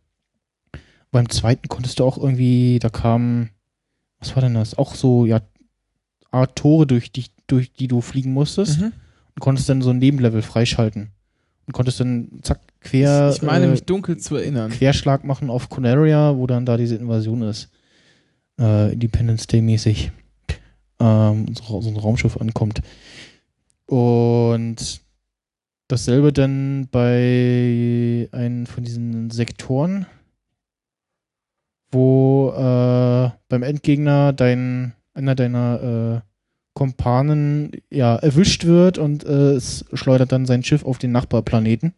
Beim 1.11 1.29
zweiten 1.29 1.69
konntest 1.69 1.99
du 1.99 2.05
auch 2.05 2.19
irgendwie, 2.19 2.79
da 2.81 2.89
kam, 2.89 3.51
was 4.19 4.35
war 4.35 4.43
denn 4.43 4.55
das? 4.55 4.77
Auch 4.77 4.95
so, 4.95 5.27
ja, 5.27 5.41
Art 6.31 6.57
Tore, 6.57 6.87
durch 6.87 7.13
die, 7.13 7.27
durch 7.47 7.73
die 7.73 7.89
du 7.89 8.01
fliegen 8.01 8.33
musstest. 8.33 8.81
Mhm. 8.81 8.93
Und 9.39 9.41
konntest 9.41 9.69
dann 9.69 9.83
so 9.83 9.91
ein 9.91 9.99
Nebenlevel 9.99 10.43
freischalten. 10.43 11.11
Und 11.65 11.73
konntest 11.73 12.01
dann, 12.01 12.41
zack, 12.43 12.59
quer, 12.81 13.33
ich, 13.33 13.41
meine 13.43 13.67
äh, 13.67 13.71
mich 13.71 13.85
dunkel 13.85 14.17
zu 14.17 14.35
erinnern. 14.35 14.73
Querschlag 14.73 15.23
machen 15.23 15.49
auf 15.49 15.69
Conaria, 15.69 16.37
wo 16.37 16.49
dann 16.49 16.67
da 16.67 16.77
diese 16.77 16.97
Invasion 16.97 17.43
ist. 17.43 17.71
Äh, 18.59 18.95
Independence 18.95 19.47
Day 19.47 19.63
mäßig. 19.63 20.11
Ähm, 20.99 21.47
so, 21.55 21.81
so 21.81 21.89
ein 21.89 21.97
Raumschiff 21.97 22.37
ankommt. 22.39 22.83
Und 23.87 25.03
dasselbe 25.87 26.33
dann 26.33 26.89
bei 26.91 28.29
einem 28.33 28.67
von 28.67 28.83
diesen 28.83 29.31
Sektoren, 29.31 30.07
wo 31.93 32.51
äh, 32.57 33.31
beim 33.49 33.63
Endgegner 33.63 34.33
dein, 34.33 34.95
einer 35.15 35.37
deiner 35.37 36.25
Kompanen 36.79 37.73
ja 37.91 38.15
erwischt 38.15 38.65
wird 38.65 38.99
und 38.99 39.25
äh, 39.25 39.55
es 39.55 39.85
schleudert 39.95 40.31
dann 40.31 40.47
sein 40.47 40.63
Schiff 40.63 40.85
auf 40.85 40.99
den 40.99 41.11
Nachbarplaneten. 41.11 41.93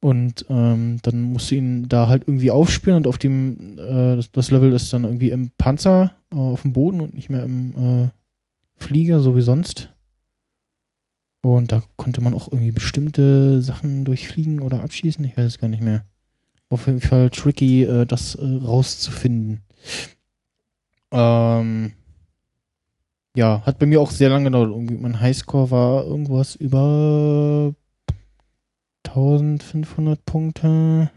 Und 0.00 0.44
ähm, 0.50 0.98
dann 1.02 1.22
musst 1.22 1.50
du 1.50 1.54
ihn 1.54 1.88
da 1.88 2.08
halt 2.08 2.24
irgendwie 2.28 2.50
aufspielen 2.50 2.98
und 2.98 3.06
auf 3.06 3.16
dem, 3.16 3.78
äh, 3.78 4.16
das, 4.16 4.30
das 4.30 4.50
Level 4.50 4.74
ist 4.74 4.92
dann 4.92 5.04
irgendwie 5.04 5.30
im 5.30 5.50
Panzer 5.56 6.12
äh, 6.30 6.36
auf 6.36 6.60
dem 6.60 6.74
Boden 6.74 7.00
und 7.00 7.14
nicht 7.14 7.30
mehr 7.30 7.42
im 7.42 7.72
äh, 8.04 8.08
Flieger, 8.76 9.20
so 9.20 9.34
wie 9.34 9.40
sonst. 9.40 9.88
Und 11.40 11.72
da 11.72 11.82
konnte 11.96 12.20
man 12.20 12.34
auch 12.34 12.52
irgendwie 12.52 12.70
bestimmte 12.70 13.62
Sachen 13.62 14.04
durchfliegen 14.04 14.60
oder 14.60 14.82
abschießen, 14.82 15.24
ich 15.24 15.38
weiß 15.38 15.46
es 15.46 15.58
gar 15.58 15.68
nicht 15.68 15.82
mehr. 15.82 16.04
Auf 16.68 16.86
jeden 16.86 17.00
Fall 17.00 17.30
tricky, 17.30 17.84
äh, 17.84 18.04
das 18.04 18.34
äh, 18.34 18.44
rauszufinden. 18.44 19.62
Ähm, 21.10 21.92
ja, 23.38 23.62
hat 23.64 23.78
bei 23.78 23.86
mir 23.86 24.00
auch 24.00 24.10
sehr 24.10 24.30
lange 24.30 24.46
gedauert. 24.46 24.70
Irgendwie 24.70 24.96
mein 24.96 25.20
Highscore 25.20 25.70
war 25.70 26.04
irgendwas 26.04 26.56
über 26.56 27.72
1500 29.04 30.24
Punkte. 30.24 31.08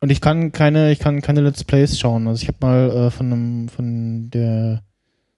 Und 0.00 0.10
ich 0.10 0.22
kann 0.22 0.52
keine, 0.52 0.92
ich 0.92 0.98
kann 0.98 1.20
keine 1.20 1.42
Let's 1.42 1.62
Plays 1.62 1.98
schauen. 1.98 2.26
Also 2.26 2.42
ich 2.42 2.48
habe 2.48 2.56
mal 2.62 2.90
äh, 2.90 3.10
von 3.10 3.32
einem, 3.32 3.68
von 3.68 4.30
der, 4.30 4.82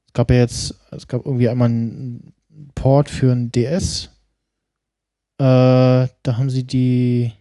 es 0.06 0.12
gab 0.12 0.30
ja 0.30 0.36
jetzt, 0.36 0.78
es 0.92 1.08
gab 1.08 1.26
irgendwie 1.26 1.48
einmal 1.48 1.68
einen 1.68 2.32
Port 2.76 3.10
für 3.10 3.32
ein 3.32 3.50
DS. 3.50 4.10
Äh, 5.38 5.42
da 5.42 6.08
haben 6.26 6.48
sie 6.48 6.64
die, 6.64 7.32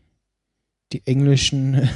die 0.94 1.06
englischen 1.06 1.88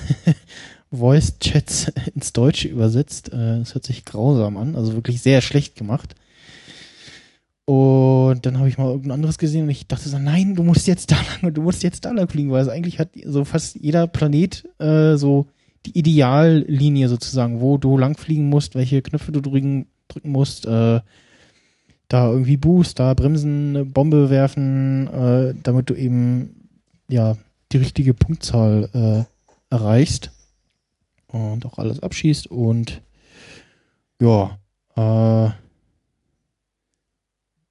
Voice-Chats 0.92 1.92
ins 2.16 2.34
Deutsche 2.34 2.68
übersetzt. 2.68 3.30
Äh, 3.30 3.60
das 3.60 3.74
hört 3.74 3.86
sich 3.86 4.06
grausam 4.06 4.58
an, 4.58 4.76
also 4.76 4.94
wirklich 4.94 5.22
sehr 5.22 5.42
schlecht 5.42 5.76
gemacht. 5.76 6.16
Und 7.66 8.46
dann 8.46 8.58
habe 8.58 8.68
ich 8.68 8.78
mal 8.78 8.88
irgendein 8.88 9.12
anderes 9.12 9.38
gesehen 9.38 9.64
und 9.64 9.70
ich 9.70 9.88
dachte 9.88 10.10
so, 10.10 10.20
nein, 10.20 10.56
du 10.56 10.64
musst 10.64 10.88
jetzt 10.88 11.12
da 11.12 11.16
lang, 11.42 11.54
du 11.54 11.62
musst 11.62 11.84
jetzt 11.84 12.06
da 12.06 12.12
lang 12.12 12.28
fliegen, 12.28 12.52
weil 12.52 12.64
es 12.64 12.70
eigentlich 12.70 13.00
hat 13.00 13.10
so 13.26 13.46
fast 13.46 13.76
jeder 13.76 14.08
Planet 14.08 14.68
äh, 14.80 15.16
so 15.16 15.48
die 15.86 15.98
Ideallinie 15.98 17.10
sozusagen, 17.10 17.60
wo 17.60 17.78
du 17.78 17.98
lang 17.98 18.16
fliegen 18.18 18.50
musst, 18.50 18.76
welche 18.76 19.02
Knöpfe 19.02 19.32
du 19.32 19.42
drücken, 19.42 19.88
drücken 20.10 20.32
musst, 20.32 20.66
äh, 20.66 21.00
da 22.08 22.30
irgendwie 22.30 22.58
Boost, 22.58 23.00
da 23.00 23.14
Bremsen, 23.14 23.76
eine 23.76 23.86
Bombe 23.86 24.30
werfen, 24.30 25.08
äh, 25.08 25.56
damit 25.64 25.90
du 25.90 25.96
eben 25.96 26.68
ja 27.08 27.38
die 27.72 27.78
richtige 27.78 28.14
Punktzahl 28.14 28.90
äh, 28.94 29.74
erreichst 29.74 30.32
und 31.34 31.66
auch 31.66 31.78
alles 31.78 32.02
abschießt 32.02 32.48
und 32.48 33.02
ja, 34.22 34.58
äh, 34.96 35.50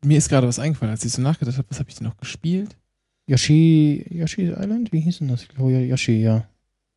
Mir 0.04 0.16
ist 0.18 0.28
gerade 0.30 0.48
was 0.48 0.58
eingefallen, 0.58 0.90
als 0.92 1.04
ich 1.04 1.12
so 1.12 1.20
nachgedacht 1.22 1.58
habe, 1.58 1.68
was 1.70 1.78
habe 1.78 1.90
ich 1.90 1.96
denn 1.96 2.06
noch 2.06 2.16
gespielt? 2.16 2.76
Yoshi, 3.26 4.06
Yoshi 4.10 4.46
Island? 4.50 4.92
Wie 4.92 5.00
hieß 5.00 5.18
denn 5.18 5.28
das? 5.28 5.42
Ich 5.42 5.48
glaube, 5.48 5.72
Yoshi, 5.78 6.22
ja. 6.22 6.44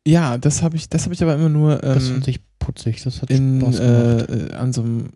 Ja, 0.06 0.38
das 0.38 0.62
habe 0.62 0.76
ich, 0.76 0.88
das 0.88 1.04
habe 1.04 1.14
ich 1.14 1.22
aber 1.22 1.34
immer 1.34 1.48
nur 1.48 1.76
Das 1.76 2.08
ähm, 2.08 2.14
fand 2.14 2.28
ich 2.28 2.40
putzig, 2.58 3.02
das 3.02 3.22
hat 3.22 3.30
in, 3.30 3.60
Spaß 3.60 3.78
gemacht. 3.78 4.30
äh, 4.30 4.46
äh, 4.46 4.54
an 4.54 4.72
so 4.72 4.82
einem 4.82 5.10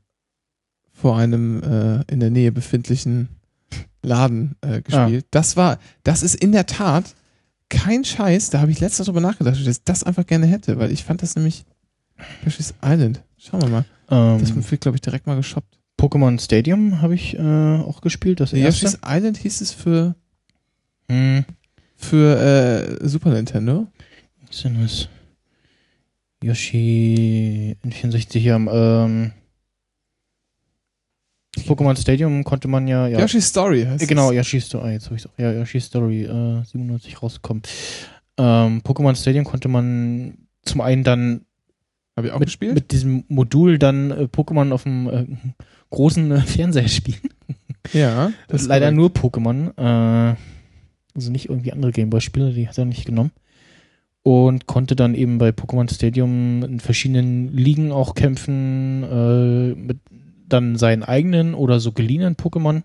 vor 0.92 1.16
einem 1.16 1.62
äh, 1.62 2.02
in 2.12 2.20
der 2.20 2.30
Nähe 2.30 2.52
befindlichen 2.52 3.28
Laden 4.02 4.56
äh, 4.60 4.80
gespielt. 4.82 5.26
Das 5.30 5.56
war, 5.56 5.78
das 6.04 6.22
ist 6.22 6.34
in 6.34 6.52
der 6.52 6.66
Tat 6.66 7.14
kein 7.68 8.04
Scheiß. 8.04 8.50
Da 8.50 8.60
habe 8.60 8.70
ich 8.70 8.80
letztens 8.80 9.06
drüber 9.06 9.20
nachgedacht, 9.20 9.54
dass 9.60 9.66
ich 9.66 9.82
das 9.84 10.02
einfach 10.04 10.26
gerne 10.26 10.46
hätte, 10.46 10.78
weil 10.78 10.90
ich 10.92 11.04
fand 11.04 11.22
das 11.22 11.36
nämlich 11.36 11.64
Yoshi's 12.44 12.74
Island. 12.84 13.22
Schauen 13.38 13.62
wir 13.62 13.68
mal. 13.68 13.84
Ähm, 14.10 14.40
Das 14.40 14.70
wird, 14.70 14.80
glaube 14.80 14.96
ich, 14.96 15.00
direkt 15.02 15.26
mal 15.26 15.36
geshoppt. 15.36 15.78
Pokémon 16.00 16.40
Stadium 16.40 17.00
habe 17.02 17.14
ich 17.14 17.34
äh, 17.36 17.40
auch 17.40 18.00
gespielt, 18.00 18.40
das 18.40 18.52
erste. 18.52 18.84
Yoshi's 18.86 18.98
Island 19.06 19.36
hieß 19.38 19.60
es 19.60 19.72
für 19.72 20.14
Hm, 21.10 21.44
für 21.96 22.38
äh, 23.00 23.08
Super 23.08 23.30
Nintendo. 23.30 23.86
was 24.46 24.56
ist 24.56 24.64
denn 24.64 24.80
das? 24.80 25.08
Yoshi 26.42 27.76
N64 27.84 28.38
hier 28.38 28.54
am 28.54 28.68
ähm, 28.72 29.32
Pokémon 31.68 31.96
Stadium 31.96 32.44
konnte 32.44 32.68
man 32.68 32.88
ja, 32.88 33.06
ja 33.06 33.20
Yoshi's 33.20 33.46
Story 33.48 33.84
heißt 33.84 34.08
Genau, 34.08 34.30
es. 34.30 34.36
Yoshi 34.36 34.60
Story, 34.60 34.92
jetzt 34.92 35.06
habe 35.06 35.16
ich 35.16 35.26
auch, 35.26 35.30
ja, 35.38 35.52
Yoshi 35.52 35.80
Story 35.80 36.24
äh, 36.24 36.64
97 36.64 37.22
rausgekommen. 37.22 37.62
ähm, 38.38 38.80
Pokémon 38.82 39.14
Stadium 39.14 39.44
konnte 39.44 39.68
man 39.68 40.38
zum 40.64 40.80
einen 40.80 41.04
dann 41.04 41.42
Habe 42.16 42.28
ich 42.28 42.32
auch 42.32 42.38
mit, 42.40 42.48
gespielt? 42.48 42.74
mit 42.74 42.90
diesem 42.92 43.24
Modul 43.28 43.78
dann 43.78 44.10
äh, 44.10 44.24
Pokémon 44.24 44.72
auf 44.72 44.82
dem 44.84 45.08
äh, 45.08 45.26
großen 45.90 46.30
äh, 46.32 46.40
Fernseher 46.40 46.88
spielen. 46.88 47.20
ja. 47.92 48.32
Das 48.48 48.62
ist 48.62 48.68
Leider 48.68 48.90
nur 48.90 49.10
Pokémon. 49.10 49.72
Äh, 49.76 50.36
also 51.14 51.32
nicht 51.32 51.48
irgendwie 51.48 51.72
andere 51.72 51.90
Gameboy-Spiele, 51.92 52.52
die 52.52 52.68
hat 52.68 52.78
er 52.78 52.84
nicht 52.84 53.04
genommen. 53.06 53.32
Und 54.22 54.66
konnte 54.66 54.94
dann 54.94 55.14
eben 55.14 55.38
bei 55.38 55.48
Pokémon 55.50 55.92
Stadium 55.92 56.62
in 56.62 56.80
verschiedenen 56.80 57.48
Ligen 57.56 57.92
auch 57.92 58.14
kämpfen, 58.14 59.02
äh, 59.02 59.74
mit 59.74 59.98
dann 60.48 60.76
seinen 60.76 61.02
eigenen 61.02 61.54
oder 61.54 61.80
so 61.80 61.92
geliehenen 61.92 62.36
Pokémon. 62.36 62.82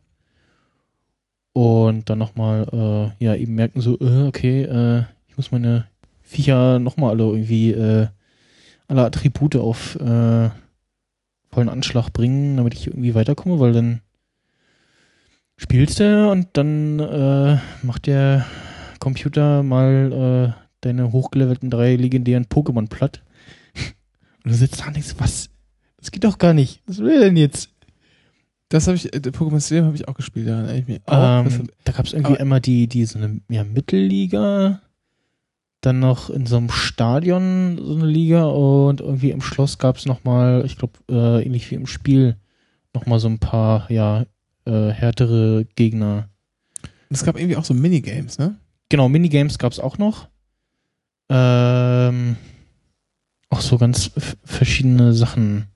Und 1.54 2.10
dann 2.10 2.18
nochmal, 2.18 2.68
äh, 3.20 3.24
ja, 3.24 3.36
eben 3.36 3.56
merken 3.56 3.82
so, 3.82 4.00
äh, 4.00 4.28
okay, 4.28 4.64
äh, 4.64 5.04
ich 5.28 5.38
muss 5.38 5.52
meine 5.52 5.88
Viecher 6.22 6.80
nochmal 6.80 7.12
alle 7.12 7.24
irgendwie, 7.26 7.72
äh, 7.72 8.08
alle 8.88 9.06
Attribute 9.06 9.56
auf 9.56 9.96
äh, 9.96 10.50
vollen 11.52 11.70
Anschlag 11.70 12.12
bringen, 12.12 12.58
damit 12.58 12.74
ich 12.74 12.88
irgendwie 12.88 13.14
weiterkomme, 13.14 13.60
weil 13.60 13.74
dann 13.74 14.02
spielst 15.58 16.00
du 16.00 16.30
und 16.32 16.48
dann 16.54 17.00
äh, 17.00 17.58
macht 17.84 18.08
der 18.08 18.46
Computer 19.00 19.64
mal 19.64 20.56
äh, 20.58 20.64
deine 20.82 21.12
hochgelevelten 21.12 21.70
drei 21.70 21.96
legendären 21.96 22.46
Pokémon 22.46 22.90
platt. 22.90 23.22
Und 24.44 24.52
du 24.52 24.54
sitzt 24.54 24.82
da 24.82 24.88
und 24.88 24.96
denkst, 24.98 25.16
was? 25.20 25.50
Das 26.04 26.12
geht 26.12 26.26
doch 26.26 26.38
gar 26.38 26.54
nicht. 26.54 26.82
Was 26.86 26.98
will 26.98 27.14
er 27.14 27.20
denn 27.22 27.38
jetzt? 27.38 27.70
Das 28.68 28.88
habe 28.88 28.98
ich, 28.98 29.14
äh, 29.14 29.20
Pokémon 29.20 29.62
Stadium 29.62 29.86
habe 29.86 29.96
ich 29.96 30.06
auch 30.10 30.16
gespielt, 30.16 30.50
daran 30.50 30.66
erinnere 30.66 30.82
ich 30.82 30.88
mich 30.88 31.02
auch. 31.06 31.46
Ähm, 31.46 31.70
da 31.86 31.94
gab 31.94 32.06
es 32.06 32.12
irgendwie 32.12 32.34
aber- 32.34 32.42
immer 32.42 32.60
die, 32.60 32.88
die 32.88 33.06
so 33.06 33.20
eine 33.20 33.40
ja, 33.48 33.64
Mittelliga, 33.64 34.82
dann 35.80 36.00
noch 36.00 36.30
in 36.30 36.46
so 36.46 36.58
einem 36.58 36.70
Stadion 36.70 37.80
so 37.82 37.96
eine 37.96 38.06
Liga 38.06 38.44
und 38.44 39.00
irgendwie 39.00 39.32
im 39.32 39.40
Schloss 39.42 39.78
gab 39.78 39.96
es 39.96 40.06
nochmal, 40.06 40.64
ich 40.66 40.76
glaube, 40.78 40.94
äh, 41.10 41.46
ähnlich 41.46 41.72
wie 41.72 41.76
im 41.76 41.88
Spiel, 41.88 42.36
nochmal 42.94 43.20
so 43.20 43.30
ein 43.30 43.40
paar, 43.40 43.90
ja, 43.90 44.26
äh, 44.66 44.90
härtere 44.90 45.66
Gegner. 45.76 46.28
es 47.10 47.24
gab 47.24 47.38
irgendwie 47.38 47.56
auch 47.56 47.66
so 47.66 47.74
Minigames, 47.74 48.40
ne? 48.40 48.58
Genau, 48.90 49.08
Minigames 49.08 49.58
gab 49.58 49.72
es 49.72 49.80
auch 49.80 49.98
noch. 49.98 50.28
Ähm, 51.30 52.36
auch 53.50 53.62
so 53.62 53.78
ganz 53.78 54.12
verschiedene 54.44 55.14
Sachen. 55.14 55.68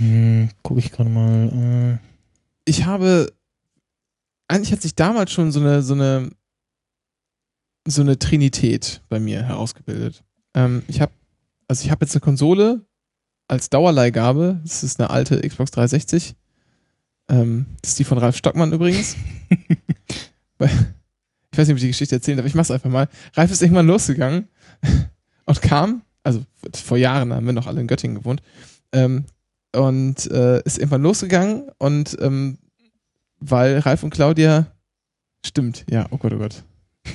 Hm, 0.00 0.48
guck 0.62 0.78
ich 0.78 0.90
gerade 0.90 1.10
mal. 1.10 1.98
Äh, 1.98 1.98
ich 2.64 2.86
habe, 2.86 3.32
eigentlich 4.48 4.72
hat 4.72 4.82
sich 4.82 4.94
damals 4.94 5.30
schon 5.30 5.52
so 5.52 5.60
eine, 5.60 5.82
so 5.82 5.94
eine, 5.94 6.30
so 7.86 8.02
eine 8.02 8.18
Trinität 8.18 9.02
bei 9.08 9.20
mir 9.20 9.42
herausgebildet. 9.42 10.24
Ähm, 10.54 10.82
ich 10.88 11.00
habe, 11.00 11.12
also 11.68 11.84
ich 11.84 11.90
habe 11.90 12.04
jetzt 12.04 12.14
eine 12.14 12.20
Konsole 12.20 12.84
als 13.46 13.68
Dauerleihgabe. 13.68 14.60
Das 14.62 14.82
ist 14.82 14.98
eine 15.00 15.10
alte 15.10 15.40
Xbox 15.40 15.70
360. 15.72 16.34
Ähm, 17.28 17.66
das 17.82 17.92
ist 17.92 17.98
die 17.98 18.04
von 18.04 18.18
Ralf 18.18 18.36
Stockmann 18.36 18.72
übrigens. 18.72 19.16
Ich 21.52 21.58
weiß 21.58 21.66
nicht, 21.66 21.74
ob 21.74 21.78
ich 21.78 21.82
die 21.82 21.88
Geschichte 21.88 22.14
erzählen 22.14 22.36
darf, 22.36 22.46
ich 22.46 22.54
mach's 22.54 22.70
einfach 22.70 22.90
mal. 22.90 23.08
Ralf 23.34 23.50
ist 23.50 23.62
irgendwann 23.62 23.86
losgegangen 23.86 24.48
und 25.46 25.62
kam, 25.62 26.02
also 26.22 26.44
vor 26.74 26.96
Jahren 26.96 27.32
haben 27.32 27.46
wir 27.46 27.52
noch 27.52 27.66
alle 27.66 27.80
in 27.80 27.88
Göttingen 27.88 28.16
gewohnt, 28.16 28.40
ähm, 28.92 29.24
und 29.74 30.30
äh, 30.30 30.62
ist 30.62 30.78
irgendwann 30.78 31.02
losgegangen 31.02 31.70
und 31.78 32.16
ähm, 32.20 32.58
weil 33.40 33.78
Ralf 33.78 34.02
und 34.02 34.10
Claudia 34.10 34.66
stimmt, 35.44 35.84
ja, 35.90 36.06
oh 36.10 36.18
Gott, 36.18 36.32
oh 36.32 36.38
Gott. 36.38 36.62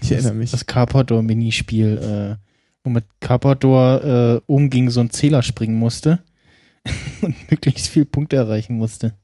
Ich 0.00 0.12
erinnere 0.12 0.34
mich. 0.34 0.52
Das 0.52 0.64
Carpador-Minispiel, 0.64 1.98
äh, 1.98 2.36
wo 2.84 2.90
mit 2.90 3.04
Carpador 3.18 4.04
äh, 4.04 4.40
oben 4.46 4.70
gegen 4.70 4.90
so 4.90 5.00
einen 5.00 5.10
Zähler 5.10 5.42
springen 5.42 5.76
musste 5.76 6.22
und 7.20 7.50
möglichst 7.50 7.88
viel 7.88 8.04
Punkte 8.04 8.36
erreichen 8.36 8.76
musste. 8.76 9.14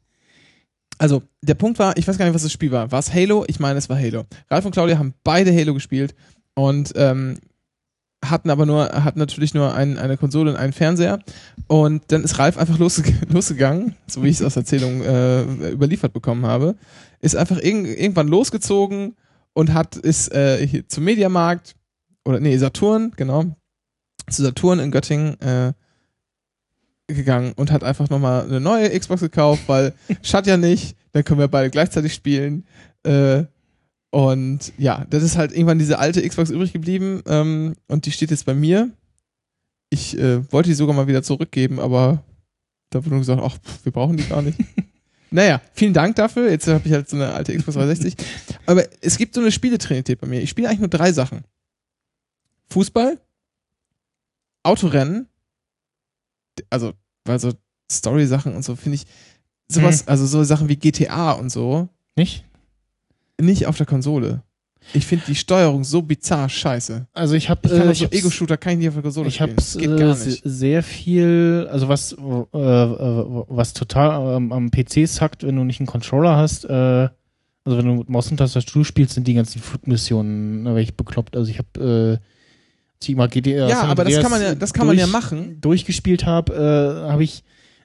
Also, 0.98 1.22
der 1.42 1.54
Punkt 1.54 1.78
war, 1.78 1.96
ich 1.96 2.06
weiß 2.08 2.18
gar 2.18 2.24
nicht, 2.24 2.34
was 2.34 2.42
das 2.42 2.52
Spiel 2.52 2.72
war. 2.72 2.90
War 2.90 2.98
es 2.98 3.12
Halo? 3.14 3.44
Ich 3.46 3.60
meine, 3.60 3.78
es 3.78 3.88
war 3.88 3.98
Halo. 3.98 4.24
Ralf 4.50 4.64
und 4.64 4.72
Claudia 4.72 4.98
haben 4.98 5.14
beide 5.22 5.54
Halo 5.54 5.74
gespielt 5.74 6.14
und 6.54 6.92
ähm, 6.96 7.38
hatten 8.30 8.50
aber 8.50 8.66
nur, 8.66 8.88
hatten 8.88 9.18
natürlich 9.18 9.54
nur 9.54 9.74
ein, 9.74 9.98
eine 9.98 10.16
Konsole 10.16 10.50
und 10.50 10.56
einen 10.56 10.72
Fernseher. 10.72 11.18
Und 11.66 12.02
dann 12.08 12.24
ist 12.24 12.38
Ralf 12.38 12.58
einfach 12.58 12.78
losge 12.78 13.12
losgegangen, 13.28 13.94
so 14.06 14.22
wie 14.22 14.28
ich 14.28 14.36
es 14.36 14.42
aus 14.42 14.56
Erzählung 14.56 15.02
äh, 15.02 15.42
überliefert 15.72 16.12
bekommen 16.12 16.46
habe, 16.46 16.76
ist 17.20 17.36
einfach 17.36 17.58
irg 17.58 17.86
irgendwann 17.86 18.28
losgezogen 18.28 19.16
und 19.52 19.72
hat, 19.72 19.96
ist 19.96 20.32
äh, 20.32 20.84
zum 20.88 21.04
Mediamarkt 21.04 21.74
oder 22.24 22.40
nee, 22.40 22.56
Saturn, 22.56 23.12
genau, 23.16 23.44
zu 24.28 24.42
Saturn 24.42 24.78
in 24.78 24.90
Göttingen 24.90 25.40
äh, 25.40 25.72
gegangen 27.06 27.52
und 27.56 27.70
hat 27.70 27.84
einfach 27.84 28.08
nochmal 28.10 28.44
eine 28.44 28.60
neue 28.60 28.98
Xbox 28.98 29.20
gekauft, 29.20 29.62
weil 29.66 29.94
schadet 30.22 30.48
ja 30.48 30.56
nicht, 30.56 30.96
dann 31.12 31.24
können 31.24 31.40
wir 31.40 31.48
beide 31.48 31.70
gleichzeitig 31.70 32.14
spielen. 32.14 32.66
Äh, 33.04 33.44
und 34.14 34.72
ja, 34.78 35.04
das 35.10 35.24
ist 35.24 35.36
halt 35.36 35.50
irgendwann 35.50 35.80
diese 35.80 35.98
alte 35.98 36.22
Xbox 36.26 36.48
übrig 36.48 36.72
geblieben 36.72 37.20
ähm, 37.26 37.74
und 37.88 38.06
die 38.06 38.12
steht 38.12 38.30
jetzt 38.30 38.46
bei 38.46 38.54
mir. 38.54 38.92
Ich 39.90 40.16
äh, 40.16 40.52
wollte 40.52 40.68
die 40.68 40.76
sogar 40.76 40.94
mal 40.94 41.08
wieder 41.08 41.24
zurückgeben, 41.24 41.80
aber 41.80 42.22
da 42.90 43.04
wurde 43.04 43.18
gesagt, 43.18 43.42
ach, 43.44 43.58
pff, 43.58 43.84
wir 43.84 43.90
brauchen 43.90 44.16
die 44.16 44.22
gar 44.22 44.40
nicht. 44.40 44.56
naja, 45.32 45.60
vielen 45.72 45.94
Dank 45.94 46.14
dafür. 46.14 46.48
Jetzt 46.48 46.68
habe 46.68 46.82
ich 46.84 46.92
halt 46.92 47.08
so 47.08 47.16
eine 47.16 47.32
alte 47.32 47.56
Xbox 47.56 47.74
360. 47.74 48.14
Aber 48.66 48.84
es 49.00 49.18
gibt 49.18 49.34
so 49.34 49.40
eine 49.40 49.50
Spieletrinität 49.50 50.20
bei 50.20 50.28
mir. 50.28 50.40
Ich 50.40 50.50
spiele 50.50 50.68
eigentlich 50.68 50.78
nur 50.78 50.88
drei 50.88 51.12
Sachen. 51.12 51.42
Fußball, 52.70 53.18
Autorennen, 54.62 55.26
also, 56.70 56.92
weil 57.24 57.40
so 57.40 57.52
Story-Sachen 57.90 58.54
und 58.54 58.64
so 58.64 58.76
finde 58.76 58.94
ich, 58.94 59.06
sowas, 59.66 60.06
also 60.06 60.24
so 60.24 60.44
Sachen 60.44 60.68
wie 60.68 60.76
GTA 60.76 61.32
und 61.32 61.50
so, 61.50 61.88
Nicht? 62.14 62.44
Nicht 63.40 63.66
auf 63.66 63.76
der 63.76 63.86
Konsole. 63.86 64.42
Ich 64.92 65.06
finde 65.06 65.24
die 65.26 65.34
Steuerung 65.34 65.82
so 65.82 66.02
bizarr 66.02 66.48
scheiße. 66.50 67.06
Also 67.14 67.34
ich 67.34 67.48
habe 67.48 67.60
Ich 67.64 67.72
äh, 67.72 67.94
so 67.94 68.04
ich 68.04 68.12
Ego-Shooter 68.12 68.58
kann 68.58 68.74
ich 68.74 68.78
nicht 68.80 68.88
auf 68.88 68.94
der 68.94 69.02
Konsole 69.02 69.28
Ich 69.28 69.36
spielen. 69.36 69.56
habe 69.56 69.80
geht 69.80 69.98
gar 69.98 70.10
äh, 70.10 70.36
sehr 70.44 70.82
viel, 70.82 71.66
also 71.72 71.88
was 71.88 72.12
äh, 72.12 72.16
äh, 72.16 73.44
was 73.48 73.72
total 73.72 74.36
ähm, 74.36 74.52
am 74.52 74.70
PC 74.70 75.08
sackt, 75.08 75.42
wenn 75.42 75.56
du 75.56 75.64
nicht 75.64 75.80
einen 75.80 75.86
Controller 75.86 76.36
hast. 76.36 76.66
Äh, 76.66 77.08
also 77.66 77.78
wenn 77.78 77.86
du 77.86 77.94
mit 77.94 78.10
Maus 78.10 78.30
und 78.30 78.36
Tastatur 78.36 78.84
spielst, 78.84 79.14
sind 79.14 79.26
die 79.26 79.32
ganzen 79.32 79.62
Flugmissionen 79.62 80.64
ne, 80.64 80.80
ich 80.82 80.94
bekloppt. 80.94 81.34
Also 81.34 81.50
ich 81.50 81.58
habe 81.58 82.20
äh, 82.20 83.06
ich 83.06 83.16
mal 83.16 83.28
GTA 83.28 83.68
Ja, 83.68 83.82
aber 83.84 84.04
das 84.04 84.20
kann 84.20 84.30
man 84.30 84.42
ja- 84.42 84.54
das 84.54 84.72
kann 84.74 84.86
man 84.86 84.96
ja 84.98 85.04
durch- 85.04 85.12
machen. 85.12 85.60
Durchgespielt 85.62 86.26
habe, 86.26 86.52
äh, 87.06 87.10
habe 87.10 87.24
ich 87.24 87.42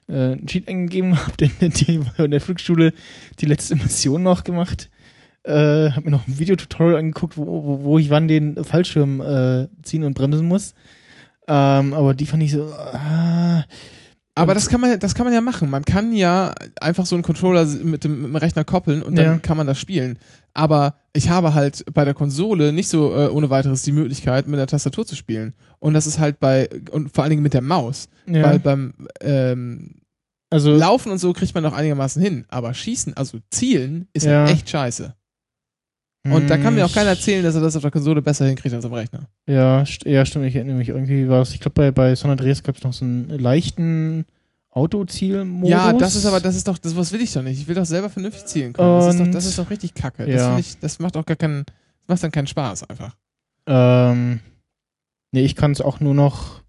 äh, 0.09 0.13
einen 0.33 0.47
Cheat 0.47 0.67
eingegeben, 0.67 1.17
hab 1.25 1.37
dann 1.37 1.49
die, 1.61 2.01
in 2.17 2.31
der 2.31 2.41
Flugschule 2.41 2.91
die 3.39 3.45
letzte 3.45 3.77
Mission 3.77 4.21
noch 4.21 4.43
gemacht. 4.43 4.89
Äh, 5.49 5.91
hab 5.91 6.05
mir 6.05 6.11
noch 6.11 6.27
ein 6.27 6.37
Videotutorial 6.39 6.99
angeguckt, 6.99 7.37
wo, 7.37 7.45
wo, 7.45 7.83
wo 7.83 7.99
ich 7.99 8.09
wann 8.09 8.27
den 8.27 8.63
Fallschirm 8.63 9.19
äh, 9.21 9.67
ziehen 9.83 10.03
und 10.03 10.13
bremsen 10.13 10.47
muss. 10.47 10.73
Ähm, 11.47 11.93
aber 11.93 12.13
die 12.13 12.25
fand 12.27 12.43
ich 12.43 12.51
so. 12.51 12.71
Ah, 12.73 13.63
Aber 14.35 14.53
das 14.53 14.69
kann 14.69 14.79
man, 14.79 14.91
ja- 14.91 14.97
das 14.97 15.15
kann 15.15 15.25
man 15.25 15.33
ja 15.33 15.41
machen. 15.41 15.69
Man 15.69 15.83
kann 15.83 16.13
ja 16.13 16.53
einfach 16.79 17.05
so 17.05 17.15
einen 17.15 17.23
Controller 17.23 17.65
mit 17.65 18.03
dem, 18.03 18.21
mit 18.21 18.29
dem 18.29 18.35
Rechner 18.35 18.63
koppeln 18.63 19.01
und 19.01 19.15
dann 19.17 19.25
Ja. 19.25 19.37
kann 19.39 19.57
man 19.57 19.65
das 19.67 19.79
spielen. 19.79 20.17
Aber 20.53 20.95
ich 21.13 21.29
habe 21.29 21.53
halt 21.55 21.83
bei 21.93 22.05
der 22.05 22.13
Konsole 22.13 22.71
nicht 22.71 22.87
so 22.87 23.13
äh, 23.15 23.27
ohne 23.29 23.49
weiteres 23.49 23.81
die 23.83 23.91
Möglichkeit, 23.91 24.47
mit 24.47 24.59
der 24.59 24.67
Tastatur 24.67 25.05
zu 25.05 25.15
spielen. 25.15 25.53
Und 25.79 25.93
das 25.95 26.05
ist 26.07 26.19
halt 26.19 26.39
bei, 26.39 26.69
und 26.91 27.13
vor 27.13 27.23
allen 27.23 27.31
Dingen 27.31 27.43
mit 27.43 27.53
der 27.53 27.61
Maus. 27.61 28.07
Ja. 28.27 28.43
Weil 28.43 28.59
beim 28.59 28.93
ähm, 29.21 29.95
also 30.51 30.75
Laufen 30.75 31.11
und 31.11 31.17
so 31.19 31.33
kriegt 31.33 31.53
man 31.53 31.63
noch 31.63 31.73
einigermaßen 31.73 32.21
hin. 32.21 32.45
Aber 32.49 32.73
Schießen, 32.73 33.15
also 33.17 33.39
Zielen, 33.51 34.07
ist 34.13 34.25
Ja. 34.25 34.41
halt 34.45 34.51
echt 34.51 34.69
scheiße. 34.69 35.15
Und 36.25 36.49
da 36.49 36.57
kann 36.57 36.75
mir 36.75 36.83
auch 36.85 36.89
Hm, 36.89 36.95
keiner 36.95 37.09
erzählen, 37.11 37.43
dass 37.43 37.55
er 37.55 37.61
das 37.61 37.75
auf 37.75 37.81
der 37.81 37.91
Konsole 37.91 38.21
besser 38.21 38.45
hinkriegt 38.45 38.75
als 38.75 38.83
am 38.85 38.93
Rechner. 38.93 39.27
Ja, 39.47 39.85
st 39.85 40.05
ja, 40.05 40.25
stimmt. 40.25 40.45
Ich 40.45 40.55
erinnere 40.55 40.75
mich 40.75 40.89
irgendwie 40.89 41.29
war 41.29 41.41
es. 41.41 41.53
Ich 41.53 41.59
glaube 41.61 41.73
bei 41.75 41.91
bei 41.91 42.15
San 42.15 42.29
Andreas 42.29 42.61
gab 42.61 42.75
es 42.77 42.83
noch 42.83 42.91
so 42.93 43.05
einen 43.05 43.29
leichten 43.29 44.25
Autozielmodus. 44.69 45.69
Ja, 45.69 45.93
das 45.93 46.15
ist 46.15 46.25
aber, 46.25 46.39
das 46.39 46.55
ist 46.55 46.67
doch, 46.67 46.77
das 46.77 46.95
was 46.95 47.11
will 47.11 47.21
ich 47.21 47.31
doch 47.33 47.41
nicht. 47.41 47.59
Ich 47.61 47.67
will 47.67 47.75
doch 47.75 47.85
selber 47.85 48.09
vernünftig 48.09 48.45
zielen 48.45 48.73
können. 48.73 48.99
Das 48.99 49.07
ist, 49.13 49.19
doch, 49.19 49.25
Und- 49.25 49.31
das 49.33 49.45
ist 49.45 49.57
doch 49.57 49.69
richtig 49.69 49.93
kacke. 49.93 50.25
Das, 50.25 50.35
Ja. 50.35 50.45
finde 50.47 50.61
ich, 50.61 50.77
das 50.79 50.99
macht 50.99 51.15
auch 51.17 51.25
gar 51.25 51.37
keinen, 51.37 51.63
das 51.65 52.07
macht 52.07 52.23
dann 52.23 52.31
keinen 52.31 52.47
Spaß 52.47 52.83
einfach. 52.89 53.15
Ähm, 53.65 54.41
nee, 55.31 55.41
ich 55.43 55.55
kann 55.55 55.71
es 55.71 55.81
auch 55.81 55.99
nur 55.99 56.13
noch. 56.13 56.61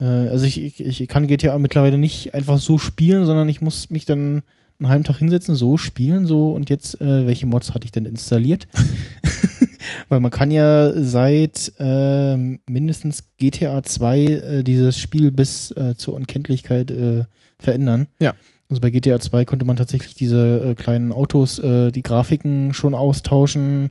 Äh, 0.00 0.04
also 0.04 0.44
ich, 0.44 0.60
ich, 0.60 1.00
ich 1.00 1.08
kann 1.08 1.26
GTA 1.26 1.58
mittlerweile 1.58 1.98
nicht 1.98 2.34
einfach 2.34 2.58
so 2.58 2.78
spielen, 2.78 3.24
sondern 3.26 3.48
ich 3.48 3.60
muss 3.60 3.90
mich 3.90 4.04
dann 4.04 4.42
einen 4.78 4.88
halben 4.88 5.04
Tag 5.04 5.18
hinsetzen, 5.18 5.54
so 5.54 5.76
spielen, 5.76 6.26
so 6.26 6.52
und 6.52 6.70
jetzt, 6.70 7.00
äh, 7.00 7.26
welche 7.26 7.46
Mods 7.46 7.74
hatte 7.74 7.84
ich 7.84 7.92
denn 7.92 8.06
installiert? 8.06 8.68
Weil 10.08 10.20
man 10.20 10.30
kann 10.30 10.50
ja 10.50 10.92
seit 11.02 11.72
äh, 11.78 12.36
mindestens 12.68 13.24
GTA 13.36 13.82
2 13.82 14.18
äh, 14.24 14.62
dieses 14.64 14.98
Spiel 14.98 15.30
bis 15.30 15.70
äh, 15.72 15.94
zur 15.96 16.14
Unkenntlichkeit 16.14 16.90
äh, 16.90 17.24
verändern. 17.58 18.08
Ja. 18.20 18.34
Also 18.70 18.80
bei 18.80 18.90
GTA 18.90 19.20
2 19.20 19.44
konnte 19.44 19.64
man 19.66 19.76
tatsächlich 19.76 20.14
diese 20.14 20.70
äh, 20.70 20.74
kleinen 20.74 21.12
Autos, 21.12 21.58
äh, 21.58 21.92
die 21.92 22.02
Grafiken 22.02 22.72
schon 22.72 22.94
austauschen 22.94 23.90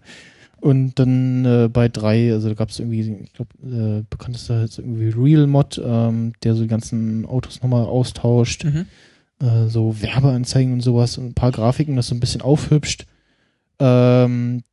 Und 0.63 0.97
dann 0.97 1.43
äh, 1.43 1.67
bei 1.67 1.89
drei, 1.89 2.31
also 2.31 2.47
da 2.47 2.53
gab 2.55 2.69
es 2.69 2.79
irgendwie, 2.79 3.01
ich 3.23 3.33
glaube, 3.33 3.51
äh, 3.65 4.03
bekanntester 4.09 4.63
ist 4.63 4.79
irgendwie 4.79 5.09
Real 5.09 5.45
Mod, 5.45 5.81
ähm, 5.83 6.31
der 6.43 6.55
so 6.55 6.61
die 6.61 6.69
ganzen 6.69 7.25
Autos 7.25 7.61
nochmal 7.61 7.83
austauscht, 7.83 8.63
Mhm. 8.63 8.85
Äh, 9.43 9.67
so 9.67 10.01
Werbeanzeigen 10.01 10.73
und 10.73 10.81
sowas 10.81 11.17
und 11.17 11.25
ein 11.27 11.33
paar 11.33 11.51
Grafiken, 11.51 11.95
das 11.95 12.07
so 12.07 12.15
ein 12.15 12.19
bisschen 12.19 12.41
aufhübscht. 12.41 13.05
Ähm, 13.79 14.63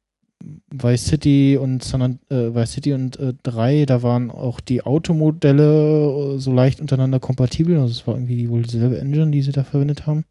Vice 0.71 1.05
City 1.07 1.59
und 1.61 1.85
San 1.85 2.01
An- 2.03 2.19
äh, 2.31 2.55
Vice 2.55 2.73
City 2.73 2.93
und 2.95 3.19
äh, 3.19 3.35
3, 3.43 3.85
da 3.85 4.03
waren 4.03 4.31
auch 4.31 4.61
die 4.61 4.83
Automodelle 4.83 6.35
äh, 6.37 6.39
so 6.39 6.53
leicht 6.53 6.81
untereinander 6.81 7.21
kompatibel. 7.21 7.79
Also 7.79 7.93
es 7.93 8.07
war 8.07 8.15
irgendwie 8.15 8.49
wohl 8.49 8.63
dieselbe 8.63 8.99
Engine, 8.99 9.31
die 9.33 9.43
sie 9.43 9.53
da 9.53 9.65
verwendet 9.65 10.07
haben. 10.07 10.25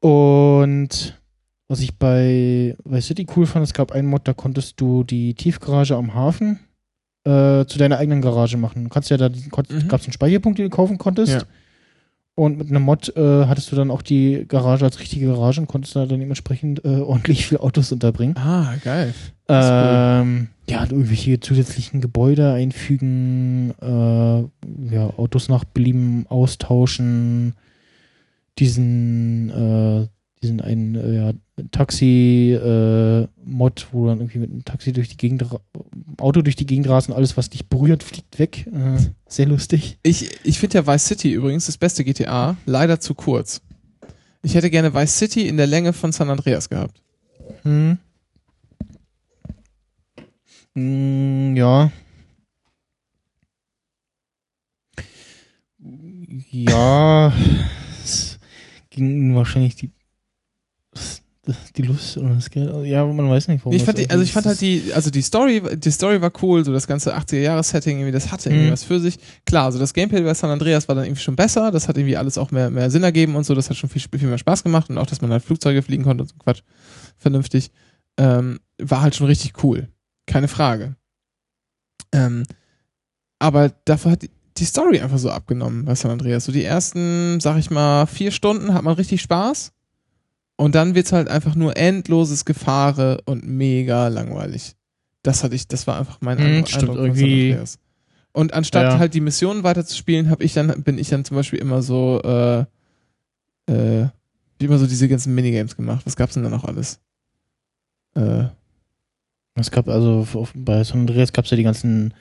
Und 0.00 1.18
was 1.68 1.80
ich 1.80 1.96
bei 1.98 2.76
Vice 2.84 3.06
City 3.06 3.26
cool 3.36 3.46
fand, 3.46 3.64
es 3.64 3.74
gab 3.74 3.92
einen 3.92 4.08
Mod, 4.08 4.26
da 4.26 4.32
konntest 4.34 4.80
du 4.80 5.04
die 5.04 5.34
Tiefgarage 5.34 5.96
am 5.96 6.14
Hafen 6.14 6.58
äh, 7.24 7.64
zu 7.66 7.78
deiner 7.78 7.98
eigenen 7.98 8.22
Garage 8.22 8.56
machen. 8.56 8.84
Du 8.84 8.88
kannst 8.90 9.10
ja 9.10 9.16
da, 9.16 9.28
Mhm. 9.28 9.88
gab 9.88 10.00
es 10.00 10.06
einen 10.06 10.12
Speicherpunkt, 10.12 10.58
den 10.58 10.66
du 10.70 10.74
kaufen 10.74 10.96
konntest. 10.98 11.32
Ja. 11.32 11.42
Und 12.40 12.56
mit 12.56 12.70
einem 12.70 12.84
Mod 12.84 13.14
äh, 13.18 13.44
hattest 13.44 13.70
du 13.70 13.76
dann 13.76 13.90
auch 13.90 14.00
die 14.00 14.46
Garage 14.48 14.82
als 14.82 14.98
richtige 14.98 15.26
Garage 15.26 15.60
und 15.60 15.66
konntest 15.66 15.94
da 15.94 16.06
dann 16.06 16.20
dementsprechend 16.20 16.82
äh, 16.86 17.00
ordentlich 17.00 17.44
viele 17.46 17.60
Autos 17.60 17.92
unterbringen. 17.92 18.34
Ah, 18.38 18.76
geil. 18.82 19.12
cool. 19.46 19.56
Ähm, 19.56 20.48
ja, 20.66 20.84
irgendwelche 20.84 21.40
zusätzlichen 21.40 22.00
Gebäude 22.00 22.50
einfügen, 22.54 23.74
äh, 23.82 24.94
ja, 24.94 25.10
Autos 25.18 25.50
nach 25.50 25.64
Belieben 25.64 26.24
austauschen, 26.30 27.56
diesen, 28.58 29.50
äh, 29.50 30.08
diesen 30.42 30.60
einen 30.60 30.94
äh, 30.94 31.14
ja, 31.16 31.32
Taxi-Mod, 31.70 33.28
wo 33.92 34.02
du 34.02 34.08
dann 34.08 34.20
irgendwie 34.20 34.38
mit 34.38 34.50
einem 34.50 34.64
Taxi 34.64 34.92
durch 34.92 35.08
die 35.08 35.16
Gegend, 35.18 35.44
Auto 36.18 36.42
durch 36.42 36.56
die 36.56 36.66
Gegend 36.66 36.88
rast 36.88 37.08
und 37.08 37.14
alles, 37.14 37.36
was 37.36 37.50
dich 37.50 37.68
berührt, 37.68 38.02
fliegt 38.02 38.38
weg. 38.38 38.66
Äh, 38.66 38.98
sehr 39.26 39.46
lustig. 39.46 39.98
Ich, 40.02 40.30
ich 40.44 40.58
finde 40.58 40.78
ja 40.78 40.86
Vice 40.86 41.06
City 41.06 41.32
übrigens 41.32 41.66
das 41.66 41.76
beste 41.76 42.04
GTA, 42.04 42.56
leider 42.64 43.00
zu 43.00 43.14
kurz. 43.14 43.60
Ich 44.42 44.54
hätte 44.54 44.70
gerne 44.70 44.94
Vice 44.94 45.18
City 45.18 45.46
in 45.46 45.58
der 45.58 45.66
Länge 45.66 45.92
von 45.92 46.12
San 46.12 46.30
Andreas 46.30 46.70
gehabt. 46.70 47.02
Hm. 47.62 47.98
Mm, 50.74 51.56
ja. 51.56 51.90
Ja. 56.50 57.32
Es 58.02 58.38
ging 58.88 59.34
wahrscheinlich 59.34 59.76
die 59.76 59.90
die 61.76 61.82
Lust 61.82 62.16
oder 62.16 62.34
das 62.34 62.50
Geld. 62.50 62.72
Ja, 62.86 63.04
man 63.06 63.28
weiß 63.30 63.48
nicht, 63.48 63.64
warum. 63.64 63.76
ich 63.76 63.82
fand 63.84 63.98
die, 63.98 64.08
also 64.10 64.22
ich 64.22 64.32
fand 64.32 64.46
halt 64.46 64.60
die, 64.60 64.92
also 64.94 65.10
die 65.10 65.22
Story, 65.22 65.62
die 65.76 65.90
Story 65.90 66.20
war 66.20 66.32
cool, 66.42 66.64
so 66.64 66.72
das 66.72 66.86
ganze 66.86 67.16
80er-Jahres-Setting, 67.16 67.98
irgendwie, 67.98 68.12
das 68.12 68.30
hatte 68.32 68.48
irgendwie 68.50 68.66
Mhm. 68.68 68.72
was 68.72 68.84
für 68.84 69.00
sich. 69.00 69.18
Klar, 69.46 69.66
also 69.66 69.78
das 69.78 69.92
Gameplay 69.94 70.20
bei 70.22 70.34
San 70.34 70.50
Andreas 70.50 70.88
war 70.88 70.94
dann 70.94 71.04
irgendwie 71.04 71.22
schon 71.22 71.36
besser, 71.36 71.70
das 71.70 71.88
hat 71.88 71.96
irgendwie 71.96 72.16
alles 72.16 72.38
auch 72.38 72.50
mehr, 72.50 72.70
mehr 72.70 72.90
Sinn 72.90 73.02
ergeben 73.02 73.36
und 73.36 73.44
so, 73.44 73.54
das 73.54 73.70
hat 73.70 73.76
schon 73.76 73.90
viel, 73.90 74.02
viel 74.02 74.28
mehr 74.28 74.38
Spaß 74.38 74.62
gemacht 74.62 74.90
und 74.90 74.98
auch, 74.98 75.06
dass 75.06 75.20
man 75.20 75.30
halt 75.30 75.42
Flugzeuge 75.42 75.82
fliegen 75.82 76.04
konnte 76.04 76.22
und 76.22 76.28
so 76.28 76.36
Quatsch, 76.38 76.62
vernünftig, 77.16 77.70
ähm, 78.18 78.60
war 78.80 79.02
halt 79.02 79.14
schon 79.14 79.26
richtig 79.26 79.62
cool. 79.64 79.88
Keine 80.26 80.48
Frage. 80.48 80.96
Ähm, 82.12 82.44
aber 83.38 83.70
dafür 83.84 84.12
hat 84.12 84.22
die, 84.22 84.30
die 84.56 84.64
Story 84.64 85.00
einfach 85.00 85.18
so 85.18 85.30
abgenommen 85.30 85.84
bei 85.86 85.94
San 85.94 86.10
Andreas. 86.10 86.44
So 86.44 86.52
die 86.52 86.64
ersten, 86.64 87.40
sag 87.40 87.56
ich 87.58 87.70
mal, 87.70 88.06
vier 88.06 88.30
Stunden 88.30 88.74
hat 88.74 88.82
man 88.82 88.94
richtig 88.94 89.22
Spaß. 89.22 89.72
Und 90.60 90.74
dann 90.74 90.94
wird's 90.94 91.10
halt 91.12 91.28
einfach 91.28 91.54
nur 91.54 91.76
endloses 91.78 92.44
Gefahre 92.44 93.22
und 93.24 93.46
mega 93.46 94.08
langweilig. 94.08 94.76
Das 95.22 95.42
hatte 95.42 95.54
ich, 95.54 95.66
das 95.68 95.86
war 95.86 95.98
einfach 95.98 96.18
mein 96.20 96.38
Mhm, 96.38 96.64
Eindruck 96.74 96.96
irgendwie-. 96.98 97.56
Und 98.32 98.52
anstatt 98.52 98.84
Ja. 98.92 98.98
halt 98.98 99.14
die 99.14 99.20
Missionen 99.22 99.64
weiterzuspielen, 99.64 100.28
habe 100.28 100.44
ich 100.44 100.52
dann, 100.52 100.82
bin 100.82 100.98
ich 100.98 101.08
dann 101.08 101.24
zum 101.24 101.36
Beispiel 101.38 101.58
immer 101.58 101.80
so, 101.80 102.20
äh, 102.22 102.60
äh, 103.72 104.08
wie 104.58 104.64
immer 104.66 104.78
so 104.78 104.86
diese 104.86 105.08
ganzen 105.08 105.34
Minigames 105.34 105.76
gemacht. 105.76 106.02
Was 106.04 106.14
gab's 106.16 106.34
denn 106.34 106.42
da 106.42 106.50
noch 106.50 106.64
alles? 106.64 107.00
Äh, 108.14 108.44
Es 109.54 109.70
gab 109.70 109.88
also 109.88 110.26
auf, 110.34 110.52
bei 110.54 110.84
San 110.84 111.00
Andreas 111.00 111.32
gab 111.32 111.46
es 111.46 111.50
ja 111.50 111.56
die 111.56 111.62
ganzen 111.62 112.12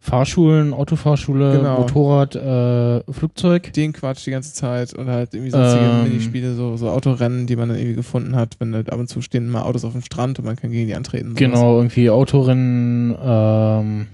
Fahrschulen, 0.00 0.72
Autofahrschule, 0.72 1.56
Genau. 1.58 1.80
Motorrad, 1.80 2.36
äh, 2.36 3.12
Flugzeug. 3.12 3.72
den 3.72 3.92
Quatsch 3.92 4.24
die 4.26 4.30
ganze 4.30 4.54
Zeit 4.54 4.94
und 4.94 5.08
halt 5.08 5.34
irgendwie 5.34 5.50
sonstige 5.50 5.84
Ähm. 5.84 6.04
Minispiele, 6.04 6.54
so, 6.54 6.76
so 6.76 6.88
Autorennen, 6.88 7.46
die 7.48 7.56
man 7.56 7.68
dann 7.68 7.78
irgendwie 7.78 7.96
gefunden 7.96 8.36
hat, 8.36 8.56
wenn 8.60 8.74
halt 8.74 8.92
ab 8.92 8.98
und 9.00 9.08
zu 9.08 9.20
stehen 9.22 9.48
mal 9.50 9.62
Autos 9.62 9.84
auf 9.84 9.92
dem 9.92 10.02
Strand 10.02 10.38
und 10.38 10.44
man 10.44 10.56
kann 10.56 10.70
gegen 10.70 10.86
die 10.86 10.94
antreten. 10.94 11.30
sowas. 11.30 11.38
Genau, 11.38 11.76
irgendwie 11.78 12.10
Autorennen, 12.10 13.16
ähm, 13.20 14.06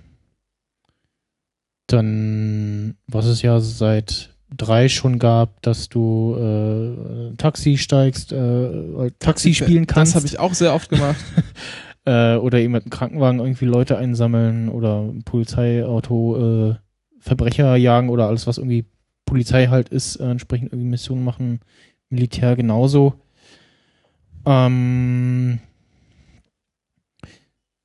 dann, 1.87 2.97
was 3.07 3.27
es 3.27 3.43
ja 3.43 3.61
seit 3.61 4.31
drei 4.57 4.89
schon 4.89 5.19
gab, 5.19 5.61
dass 5.63 5.89
du 5.89 6.35
äh, 6.37 7.37
Taxi 7.37 7.77
steigst, 7.77 8.33
äh, 8.33 9.11
Taxi 9.19 9.53
spielen 9.53 9.87
kannst. 9.87 10.13
Das 10.15 10.17
habe 10.23 10.27
ich 10.27 10.39
auch 10.39 10.55
sehr 10.55 10.75
oft 10.75 10.89
gemacht. 10.89 11.17
äh, 12.05 12.37
oder 12.37 12.59
eben 12.59 12.73
mit 12.73 12.83
einem 12.85 12.91
Krankenwagen 12.91 13.41
irgendwie 13.41 13.65
Leute 13.67 13.97
einsammeln 13.99 14.69
oder 14.69 15.11
Polizeiauto 15.25 16.71
äh, 16.71 16.75
Verbrecher 17.21 17.77
jagen 17.77 18.11
oder 18.11 18.27
alles, 18.29 18.47
was 18.47 18.59
irgendwie 18.59 18.85
Polizei 19.25 19.67
halt 19.69 19.89
ist, 19.89 20.17
äh, 20.17 20.31
entsprechend 20.31 20.73
irgendwie 20.73 20.91
Missionen 20.91 21.25
machen. 21.25 21.61
Militär 22.11 22.55
genauso. 22.57 23.15
Ähm, 24.47 25.59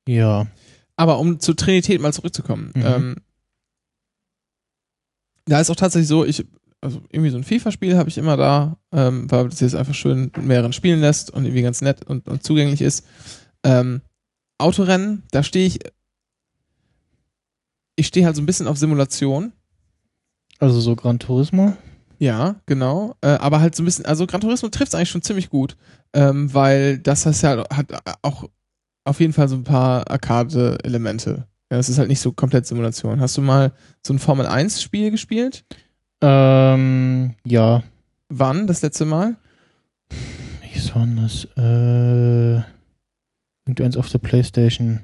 ja. 0.06 0.46
Aber 0.96 1.18
um 1.18 1.40
zur 1.40 1.56
Trinität 1.56 2.00
mal 2.00 2.12
zurückzukommen, 2.12 2.72
Mhm. 2.74 2.82
ähm, 2.84 3.16
da 5.46 5.60
ist 5.60 5.70
auch 5.70 5.76
tatsächlich 5.76 6.08
so, 6.08 6.24
ich, 6.24 6.44
also 6.82 7.00
irgendwie 7.10 7.30
so 7.30 7.38
ein 7.38 7.44
FIFA-Spiel 7.44 7.96
habe 7.96 8.08
ich 8.10 8.18
immer 8.18 8.36
da, 8.36 8.76
ähm, 8.92 9.30
weil 9.30 9.48
das 9.48 9.60
jetzt 9.60 9.74
einfach 9.74 9.94
schön 9.94 10.30
mehreren 10.40 10.72
spielen 10.74 11.00
lässt 11.00 11.30
und 11.30 11.44
irgendwie 11.44 11.62
ganz 11.62 11.80
nett 11.80 12.04
und, 12.06 12.28
und 12.28 12.42
zugänglich 12.44 12.82
ist. 12.82 13.06
Ähm, 13.64 14.02
Autorennen, 14.60 15.22
da 15.30 15.42
stehe 15.42 15.66
ich, 15.66 15.80
ich 17.96 18.06
stehe 18.06 18.26
halt 18.26 18.36
so 18.36 18.42
ein 18.42 18.46
bisschen 18.46 18.66
auf 18.66 18.78
Simulation. 18.78 19.52
Also 20.58 20.80
so 20.80 20.94
Gran 20.96 21.18
Turismo. 21.18 21.76
Ja, 22.18 22.56
genau. 22.66 23.16
Äh, 23.22 23.28
aber 23.28 23.60
halt 23.60 23.74
so 23.74 23.82
ein 23.82 23.86
bisschen, 23.86 24.04
also 24.04 24.26
Gran 24.26 24.42
Turismo 24.42 24.68
trifft 24.68 24.88
es 24.88 24.94
eigentlich 24.94 25.10
schon 25.10 25.22
ziemlich 25.22 25.48
gut, 25.48 25.76
ähm, 26.12 26.52
weil 26.52 26.98
das 26.98 27.24
heißt 27.24 27.42
ja, 27.42 27.64
hat 27.70 27.86
auch 28.22 28.48
auf 29.04 29.20
jeden 29.20 29.32
Fall 29.32 29.48
so 29.48 29.56
ein 29.56 29.64
paar 29.64 30.10
Arcade-Elemente. 30.10 31.46
Ja, 31.70 31.76
das 31.76 31.88
ist 31.88 31.98
halt 31.98 32.08
nicht 32.08 32.20
so 32.20 32.32
komplett 32.32 32.66
Simulation. 32.66 33.20
Hast 33.20 33.36
du 33.36 33.42
mal 33.42 33.72
so 34.04 34.12
ein 34.12 34.18
Formel-1-Spiel 34.18 35.10
gespielt? 35.10 35.64
Ähm, 36.20 37.34
ja. 37.46 37.82
Wann 38.28 38.66
das 38.66 38.82
letzte 38.82 39.06
Mal? 39.06 39.36
Wie 40.10 40.94
war 40.94 41.06
das? 41.06 41.44
Äh, 41.56 42.62
irgendeins 43.70 43.96
auf 43.96 44.08
der 44.08 44.18
Playstation. 44.18 45.00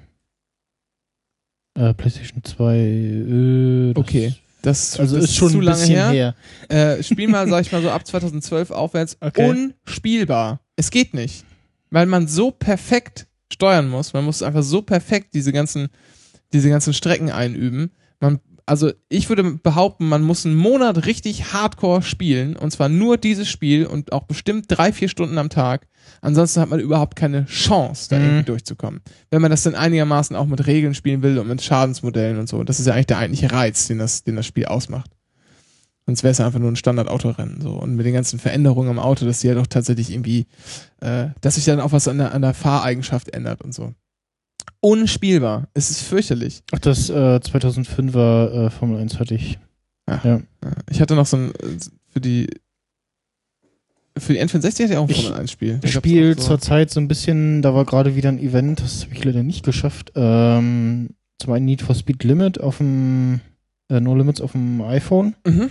Äh, 1.75 1.95
Playstation 1.95 2.43
2. 2.43 2.77
Äh, 2.79 3.93
das 3.93 4.01
Okay. 4.01 4.35
Das, 4.63 4.99
Also 4.99 5.17
das 5.17 5.27
ist 5.27 5.37
schon 5.37 5.53
zu 5.53 5.61
lange 5.61 5.85
her. 5.85 6.11
her. 6.11 6.35
Äh, 6.69 7.03
spiel 7.03 7.29
mal, 7.29 7.49
sag 7.49 7.61
ich 7.61 7.71
mal 7.71 7.83
so, 7.83 7.91
ab 7.91 8.05
2012 8.07 8.73
aufwärts. 8.73 9.17
Okay. 9.21 9.49
Unspielbar. 9.49 10.61
Es 10.75 10.91
geht 10.91 11.15
nicht. 11.15 11.45
Weil 11.91 12.07
man 12.07 12.27
so 12.27 12.51
perfekt 12.51 13.29
steuern 13.53 13.89
muss. 13.89 14.13
Man 14.13 14.25
muss 14.25 14.43
einfach 14.43 14.65
so 14.65 14.83
perfekt 14.83 15.35
diese 15.35 15.53
ganzen, 15.53 15.89
diese 16.53 16.69
ganzen 16.69 16.93
Strecken 16.95 17.31
einüben. 17.31 17.93
Man, 18.19 18.41
also 18.67 18.93
ich 19.09 19.29
würde 19.29 19.45
behaupten, 19.45 20.09
man 20.09 20.23
muss 20.23 20.45
einen 20.45 20.57
Monat 20.57 21.07
richtig 21.07 21.53
hardcore 21.53 22.03
spielen. 22.03 22.57
Und 22.57 22.73
zwar 22.73 22.89
nur 22.89 23.17
dieses 23.17 23.49
Spiel 23.49 23.87
und 23.87 24.13
auch 24.13 24.25
bestimmt 24.25 24.67
drei, 24.69 24.93
vier 24.93 25.09
Stunden 25.09 25.39
am 25.39 25.49
Tag. 25.51 25.87
Ansonsten 26.21 26.61
hat 26.61 26.69
man 26.71 26.81
überhaupt 26.81 27.17
keine 27.17 27.47
Chance, 27.47 28.09
da 28.11 28.19
Mhm. 28.19 28.25
irgendwie 28.25 28.45
durchzukommen. 28.45 29.01
Wenn 29.31 29.41
man 29.43 29.51
das 29.53 29.63
dann 29.63 29.75
einigermaßen 29.77 30.35
auch 30.37 30.47
mit 30.47 30.67
Regeln 30.67 30.95
spielen 30.95 31.23
will 31.23 31.39
und 31.39 31.47
mit 31.49 31.63
Schadensmodellen 31.63 32.39
und 32.39 32.49
so. 32.49 32.65
Das 32.65 32.81
ist 32.81 32.87
ja 32.87 32.95
eigentlich 32.95 33.07
der 33.07 33.19
eigentliche 33.19 33.53
Reiz, 33.53 33.87
den 33.87 33.99
das, 33.99 34.25
den 34.25 34.37
das 34.37 34.47
Spiel 34.47 34.67
ausmacht. 34.67 35.11
Sonst 36.07 36.23
wäre 36.23 36.33
es 36.33 36.41
einfach 36.41 36.61
nur 36.61 36.71
ein 36.71 36.77
Standard-Autorennen. 36.77 37.61
So. 37.61 37.71
Und 37.71 37.97
mit 37.97 38.07
den 38.07 38.15
ganzen 38.15 38.39
Veränderungen 38.39 38.91
am 38.91 38.99
Auto, 39.01 39.25
dass 39.27 39.41
die 39.41 39.49
ja 39.49 39.55
doch 39.55 39.67
tatsächlich 39.67 40.11
irgendwie, 40.13 40.47
äh, 41.01 41.29
dass 41.41 41.57
sich 41.57 41.65
dann 41.65 41.81
auch 41.81 41.91
was 41.93 42.07
an 42.09 42.19
der, 42.19 42.33
an 42.33 42.43
der 42.43 42.55
Fahreigenschaft 42.55 43.29
ändert 43.35 43.63
und 43.63 43.75
so. 43.75 43.93
Unspielbar. 44.87 45.67
Es 45.75 45.91
ist 45.91 46.03
fürchterlich. 46.03 46.63
Ach, 46.71 46.79
das 46.79 47.11
äh, 47.11 47.13
2005er 47.15 48.67
äh, 48.67 48.71
Formel 48.71 49.01
1 49.01 49.19
hatte 49.19 49.35
ich. 49.35 49.59
Ach. 50.07 50.25
Ja. 50.25 50.41
Ich 50.89 51.01
hatte 51.01 51.17
noch 51.17 51.27
so 51.27 51.37
ein, 51.39 51.53
für 52.09 52.21
die, 52.21 52.49
für 54.17 54.33
die 54.35 54.41
N64 54.41 54.85
hatte 54.85 54.93
ich 54.93 54.97
auch 54.97 55.09
ein 55.09 55.15
Formel 55.15 55.41
1 55.41 55.51
Spiel. 55.51 55.81
Ich 55.83 55.93
spiele 55.93 56.37
zurzeit 56.37 56.91
so 56.93 57.01
ein 57.01 57.09
bisschen, 57.09 57.63
da 57.63 57.75
war 57.75 57.85
gerade 57.85 58.15
wieder 58.15 58.29
ein 58.29 58.39
Event, 58.39 58.79
das 58.81 59.03
habe 59.07 59.15
ich 59.15 59.25
leider 59.25 59.43
nicht 59.43 59.65
geschafft. 59.65 60.13
Ähm, 60.15 61.11
zum 61.41 61.53
einen 61.53 61.65
Need 61.67 61.83
for 61.83 61.97
Speed 61.97 62.23
Limit 62.23 62.61
auf 62.61 62.79
dem 62.79 63.41
äh, 63.89 63.99
No 63.99 64.15
Limits 64.15 64.41
auf 64.41 64.53
dem 64.53 64.81
iPhone, 64.83 65.35
Mhm. 65.45 65.69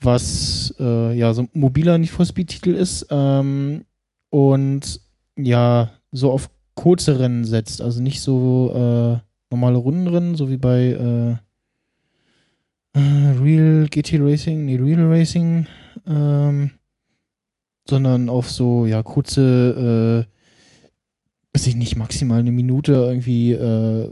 was 0.00 0.74
äh, 0.80 1.16
ja 1.16 1.32
so 1.32 1.42
ein 1.42 1.48
mobiler 1.52 1.96
Need 1.98 2.10
for 2.10 2.26
Speed 2.26 2.48
Titel 2.48 2.74
ist. 2.74 3.06
Ähm, 3.10 3.84
und 4.30 5.00
ja, 5.36 5.90
so 6.10 6.32
auf 6.32 6.50
kurze 6.78 7.18
Rennen 7.18 7.44
setzt. 7.44 7.82
Also 7.82 8.00
nicht 8.02 8.20
so 8.20 8.72
äh, 8.72 9.18
normale 9.50 9.78
Rundenrennen, 9.78 10.36
so 10.36 10.48
wie 10.50 10.56
bei 10.56 11.38
äh, 12.94 12.98
äh, 12.98 13.40
Real 13.42 13.88
GT 13.88 14.20
Racing, 14.20 14.64
nee, 14.64 14.76
Real 14.76 15.06
Racing, 15.06 15.66
ähm, 16.06 16.70
sondern 17.88 18.28
auf 18.28 18.50
so, 18.50 18.86
ja, 18.86 19.02
kurze, 19.02 20.26
äh, 20.26 21.56
weiß 21.56 21.66
ich 21.66 21.76
nicht, 21.76 21.96
maximal 21.96 22.40
eine 22.40 22.52
Minute 22.52 22.92
irgendwie 22.92 23.52
äh, 23.52 24.10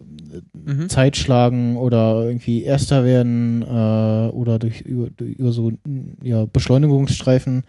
Mhm. 0.67 0.89
Zeit 0.89 1.17
schlagen 1.17 1.77
oder 1.77 2.25
irgendwie 2.25 2.63
Erster 2.63 3.05
werden 3.05 3.63
äh, 3.63 4.31
oder 4.33 4.59
durch 4.59 4.81
über, 4.81 5.09
über 5.19 5.53
so 5.53 5.73
ja, 6.23 6.45
Beschleunigungsstreifen 6.47 7.65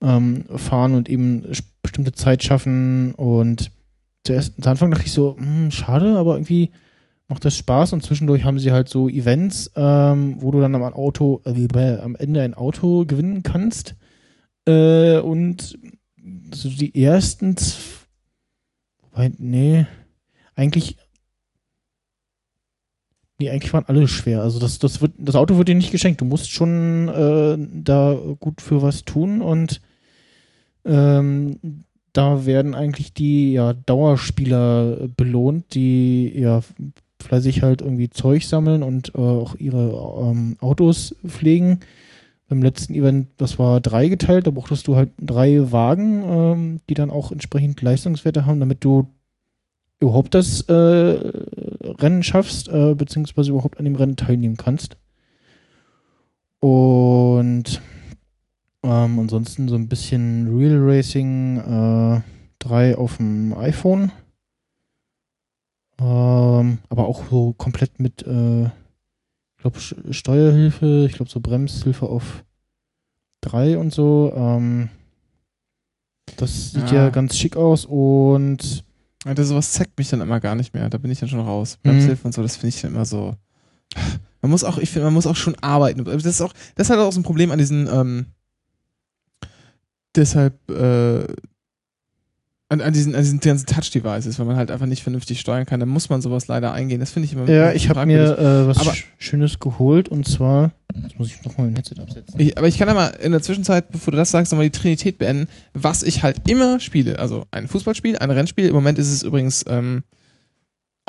ähm, 0.00 0.44
fahren 0.56 0.94
und 0.94 1.08
eben 1.08 1.44
bestimmte 1.82 2.12
Zeit 2.12 2.42
schaffen. 2.42 3.14
Und 3.14 3.70
zuerst 4.24 4.62
zu 4.62 4.68
Anfang 4.68 4.90
dachte 4.90 5.06
ich 5.06 5.12
so, 5.12 5.36
hm, 5.36 5.70
schade, 5.70 6.16
aber 6.16 6.34
irgendwie 6.34 6.70
macht 7.28 7.44
das 7.44 7.56
Spaß 7.56 7.92
und 7.92 8.02
zwischendurch 8.02 8.44
haben 8.44 8.58
sie 8.58 8.72
halt 8.72 8.88
so 8.88 9.08
Events, 9.08 9.70
ähm, 9.76 10.36
wo 10.40 10.50
du 10.50 10.60
dann 10.60 10.74
am 10.74 10.82
Auto, 10.82 11.42
äh, 11.44 11.98
am 11.98 12.16
Ende 12.16 12.42
ein 12.42 12.54
Auto 12.54 13.04
gewinnen 13.06 13.42
kannst. 13.42 13.94
Äh, 14.66 15.18
und 15.18 15.78
so 16.52 16.68
die 16.68 17.02
ersten, 17.02 17.56
wobei, 19.02 19.32
nee, 19.38 19.86
eigentlich 20.54 20.96
Nee, 23.40 23.48
eigentlich 23.48 23.72
waren 23.72 23.86
alle 23.86 24.06
schwer. 24.06 24.42
Also 24.42 24.58
das, 24.58 24.78
das 24.80 25.00
wird, 25.00 25.12
das 25.16 25.34
Auto 25.34 25.56
wird 25.56 25.68
dir 25.68 25.74
nicht 25.74 25.92
geschenkt. 25.92 26.20
Du 26.20 26.26
musst 26.26 26.50
schon 26.50 27.08
äh, 27.08 27.56
da 27.82 28.14
gut 28.38 28.60
für 28.60 28.82
was 28.82 29.06
tun 29.06 29.40
und 29.40 29.80
ähm, 30.84 31.84
da 32.12 32.46
werden 32.46 32.74
eigentlich 32.74 33.12
die 33.12 33.52
ja, 33.52 33.72
Dauerspieler 33.72 35.08
belohnt, 35.16 35.74
die 35.74 36.32
ja 36.36 36.62
fleißig 37.22 37.62
halt 37.62 37.82
irgendwie 37.82 38.10
Zeug 38.10 38.44
sammeln 38.44 38.82
und 38.82 39.14
äh, 39.14 39.18
auch 39.18 39.54
ihre 39.56 40.30
ähm, 40.30 40.56
Autos 40.60 41.14
pflegen. 41.26 41.80
Beim 42.48 42.62
letzten 42.62 42.94
Event, 42.94 43.28
das 43.36 43.58
war 43.58 43.80
dreigeteilt, 43.80 44.46
da 44.46 44.50
brauchtest 44.50 44.88
du 44.88 44.96
halt 44.96 45.10
drei 45.20 45.70
Wagen, 45.70 46.24
ähm, 46.26 46.80
die 46.88 46.94
dann 46.94 47.10
auch 47.10 47.30
entsprechend 47.30 47.80
Leistungswerte 47.80 48.46
haben, 48.46 48.58
damit 48.58 48.82
du 48.82 49.06
überhaupt 50.00 50.34
das 50.34 50.62
äh, 50.62 50.72
Rennen 50.72 52.22
schaffst, 52.22 52.68
äh, 52.68 52.94
beziehungsweise 52.94 53.50
überhaupt 53.50 53.78
an 53.78 53.84
dem 53.84 53.94
Rennen 53.94 54.16
teilnehmen 54.16 54.56
kannst. 54.56 54.96
Und 56.58 57.80
ähm, 58.82 59.18
ansonsten 59.18 59.68
so 59.68 59.74
ein 59.74 59.88
bisschen 59.88 60.56
Real 60.56 60.78
Racing 60.80 61.58
äh, 61.58 62.20
3 62.60 62.96
auf 62.96 63.16
dem 63.18 63.52
iPhone. 63.54 64.12
Ähm, 65.98 66.78
aber 66.88 67.06
auch 67.06 67.22
so 67.30 67.52
komplett 67.54 68.00
mit, 68.00 68.22
äh, 68.26 68.64
ich 68.64 69.62
glaube, 69.62 69.78
Steuerhilfe, 69.80 71.06
ich 71.08 71.12
glaube, 71.14 71.30
so 71.30 71.40
Bremshilfe 71.40 72.06
auf 72.06 72.44
3 73.42 73.76
und 73.78 73.92
so. 73.92 74.32
Ähm, 74.34 74.88
das 76.36 76.70
sieht 76.72 76.90
ja 76.90 77.06
Ah. 77.08 77.10
ganz 77.10 77.36
schick 77.36 77.56
aus 77.56 77.84
und 77.84 78.84
Alter, 79.26 79.44
sowas 79.44 79.72
zeigt 79.72 79.98
mich 79.98 80.08
dann 80.08 80.22
immer 80.22 80.40
gar 80.40 80.54
nicht 80.54 80.72
mehr. 80.72 80.88
Da 80.88 80.96
bin 80.96 81.10
ich 81.10 81.20
dann 81.20 81.28
schon 81.28 81.40
raus. 81.40 81.78
Mhm. 81.82 81.90
Bremshilfe 81.90 82.26
und 82.26 82.32
so, 82.32 82.40
das 82.42 82.56
finde 82.56 82.68
ich 82.68 82.80
dann 82.80 82.92
immer 82.94 83.04
so. 83.04 83.34
Man 84.40 84.50
muss 84.50 84.64
auch, 84.64 84.78
ich 84.78 84.88
finde, 84.88 85.04
man 85.04 85.14
muss 85.14 85.26
auch 85.26 85.36
schon 85.36 85.56
arbeiten. 85.56 86.02
Das 86.04 86.24
ist 86.24 86.40
auch, 86.40 86.54
das 86.76 86.86
ist 86.86 86.90
halt 86.90 87.00
auch 87.00 87.12
so 87.12 87.20
ein 87.20 87.24
Problem 87.24 87.50
an 87.50 87.58
diesen, 87.58 87.86
ähm, 87.92 88.26
deshalb, 90.16 90.54
äh, 90.70 91.24
an, 92.72 92.80
an 92.80 92.92
diesen, 92.92 93.16
an 93.16 93.22
diesen 93.22 93.40
ganzen 93.40 93.66
Touch-Devices, 93.66 94.38
wenn 94.38 94.46
man 94.46 94.54
halt 94.56 94.70
einfach 94.70 94.86
nicht 94.86 95.02
vernünftig 95.02 95.40
steuern 95.40 95.66
kann, 95.66 95.80
dann 95.80 95.88
muss 95.88 96.08
man 96.08 96.22
sowas 96.22 96.46
leider 96.46 96.72
eingehen. 96.72 97.00
Das 97.00 97.10
finde 97.10 97.26
ich 97.26 97.32
immer 97.32 97.48
Ja, 97.48 97.72
ich 97.72 97.88
habe 97.88 98.06
mir 98.06 98.38
äh, 98.38 98.66
was 98.68 98.78
Aber- 98.78 98.92
Sch- 98.92 99.04
Schönes 99.18 99.58
geholt 99.58 100.08
und 100.08 100.28
zwar, 100.28 100.70
jetzt 101.02 101.18
muss 101.18 101.28
ich 101.28 101.42
nochmal 101.44 101.66
mein 101.66 101.74
Headset 101.76 101.96
absetzen. 102.00 102.38
Ich, 102.38 102.56
aber 102.56 102.68
ich 102.68 102.78
kann 102.78 102.86
ja 102.86 102.94
mal 102.94 103.08
in 103.08 103.32
der 103.32 103.42
Zwischenzeit, 103.42 103.90
bevor 103.90 104.12
du 104.12 104.16
das 104.18 104.30
sagst, 104.30 104.52
nochmal 104.52 104.66
die 104.70 104.78
Trinität 104.78 105.18
beenden, 105.18 105.48
was 105.74 106.04
ich 106.04 106.22
halt 106.22 106.48
immer 106.48 106.78
spiele. 106.78 107.18
Also 107.18 107.44
ein 107.50 107.66
Fußballspiel, 107.66 108.18
ein 108.18 108.30
Rennspiel. 108.30 108.68
Im 108.68 108.74
Moment 108.74 108.98
ist 109.00 109.10
es 109.10 109.24
übrigens 109.24 109.64
ähm, 109.68 110.04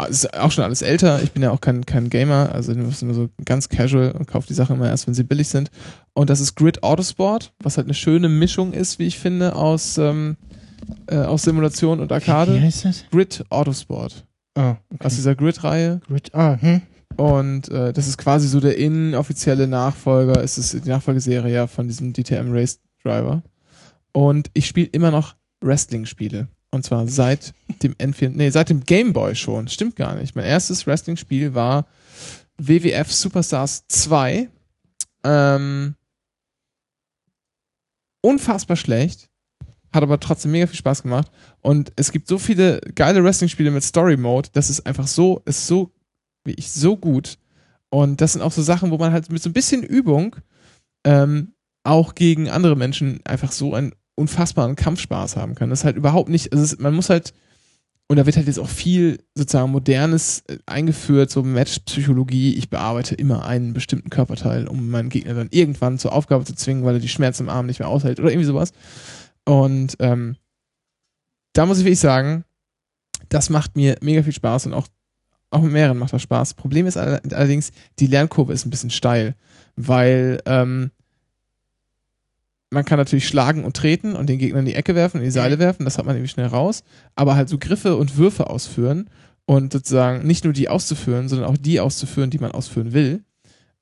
ist 0.05 0.33
auch 0.37 0.51
schon 0.51 0.63
alles 0.63 0.81
älter. 0.81 1.21
Ich 1.23 1.31
bin 1.31 1.43
ja 1.43 1.51
auch 1.51 1.61
kein, 1.61 1.85
kein 1.85 2.09
Gamer, 2.09 2.51
also 2.53 2.73
nur 2.73 2.91
so 2.91 3.29
ganz 3.45 3.69
casual 3.69 4.11
und 4.11 4.27
kaufe 4.27 4.47
die 4.47 4.53
Sachen 4.53 4.75
immer 4.75 4.87
erst, 4.87 5.07
wenn 5.07 5.13
sie 5.13 5.23
billig 5.23 5.47
sind. 5.49 5.71
Und 6.13 6.29
das 6.29 6.39
ist 6.39 6.55
Grid 6.55 6.83
Autosport, 6.83 7.53
was 7.63 7.77
halt 7.77 7.87
eine 7.87 7.93
schöne 7.93 8.29
Mischung 8.29 8.73
ist, 8.73 8.99
wie 8.99 9.07
ich 9.07 9.19
finde, 9.19 9.55
aus, 9.55 9.97
ähm, 9.97 10.37
äh, 11.07 11.17
aus 11.17 11.43
Simulation 11.43 11.99
und 11.99 12.11
Arcade. 12.11 12.55
Wie 12.55 12.61
heißt 12.61 12.85
das? 12.85 13.05
Grid 13.11 13.43
Autosport. 13.49 14.25
Ah, 14.55 14.75
Aus 14.99 15.15
dieser 15.15 15.35
Grid-Reihe. 15.35 16.01
Grid, 16.07 16.33
ah, 16.33 16.57
hm. 16.59 16.81
Und 17.15 17.69
äh, 17.69 17.93
das 17.93 18.07
ist 18.07 18.17
quasi 18.17 18.47
so 18.47 18.59
der 18.59 18.77
inoffizielle 18.77 19.67
Nachfolger, 19.67 20.43
es 20.43 20.57
ist 20.57 20.85
die 20.85 20.89
Nachfolgeserie 20.89 21.53
ja 21.53 21.67
von 21.67 21.87
diesem 21.87 22.13
DTM 22.13 22.51
Race 22.51 22.79
Driver. 23.03 23.43
Und 24.13 24.49
ich 24.53 24.67
spiele 24.67 24.87
immer 24.87 25.11
noch 25.11 25.35
Wrestling-Spiele. 25.61 26.47
Und 26.71 26.83
zwar 26.85 27.07
seit 27.07 27.53
dem 27.83 27.93
N4, 27.95 28.29
nee, 28.29 28.49
seit 28.49 28.69
dem 28.69 28.85
Game 28.85 29.11
Boy 29.11 29.35
schon. 29.35 29.67
Stimmt 29.67 29.97
gar 29.97 30.15
nicht. 30.15 30.35
Mein 30.35 30.45
erstes 30.45 30.87
Wrestling-Spiel 30.87 31.53
war 31.53 31.85
WWF 32.57 33.11
Superstars 33.11 33.85
2. 33.87 34.49
Ähm, 35.23 35.95
unfassbar 38.21 38.77
schlecht. 38.77 39.29
Hat 39.93 40.03
aber 40.03 40.19
trotzdem 40.21 40.51
mega 40.51 40.67
viel 40.67 40.77
Spaß 40.77 41.03
gemacht. 41.03 41.29
Und 41.59 41.91
es 41.97 42.13
gibt 42.13 42.29
so 42.29 42.37
viele 42.37 42.79
geile 42.95 43.21
Wrestling-Spiele 43.21 43.71
mit 43.71 43.83
Story-Mode. 43.83 44.49
Das 44.53 44.69
ist 44.69 44.85
einfach 44.85 45.07
so, 45.07 45.41
ist 45.45 45.67
so 45.67 45.91
wie 46.45 46.53
ich 46.53 46.71
so 46.71 46.95
gut. 46.95 47.37
Und 47.89 48.21
das 48.21 48.33
sind 48.33 48.41
auch 48.41 48.53
so 48.53 48.61
Sachen, 48.61 48.91
wo 48.91 48.97
man 48.97 49.11
halt 49.11 49.29
mit 49.29 49.43
so 49.43 49.49
ein 49.49 49.53
bisschen 49.53 49.83
Übung 49.83 50.37
ähm, 51.03 51.53
auch 51.83 52.15
gegen 52.15 52.49
andere 52.49 52.77
Menschen 52.77 53.19
einfach 53.25 53.51
so 53.51 53.73
einen 53.73 53.93
unfassbaren 54.21 54.75
Kampfspaß 54.75 55.35
haben 55.35 55.55
kann. 55.55 55.69
Das 55.69 55.79
ist 55.79 55.85
halt 55.85 55.97
überhaupt 55.97 56.29
nicht, 56.29 56.53
also 56.53 56.63
es, 56.63 56.79
man 56.79 56.93
muss 56.93 57.09
halt, 57.09 57.33
und 58.07 58.17
da 58.17 58.25
wird 58.25 58.35
halt 58.35 58.47
jetzt 58.47 58.59
auch 58.59 58.69
viel 58.69 59.23
sozusagen 59.35 59.71
Modernes 59.71 60.43
äh, 60.47 60.57
eingeführt, 60.65 61.31
so 61.31 61.43
Matchpsychologie. 61.43 62.53
Ich 62.55 62.69
bearbeite 62.69 63.15
immer 63.15 63.45
einen 63.45 63.73
bestimmten 63.73 64.09
Körperteil, 64.09 64.67
um 64.67 64.89
meinen 64.89 65.09
Gegner 65.09 65.33
dann 65.33 65.49
irgendwann 65.51 65.97
zur 65.97 66.13
Aufgabe 66.13 66.45
zu 66.45 66.55
zwingen, 66.55 66.83
weil 66.83 66.95
er 66.95 66.99
die 67.01 67.07
Schmerzen 67.07 67.43
im 67.43 67.49
Arm 67.49 67.65
nicht 67.65 67.79
mehr 67.79 67.89
aushält 67.89 68.19
oder 68.19 68.29
irgendwie 68.29 68.47
sowas. 68.47 68.73
Und 69.45 69.95
ähm, 69.99 70.35
da 71.53 71.65
muss 71.65 71.79
ich 71.79 71.85
wirklich 71.85 71.99
sagen, 71.99 72.43
das 73.29 73.49
macht 73.49 73.75
mir 73.75 73.97
mega 74.01 74.23
viel 74.23 74.33
Spaß 74.33 74.65
und 74.67 74.73
auch 74.73 74.87
auch 75.53 75.61
mit 75.61 75.73
mehreren 75.73 75.97
macht 75.97 76.13
das 76.13 76.21
Spaß. 76.21 76.53
Problem 76.53 76.87
ist 76.87 76.95
all- 76.95 77.21
allerdings, 77.33 77.71
die 77.99 78.07
Lernkurve 78.07 78.53
ist 78.53 78.65
ein 78.65 78.69
bisschen 78.69 78.89
steil, 78.89 79.35
weil 79.75 80.41
ähm, 80.45 80.91
man 82.71 82.85
kann 82.85 82.97
natürlich 82.97 83.27
schlagen 83.27 83.65
und 83.65 83.75
treten 83.75 84.15
und 84.15 84.27
den 84.27 84.39
Gegner 84.39 84.59
in 84.59 84.65
die 84.65 84.75
Ecke 84.75 84.95
werfen, 84.95 85.17
in 85.17 85.25
die 85.25 85.31
Seile 85.31 85.59
werfen, 85.59 85.83
das 85.83 85.97
hat 85.97 86.05
man 86.05 86.15
irgendwie 86.15 86.31
schnell 86.31 86.47
raus, 86.47 86.83
aber 87.15 87.35
halt 87.35 87.49
so 87.49 87.57
Griffe 87.57 87.97
und 87.97 88.17
Würfe 88.17 88.49
ausführen 88.49 89.09
und 89.45 89.73
sozusagen 89.73 90.25
nicht 90.25 90.45
nur 90.45 90.53
die 90.53 90.69
auszuführen, 90.69 91.27
sondern 91.27 91.49
auch 91.49 91.57
die 91.57 91.81
auszuführen, 91.81 92.29
die 92.29 92.39
man 92.39 92.51
ausführen 92.51 92.93
will, 92.93 93.23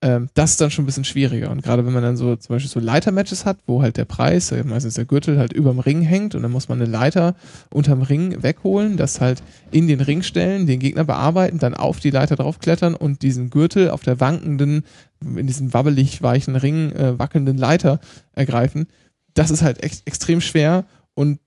ähm, 0.01 0.30
das 0.34 0.51
ist 0.51 0.61
dann 0.61 0.71
schon 0.71 0.84
ein 0.84 0.85
bisschen 0.85 1.03
schwieriger. 1.03 1.51
Und 1.51 1.61
gerade 1.61 1.85
wenn 1.85 1.91
man 1.91 2.03
dann 2.03 2.15
so 2.15 2.35
zum 2.38 2.55
Beispiel 2.55 2.69
so 2.69 2.80
Leitermatches 2.80 3.45
hat, 3.45 3.57
wo 3.67 3.81
halt 3.81 3.97
der 3.97 4.05
Preis, 4.05 4.51
äh, 4.51 4.63
meistens 4.63 4.93
der 4.93 5.05
Gürtel, 5.05 5.38
halt 5.38 5.51
überm 5.51 5.80
Ring 5.80 6.01
hängt 6.01 6.35
und 6.35 6.41
dann 6.41 6.51
muss 6.51 6.69
man 6.69 6.81
eine 6.81 6.89
Leiter 6.89 7.35
unterm 7.69 8.01
Ring 8.01 8.41
wegholen, 8.41 8.95
das 8.95 9.19
halt 9.19 9.43
in 9.71 9.88
den 9.88 9.99
Ring 9.99 10.21
stellen, 10.23 10.67
den 10.67 10.80
Gegner 10.80 11.03
bearbeiten, 11.03 11.59
dann 11.59 11.73
auf 11.73 11.99
die 11.99 12.11
Leiter 12.11 12.38
draufklettern 12.38 12.95
und 12.95 13.23
diesen 13.23 13.49
Gürtel 13.49 13.89
auf 13.89 14.01
der 14.03 14.21
wankenden, 14.21 14.84
in 15.21 15.47
diesem 15.47 15.73
wabbelig 15.73 16.21
weichen 16.21 16.55
Ring 16.55 16.93
äh, 16.93 17.19
wackelnden 17.19 17.57
Leiter 17.57 17.99
ergreifen. 18.34 18.88
Das 19.34 19.51
ist 19.51 19.61
halt 19.61 19.84
ex 19.84 20.01
extrem 20.05 20.39
schwer 20.39 20.85
und 21.13 21.39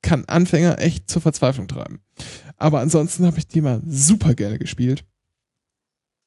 kann 0.00 0.24
Anfänger 0.26 0.78
echt 0.78 1.10
zur 1.10 1.22
Verzweiflung 1.22 1.66
treiben. 1.66 2.00
Aber 2.56 2.80
ansonsten 2.80 3.26
habe 3.26 3.38
ich 3.38 3.48
die 3.48 3.60
mal 3.60 3.80
super 3.84 4.34
gerne 4.34 4.58
gespielt. 4.58 5.04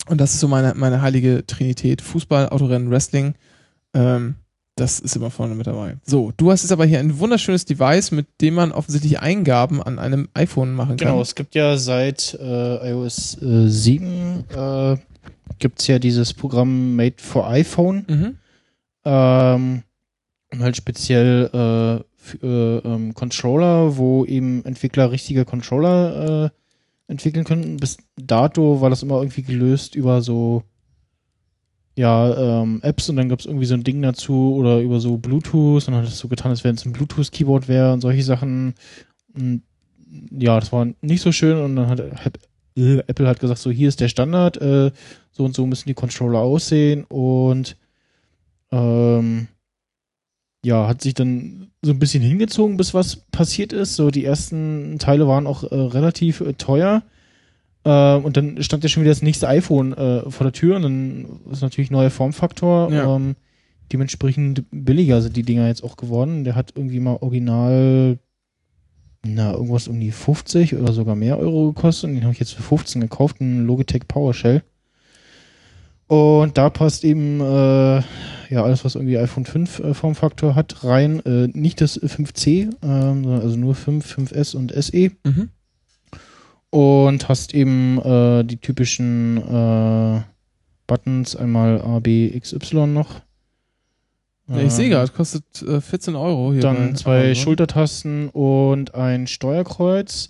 Und 0.08 0.22
das 0.22 0.34
ist 0.34 0.40
so 0.40 0.48
meine, 0.48 0.74
meine 0.76 1.02
heilige 1.02 1.46
Trinität. 1.48 2.02
Fußball, 2.02 2.50
Autorennen, 2.50 2.92
Wrestling. 2.92 3.36
Ähm, 3.94 4.36
das 4.76 5.00
ist 5.00 5.16
immer 5.16 5.32
vorne 5.32 5.56
mit 5.56 5.68
dabei. 5.68 5.96
So, 6.06 6.34
du 6.36 6.52
hast 6.52 6.64
jetzt 6.64 6.72
aber 6.72 6.86
hier 6.86 7.00
ein 7.00 7.20
wunderschönes 7.20 7.64
Device, 7.64 8.12
mit 8.12 8.28
dem 8.42 8.56
man 8.56 8.74
offensichtlich 8.74 9.20
Eingaben 9.20 9.82
an 9.82 10.00
einem 10.00 10.28
iPhone 10.34 10.74
machen 10.74 10.98
kann. 10.98 11.08
Genau, 11.08 11.22
es 11.22 11.34
gibt 11.34 11.56
ja 11.56 11.78
seit 11.78 12.38
äh, 12.42 12.92
iOS 12.92 13.42
äh, 13.42 13.70
7 13.70 14.44
äh, 14.54 14.98
gibt 15.60 15.80
es 15.80 15.88
ja 15.88 16.00
dieses 16.00 16.34
Programm 16.34 16.96
Made 16.96 17.16
for 17.18 17.48
iPhone. 17.50 18.06
Mhm. 18.08 18.38
Ähm, 19.06 19.84
halt 20.60 20.76
speziell 20.76 21.46
äh, 21.46 22.04
für 22.18 22.82
ähm, 22.84 23.14
Controller, 23.14 23.98
wo 23.98 24.26
eben 24.26 24.66
Entwickler 24.66 25.12
richtige 25.12 25.46
Controller 25.46 26.46
äh, 26.46 26.50
entwickeln 27.08 27.46
können. 27.46 27.78
Bis 27.78 27.98
dato 28.16 28.82
war 28.82 28.90
das 28.90 29.04
immer 29.04 29.18
irgendwie 29.22 29.44
gelöst 29.44 29.96
über 29.96 30.22
so 30.22 30.64
ja, 31.98 32.62
ähm, 32.62 32.80
Apps 32.84 33.10
und 33.10 33.16
dann 33.16 33.30
gab 33.30 33.40
es 33.40 33.46
irgendwie 33.46 33.66
so 33.66 33.74
ein 33.74 33.84
Ding 33.84 34.02
dazu 34.02 34.56
oder 34.56 34.82
über 34.82 35.00
so 35.00 35.18
Bluetooth 35.18 35.88
und 35.88 35.94
dann 35.94 36.04
hat 36.04 36.10
es 36.10 36.20
so 36.20 36.28
getan, 36.28 36.52
als 36.52 36.64
wenn 36.66 36.76
es 36.76 36.86
ein 36.86 36.92
Bluetooth-Keyboard 36.92 37.68
wäre 37.70 37.94
und 37.94 38.02
solche 38.02 38.24
Sachen. 38.24 38.74
Und 39.34 39.64
ja, 40.32 40.60
das 40.60 40.72
war 40.74 40.88
nicht 41.02 41.22
so 41.22 41.32
schön 41.32 41.58
und 41.58 41.76
dann 41.78 41.88
hat 41.88 42.02
hat- 42.26 42.40
äh, 42.78 42.98
Apple 43.08 43.28
hat 43.28 43.40
gesagt, 43.40 43.60
so 43.62 43.72
hier 43.72 43.88
ist 43.88 44.02
der 44.02 44.10
Standard, 44.10 44.58
äh, 44.58 44.92
so 45.32 45.46
und 45.46 45.56
so 45.56 45.66
müssen 45.66 45.88
die 45.88 45.94
Controller 45.94 46.40
aussehen 46.40 47.06
und 47.06 47.78
ähm, 48.72 49.48
ja, 50.66 50.88
hat 50.88 51.02
sich 51.02 51.14
dann 51.14 51.68
so 51.84 51.92
ein 51.92 52.00
bisschen 52.00 52.24
hingezogen, 52.24 52.76
bis 52.76 52.96
was 52.96 53.18
passiert 53.18 53.72
ist. 53.72 53.96
So 53.96 54.10
die 54.10 54.26
ersten 54.26 54.98
Teile 54.98 55.28
waren 55.28 55.46
auch 55.46 55.64
äh, 55.64 55.76
relativ 55.76 56.42
äh, 56.42 56.54
teuer. 56.54 57.04
Äh, 57.84 58.16
und 58.16 58.36
dann 58.36 58.62
stand 58.64 58.82
ja 58.82 58.90
schon 58.90 59.04
wieder 59.04 59.12
das 59.12 59.22
nächste 59.22 59.48
iPhone 59.48 59.94
äh, 59.94 60.30
vor 60.32 60.46
der 60.46 60.54
Tür 60.54 60.78
und 60.78 60.82
dann 60.82 61.28
ist 61.52 61.62
natürlich 61.62 61.92
neuer 61.92 62.10
Formfaktor. 62.10 62.92
Ja. 62.92 63.16
Ähm, 63.16 63.36
dementsprechend 63.92 64.64
billiger 64.72 65.22
sind 65.22 65.38
die 65.38 65.44
Dinger 65.44 65.68
jetzt 65.68 65.84
auch 65.84 65.98
geworden. 65.98 66.44
Der 66.44 66.56
hat 66.56 66.74
irgendwie 66.76 67.00
mal 67.00 67.18
original 67.22 68.18
na, 69.24 69.54
irgendwas 69.54 69.88
um 69.88 70.00
die 70.00 70.12
50 70.12 70.76
oder 70.76 70.94
sogar 70.94 71.16
mehr 71.16 71.38
Euro 71.38 71.74
gekostet. 71.74 72.10
Und 72.10 72.16
den 72.16 72.24
habe 72.24 72.34
ich 72.34 72.40
jetzt 72.40 72.54
für 72.54 72.64
15 72.64 73.02
gekauft, 73.02 73.40
einen 73.40 73.68
Logitech 73.68 74.08
PowerShell. 74.08 74.64
Und 76.08 76.58
da 76.58 76.70
passt 76.70 77.04
eben 77.04 77.42
äh, 77.42 77.96
ja 78.50 78.64
alles, 78.64 78.86
was 78.86 78.96
irgendwie 78.96 79.18
iPhone 79.18 79.46
5 79.46 79.80
äh, 79.80 79.94
Formfaktor 79.94 80.56
hat, 80.56 80.84
rein. 80.84 81.20
Äh, 81.26 81.48
nicht 81.54 81.82
das 81.82 82.00
5C, 82.00 82.70
ähm, 82.84 83.24
sondern 83.24 83.42
also 83.42 83.56
nur 83.58 83.76
5, 83.76 84.18
5S 84.18 84.56
und 84.56 84.72
SE. 84.72 85.12
Mhm. 85.24 85.50
Und 86.70 87.30
hast 87.30 87.54
eben 87.54 88.00
äh, 88.00 88.44
die 88.44 88.58
typischen 88.58 89.38
äh, 89.38 90.22
Buttons, 90.88 91.36
einmal 91.36 91.82
A, 91.82 92.00
B, 92.00 92.28
X, 92.28 92.54
Y 92.54 92.94
noch. 92.94 93.22
Ja, 94.48 94.58
ich 94.60 94.74
sehe 94.74 94.90
gerade, 94.90 95.12
kostet 95.12 95.64
äh, 95.64 95.82
14 95.82 96.16
Euro 96.16 96.54
hier. 96.54 96.62
Dann 96.62 96.96
zwei 96.96 97.26
Amazon. 97.26 97.36
Schultertasten 97.36 98.30
und 98.30 98.94
ein 98.94 99.26
Steuerkreuz. 99.26 100.30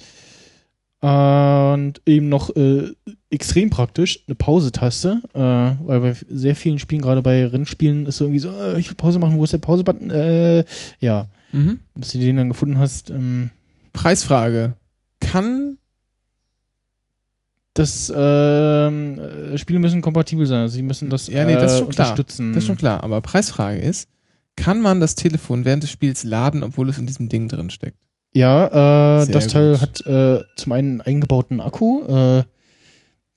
Und 1.06 2.02
eben 2.08 2.30
noch 2.30 2.56
äh, 2.56 2.90
extrem 3.30 3.70
praktisch 3.70 4.24
eine 4.28 4.34
Pause-Taste, 4.36 5.22
äh, 5.34 5.40
weil 5.40 6.00
bei 6.00 6.16
sehr 6.30 6.56
vielen 6.56 6.80
Spielen, 6.80 7.02
gerade 7.02 7.22
bei 7.22 7.46
Rennspielen, 7.46 8.08
ist 8.08 8.18
so 8.18 8.26
irgendwie 8.26 8.40
so, 8.40 8.50
äh, 8.50 8.80
ich 8.80 8.90
will 8.90 8.96
Pause 8.96 9.20
machen, 9.20 9.38
wo 9.38 9.44
ist 9.44 9.54
der 9.54 9.60
Pause-Button? 9.60 10.10
Äh, 10.10 10.66
ja, 11.00 11.28
Mhm. 11.52 11.80
bis 11.94 12.12
du 12.14 12.18
den 12.18 12.38
dann 12.38 12.50
gefunden 12.50 12.80
hast. 12.80 13.12
Ähm, 13.12 13.52
Preisfrage. 13.94 14.74
Kann 15.20 15.78
das 17.76 18.12
ähm, 18.16 19.20
äh, 19.20 19.58
Spiele 19.58 19.80
müssen 19.80 20.02
kompatibel 20.02 20.46
sein, 20.46 20.62
also 20.62 20.76
sie 20.76 20.82
müssen 20.82 21.10
das, 21.10 21.28
Ja, 21.28 21.46
nee, 21.46 21.54
das 21.56 21.74
ist 21.74 21.78
äh, 21.78 21.84
schon 21.84 21.90
klar. 21.90 22.08
unterstützen. 22.12 22.54
Das 22.54 22.64
ist 22.64 22.68
schon 22.68 22.78
klar, 22.78 23.04
aber 23.04 23.22
Preisfrage 23.22 23.80
ist, 23.80 24.10
kann 24.56 24.82
man 24.82 25.00
das 25.02 25.16
Telefon 25.16 25.66
während 25.66 25.84
des 25.84 25.92
Spiels 25.92 26.24
laden, 26.24 26.64
obwohl 26.64 26.90
es 26.90 26.98
in 26.98 27.06
diesem 27.06 27.28
Ding 27.30 27.48
drin 27.50 27.70
steckt? 27.70 27.98
Ja, 28.36 29.22
äh, 29.22 29.32
das 29.32 29.48
Teil 29.48 29.72
gut. 29.72 29.82
hat 29.82 30.06
äh, 30.06 30.44
zum 30.58 30.74
einen 30.74 31.00
einen 31.00 31.02
eingebauten 31.02 31.62
Akku. 31.62 32.04
Äh, 32.04 32.44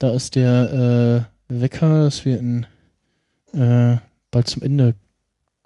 da 0.00 0.10
ist 0.10 0.34
der 0.34 1.28
äh, 1.48 1.60
Wecker, 1.60 2.04
dass 2.04 2.24
wir 2.24 2.36
in, 2.40 2.66
äh, 3.52 3.98
bald 4.32 4.48
zum 4.48 4.62
Ende 4.62 4.96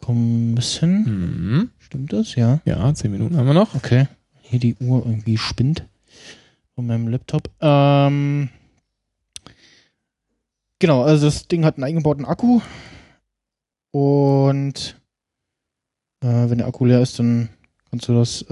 kommen 0.02 0.52
müssen. 0.52 1.04
Mhm. 1.04 1.70
Stimmt 1.78 2.12
das? 2.12 2.34
Ja. 2.34 2.60
Ja, 2.66 2.92
10 2.92 3.10
Minuten 3.10 3.38
haben 3.38 3.46
wir 3.46 3.54
noch. 3.54 3.74
Okay. 3.74 4.06
Hier 4.42 4.60
die 4.60 4.76
Uhr 4.76 5.06
irgendwie 5.06 5.38
spinnt 5.38 5.86
von 6.74 6.86
meinem 6.86 7.08
Laptop. 7.08 7.48
Ähm, 7.62 8.50
genau, 10.78 11.04
also 11.04 11.24
das 11.24 11.48
Ding 11.48 11.64
hat 11.64 11.76
einen 11.76 11.84
eingebauten 11.84 12.26
Akku. 12.26 12.60
Und 13.92 15.00
äh, 16.20 16.50
wenn 16.50 16.58
der 16.58 16.66
Akku 16.66 16.84
leer 16.84 17.00
ist, 17.00 17.18
dann 17.18 17.48
kannst 17.90 18.08
du 18.08 18.14
das, 18.14 18.44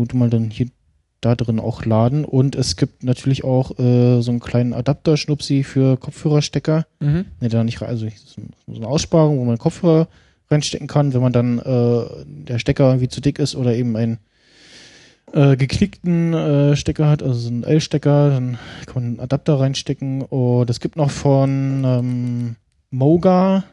vermute 0.00 0.16
mal, 0.16 0.30
dann 0.30 0.50
hier 0.50 0.66
da 1.20 1.34
drin 1.34 1.60
auch 1.60 1.84
laden. 1.84 2.24
Und 2.24 2.56
es 2.56 2.76
gibt 2.76 3.04
natürlich 3.04 3.44
auch 3.44 3.78
äh, 3.78 4.22
so 4.22 4.30
einen 4.30 4.40
kleinen 4.40 4.72
Adapter-Schnupsi 4.72 5.64
für 5.64 5.98
Kopfhörerstecker. 5.98 6.86
Mhm. 7.00 7.26
Ne, 7.40 7.48
da 7.48 7.62
nicht 7.62 7.82
also 7.82 8.06
so 8.08 8.74
eine 8.74 8.86
Aussparung, 8.86 9.38
wo 9.38 9.44
man 9.44 9.58
Kopfhörer 9.58 10.08
reinstecken 10.50 10.86
kann, 10.86 11.12
wenn 11.12 11.20
man 11.20 11.32
dann 11.32 11.58
äh, 11.58 12.24
der 12.24 12.58
Stecker 12.58 12.88
irgendwie 12.88 13.08
zu 13.08 13.20
dick 13.20 13.38
ist 13.38 13.54
oder 13.54 13.74
eben 13.74 13.96
einen 13.96 14.18
äh, 15.32 15.56
geknickten 15.56 16.32
äh, 16.32 16.76
Stecker 16.76 17.08
hat, 17.08 17.22
also 17.22 17.34
so 17.34 17.48
einen 17.50 17.64
L-Stecker, 17.64 18.30
dann 18.30 18.58
kann 18.86 18.94
man 18.94 19.04
einen 19.04 19.20
Adapter 19.20 19.60
reinstecken. 19.60 20.22
Und 20.22 20.70
es 20.70 20.80
gibt 20.80 20.96
noch 20.96 21.10
von 21.10 21.84
ähm, 21.84 22.56
Moga 22.90 23.64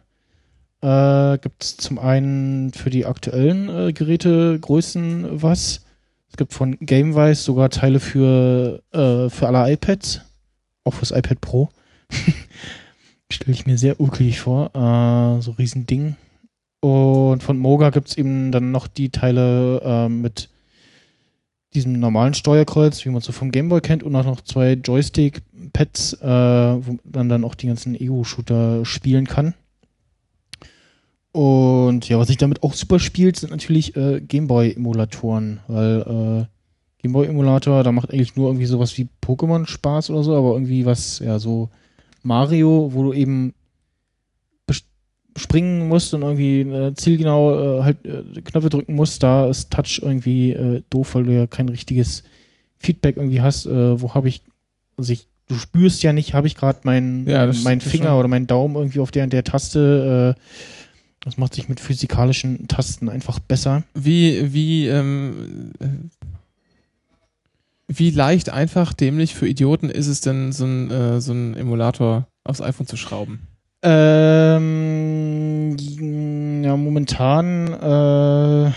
äh, 0.81 1.37
gibt 1.39 1.63
es 1.63 1.77
zum 1.77 1.97
einen 1.97 2.71
für 2.71 2.89
die 2.89 3.05
aktuellen 3.05 3.69
äh, 3.69 3.93
Gerätegrößen 3.93 5.41
was. 5.41 5.85
Es 6.29 6.37
gibt 6.37 6.53
von 6.53 6.77
Gamewise 6.79 7.41
sogar 7.41 7.69
Teile 7.69 7.99
für, 7.99 8.83
äh, 8.91 9.29
für 9.29 9.47
alle 9.47 9.71
iPads, 9.73 10.21
auch 10.83 10.93
fürs 10.93 11.11
iPad 11.11 11.41
Pro. 11.41 11.69
Stelle 13.31 13.53
ich 13.53 13.65
mir 13.65 13.77
sehr 13.77 13.99
ukelig 13.99 14.39
vor, 14.39 14.71
äh, 14.73 15.41
so 15.41 15.51
riesen 15.51 15.85
Ding. 15.85 16.15
Und 16.79 17.43
von 17.43 17.57
Moga 17.57 17.89
gibt 17.89 18.09
es 18.09 18.17
eben 18.17 18.51
dann 18.51 18.71
noch 18.71 18.87
die 18.87 19.09
Teile 19.09 19.81
äh, 19.83 20.09
mit 20.09 20.49
diesem 21.73 21.99
normalen 21.99 22.33
Steuerkreuz, 22.33 23.03
wie 23.03 23.09
man 23.09 23.21
so 23.21 23.31
vom 23.31 23.51
Gameboy 23.51 23.81
kennt, 23.81 24.03
und 24.03 24.15
auch 24.15 24.25
noch 24.25 24.41
zwei 24.41 24.73
Joystick-Pads, 24.73 26.13
äh, 26.21 26.27
wo 26.27 26.97
man 27.11 27.29
dann 27.29 27.43
auch 27.43 27.55
die 27.55 27.67
ganzen 27.67 27.95
Ego-Shooter 27.95 28.85
spielen 28.85 29.27
kann. 29.27 29.53
Und 31.38 32.09
ja, 32.09 32.18
was 32.18 32.30
sich 32.30 32.38
damit 32.38 32.64
auch 32.64 32.73
super 32.73 32.97
spielt, 32.97 33.35
sind 33.35 33.51
natürlich 33.51 33.95
äh, 33.95 34.22
Gameboy-Emulatoren, 34.22 35.59
weil 35.68 36.01
äh, 36.01 37.03
Gameboy-Emulator, 37.03 37.84
da 37.84 37.91
macht 37.91 38.11
eigentlich 38.11 38.35
nur 38.35 38.49
irgendwie 38.49 38.65
sowas 38.65 38.97
wie 38.97 39.07
Pokémon 39.23 39.68
Spaß 39.68 40.09
oder 40.09 40.23
so, 40.23 40.35
aber 40.35 40.53
irgendwie 40.53 40.88
was, 40.88 41.19
ja, 41.19 41.38
so 41.38 41.69
Mario, 42.23 42.89
wo 42.91 43.03
du 43.03 43.14
eben 43.14 43.53
springen 45.38 45.88
musst 45.88 46.15
und 46.15 46.23
irgendwie 46.23 46.61
äh, 46.61 46.95
zielgenau 46.95 47.81
äh, 47.81 47.84
halt 47.84 48.03
äh, 48.03 48.41
Knöpfe 48.41 48.69
drücken 48.69 48.95
musst, 48.95 49.22
da 49.22 49.47
ist 49.47 49.69
Touch 49.69 49.99
irgendwie 50.01 50.53
äh, 50.53 50.81
doof, 50.89 51.14
weil 51.14 51.26
du 51.26 51.34
ja 51.35 51.45
kein 51.45 51.69
richtiges 51.69 52.23
Feedback 52.80 53.18
irgendwie 53.18 53.41
hast. 53.41 53.68
Äh, 53.68 54.01
wo 54.01 54.15
habe 54.15 54.27
ich, 54.27 54.41
also 54.97 55.14
ich, 55.14 55.27
du 55.47 55.53
spürst 55.53 56.01
ja 56.01 56.14
nicht, 56.14 56.34
habe 56.34 56.47
ich 56.47 56.55
gerade 56.55 56.80
meinen 56.81 57.27
Ja, 57.27 57.45
meinen 57.64 57.81
Finger 57.81 58.07
schon. 58.07 58.18
oder 58.18 58.27
meinen 58.27 58.47
Daumen 58.47 58.76
irgendwie 58.76 59.01
auf 59.01 59.11
der 59.11 59.27
der 59.27 59.43
Taste. 59.43 60.35
Das 61.27 61.37
macht 61.37 61.53
sich 61.55 61.67
mit 61.67 61.81
physikalischen 61.81 62.69
Tasten 62.69 63.09
einfach 63.09 63.39
besser. 63.39 63.83
Wie, 63.93 64.53
wie, 64.53 64.87
ähm, 64.87 65.73
äh, 65.77 65.87
wie 67.89 68.11
leicht, 68.11 68.49
einfach, 68.49 68.93
dämlich 68.93 69.35
für 69.35 69.45
Idioten 69.45 69.89
ist 69.89 70.07
es 70.07 70.21
denn, 70.21 70.53
so 70.53 70.63
ein, 70.63 70.89
äh, 70.89 71.19
so 71.19 71.33
ein 71.33 71.53
Emulator 71.55 72.27
aufs 72.45 72.61
iPhone 72.61 72.87
zu 72.87 72.95
schrauben? 72.95 73.41
Ähm, 74.67 75.75
ja, 76.63 76.77
momentan 76.77 77.73
äh, 77.73 78.71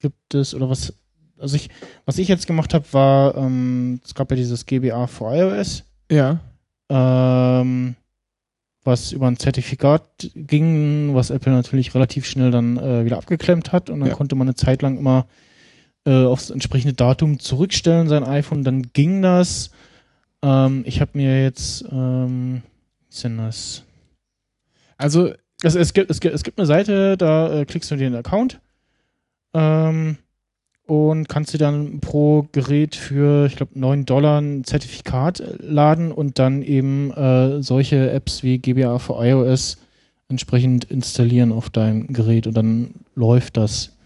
gibt 0.00 0.34
es, 0.34 0.54
oder 0.54 0.70
was, 0.70 0.94
also 1.38 1.56
ich, 1.56 1.68
was 2.06 2.16
ich 2.16 2.28
jetzt 2.28 2.46
gemacht 2.46 2.72
habe, 2.72 2.86
war, 2.92 3.36
ähm, 3.36 4.00
es 4.02 4.14
gab 4.14 4.30
ja 4.30 4.36
dieses 4.38 4.64
GBA 4.64 5.06
für 5.08 5.26
iOS, 5.36 5.84
Ja. 6.10 6.40
ähm, 6.88 7.96
was 8.84 9.12
über 9.12 9.26
ein 9.26 9.36
Zertifikat 9.38 10.30
ging, 10.34 11.14
was 11.14 11.30
Apple 11.30 11.52
natürlich 11.52 11.94
relativ 11.94 12.26
schnell 12.26 12.50
dann 12.50 12.76
äh, 12.76 13.04
wieder 13.04 13.16
abgeklemmt 13.18 13.72
hat 13.72 13.90
und 13.90 14.00
dann 14.00 14.10
Ja. 14.10 14.14
konnte 14.14 14.34
man 14.34 14.46
eine 14.48 14.54
Zeit 14.54 14.82
lang 14.82 14.98
immer 14.98 15.26
äh, 16.06 16.24
aufs 16.24 16.50
entsprechende 16.50 16.92
Datum 16.94 17.38
zurückstellen, 17.38 18.08
sein 18.08 18.24
iPhone, 18.24 18.62
dann 18.62 18.82
ging 18.92 19.22
das. 19.22 19.70
Ähm, 20.42 20.82
ich 20.86 21.00
habe 21.00 21.12
mir 21.14 21.42
jetzt, 21.42 21.84
ähm, 21.90 22.62
wie 23.00 23.14
ist 23.14 23.24
denn 23.24 23.38
das? 23.38 23.84
Also, 24.98 25.32
Also 25.62 25.78
es 25.78 25.94
gibt, 25.94 26.10
es 26.10 26.20
gibt, 26.20 26.34
es 26.34 26.42
gibt 26.42 26.58
eine 26.58 26.66
Seite, 26.66 27.16
da 27.16 27.60
äh, 27.60 27.64
klickst 27.64 27.90
du 27.90 27.96
dir 27.96 28.10
den 28.10 28.16
Account 28.16 28.60
ähm, 29.54 30.18
und 30.86 31.28
kannst 31.28 31.54
dir 31.54 31.58
dann 31.58 32.00
pro 32.00 32.46
Gerät 32.52 32.94
für, 32.94 33.46
ich 33.46 33.56
glaube, 33.56 33.78
9 33.78 34.04
Dollar 34.04 34.40
ein 34.40 34.64
Zertifikat 34.64 35.40
äh, 35.40 35.56
laden 35.60 36.12
und 36.12 36.38
dann 36.38 36.62
eben 36.62 37.10
äh, 37.12 37.62
solche 37.62 38.10
Apps 38.10 38.42
wie 38.42 38.58
GBA 38.58 38.98
für 38.98 39.14
iOS 39.24 39.78
entsprechend 40.28 40.84
installieren 40.84 41.52
auf 41.52 41.70
deinem 41.70 42.08
Gerät 42.08 42.46
und 42.46 42.54
dann 42.54 42.94
läuft 43.14 43.56
das. 43.56 43.96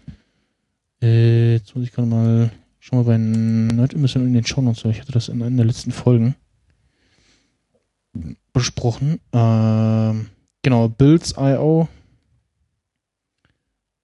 Äh, 1.01 1.53
jetzt 1.53 1.75
muss 1.75 1.85
ich 1.85 1.91
gerade 1.91 2.07
mal, 2.07 2.51
schau 2.79 2.97
mal 2.97 3.03
bei 3.03 3.17
Nerd 3.17 3.99
bisschen 4.01 4.25
in 4.25 4.33
den 4.33 4.45
Show 4.45 4.61
Notes, 4.61 4.85
ich 4.85 5.01
hatte 5.01 5.11
das 5.11 5.27
in 5.27 5.41
einer 5.41 5.57
der 5.57 5.65
letzten 5.65 5.91
Folgen 5.91 6.35
besprochen. 8.53 9.19
Ähm, 9.33 10.27
genau, 10.61 10.87
Builds.io 10.87 11.87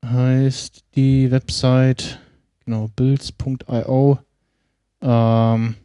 heißt 0.06 0.84
die 0.96 1.32
Website. 1.32 2.20
Genau, 2.66 2.90
builds.io. 2.96 4.20
Ähm, 5.02 5.76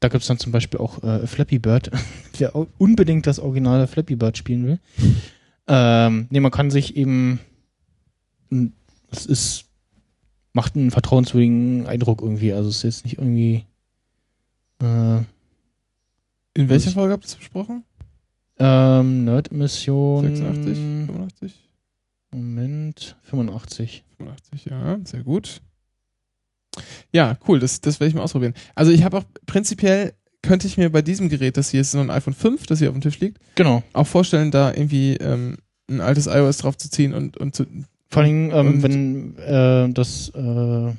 da 0.00 0.08
gibt 0.08 0.22
es 0.22 0.28
dann 0.28 0.38
zum 0.38 0.52
Beispiel 0.52 0.78
auch 0.80 1.02
äh, 1.02 1.26
Flappy 1.26 1.58
Bird, 1.58 1.90
wer 2.38 2.54
au- 2.54 2.68
unbedingt 2.78 3.26
das 3.26 3.38
originale 3.38 3.86
Flappy 3.86 4.16
Bird 4.16 4.36
spielen 4.38 4.66
will. 4.66 4.78
Ähm, 5.66 6.26
nee, 6.30 6.40
man 6.40 6.50
kann 6.52 6.70
sich 6.70 6.96
eben, 6.96 7.40
es 9.10 9.26
ist 9.26 9.64
macht 10.52 10.76
einen 10.76 10.92
vertrauenswürdigen 10.92 11.86
Eindruck 11.88 12.22
irgendwie. 12.22 12.52
Also 12.52 12.68
es 12.68 12.76
ist 12.76 12.82
jetzt 12.84 13.04
nicht 13.06 13.18
irgendwie. 13.18 13.64
Äh, 14.80 15.16
In 16.54 16.68
welcher 16.68 16.90
Folge 16.92 17.12
habt 17.14 17.24
ihr 17.24 17.28
das 17.28 17.36
besprochen? 17.36 17.82
ähm, 18.60 19.24
Nerd-Mission. 19.24 20.22
86? 20.36 20.78
85? 21.06 21.54
Moment, 22.34 23.16
85. 23.22 24.04
85, 24.18 24.64
ja, 24.66 24.98
sehr 25.04 25.22
gut. 25.22 25.60
Ja, 27.12 27.38
cool, 27.46 27.60
das, 27.60 27.80
das 27.80 28.00
werde 28.00 28.08
ich 28.08 28.14
mal 28.14 28.22
ausprobieren. 28.22 28.54
Also 28.74 28.90
ich 28.90 29.04
habe 29.04 29.18
auch 29.18 29.24
prinzipiell, 29.46 30.14
könnte 30.42 30.66
ich 30.66 30.76
mir 30.76 30.90
bei 30.90 31.00
diesem 31.02 31.28
Gerät, 31.28 31.56
das 31.56 31.70
hier 31.70 31.80
ist 31.80 31.92
so 31.92 32.00
ein 32.00 32.10
iPhone 32.10 32.34
5, 32.34 32.66
das 32.66 32.80
hier 32.80 32.88
auf 32.88 32.94
dem 32.94 33.00
Tisch 33.00 33.20
liegt, 33.20 33.38
Genau. 33.54 33.82
auch 33.92 34.06
vorstellen, 34.06 34.50
da 34.50 34.72
irgendwie 34.72 35.16
ähm, 35.16 35.58
ein 35.88 36.00
altes 36.00 36.26
iOS 36.26 36.58
drauf 36.58 36.76
zu 36.76 36.90
ziehen 36.90 37.14
und, 37.14 37.36
und 37.36 37.54
zu, 37.54 37.66
Vor 38.10 38.22
allem, 38.22 38.50
ähm, 38.50 38.82
wenn 38.82 39.36
äh, 39.38 39.92
das 39.92 40.30
äh, 40.34 40.92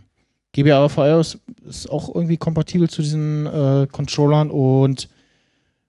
GBA 0.53 0.87
für 0.87 1.01
iOS 1.09 1.39
ist 1.67 1.89
auch 1.91 2.13
irgendwie 2.15 2.37
kompatibel 2.37 2.89
zu 2.89 3.01
diesen 3.01 3.45
äh, 3.45 3.87
Controllern 3.91 4.49
und 4.49 5.09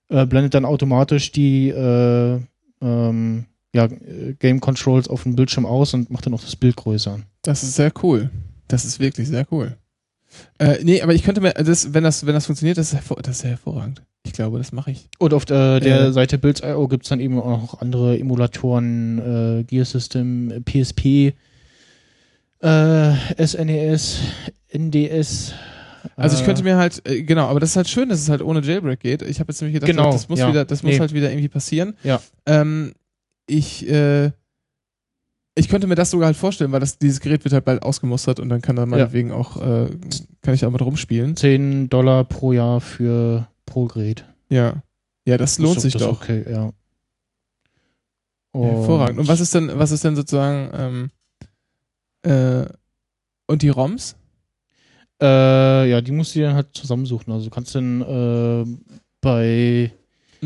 äh, 0.08 0.26
blendet 0.26 0.54
dann 0.54 0.64
automatisch 0.64 1.30
die 1.30 1.68
äh, 1.68 2.40
ähm, 2.80 3.44
ja, 3.74 3.84
äh, 3.86 4.34
Game 4.38 4.60
Controls 4.60 5.08
auf 5.08 5.22
dem 5.24 5.36
Bildschirm 5.36 5.66
aus 5.66 5.94
und 5.94 6.10
macht 6.10 6.26
dann 6.26 6.34
auch 6.34 6.42
das 6.42 6.56
Bild 6.56 6.76
größer. 6.76 7.20
Das 7.42 7.62
ist 7.62 7.74
sehr 7.76 7.92
cool. 8.02 8.30
Das 8.68 8.84
ist 8.84 8.98
wirklich 9.00 9.28
sehr 9.28 9.46
cool. 9.50 9.76
Äh, 10.58 10.78
nee, 10.82 11.00
aber 11.02 11.14
ich 11.14 11.22
könnte 11.22 11.40
mir, 11.40 11.52
das, 11.52 11.94
wenn 11.94 12.04
das, 12.04 12.26
wenn 12.26 12.34
das 12.34 12.46
funktioniert, 12.46 12.78
das 12.78 12.88
ist, 12.88 12.94
hervor, 12.94 13.18
das 13.22 13.36
ist 13.36 13.42
sehr 13.42 13.50
hervorragend. 13.50 14.02
Ich 14.24 14.32
glaube, 14.32 14.58
das 14.58 14.72
mache 14.72 14.90
ich. 14.90 15.08
Und 15.18 15.32
auf 15.34 15.44
der, 15.44 15.78
der 15.80 16.00
Äh. 16.06 16.12
Seite 16.12 16.36
Builds.io 16.38 16.88
gibt 16.88 17.04
es 17.04 17.08
dann 17.10 17.20
eben 17.20 17.38
auch 17.40 17.60
noch 17.62 17.80
andere 17.80 18.18
Emulatoren, 18.18 19.60
äh, 19.60 19.64
Gear 19.64 19.84
System, 19.84 20.64
PSP, 20.64 21.32
äh, 22.60 23.12
SNES, 23.46 24.18
NDS. 24.68 25.52
Also 26.16 26.36
ich 26.36 26.42
äh, 26.42 26.44
könnte 26.44 26.62
mir 26.64 26.76
halt, 26.76 27.06
äh, 27.08 27.22
genau, 27.22 27.46
aber 27.46 27.60
das 27.60 27.70
ist 27.70 27.76
halt 27.76 27.88
schön, 27.88 28.08
dass 28.08 28.20
es 28.20 28.28
halt 28.28 28.42
ohne 28.42 28.60
Jailbreak 28.62 29.00
geht. 29.00 29.22
Ich 29.22 29.38
habe 29.40 29.52
jetzt 29.52 29.60
nämlich 29.60 29.74
gedacht, 29.74 29.90
Genau, 29.90 30.10
das 30.10 30.28
muss 30.28 30.38
ja. 30.40 30.48
wieder, 30.48 30.64
das 30.64 30.82
muss 30.82 30.92
Nee. 30.92 30.98
halt 31.00 31.12
wieder 31.14 31.30
irgendwie 31.30 31.48
passieren. 31.48 31.94
Ja. 32.02 32.20
Ähm, 32.46 32.94
ich, 33.46 33.88
äh, 33.88 34.30
ich 35.54 35.68
könnte 35.68 35.86
mir 35.86 35.94
das 35.94 36.10
sogar 36.10 36.26
halt 36.26 36.36
vorstellen, 36.36 36.72
weil 36.72 36.80
das, 36.80 36.98
dieses 36.98 37.20
Gerät 37.20 37.44
wird 37.44 37.54
halt 37.54 37.64
bald 37.64 37.82
ausgemustert 37.82 38.40
und 38.40 38.48
dann 38.48 38.60
kann 38.60 38.76
da 38.76 38.86
meinetwegen 38.86 39.32
auch, 39.32 39.56
äh, 39.56 39.88
kann 40.42 40.54
ich 40.54 40.60
da 40.60 40.70
mal 40.70 40.80
rumspielen. 40.82 41.36
10 41.36 41.88
Dollar 41.88 42.24
pro 42.24 42.52
Jahr 42.52 42.80
für 42.80 43.48
pro 43.64 43.86
Gerät. 43.86 44.24
Ja. 44.48 44.82
Ja, 45.26 45.38
das 45.38 45.58
lohnt 45.58 45.78
Ist 45.78 45.82
sich 45.82 45.92
das 45.94 46.02
doch. 46.02 46.22
Okay, 46.22 46.44
ja. 46.48 46.72
Ja, 48.54 48.62
hervorragend. 48.62 49.18
Und 49.18 49.28
was 49.28 49.40
ist 49.40 49.54
denn, 49.54 49.70
was 49.74 49.90
ist 49.90 50.04
denn 50.04 50.16
sozusagen, 50.16 50.70
ähm, 50.72 51.10
äh, 52.22 52.66
und 53.46 53.62
die 53.62 53.68
ROMs? 53.68 54.16
Äh, 55.20 55.90
ja, 55.90 56.00
die 56.00 56.12
musst 56.12 56.34
du 56.34 56.40
dir 56.40 56.46
dann 56.46 56.56
halt 56.56 56.68
zusammensuchen. 56.74 57.32
Also 57.32 57.46
du 57.46 57.50
kannst 57.50 57.74
dann 57.74 58.02
äh, 58.02 58.64
bei 59.20 59.92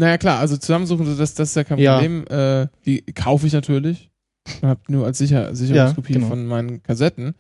Naja, 0.00 0.16
klar, 0.16 0.38
also 0.38 0.56
zusammensuchen, 0.56 1.04
so 1.04 1.14
das, 1.14 1.34
das 1.34 1.50
ist 1.50 1.54
ja 1.56 1.64
kein 1.64 1.78
Ja. 1.78 1.94
Problem. 1.96 2.24
Äh, 2.28 2.68
die 2.86 3.02
kaufe 3.12 3.46
ich 3.46 3.52
natürlich. 3.52 4.10
Ich 4.46 4.62
habe 4.62 4.80
nur 4.88 5.04
als 5.04 5.18
Sicher 5.18 5.54
Sicherungskopie 5.54 6.14
genau. 6.14 6.28
von 6.28 6.46
meinen 6.46 6.82
Kassetten. 6.82 7.34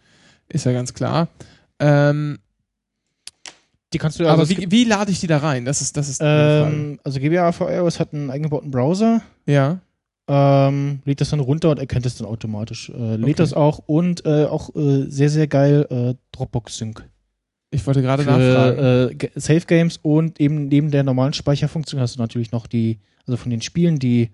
Ist 0.50 0.66
ja 0.66 0.72
ganz 0.72 0.92
klar. 0.92 1.28
Ähm, 1.78 2.38
die 3.92 3.98
kannst 3.98 4.20
du 4.20 4.24
aber 4.24 4.40
also 4.40 4.52
es 4.52 4.58
wie, 4.58 4.70
wie 4.70 4.84
lade 4.84 5.10
ich 5.10 5.20
die 5.20 5.26
da 5.26 5.38
rein? 5.38 5.64
Das 5.64 5.80
ist, 5.80 5.96
das 5.96 6.10
ist. 6.10 6.20
Ähm, 6.22 7.00
also 7.02 7.18
GBA 7.18 7.52
für 7.52 7.72
iOS 7.72 7.98
hat 7.98 8.12
einen 8.12 8.30
eingebauten 8.30 8.70
Browser. 8.70 9.22
Ja. 9.46 9.80
Ähm, 10.28 11.00
lädt 11.06 11.20
das 11.22 11.30
dann 11.30 11.40
runter 11.40 11.70
und 11.70 11.78
erkennt 11.78 12.04
es 12.04 12.16
dann 12.16 12.26
automatisch. 12.26 12.90
Äh, 12.90 13.16
lädt 13.16 13.22
Okay. 13.22 13.32
das 13.34 13.54
auch 13.54 13.78
und 13.86 14.26
äh, 14.26 14.44
auch 14.44 14.74
äh, 14.76 15.06
sehr, 15.08 15.30
sehr 15.30 15.46
geil 15.48 15.86
äh, 15.90 16.14
Dropbox 16.32 16.76
Sync. 16.76 17.04
Ich 17.70 17.86
wollte 17.86 18.02
gerade 18.02 18.24
nachfragen. 18.24 19.20
äh, 19.20 19.30
Save 19.36 19.60
Games 19.60 19.98
und 20.02 20.40
eben 20.40 20.66
neben 20.66 20.90
der 20.90 21.04
normalen 21.04 21.32
Speicherfunktion 21.32 22.00
hast 22.00 22.16
du 22.16 22.20
natürlich 22.20 22.50
noch 22.52 22.66
die, 22.66 22.98
also 23.26 23.36
von 23.36 23.50
den 23.50 23.62
Spielen, 23.62 23.98
die 23.98 24.30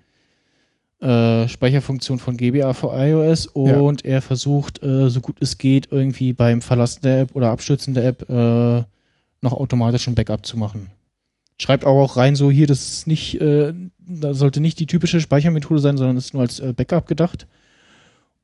äh, 1.01 1.47
Speicherfunktion 1.47 2.19
von 2.19 2.39
GBA 2.39 2.73
für 2.73 2.93
iOS 2.95 3.47
und 3.49 4.05
er 4.05 4.23
versucht, 4.23 4.83
äh, 4.83 5.11
so 5.11 5.21
gut 5.21 5.37
es 5.41 5.59
geht, 5.59 5.89
irgendwie 5.91 6.33
beim 6.33 6.63
Verlassen 6.63 7.03
der 7.03 7.21
App 7.21 7.37
oder 7.37 7.51
Abstürzen 7.51 7.93
der 7.93 8.07
App 8.07 8.29
äh, 8.31 8.83
noch 9.43 9.53
automatisch 9.53 10.09
ein 10.09 10.15
Backup 10.15 10.47
zu 10.47 10.57
machen. 10.57 10.91
Schreibt 11.59 11.85
auch 11.85 12.17
rein, 12.17 12.37
so 12.37 12.51
hier, 12.51 12.67
das 12.67 12.89
ist 12.89 13.07
nicht, 13.07 13.41
äh, 13.41 13.75
da 13.99 14.33
sollte 14.33 14.61
nicht 14.61 14.79
die 14.79 14.87
typische 14.87 15.21
Speichermethode 15.21 15.81
sein, 15.81 15.99
sondern 15.99 16.17
ist 16.17 16.33
nur 16.33 16.43
als 16.43 16.61
äh, 16.61 16.73
Backup 16.73 17.07
gedacht. 17.07 17.47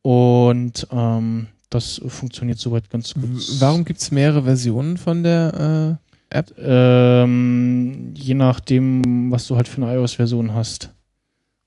Und 0.02 0.86
ähm, 0.90 1.46
das 1.74 2.00
funktioniert 2.06 2.58
soweit 2.58 2.90
ganz 2.90 3.14
gut. 3.14 3.60
Warum 3.60 3.84
gibt 3.84 4.00
es 4.00 4.10
mehrere 4.10 4.42
Versionen 4.44 4.96
von 4.96 5.22
der 5.22 5.98
äh, 6.30 6.36
App? 6.38 6.54
Ähm, 6.58 8.12
je 8.14 8.34
nachdem, 8.34 9.30
was 9.30 9.46
du 9.46 9.56
halt 9.56 9.68
für 9.68 9.82
eine 9.82 9.94
iOS-Version 9.94 10.54
hast 10.54 10.90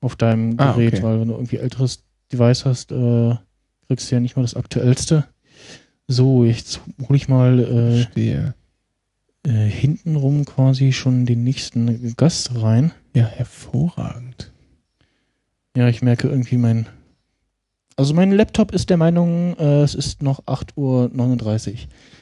auf 0.01 0.15
deinem 0.15 0.55
Ah, 0.59 0.73
Gerät, 0.73 0.93
okay. 0.93 1.03
weil 1.03 1.19
wenn 1.19 1.27
du 1.27 1.33
irgendwie 1.33 1.57
älteres 1.57 2.03
Device 2.31 2.65
hast, 2.65 2.91
äh, 2.91 3.35
kriegst 3.87 4.09
du 4.11 4.15
ja 4.15 4.19
nicht 4.19 4.35
mal 4.35 4.41
das 4.41 4.55
aktuellste. 4.55 5.25
So, 6.07 6.43
jetzt 6.43 6.81
hole 7.07 7.17
ich 7.17 7.27
mal 7.27 7.59
äh, 8.15 8.51
äh, 9.43 9.69
hintenrum 9.69 10.45
quasi 10.45 10.91
schon 10.91 11.25
den 11.25 11.43
nächsten 11.43 12.15
Gast 12.15 12.61
rein. 12.61 12.91
Ja, 13.15 13.25
hervorragend. 13.25 14.51
Ja, 15.75 15.87
ich 15.89 16.01
merke 16.01 16.27
irgendwie 16.27 16.57
mein. 16.57 16.87
Also 17.97 18.13
mein 18.13 18.33
Laptop 18.33 18.73
ist 18.73 18.89
der 18.89 18.97
Meinung, 18.97 19.55
äh, 19.57 19.83
es 19.83 19.95
ist 19.95 20.21
noch 20.21 20.39
8.39 20.45 20.75
Uhr. 20.75 21.77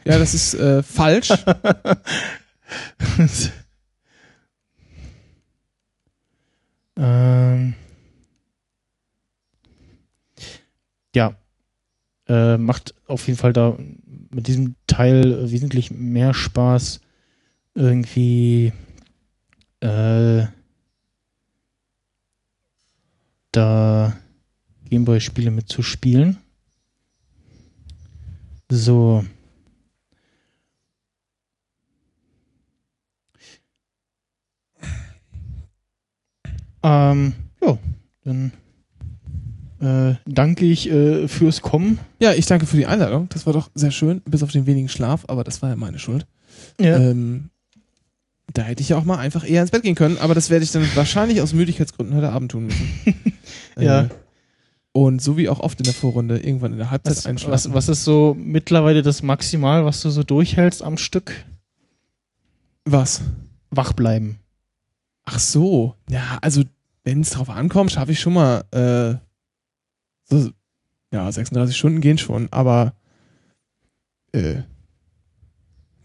Ja, 0.06 0.20
das 0.20 0.36
ist 0.36 0.54
äh, 0.54 0.84
falsch. 0.84 1.30
ähm, 6.96 7.74
ja, 11.16 11.36
äh, 12.28 12.58
macht 12.58 12.94
auf 13.08 13.26
jeden 13.28 13.40
Fall 13.40 13.54
da 13.54 13.76
mit 14.30 14.46
diesem 14.46 14.76
Teil 14.86 15.52
wesentlich 15.52 15.90
mehr 15.90 16.36
Spaß, 16.36 17.02
irgendwie 17.74 18.74
äh, 19.80 20.46
da 23.52 24.14
Gameboy-Spiele 24.90 25.52
mitzuspielen. 25.52 26.38
So. 28.70 29.24
Ähm, 36.82 37.34
ja, 37.62 37.78
dann 38.26 38.52
äh, 39.80 40.16
danke 40.26 40.66
ich 40.66 40.90
äh, 40.90 41.28
fürs 41.28 41.62
Kommen. 41.62 42.00
ja, 42.20 42.34
ich 42.34 42.46
danke 42.46 42.66
für 42.66 42.78
die 42.78 42.86
Einladung. 42.86 43.30
Das 43.30 43.46
war 43.46 43.54
doch 43.54 43.70
sehr 43.74 43.92
schön, 43.92 44.22
bis 44.26 44.44
auf 44.44 44.52
den 44.52 44.66
wenigen 44.66 44.90
Schlaf, 44.90 45.26
aber 45.28 45.44
das 45.44 45.62
war 45.62 45.70
ja 45.70 45.76
meine 45.76 46.00
Schuld. 46.00 46.26
Ja. 46.80 46.98
Ähm, 46.98 47.50
da 48.54 48.64
hätte 48.64 48.82
ich 48.82 48.90
ja 48.90 48.98
auch 48.98 49.06
mal 49.06 49.18
einfach 49.18 49.48
eher 49.48 49.62
ins 49.62 49.72
Bett 49.72 49.84
gehen 49.84 49.96
können, 49.96 50.18
aber 50.18 50.36
das 50.36 50.50
werde 50.50 50.64
ich 50.64 50.72
dann 50.72 50.88
wahrscheinlich 50.96 51.42
aus 51.42 51.54
Müdigkeitsgründen 51.54 52.16
heute 52.16 52.32
Abend 52.32 52.52
tun 52.52 52.66
müssen. 52.68 52.90
Ja. 53.76 54.04
Äh, 54.04 54.10
und 54.94 55.22
so 55.22 55.38
wie 55.38 55.50
auch 55.50 55.60
oft 55.60 55.80
in 55.80 55.84
der 55.86 55.94
Vorrunde, 55.94 56.38
irgendwann 56.40 56.72
in 56.72 56.78
der 56.78 56.92
Halbzeit 56.92 57.18
Was, 57.18 57.26
einschlafen. 57.26 57.74
was, 57.74 57.74
was 57.74 57.90
ist 57.90 58.04
so 58.06 58.36
mittlerweile 58.40 59.02
das 59.02 59.22
Maximal, 59.24 59.84
was 59.86 60.02
du 60.02 60.10
so 60.10 60.24
durchhältst 60.24 60.82
am 60.82 60.98
Stück? 60.98 61.34
was? 62.86 63.22
Wach 63.72 63.94
bleiben. 63.94 64.40
Ach 65.26 65.40
so. 65.40 65.96
Ja, 66.10 66.38
also 66.42 66.64
wenn 67.06 67.22
es 67.22 67.32
drauf 67.32 67.50
ankommt, 67.50 67.92
schaffe 67.92 68.12
ich 68.12 68.20
schon 68.20 68.34
mal 68.34 68.64
äh, 68.72 69.16
so, 70.26 70.52
ja, 71.12 71.32
36 71.32 71.76
Stunden 71.76 72.02
gehen 72.02 72.18
schon, 72.18 72.50
aber 72.52 72.94
äh, 74.34 74.58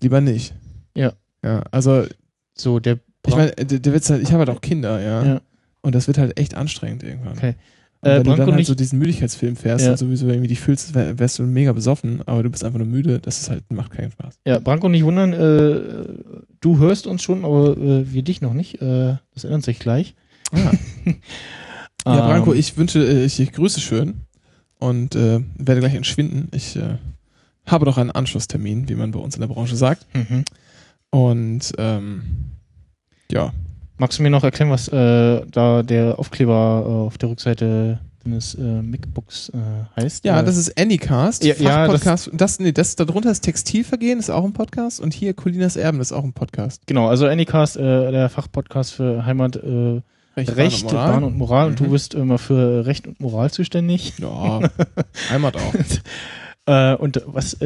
lieber 0.00 0.20
nicht. 0.20 0.54
Ja. 0.94 1.12
Ja, 1.44 1.62
also 1.72 2.06
So, 2.54 2.78
der 2.80 3.00
ich 3.26 3.34
meine, 3.36 3.50
der, 3.52 3.80
der 3.80 3.92
Witz 3.92 4.08
halt, 4.08 4.22
ich 4.22 4.28
habe 4.32 4.38
halt 4.46 4.50
auch 4.50 4.60
Kinder, 4.60 5.00
ja. 5.00 5.24
Ja. 5.24 5.40
Und 5.82 5.94
das 5.94 6.06
wird 6.06 6.16
halt 6.18 6.38
echt 6.38 6.54
anstrengend 6.54 7.02
irgendwann. 7.02 7.36
Okay. 7.36 7.54
Und 8.00 8.08
Äh, 8.08 8.16
wenn 8.18 8.22
du 8.24 8.30
Branko 8.30 8.46
dann 8.46 8.54
halt 8.54 8.66
so 8.66 8.74
diesen 8.74 8.98
Müdigkeitsfilm 9.00 9.56
fährst 9.56 9.84
Ja. 9.84 9.92
und 9.92 9.96
sowieso 9.98 10.28
irgendwie 10.28 10.48
dich 10.48 10.60
fühlst, 10.60 10.94
wär, 10.94 11.18
wärst 11.18 11.38
du 11.38 11.42
mega 11.44 11.72
besoffen, 11.72 12.22
aber 12.26 12.42
du 12.44 12.50
bist 12.50 12.62
einfach 12.64 12.78
nur 12.78 12.86
müde, 12.86 13.18
das 13.18 13.40
ist 13.40 13.50
halt, 13.50 13.64
macht 13.72 13.90
keinen 13.92 14.12
Spaß. 14.12 14.38
Ja, 14.46 14.58
Branko, 14.60 14.88
nicht 14.88 15.04
wundern, 15.04 15.32
äh, 15.32 16.06
du 16.60 16.78
hörst 16.78 17.06
uns 17.08 17.22
schon, 17.22 17.44
aber 17.44 17.76
äh, 17.76 18.12
wir 18.12 18.22
dich 18.22 18.40
noch 18.40 18.54
nicht. 18.54 18.80
Äh, 18.80 19.16
das 19.34 19.44
ändert 19.44 19.64
sich 19.64 19.78
gleich. 19.78 20.14
Ah. 20.52 20.70
Ja, 22.06 22.26
Branko, 22.26 22.52
Ähm, 22.52 22.58
ich 22.58 22.76
wünsche, 22.78 23.00
äh, 23.06 23.24
ich, 23.24 23.38
ich 23.40 23.52
grüße 23.52 23.80
schön 23.80 24.14
und 24.78 25.14
äh, 25.14 25.40
werde 25.58 25.80
gleich 25.80 25.94
entschwinden. 25.94 26.48
Ich 26.54 26.76
äh, 26.76 26.96
habe 27.66 27.84
noch 27.84 27.98
einen 27.98 28.12
Anschlusstermin, 28.12 28.88
wie 28.88 28.94
man 28.94 29.10
bei 29.10 29.18
uns 29.18 29.34
in 29.34 29.40
der 29.40 29.48
Branche 29.48 29.76
sagt. 29.76 30.06
Mhm. 30.14 30.44
Und 31.10 31.72
ähm, 31.76 32.22
ja, 33.30 33.52
Magst 33.98 34.18
du 34.18 34.22
mir 34.22 34.30
noch 34.30 34.44
erklären, 34.44 34.70
was 34.70 34.88
äh, 34.88 35.42
da 35.50 35.82
der 35.82 36.18
Aufkleber 36.18 36.84
äh, 36.86 36.90
auf 37.06 37.18
der 37.18 37.30
Rückseite 37.30 37.98
zumindest 38.22 38.58
äh, 38.58 38.62
Micbox 38.62 39.48
äh, 39.50 40.00
heißt. 40.00 40.24
Ja, 40.24 40.42
das 40.42 40.56
ist 40.56 40.78
Anycast. 40.80 41.44
Ja, 41.44 41.54
ja, 41.56 41.86
Fachpodcast. 41.86 42.30
das, 42.32 42.60
nee, 42.60 42.72
das 42.72 42.94
darunter 42.96 43.30
ist 43.30 43.40
Textilvergehen, 43.40 44.18
ist 44.18 44.30
auch 44.30 44.44
ein 44.44 44.52
Podcast. 44.52 45.00
Und 45.00 45.14
hier 45.14 45.34
Colinas 45.34 45.76
Erben 45.76 46.00
ist 46.00 46.12
auch 46.12 46.24
ein 46.24 46.32
Podcast. 46.32 46.82
Genau, 46.86 47.08
also 47.08 47.26
Anycast, 47.26 47.76
äh, 47.76 48.12
der 48.12 48.28
Fachpodcast 48.28 48.92
für 48.92 49.24
Heimat, 49.26 49.56
äh, 49.56 50.00
Recht, 50.36 50.56
Recht, 50.56 50.88
Bahn 50.92 50.92
und 50.92 50.92
Moral. 50.92 51.12
Bahn 51.12 51.24
und 51.24 51.36
Moral. 51.38 51.66
Und 51.68 51.80
Mhm. 51.80 51.84
du 51.84 51.90
bist 51.90 52.14
immer 52.14 52.38
für 52.38 52.86
Recht 52.86 53.08
und 53.08 53.20
Moral 53.20 53.50
zuständig. 53.50 54.12
Ja, 54.18 54.60
Heimat 55.30 55.56
auch. 55.56 55.74
und 57.00 57.22
was, 57.26 57.56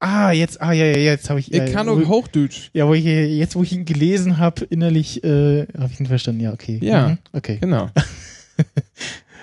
ah, 0.00 0.32
jetzt, 0.32 0.60
ah, 0.60 0.72
ja, 0.72 0.86
ja, 0.86 0.96
jetzt 0.96 1.30
habe 1.30 1.38
ich, 1.40 1.52
Ich 1.52 1.58
ja, 1.58 1.66
kann 1.70 1.86
nur 1.86 2.08
Hochdeutsch. 2.08 2.70
ja, 2.72 2.86
wo 2.88 2.94
ich, 2.94 3.04
jetzt, 3.04 3.54
wo 3.54 3.62
ich 3.62 3.72
ihn 3.72 3.84
gelesen 3.84 4.38
habe, 4.38 4.64
innerlich, 4.64 5.22
äh, 5.22 5.66
habe 5.78 5.90
ich 5.92 6.00
ihn 6.00 6.06
verstanden. 6.06 6.40
Ja, 6.40 6.52
okay. 6.52 6.78
Ja. 6.82 7.08
Mhm, 7.10 7.18
okay. 7.32 7.58
Genau. 7.60 7.88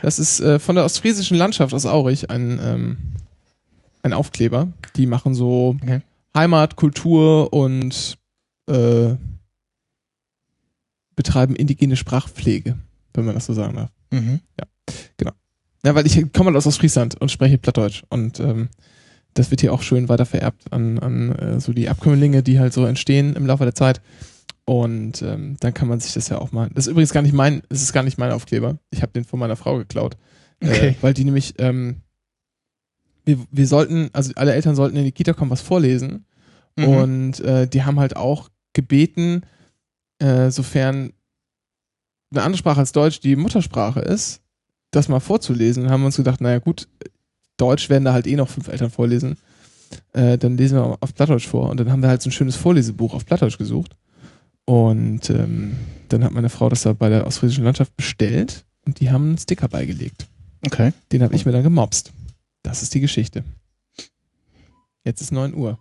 Das 0.03 0.19
ist 0.19 0.39
äh, 0.41 0.59
von 0.59 0.75
der 0.75 0.85
ostfriesischen 0.85 1.37
Landschaft 1.37 1.73
aus 1.73 1.87
Aurich 1.87 2.29
ein, 2.29 2.59
ähm, 2.63 2.97
ein 4.03 4.13
Aufkleber. 4.13 4.67
Die 4.95 5.07
machen 5.07 5.33
so 5.33 5.75
Okay. 5.81 6.01
Heimat, 6.35 6.75
Kultur 6.75 7.51
und 7.51 8.15
äh, 8.69 9.15
betreiben 11.15 11.55
indigene 11.55 11.95
Sprachpflege, 11.95 12.77
wenn 13.15 13.25
man 13.25 13.33
das 13.33 13.47
so 13.47 13.53
sagen 13.53 13.75
darf. 13.75 13.89
Mhm. 14.11 14.39
Ja, 15.83 15.95
weil 15.95 16.05
ich 16.05 16.15
komme 16.33 16.47
halt 16.49 16.57
aus 16.57 16.67
Ostfriesland 16.67 17.19
und 17.19 17.31
spreche 17.31 17.57
Plattdeutsch 17.57 18.03
und 18.09 18.39
ähm, 18.39 18.69
das 19.37 19.51
wird 19.51 19.61
hier 19.61 19.73
auch 19.73 19.81
schön 19.81 20.09
weiter 20.09 20.25
vererbt 20.25 20.71
an, 20.71 20.99
an 20.99 21.31
äh, 21.35 21.59
so 21.59 21.73
die 21.73 21.89
Abkömmlinge, 21.89 22.43
die 22.43 22.59
halt 22.59 22.73
so 22.73 22.85
entstehen 22.85 23.35
im 23.35 23.45
Laufe 23.45 23.63
der 23.63 23.75
Zeit. 23.75 24.01
Und 24.65 25.21
ähm, 25.21 25.55
dann 25.59 25.73
kann 25.73 25.87
man 25.87 25.99
sich 25.99 26.13
das 26.13 26.27
ja 26.27 26.39
auch 26.39 26.51
mal. 26.51 26.69
Das 26.73 26.87
ist 26.87 26.91
übrigens 26.91 27.13
gar 27.13 27.21
nicht 27.21 27.33
mein, 27.33 27.61
es 27.69 27.81
ist 27.81 27.93
gar 27.93 28.03
nicht 28.03 28.17
mein 28.17 28.31
Aufkleber. 28.31 28.79
Ich 28.89 29.01
habe 29.01 29.13
den 29.13 29.23
von 29.23 29.39
meiner 29.39 29.55
Frau 29.55 29.77
geklaut. 29.77 30.17
Okay. 30.61 30.89
Äh, 30.89 30.95
weil 31.01 31.13
die 31.13 31.23
nämlich, 31.23 31.53
ähm, 31.59 32.01
wir, 33.23 33.37
wir 33.51 33.67
sollten, 33.67 34.09
also 34.13 34.33
alle 34.35 34.53
Eltern 34.53 34.75
sollten 34.75 34.97
in 34.97 35.05
die 35.05 35.11
Kita 35.11 35.33
kommen, 35.33 35.51
was 35.51 35.61
vorlesen. 35.61 36.25
Mhm. 36.75 36.87
Und 36.87 37.39
äh, 37.41 37.67
die 37.67 37.83
haben 37.83 37.99
halt 37.99 38.15
auch 38.15 38.49
gebeten, 38.73 39.43
äh, 40.19 40.49
sofern 40.49 41.13
eine 42.31 42.43
andere 42.43 42.57
Sprache 42.57 42.79
als 42.79 42.91
Deutsch 42.91 43.19
die 43.19 43.35
Muttersprache 43.35 44.01
ist, 44.01 44.41
das 44.91 45.07
mal 45.07 45.19
vorzulesen. 45.19 45.83
Und 45.83 45.91
haben 45.91 46.03
uns 46.03 46.17
gedacht, 46.17 46.41
naja 46.41 46.59
gut, 46.59 46.87
Deutsch 47.57 47.89
werden 47.89 48.05
da 48.05 48.13
halt 48.13 48.27
eh 48.27 48.35
noch 48.35 48.49
fünf 48.49 48.67
Eltern 48.67 48.89
vorlesen. 48.89 49.37
Äh, 50.13 50.37
dann 50.37 50.57
lesen 50.57 50.77
wir 50.77 50.97
auf 50.99 51.13
Plattdeutsch 51.13 51.47
vor. 51.47 51.69
Und 51.69 51.79
dann 51.79 51.91
haben 51.91 52.01
wir 52.01 52.09
halt 52.09 52.21
so 52.21 52.29
ein 52.29 52.33
schönes 52.33 52.55
Vorlesebuch 52.55 53.13
auf 53.13 53.25
Plattdeutsch 53.25 53.57
gesucht. 53.57 53.95
Und 54.65 55.29
ähm, 55.29 55.77
dann 56.09 56.23
hat 56.23 56.31
meine 56.33 56.49
Frau 56.49 56.69
das 56.69 56.83
da 56.83 56.93
bei 56.93 57.09
der 57.09 57.25
Ostfriesischen 57.25 57.63
Landschaft 57.63 57.95
bestellt 57.95 58.65
und 58.85 58.99
die 58.99 59.11
haben 59.11 59.29
einen 59.29 59.37
Sticker 59.37 59.67
beigelegt. 59.67 60.27
Okay. 60.65 60.91
Den 61.11 61.23
habe 61.23 61.35
ich 61.35 61.45
mir 61.45 61.51
dann 61.51 61.63
gemobst. 61.63 62.11
Das 62.63 62.81
ist 62.81 62.93
die 62.93 62.99
Geschichte. 62.99 63.43
Jetzt 65.03 65.21
ist 65.21 65.31
9 65.31 65.53
Uhr, 65.53 65.79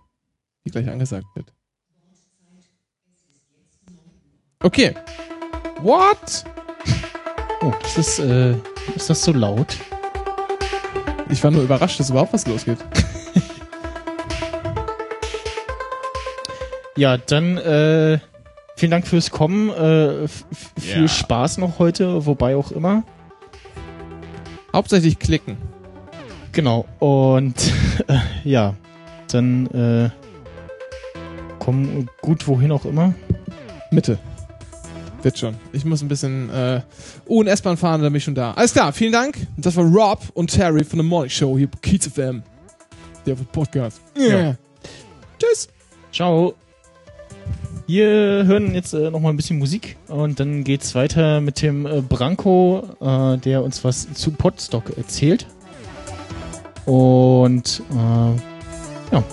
wie 0.62 0.70
gleich 0.70 0.88
angesagt 0.88 1.26
wird. 1.34 1.52
Okay. 4.60 4.94
What? 5.82 6.44
Oh, 7.60 7.72
das 7.82 7.98
ist, 7.98 8.18
äh, 8.20 8.54
ist 8.94 9.10
das 9.10 9.22
so 9.22 9.32
laut? 9.32 9.76
Ich 11.28 11.42
war 11.42 11.50
nur 11.50 11.62
überrascht, 11.62 11.98
dass 12.00 12.10
überhaupt 12.10 12.32
was 12.32 12.46
losgeht. 12.46 12.78
Ja, 16.98 17.18
dann 17.18 17.58
äh, 17.58 18.18
vielen 18.74 18.90
Dank 18.90 19.06
fürs 19.06 19.30
Kommen. 19.30 19.68
Äh, 19.68 20.28
viel 20.80 21.02
Ja. 21.02 21.08
Spaß 21.08 21.58
noch 21.58 21.78
heute, 21.78 22.24
wobei 22.24 22.56
auch 22.56 22.70
immer. 22.72 23.02
Hauptsächlich 24.72 25.18
klicken. 25.18 25.58
Genau. 26.52 26.86
Und 26.98 27.54
äh, 28.08 28.16
ja, 28.44 28.74
dann 29.30 29.66
äh, 29.66 30.10
komm 31.58 32.08
gut 32.22 32.48
wohin 32.48 32.72
auch 32.72 32.86
immer. 32.86 33.12
Mitte. 33.90 34.18
Wird 35.26 35.40
schon. 35.40 35.56
Ich 35.72 35.84
muss 35.84 36.02
ein 36.02 36.08
bisschen 36.08 36.48
äh, 36.50 36.82
U- 37.28 37.40
und 37.40 37.48
S-Bahn 37.48 37.76
fahren, 37.76 38.00
dann 38.00 38.12
bin 38.12 38.18
ich 38.18 38.22
schon 38.22 38.36
da. 38.36 38.52
Alles 38.52 38.72
klar, 38.72 38.92
vielen 38.92 39.10
Dank. 39.10 39.36
Das 39.56 39.74
war 39.74 39.84
Rob 39.84 40.20
und 40.34 40.52
Terry 40.52 40.84
von 40.84 41.00
der 41.00 41.04
Morning 41.04 41.30
Show 41.30 41.58
hier 41.58 41.66
bei 41.66 41.78
Kiez 41.82 42.06
FM. 42.06 42.44
Der 43.26 43.34
Podcast. 43.34 44.00
Ja. 44.16 44.54
Tschüss. 45.36 45.66
Ciao. 46.12 46.54
Wir 47.88 48.06
hören 48.06 48.72
jetzt 48.72 48.94
äh, 48.94 49.10
noch 49.10 49.18
mal 49.18 49.30
ein 49.30 49.36
bisschen 49.36 49.58
Musik 49.58 49.96
und 50.06 50.38
dann 50.38 50.62
geht's 50.62 50.94
weiter 50.94 51.40
mit 51.40 51.60
dem 51.60 51.86
äh, 51.86 52.02
Branko, 52.02 52.84
äh, 53.00 53.36
der 53.38 53.64
uns 53.64 53.82
was 53.82 54.12
zu 54.12 54.30
Podstock 54.30 54.96
erzählt. 54.96 55.48
Und 56.84 57.82
äh, 57.90 59.12
ja, 59.12 59.24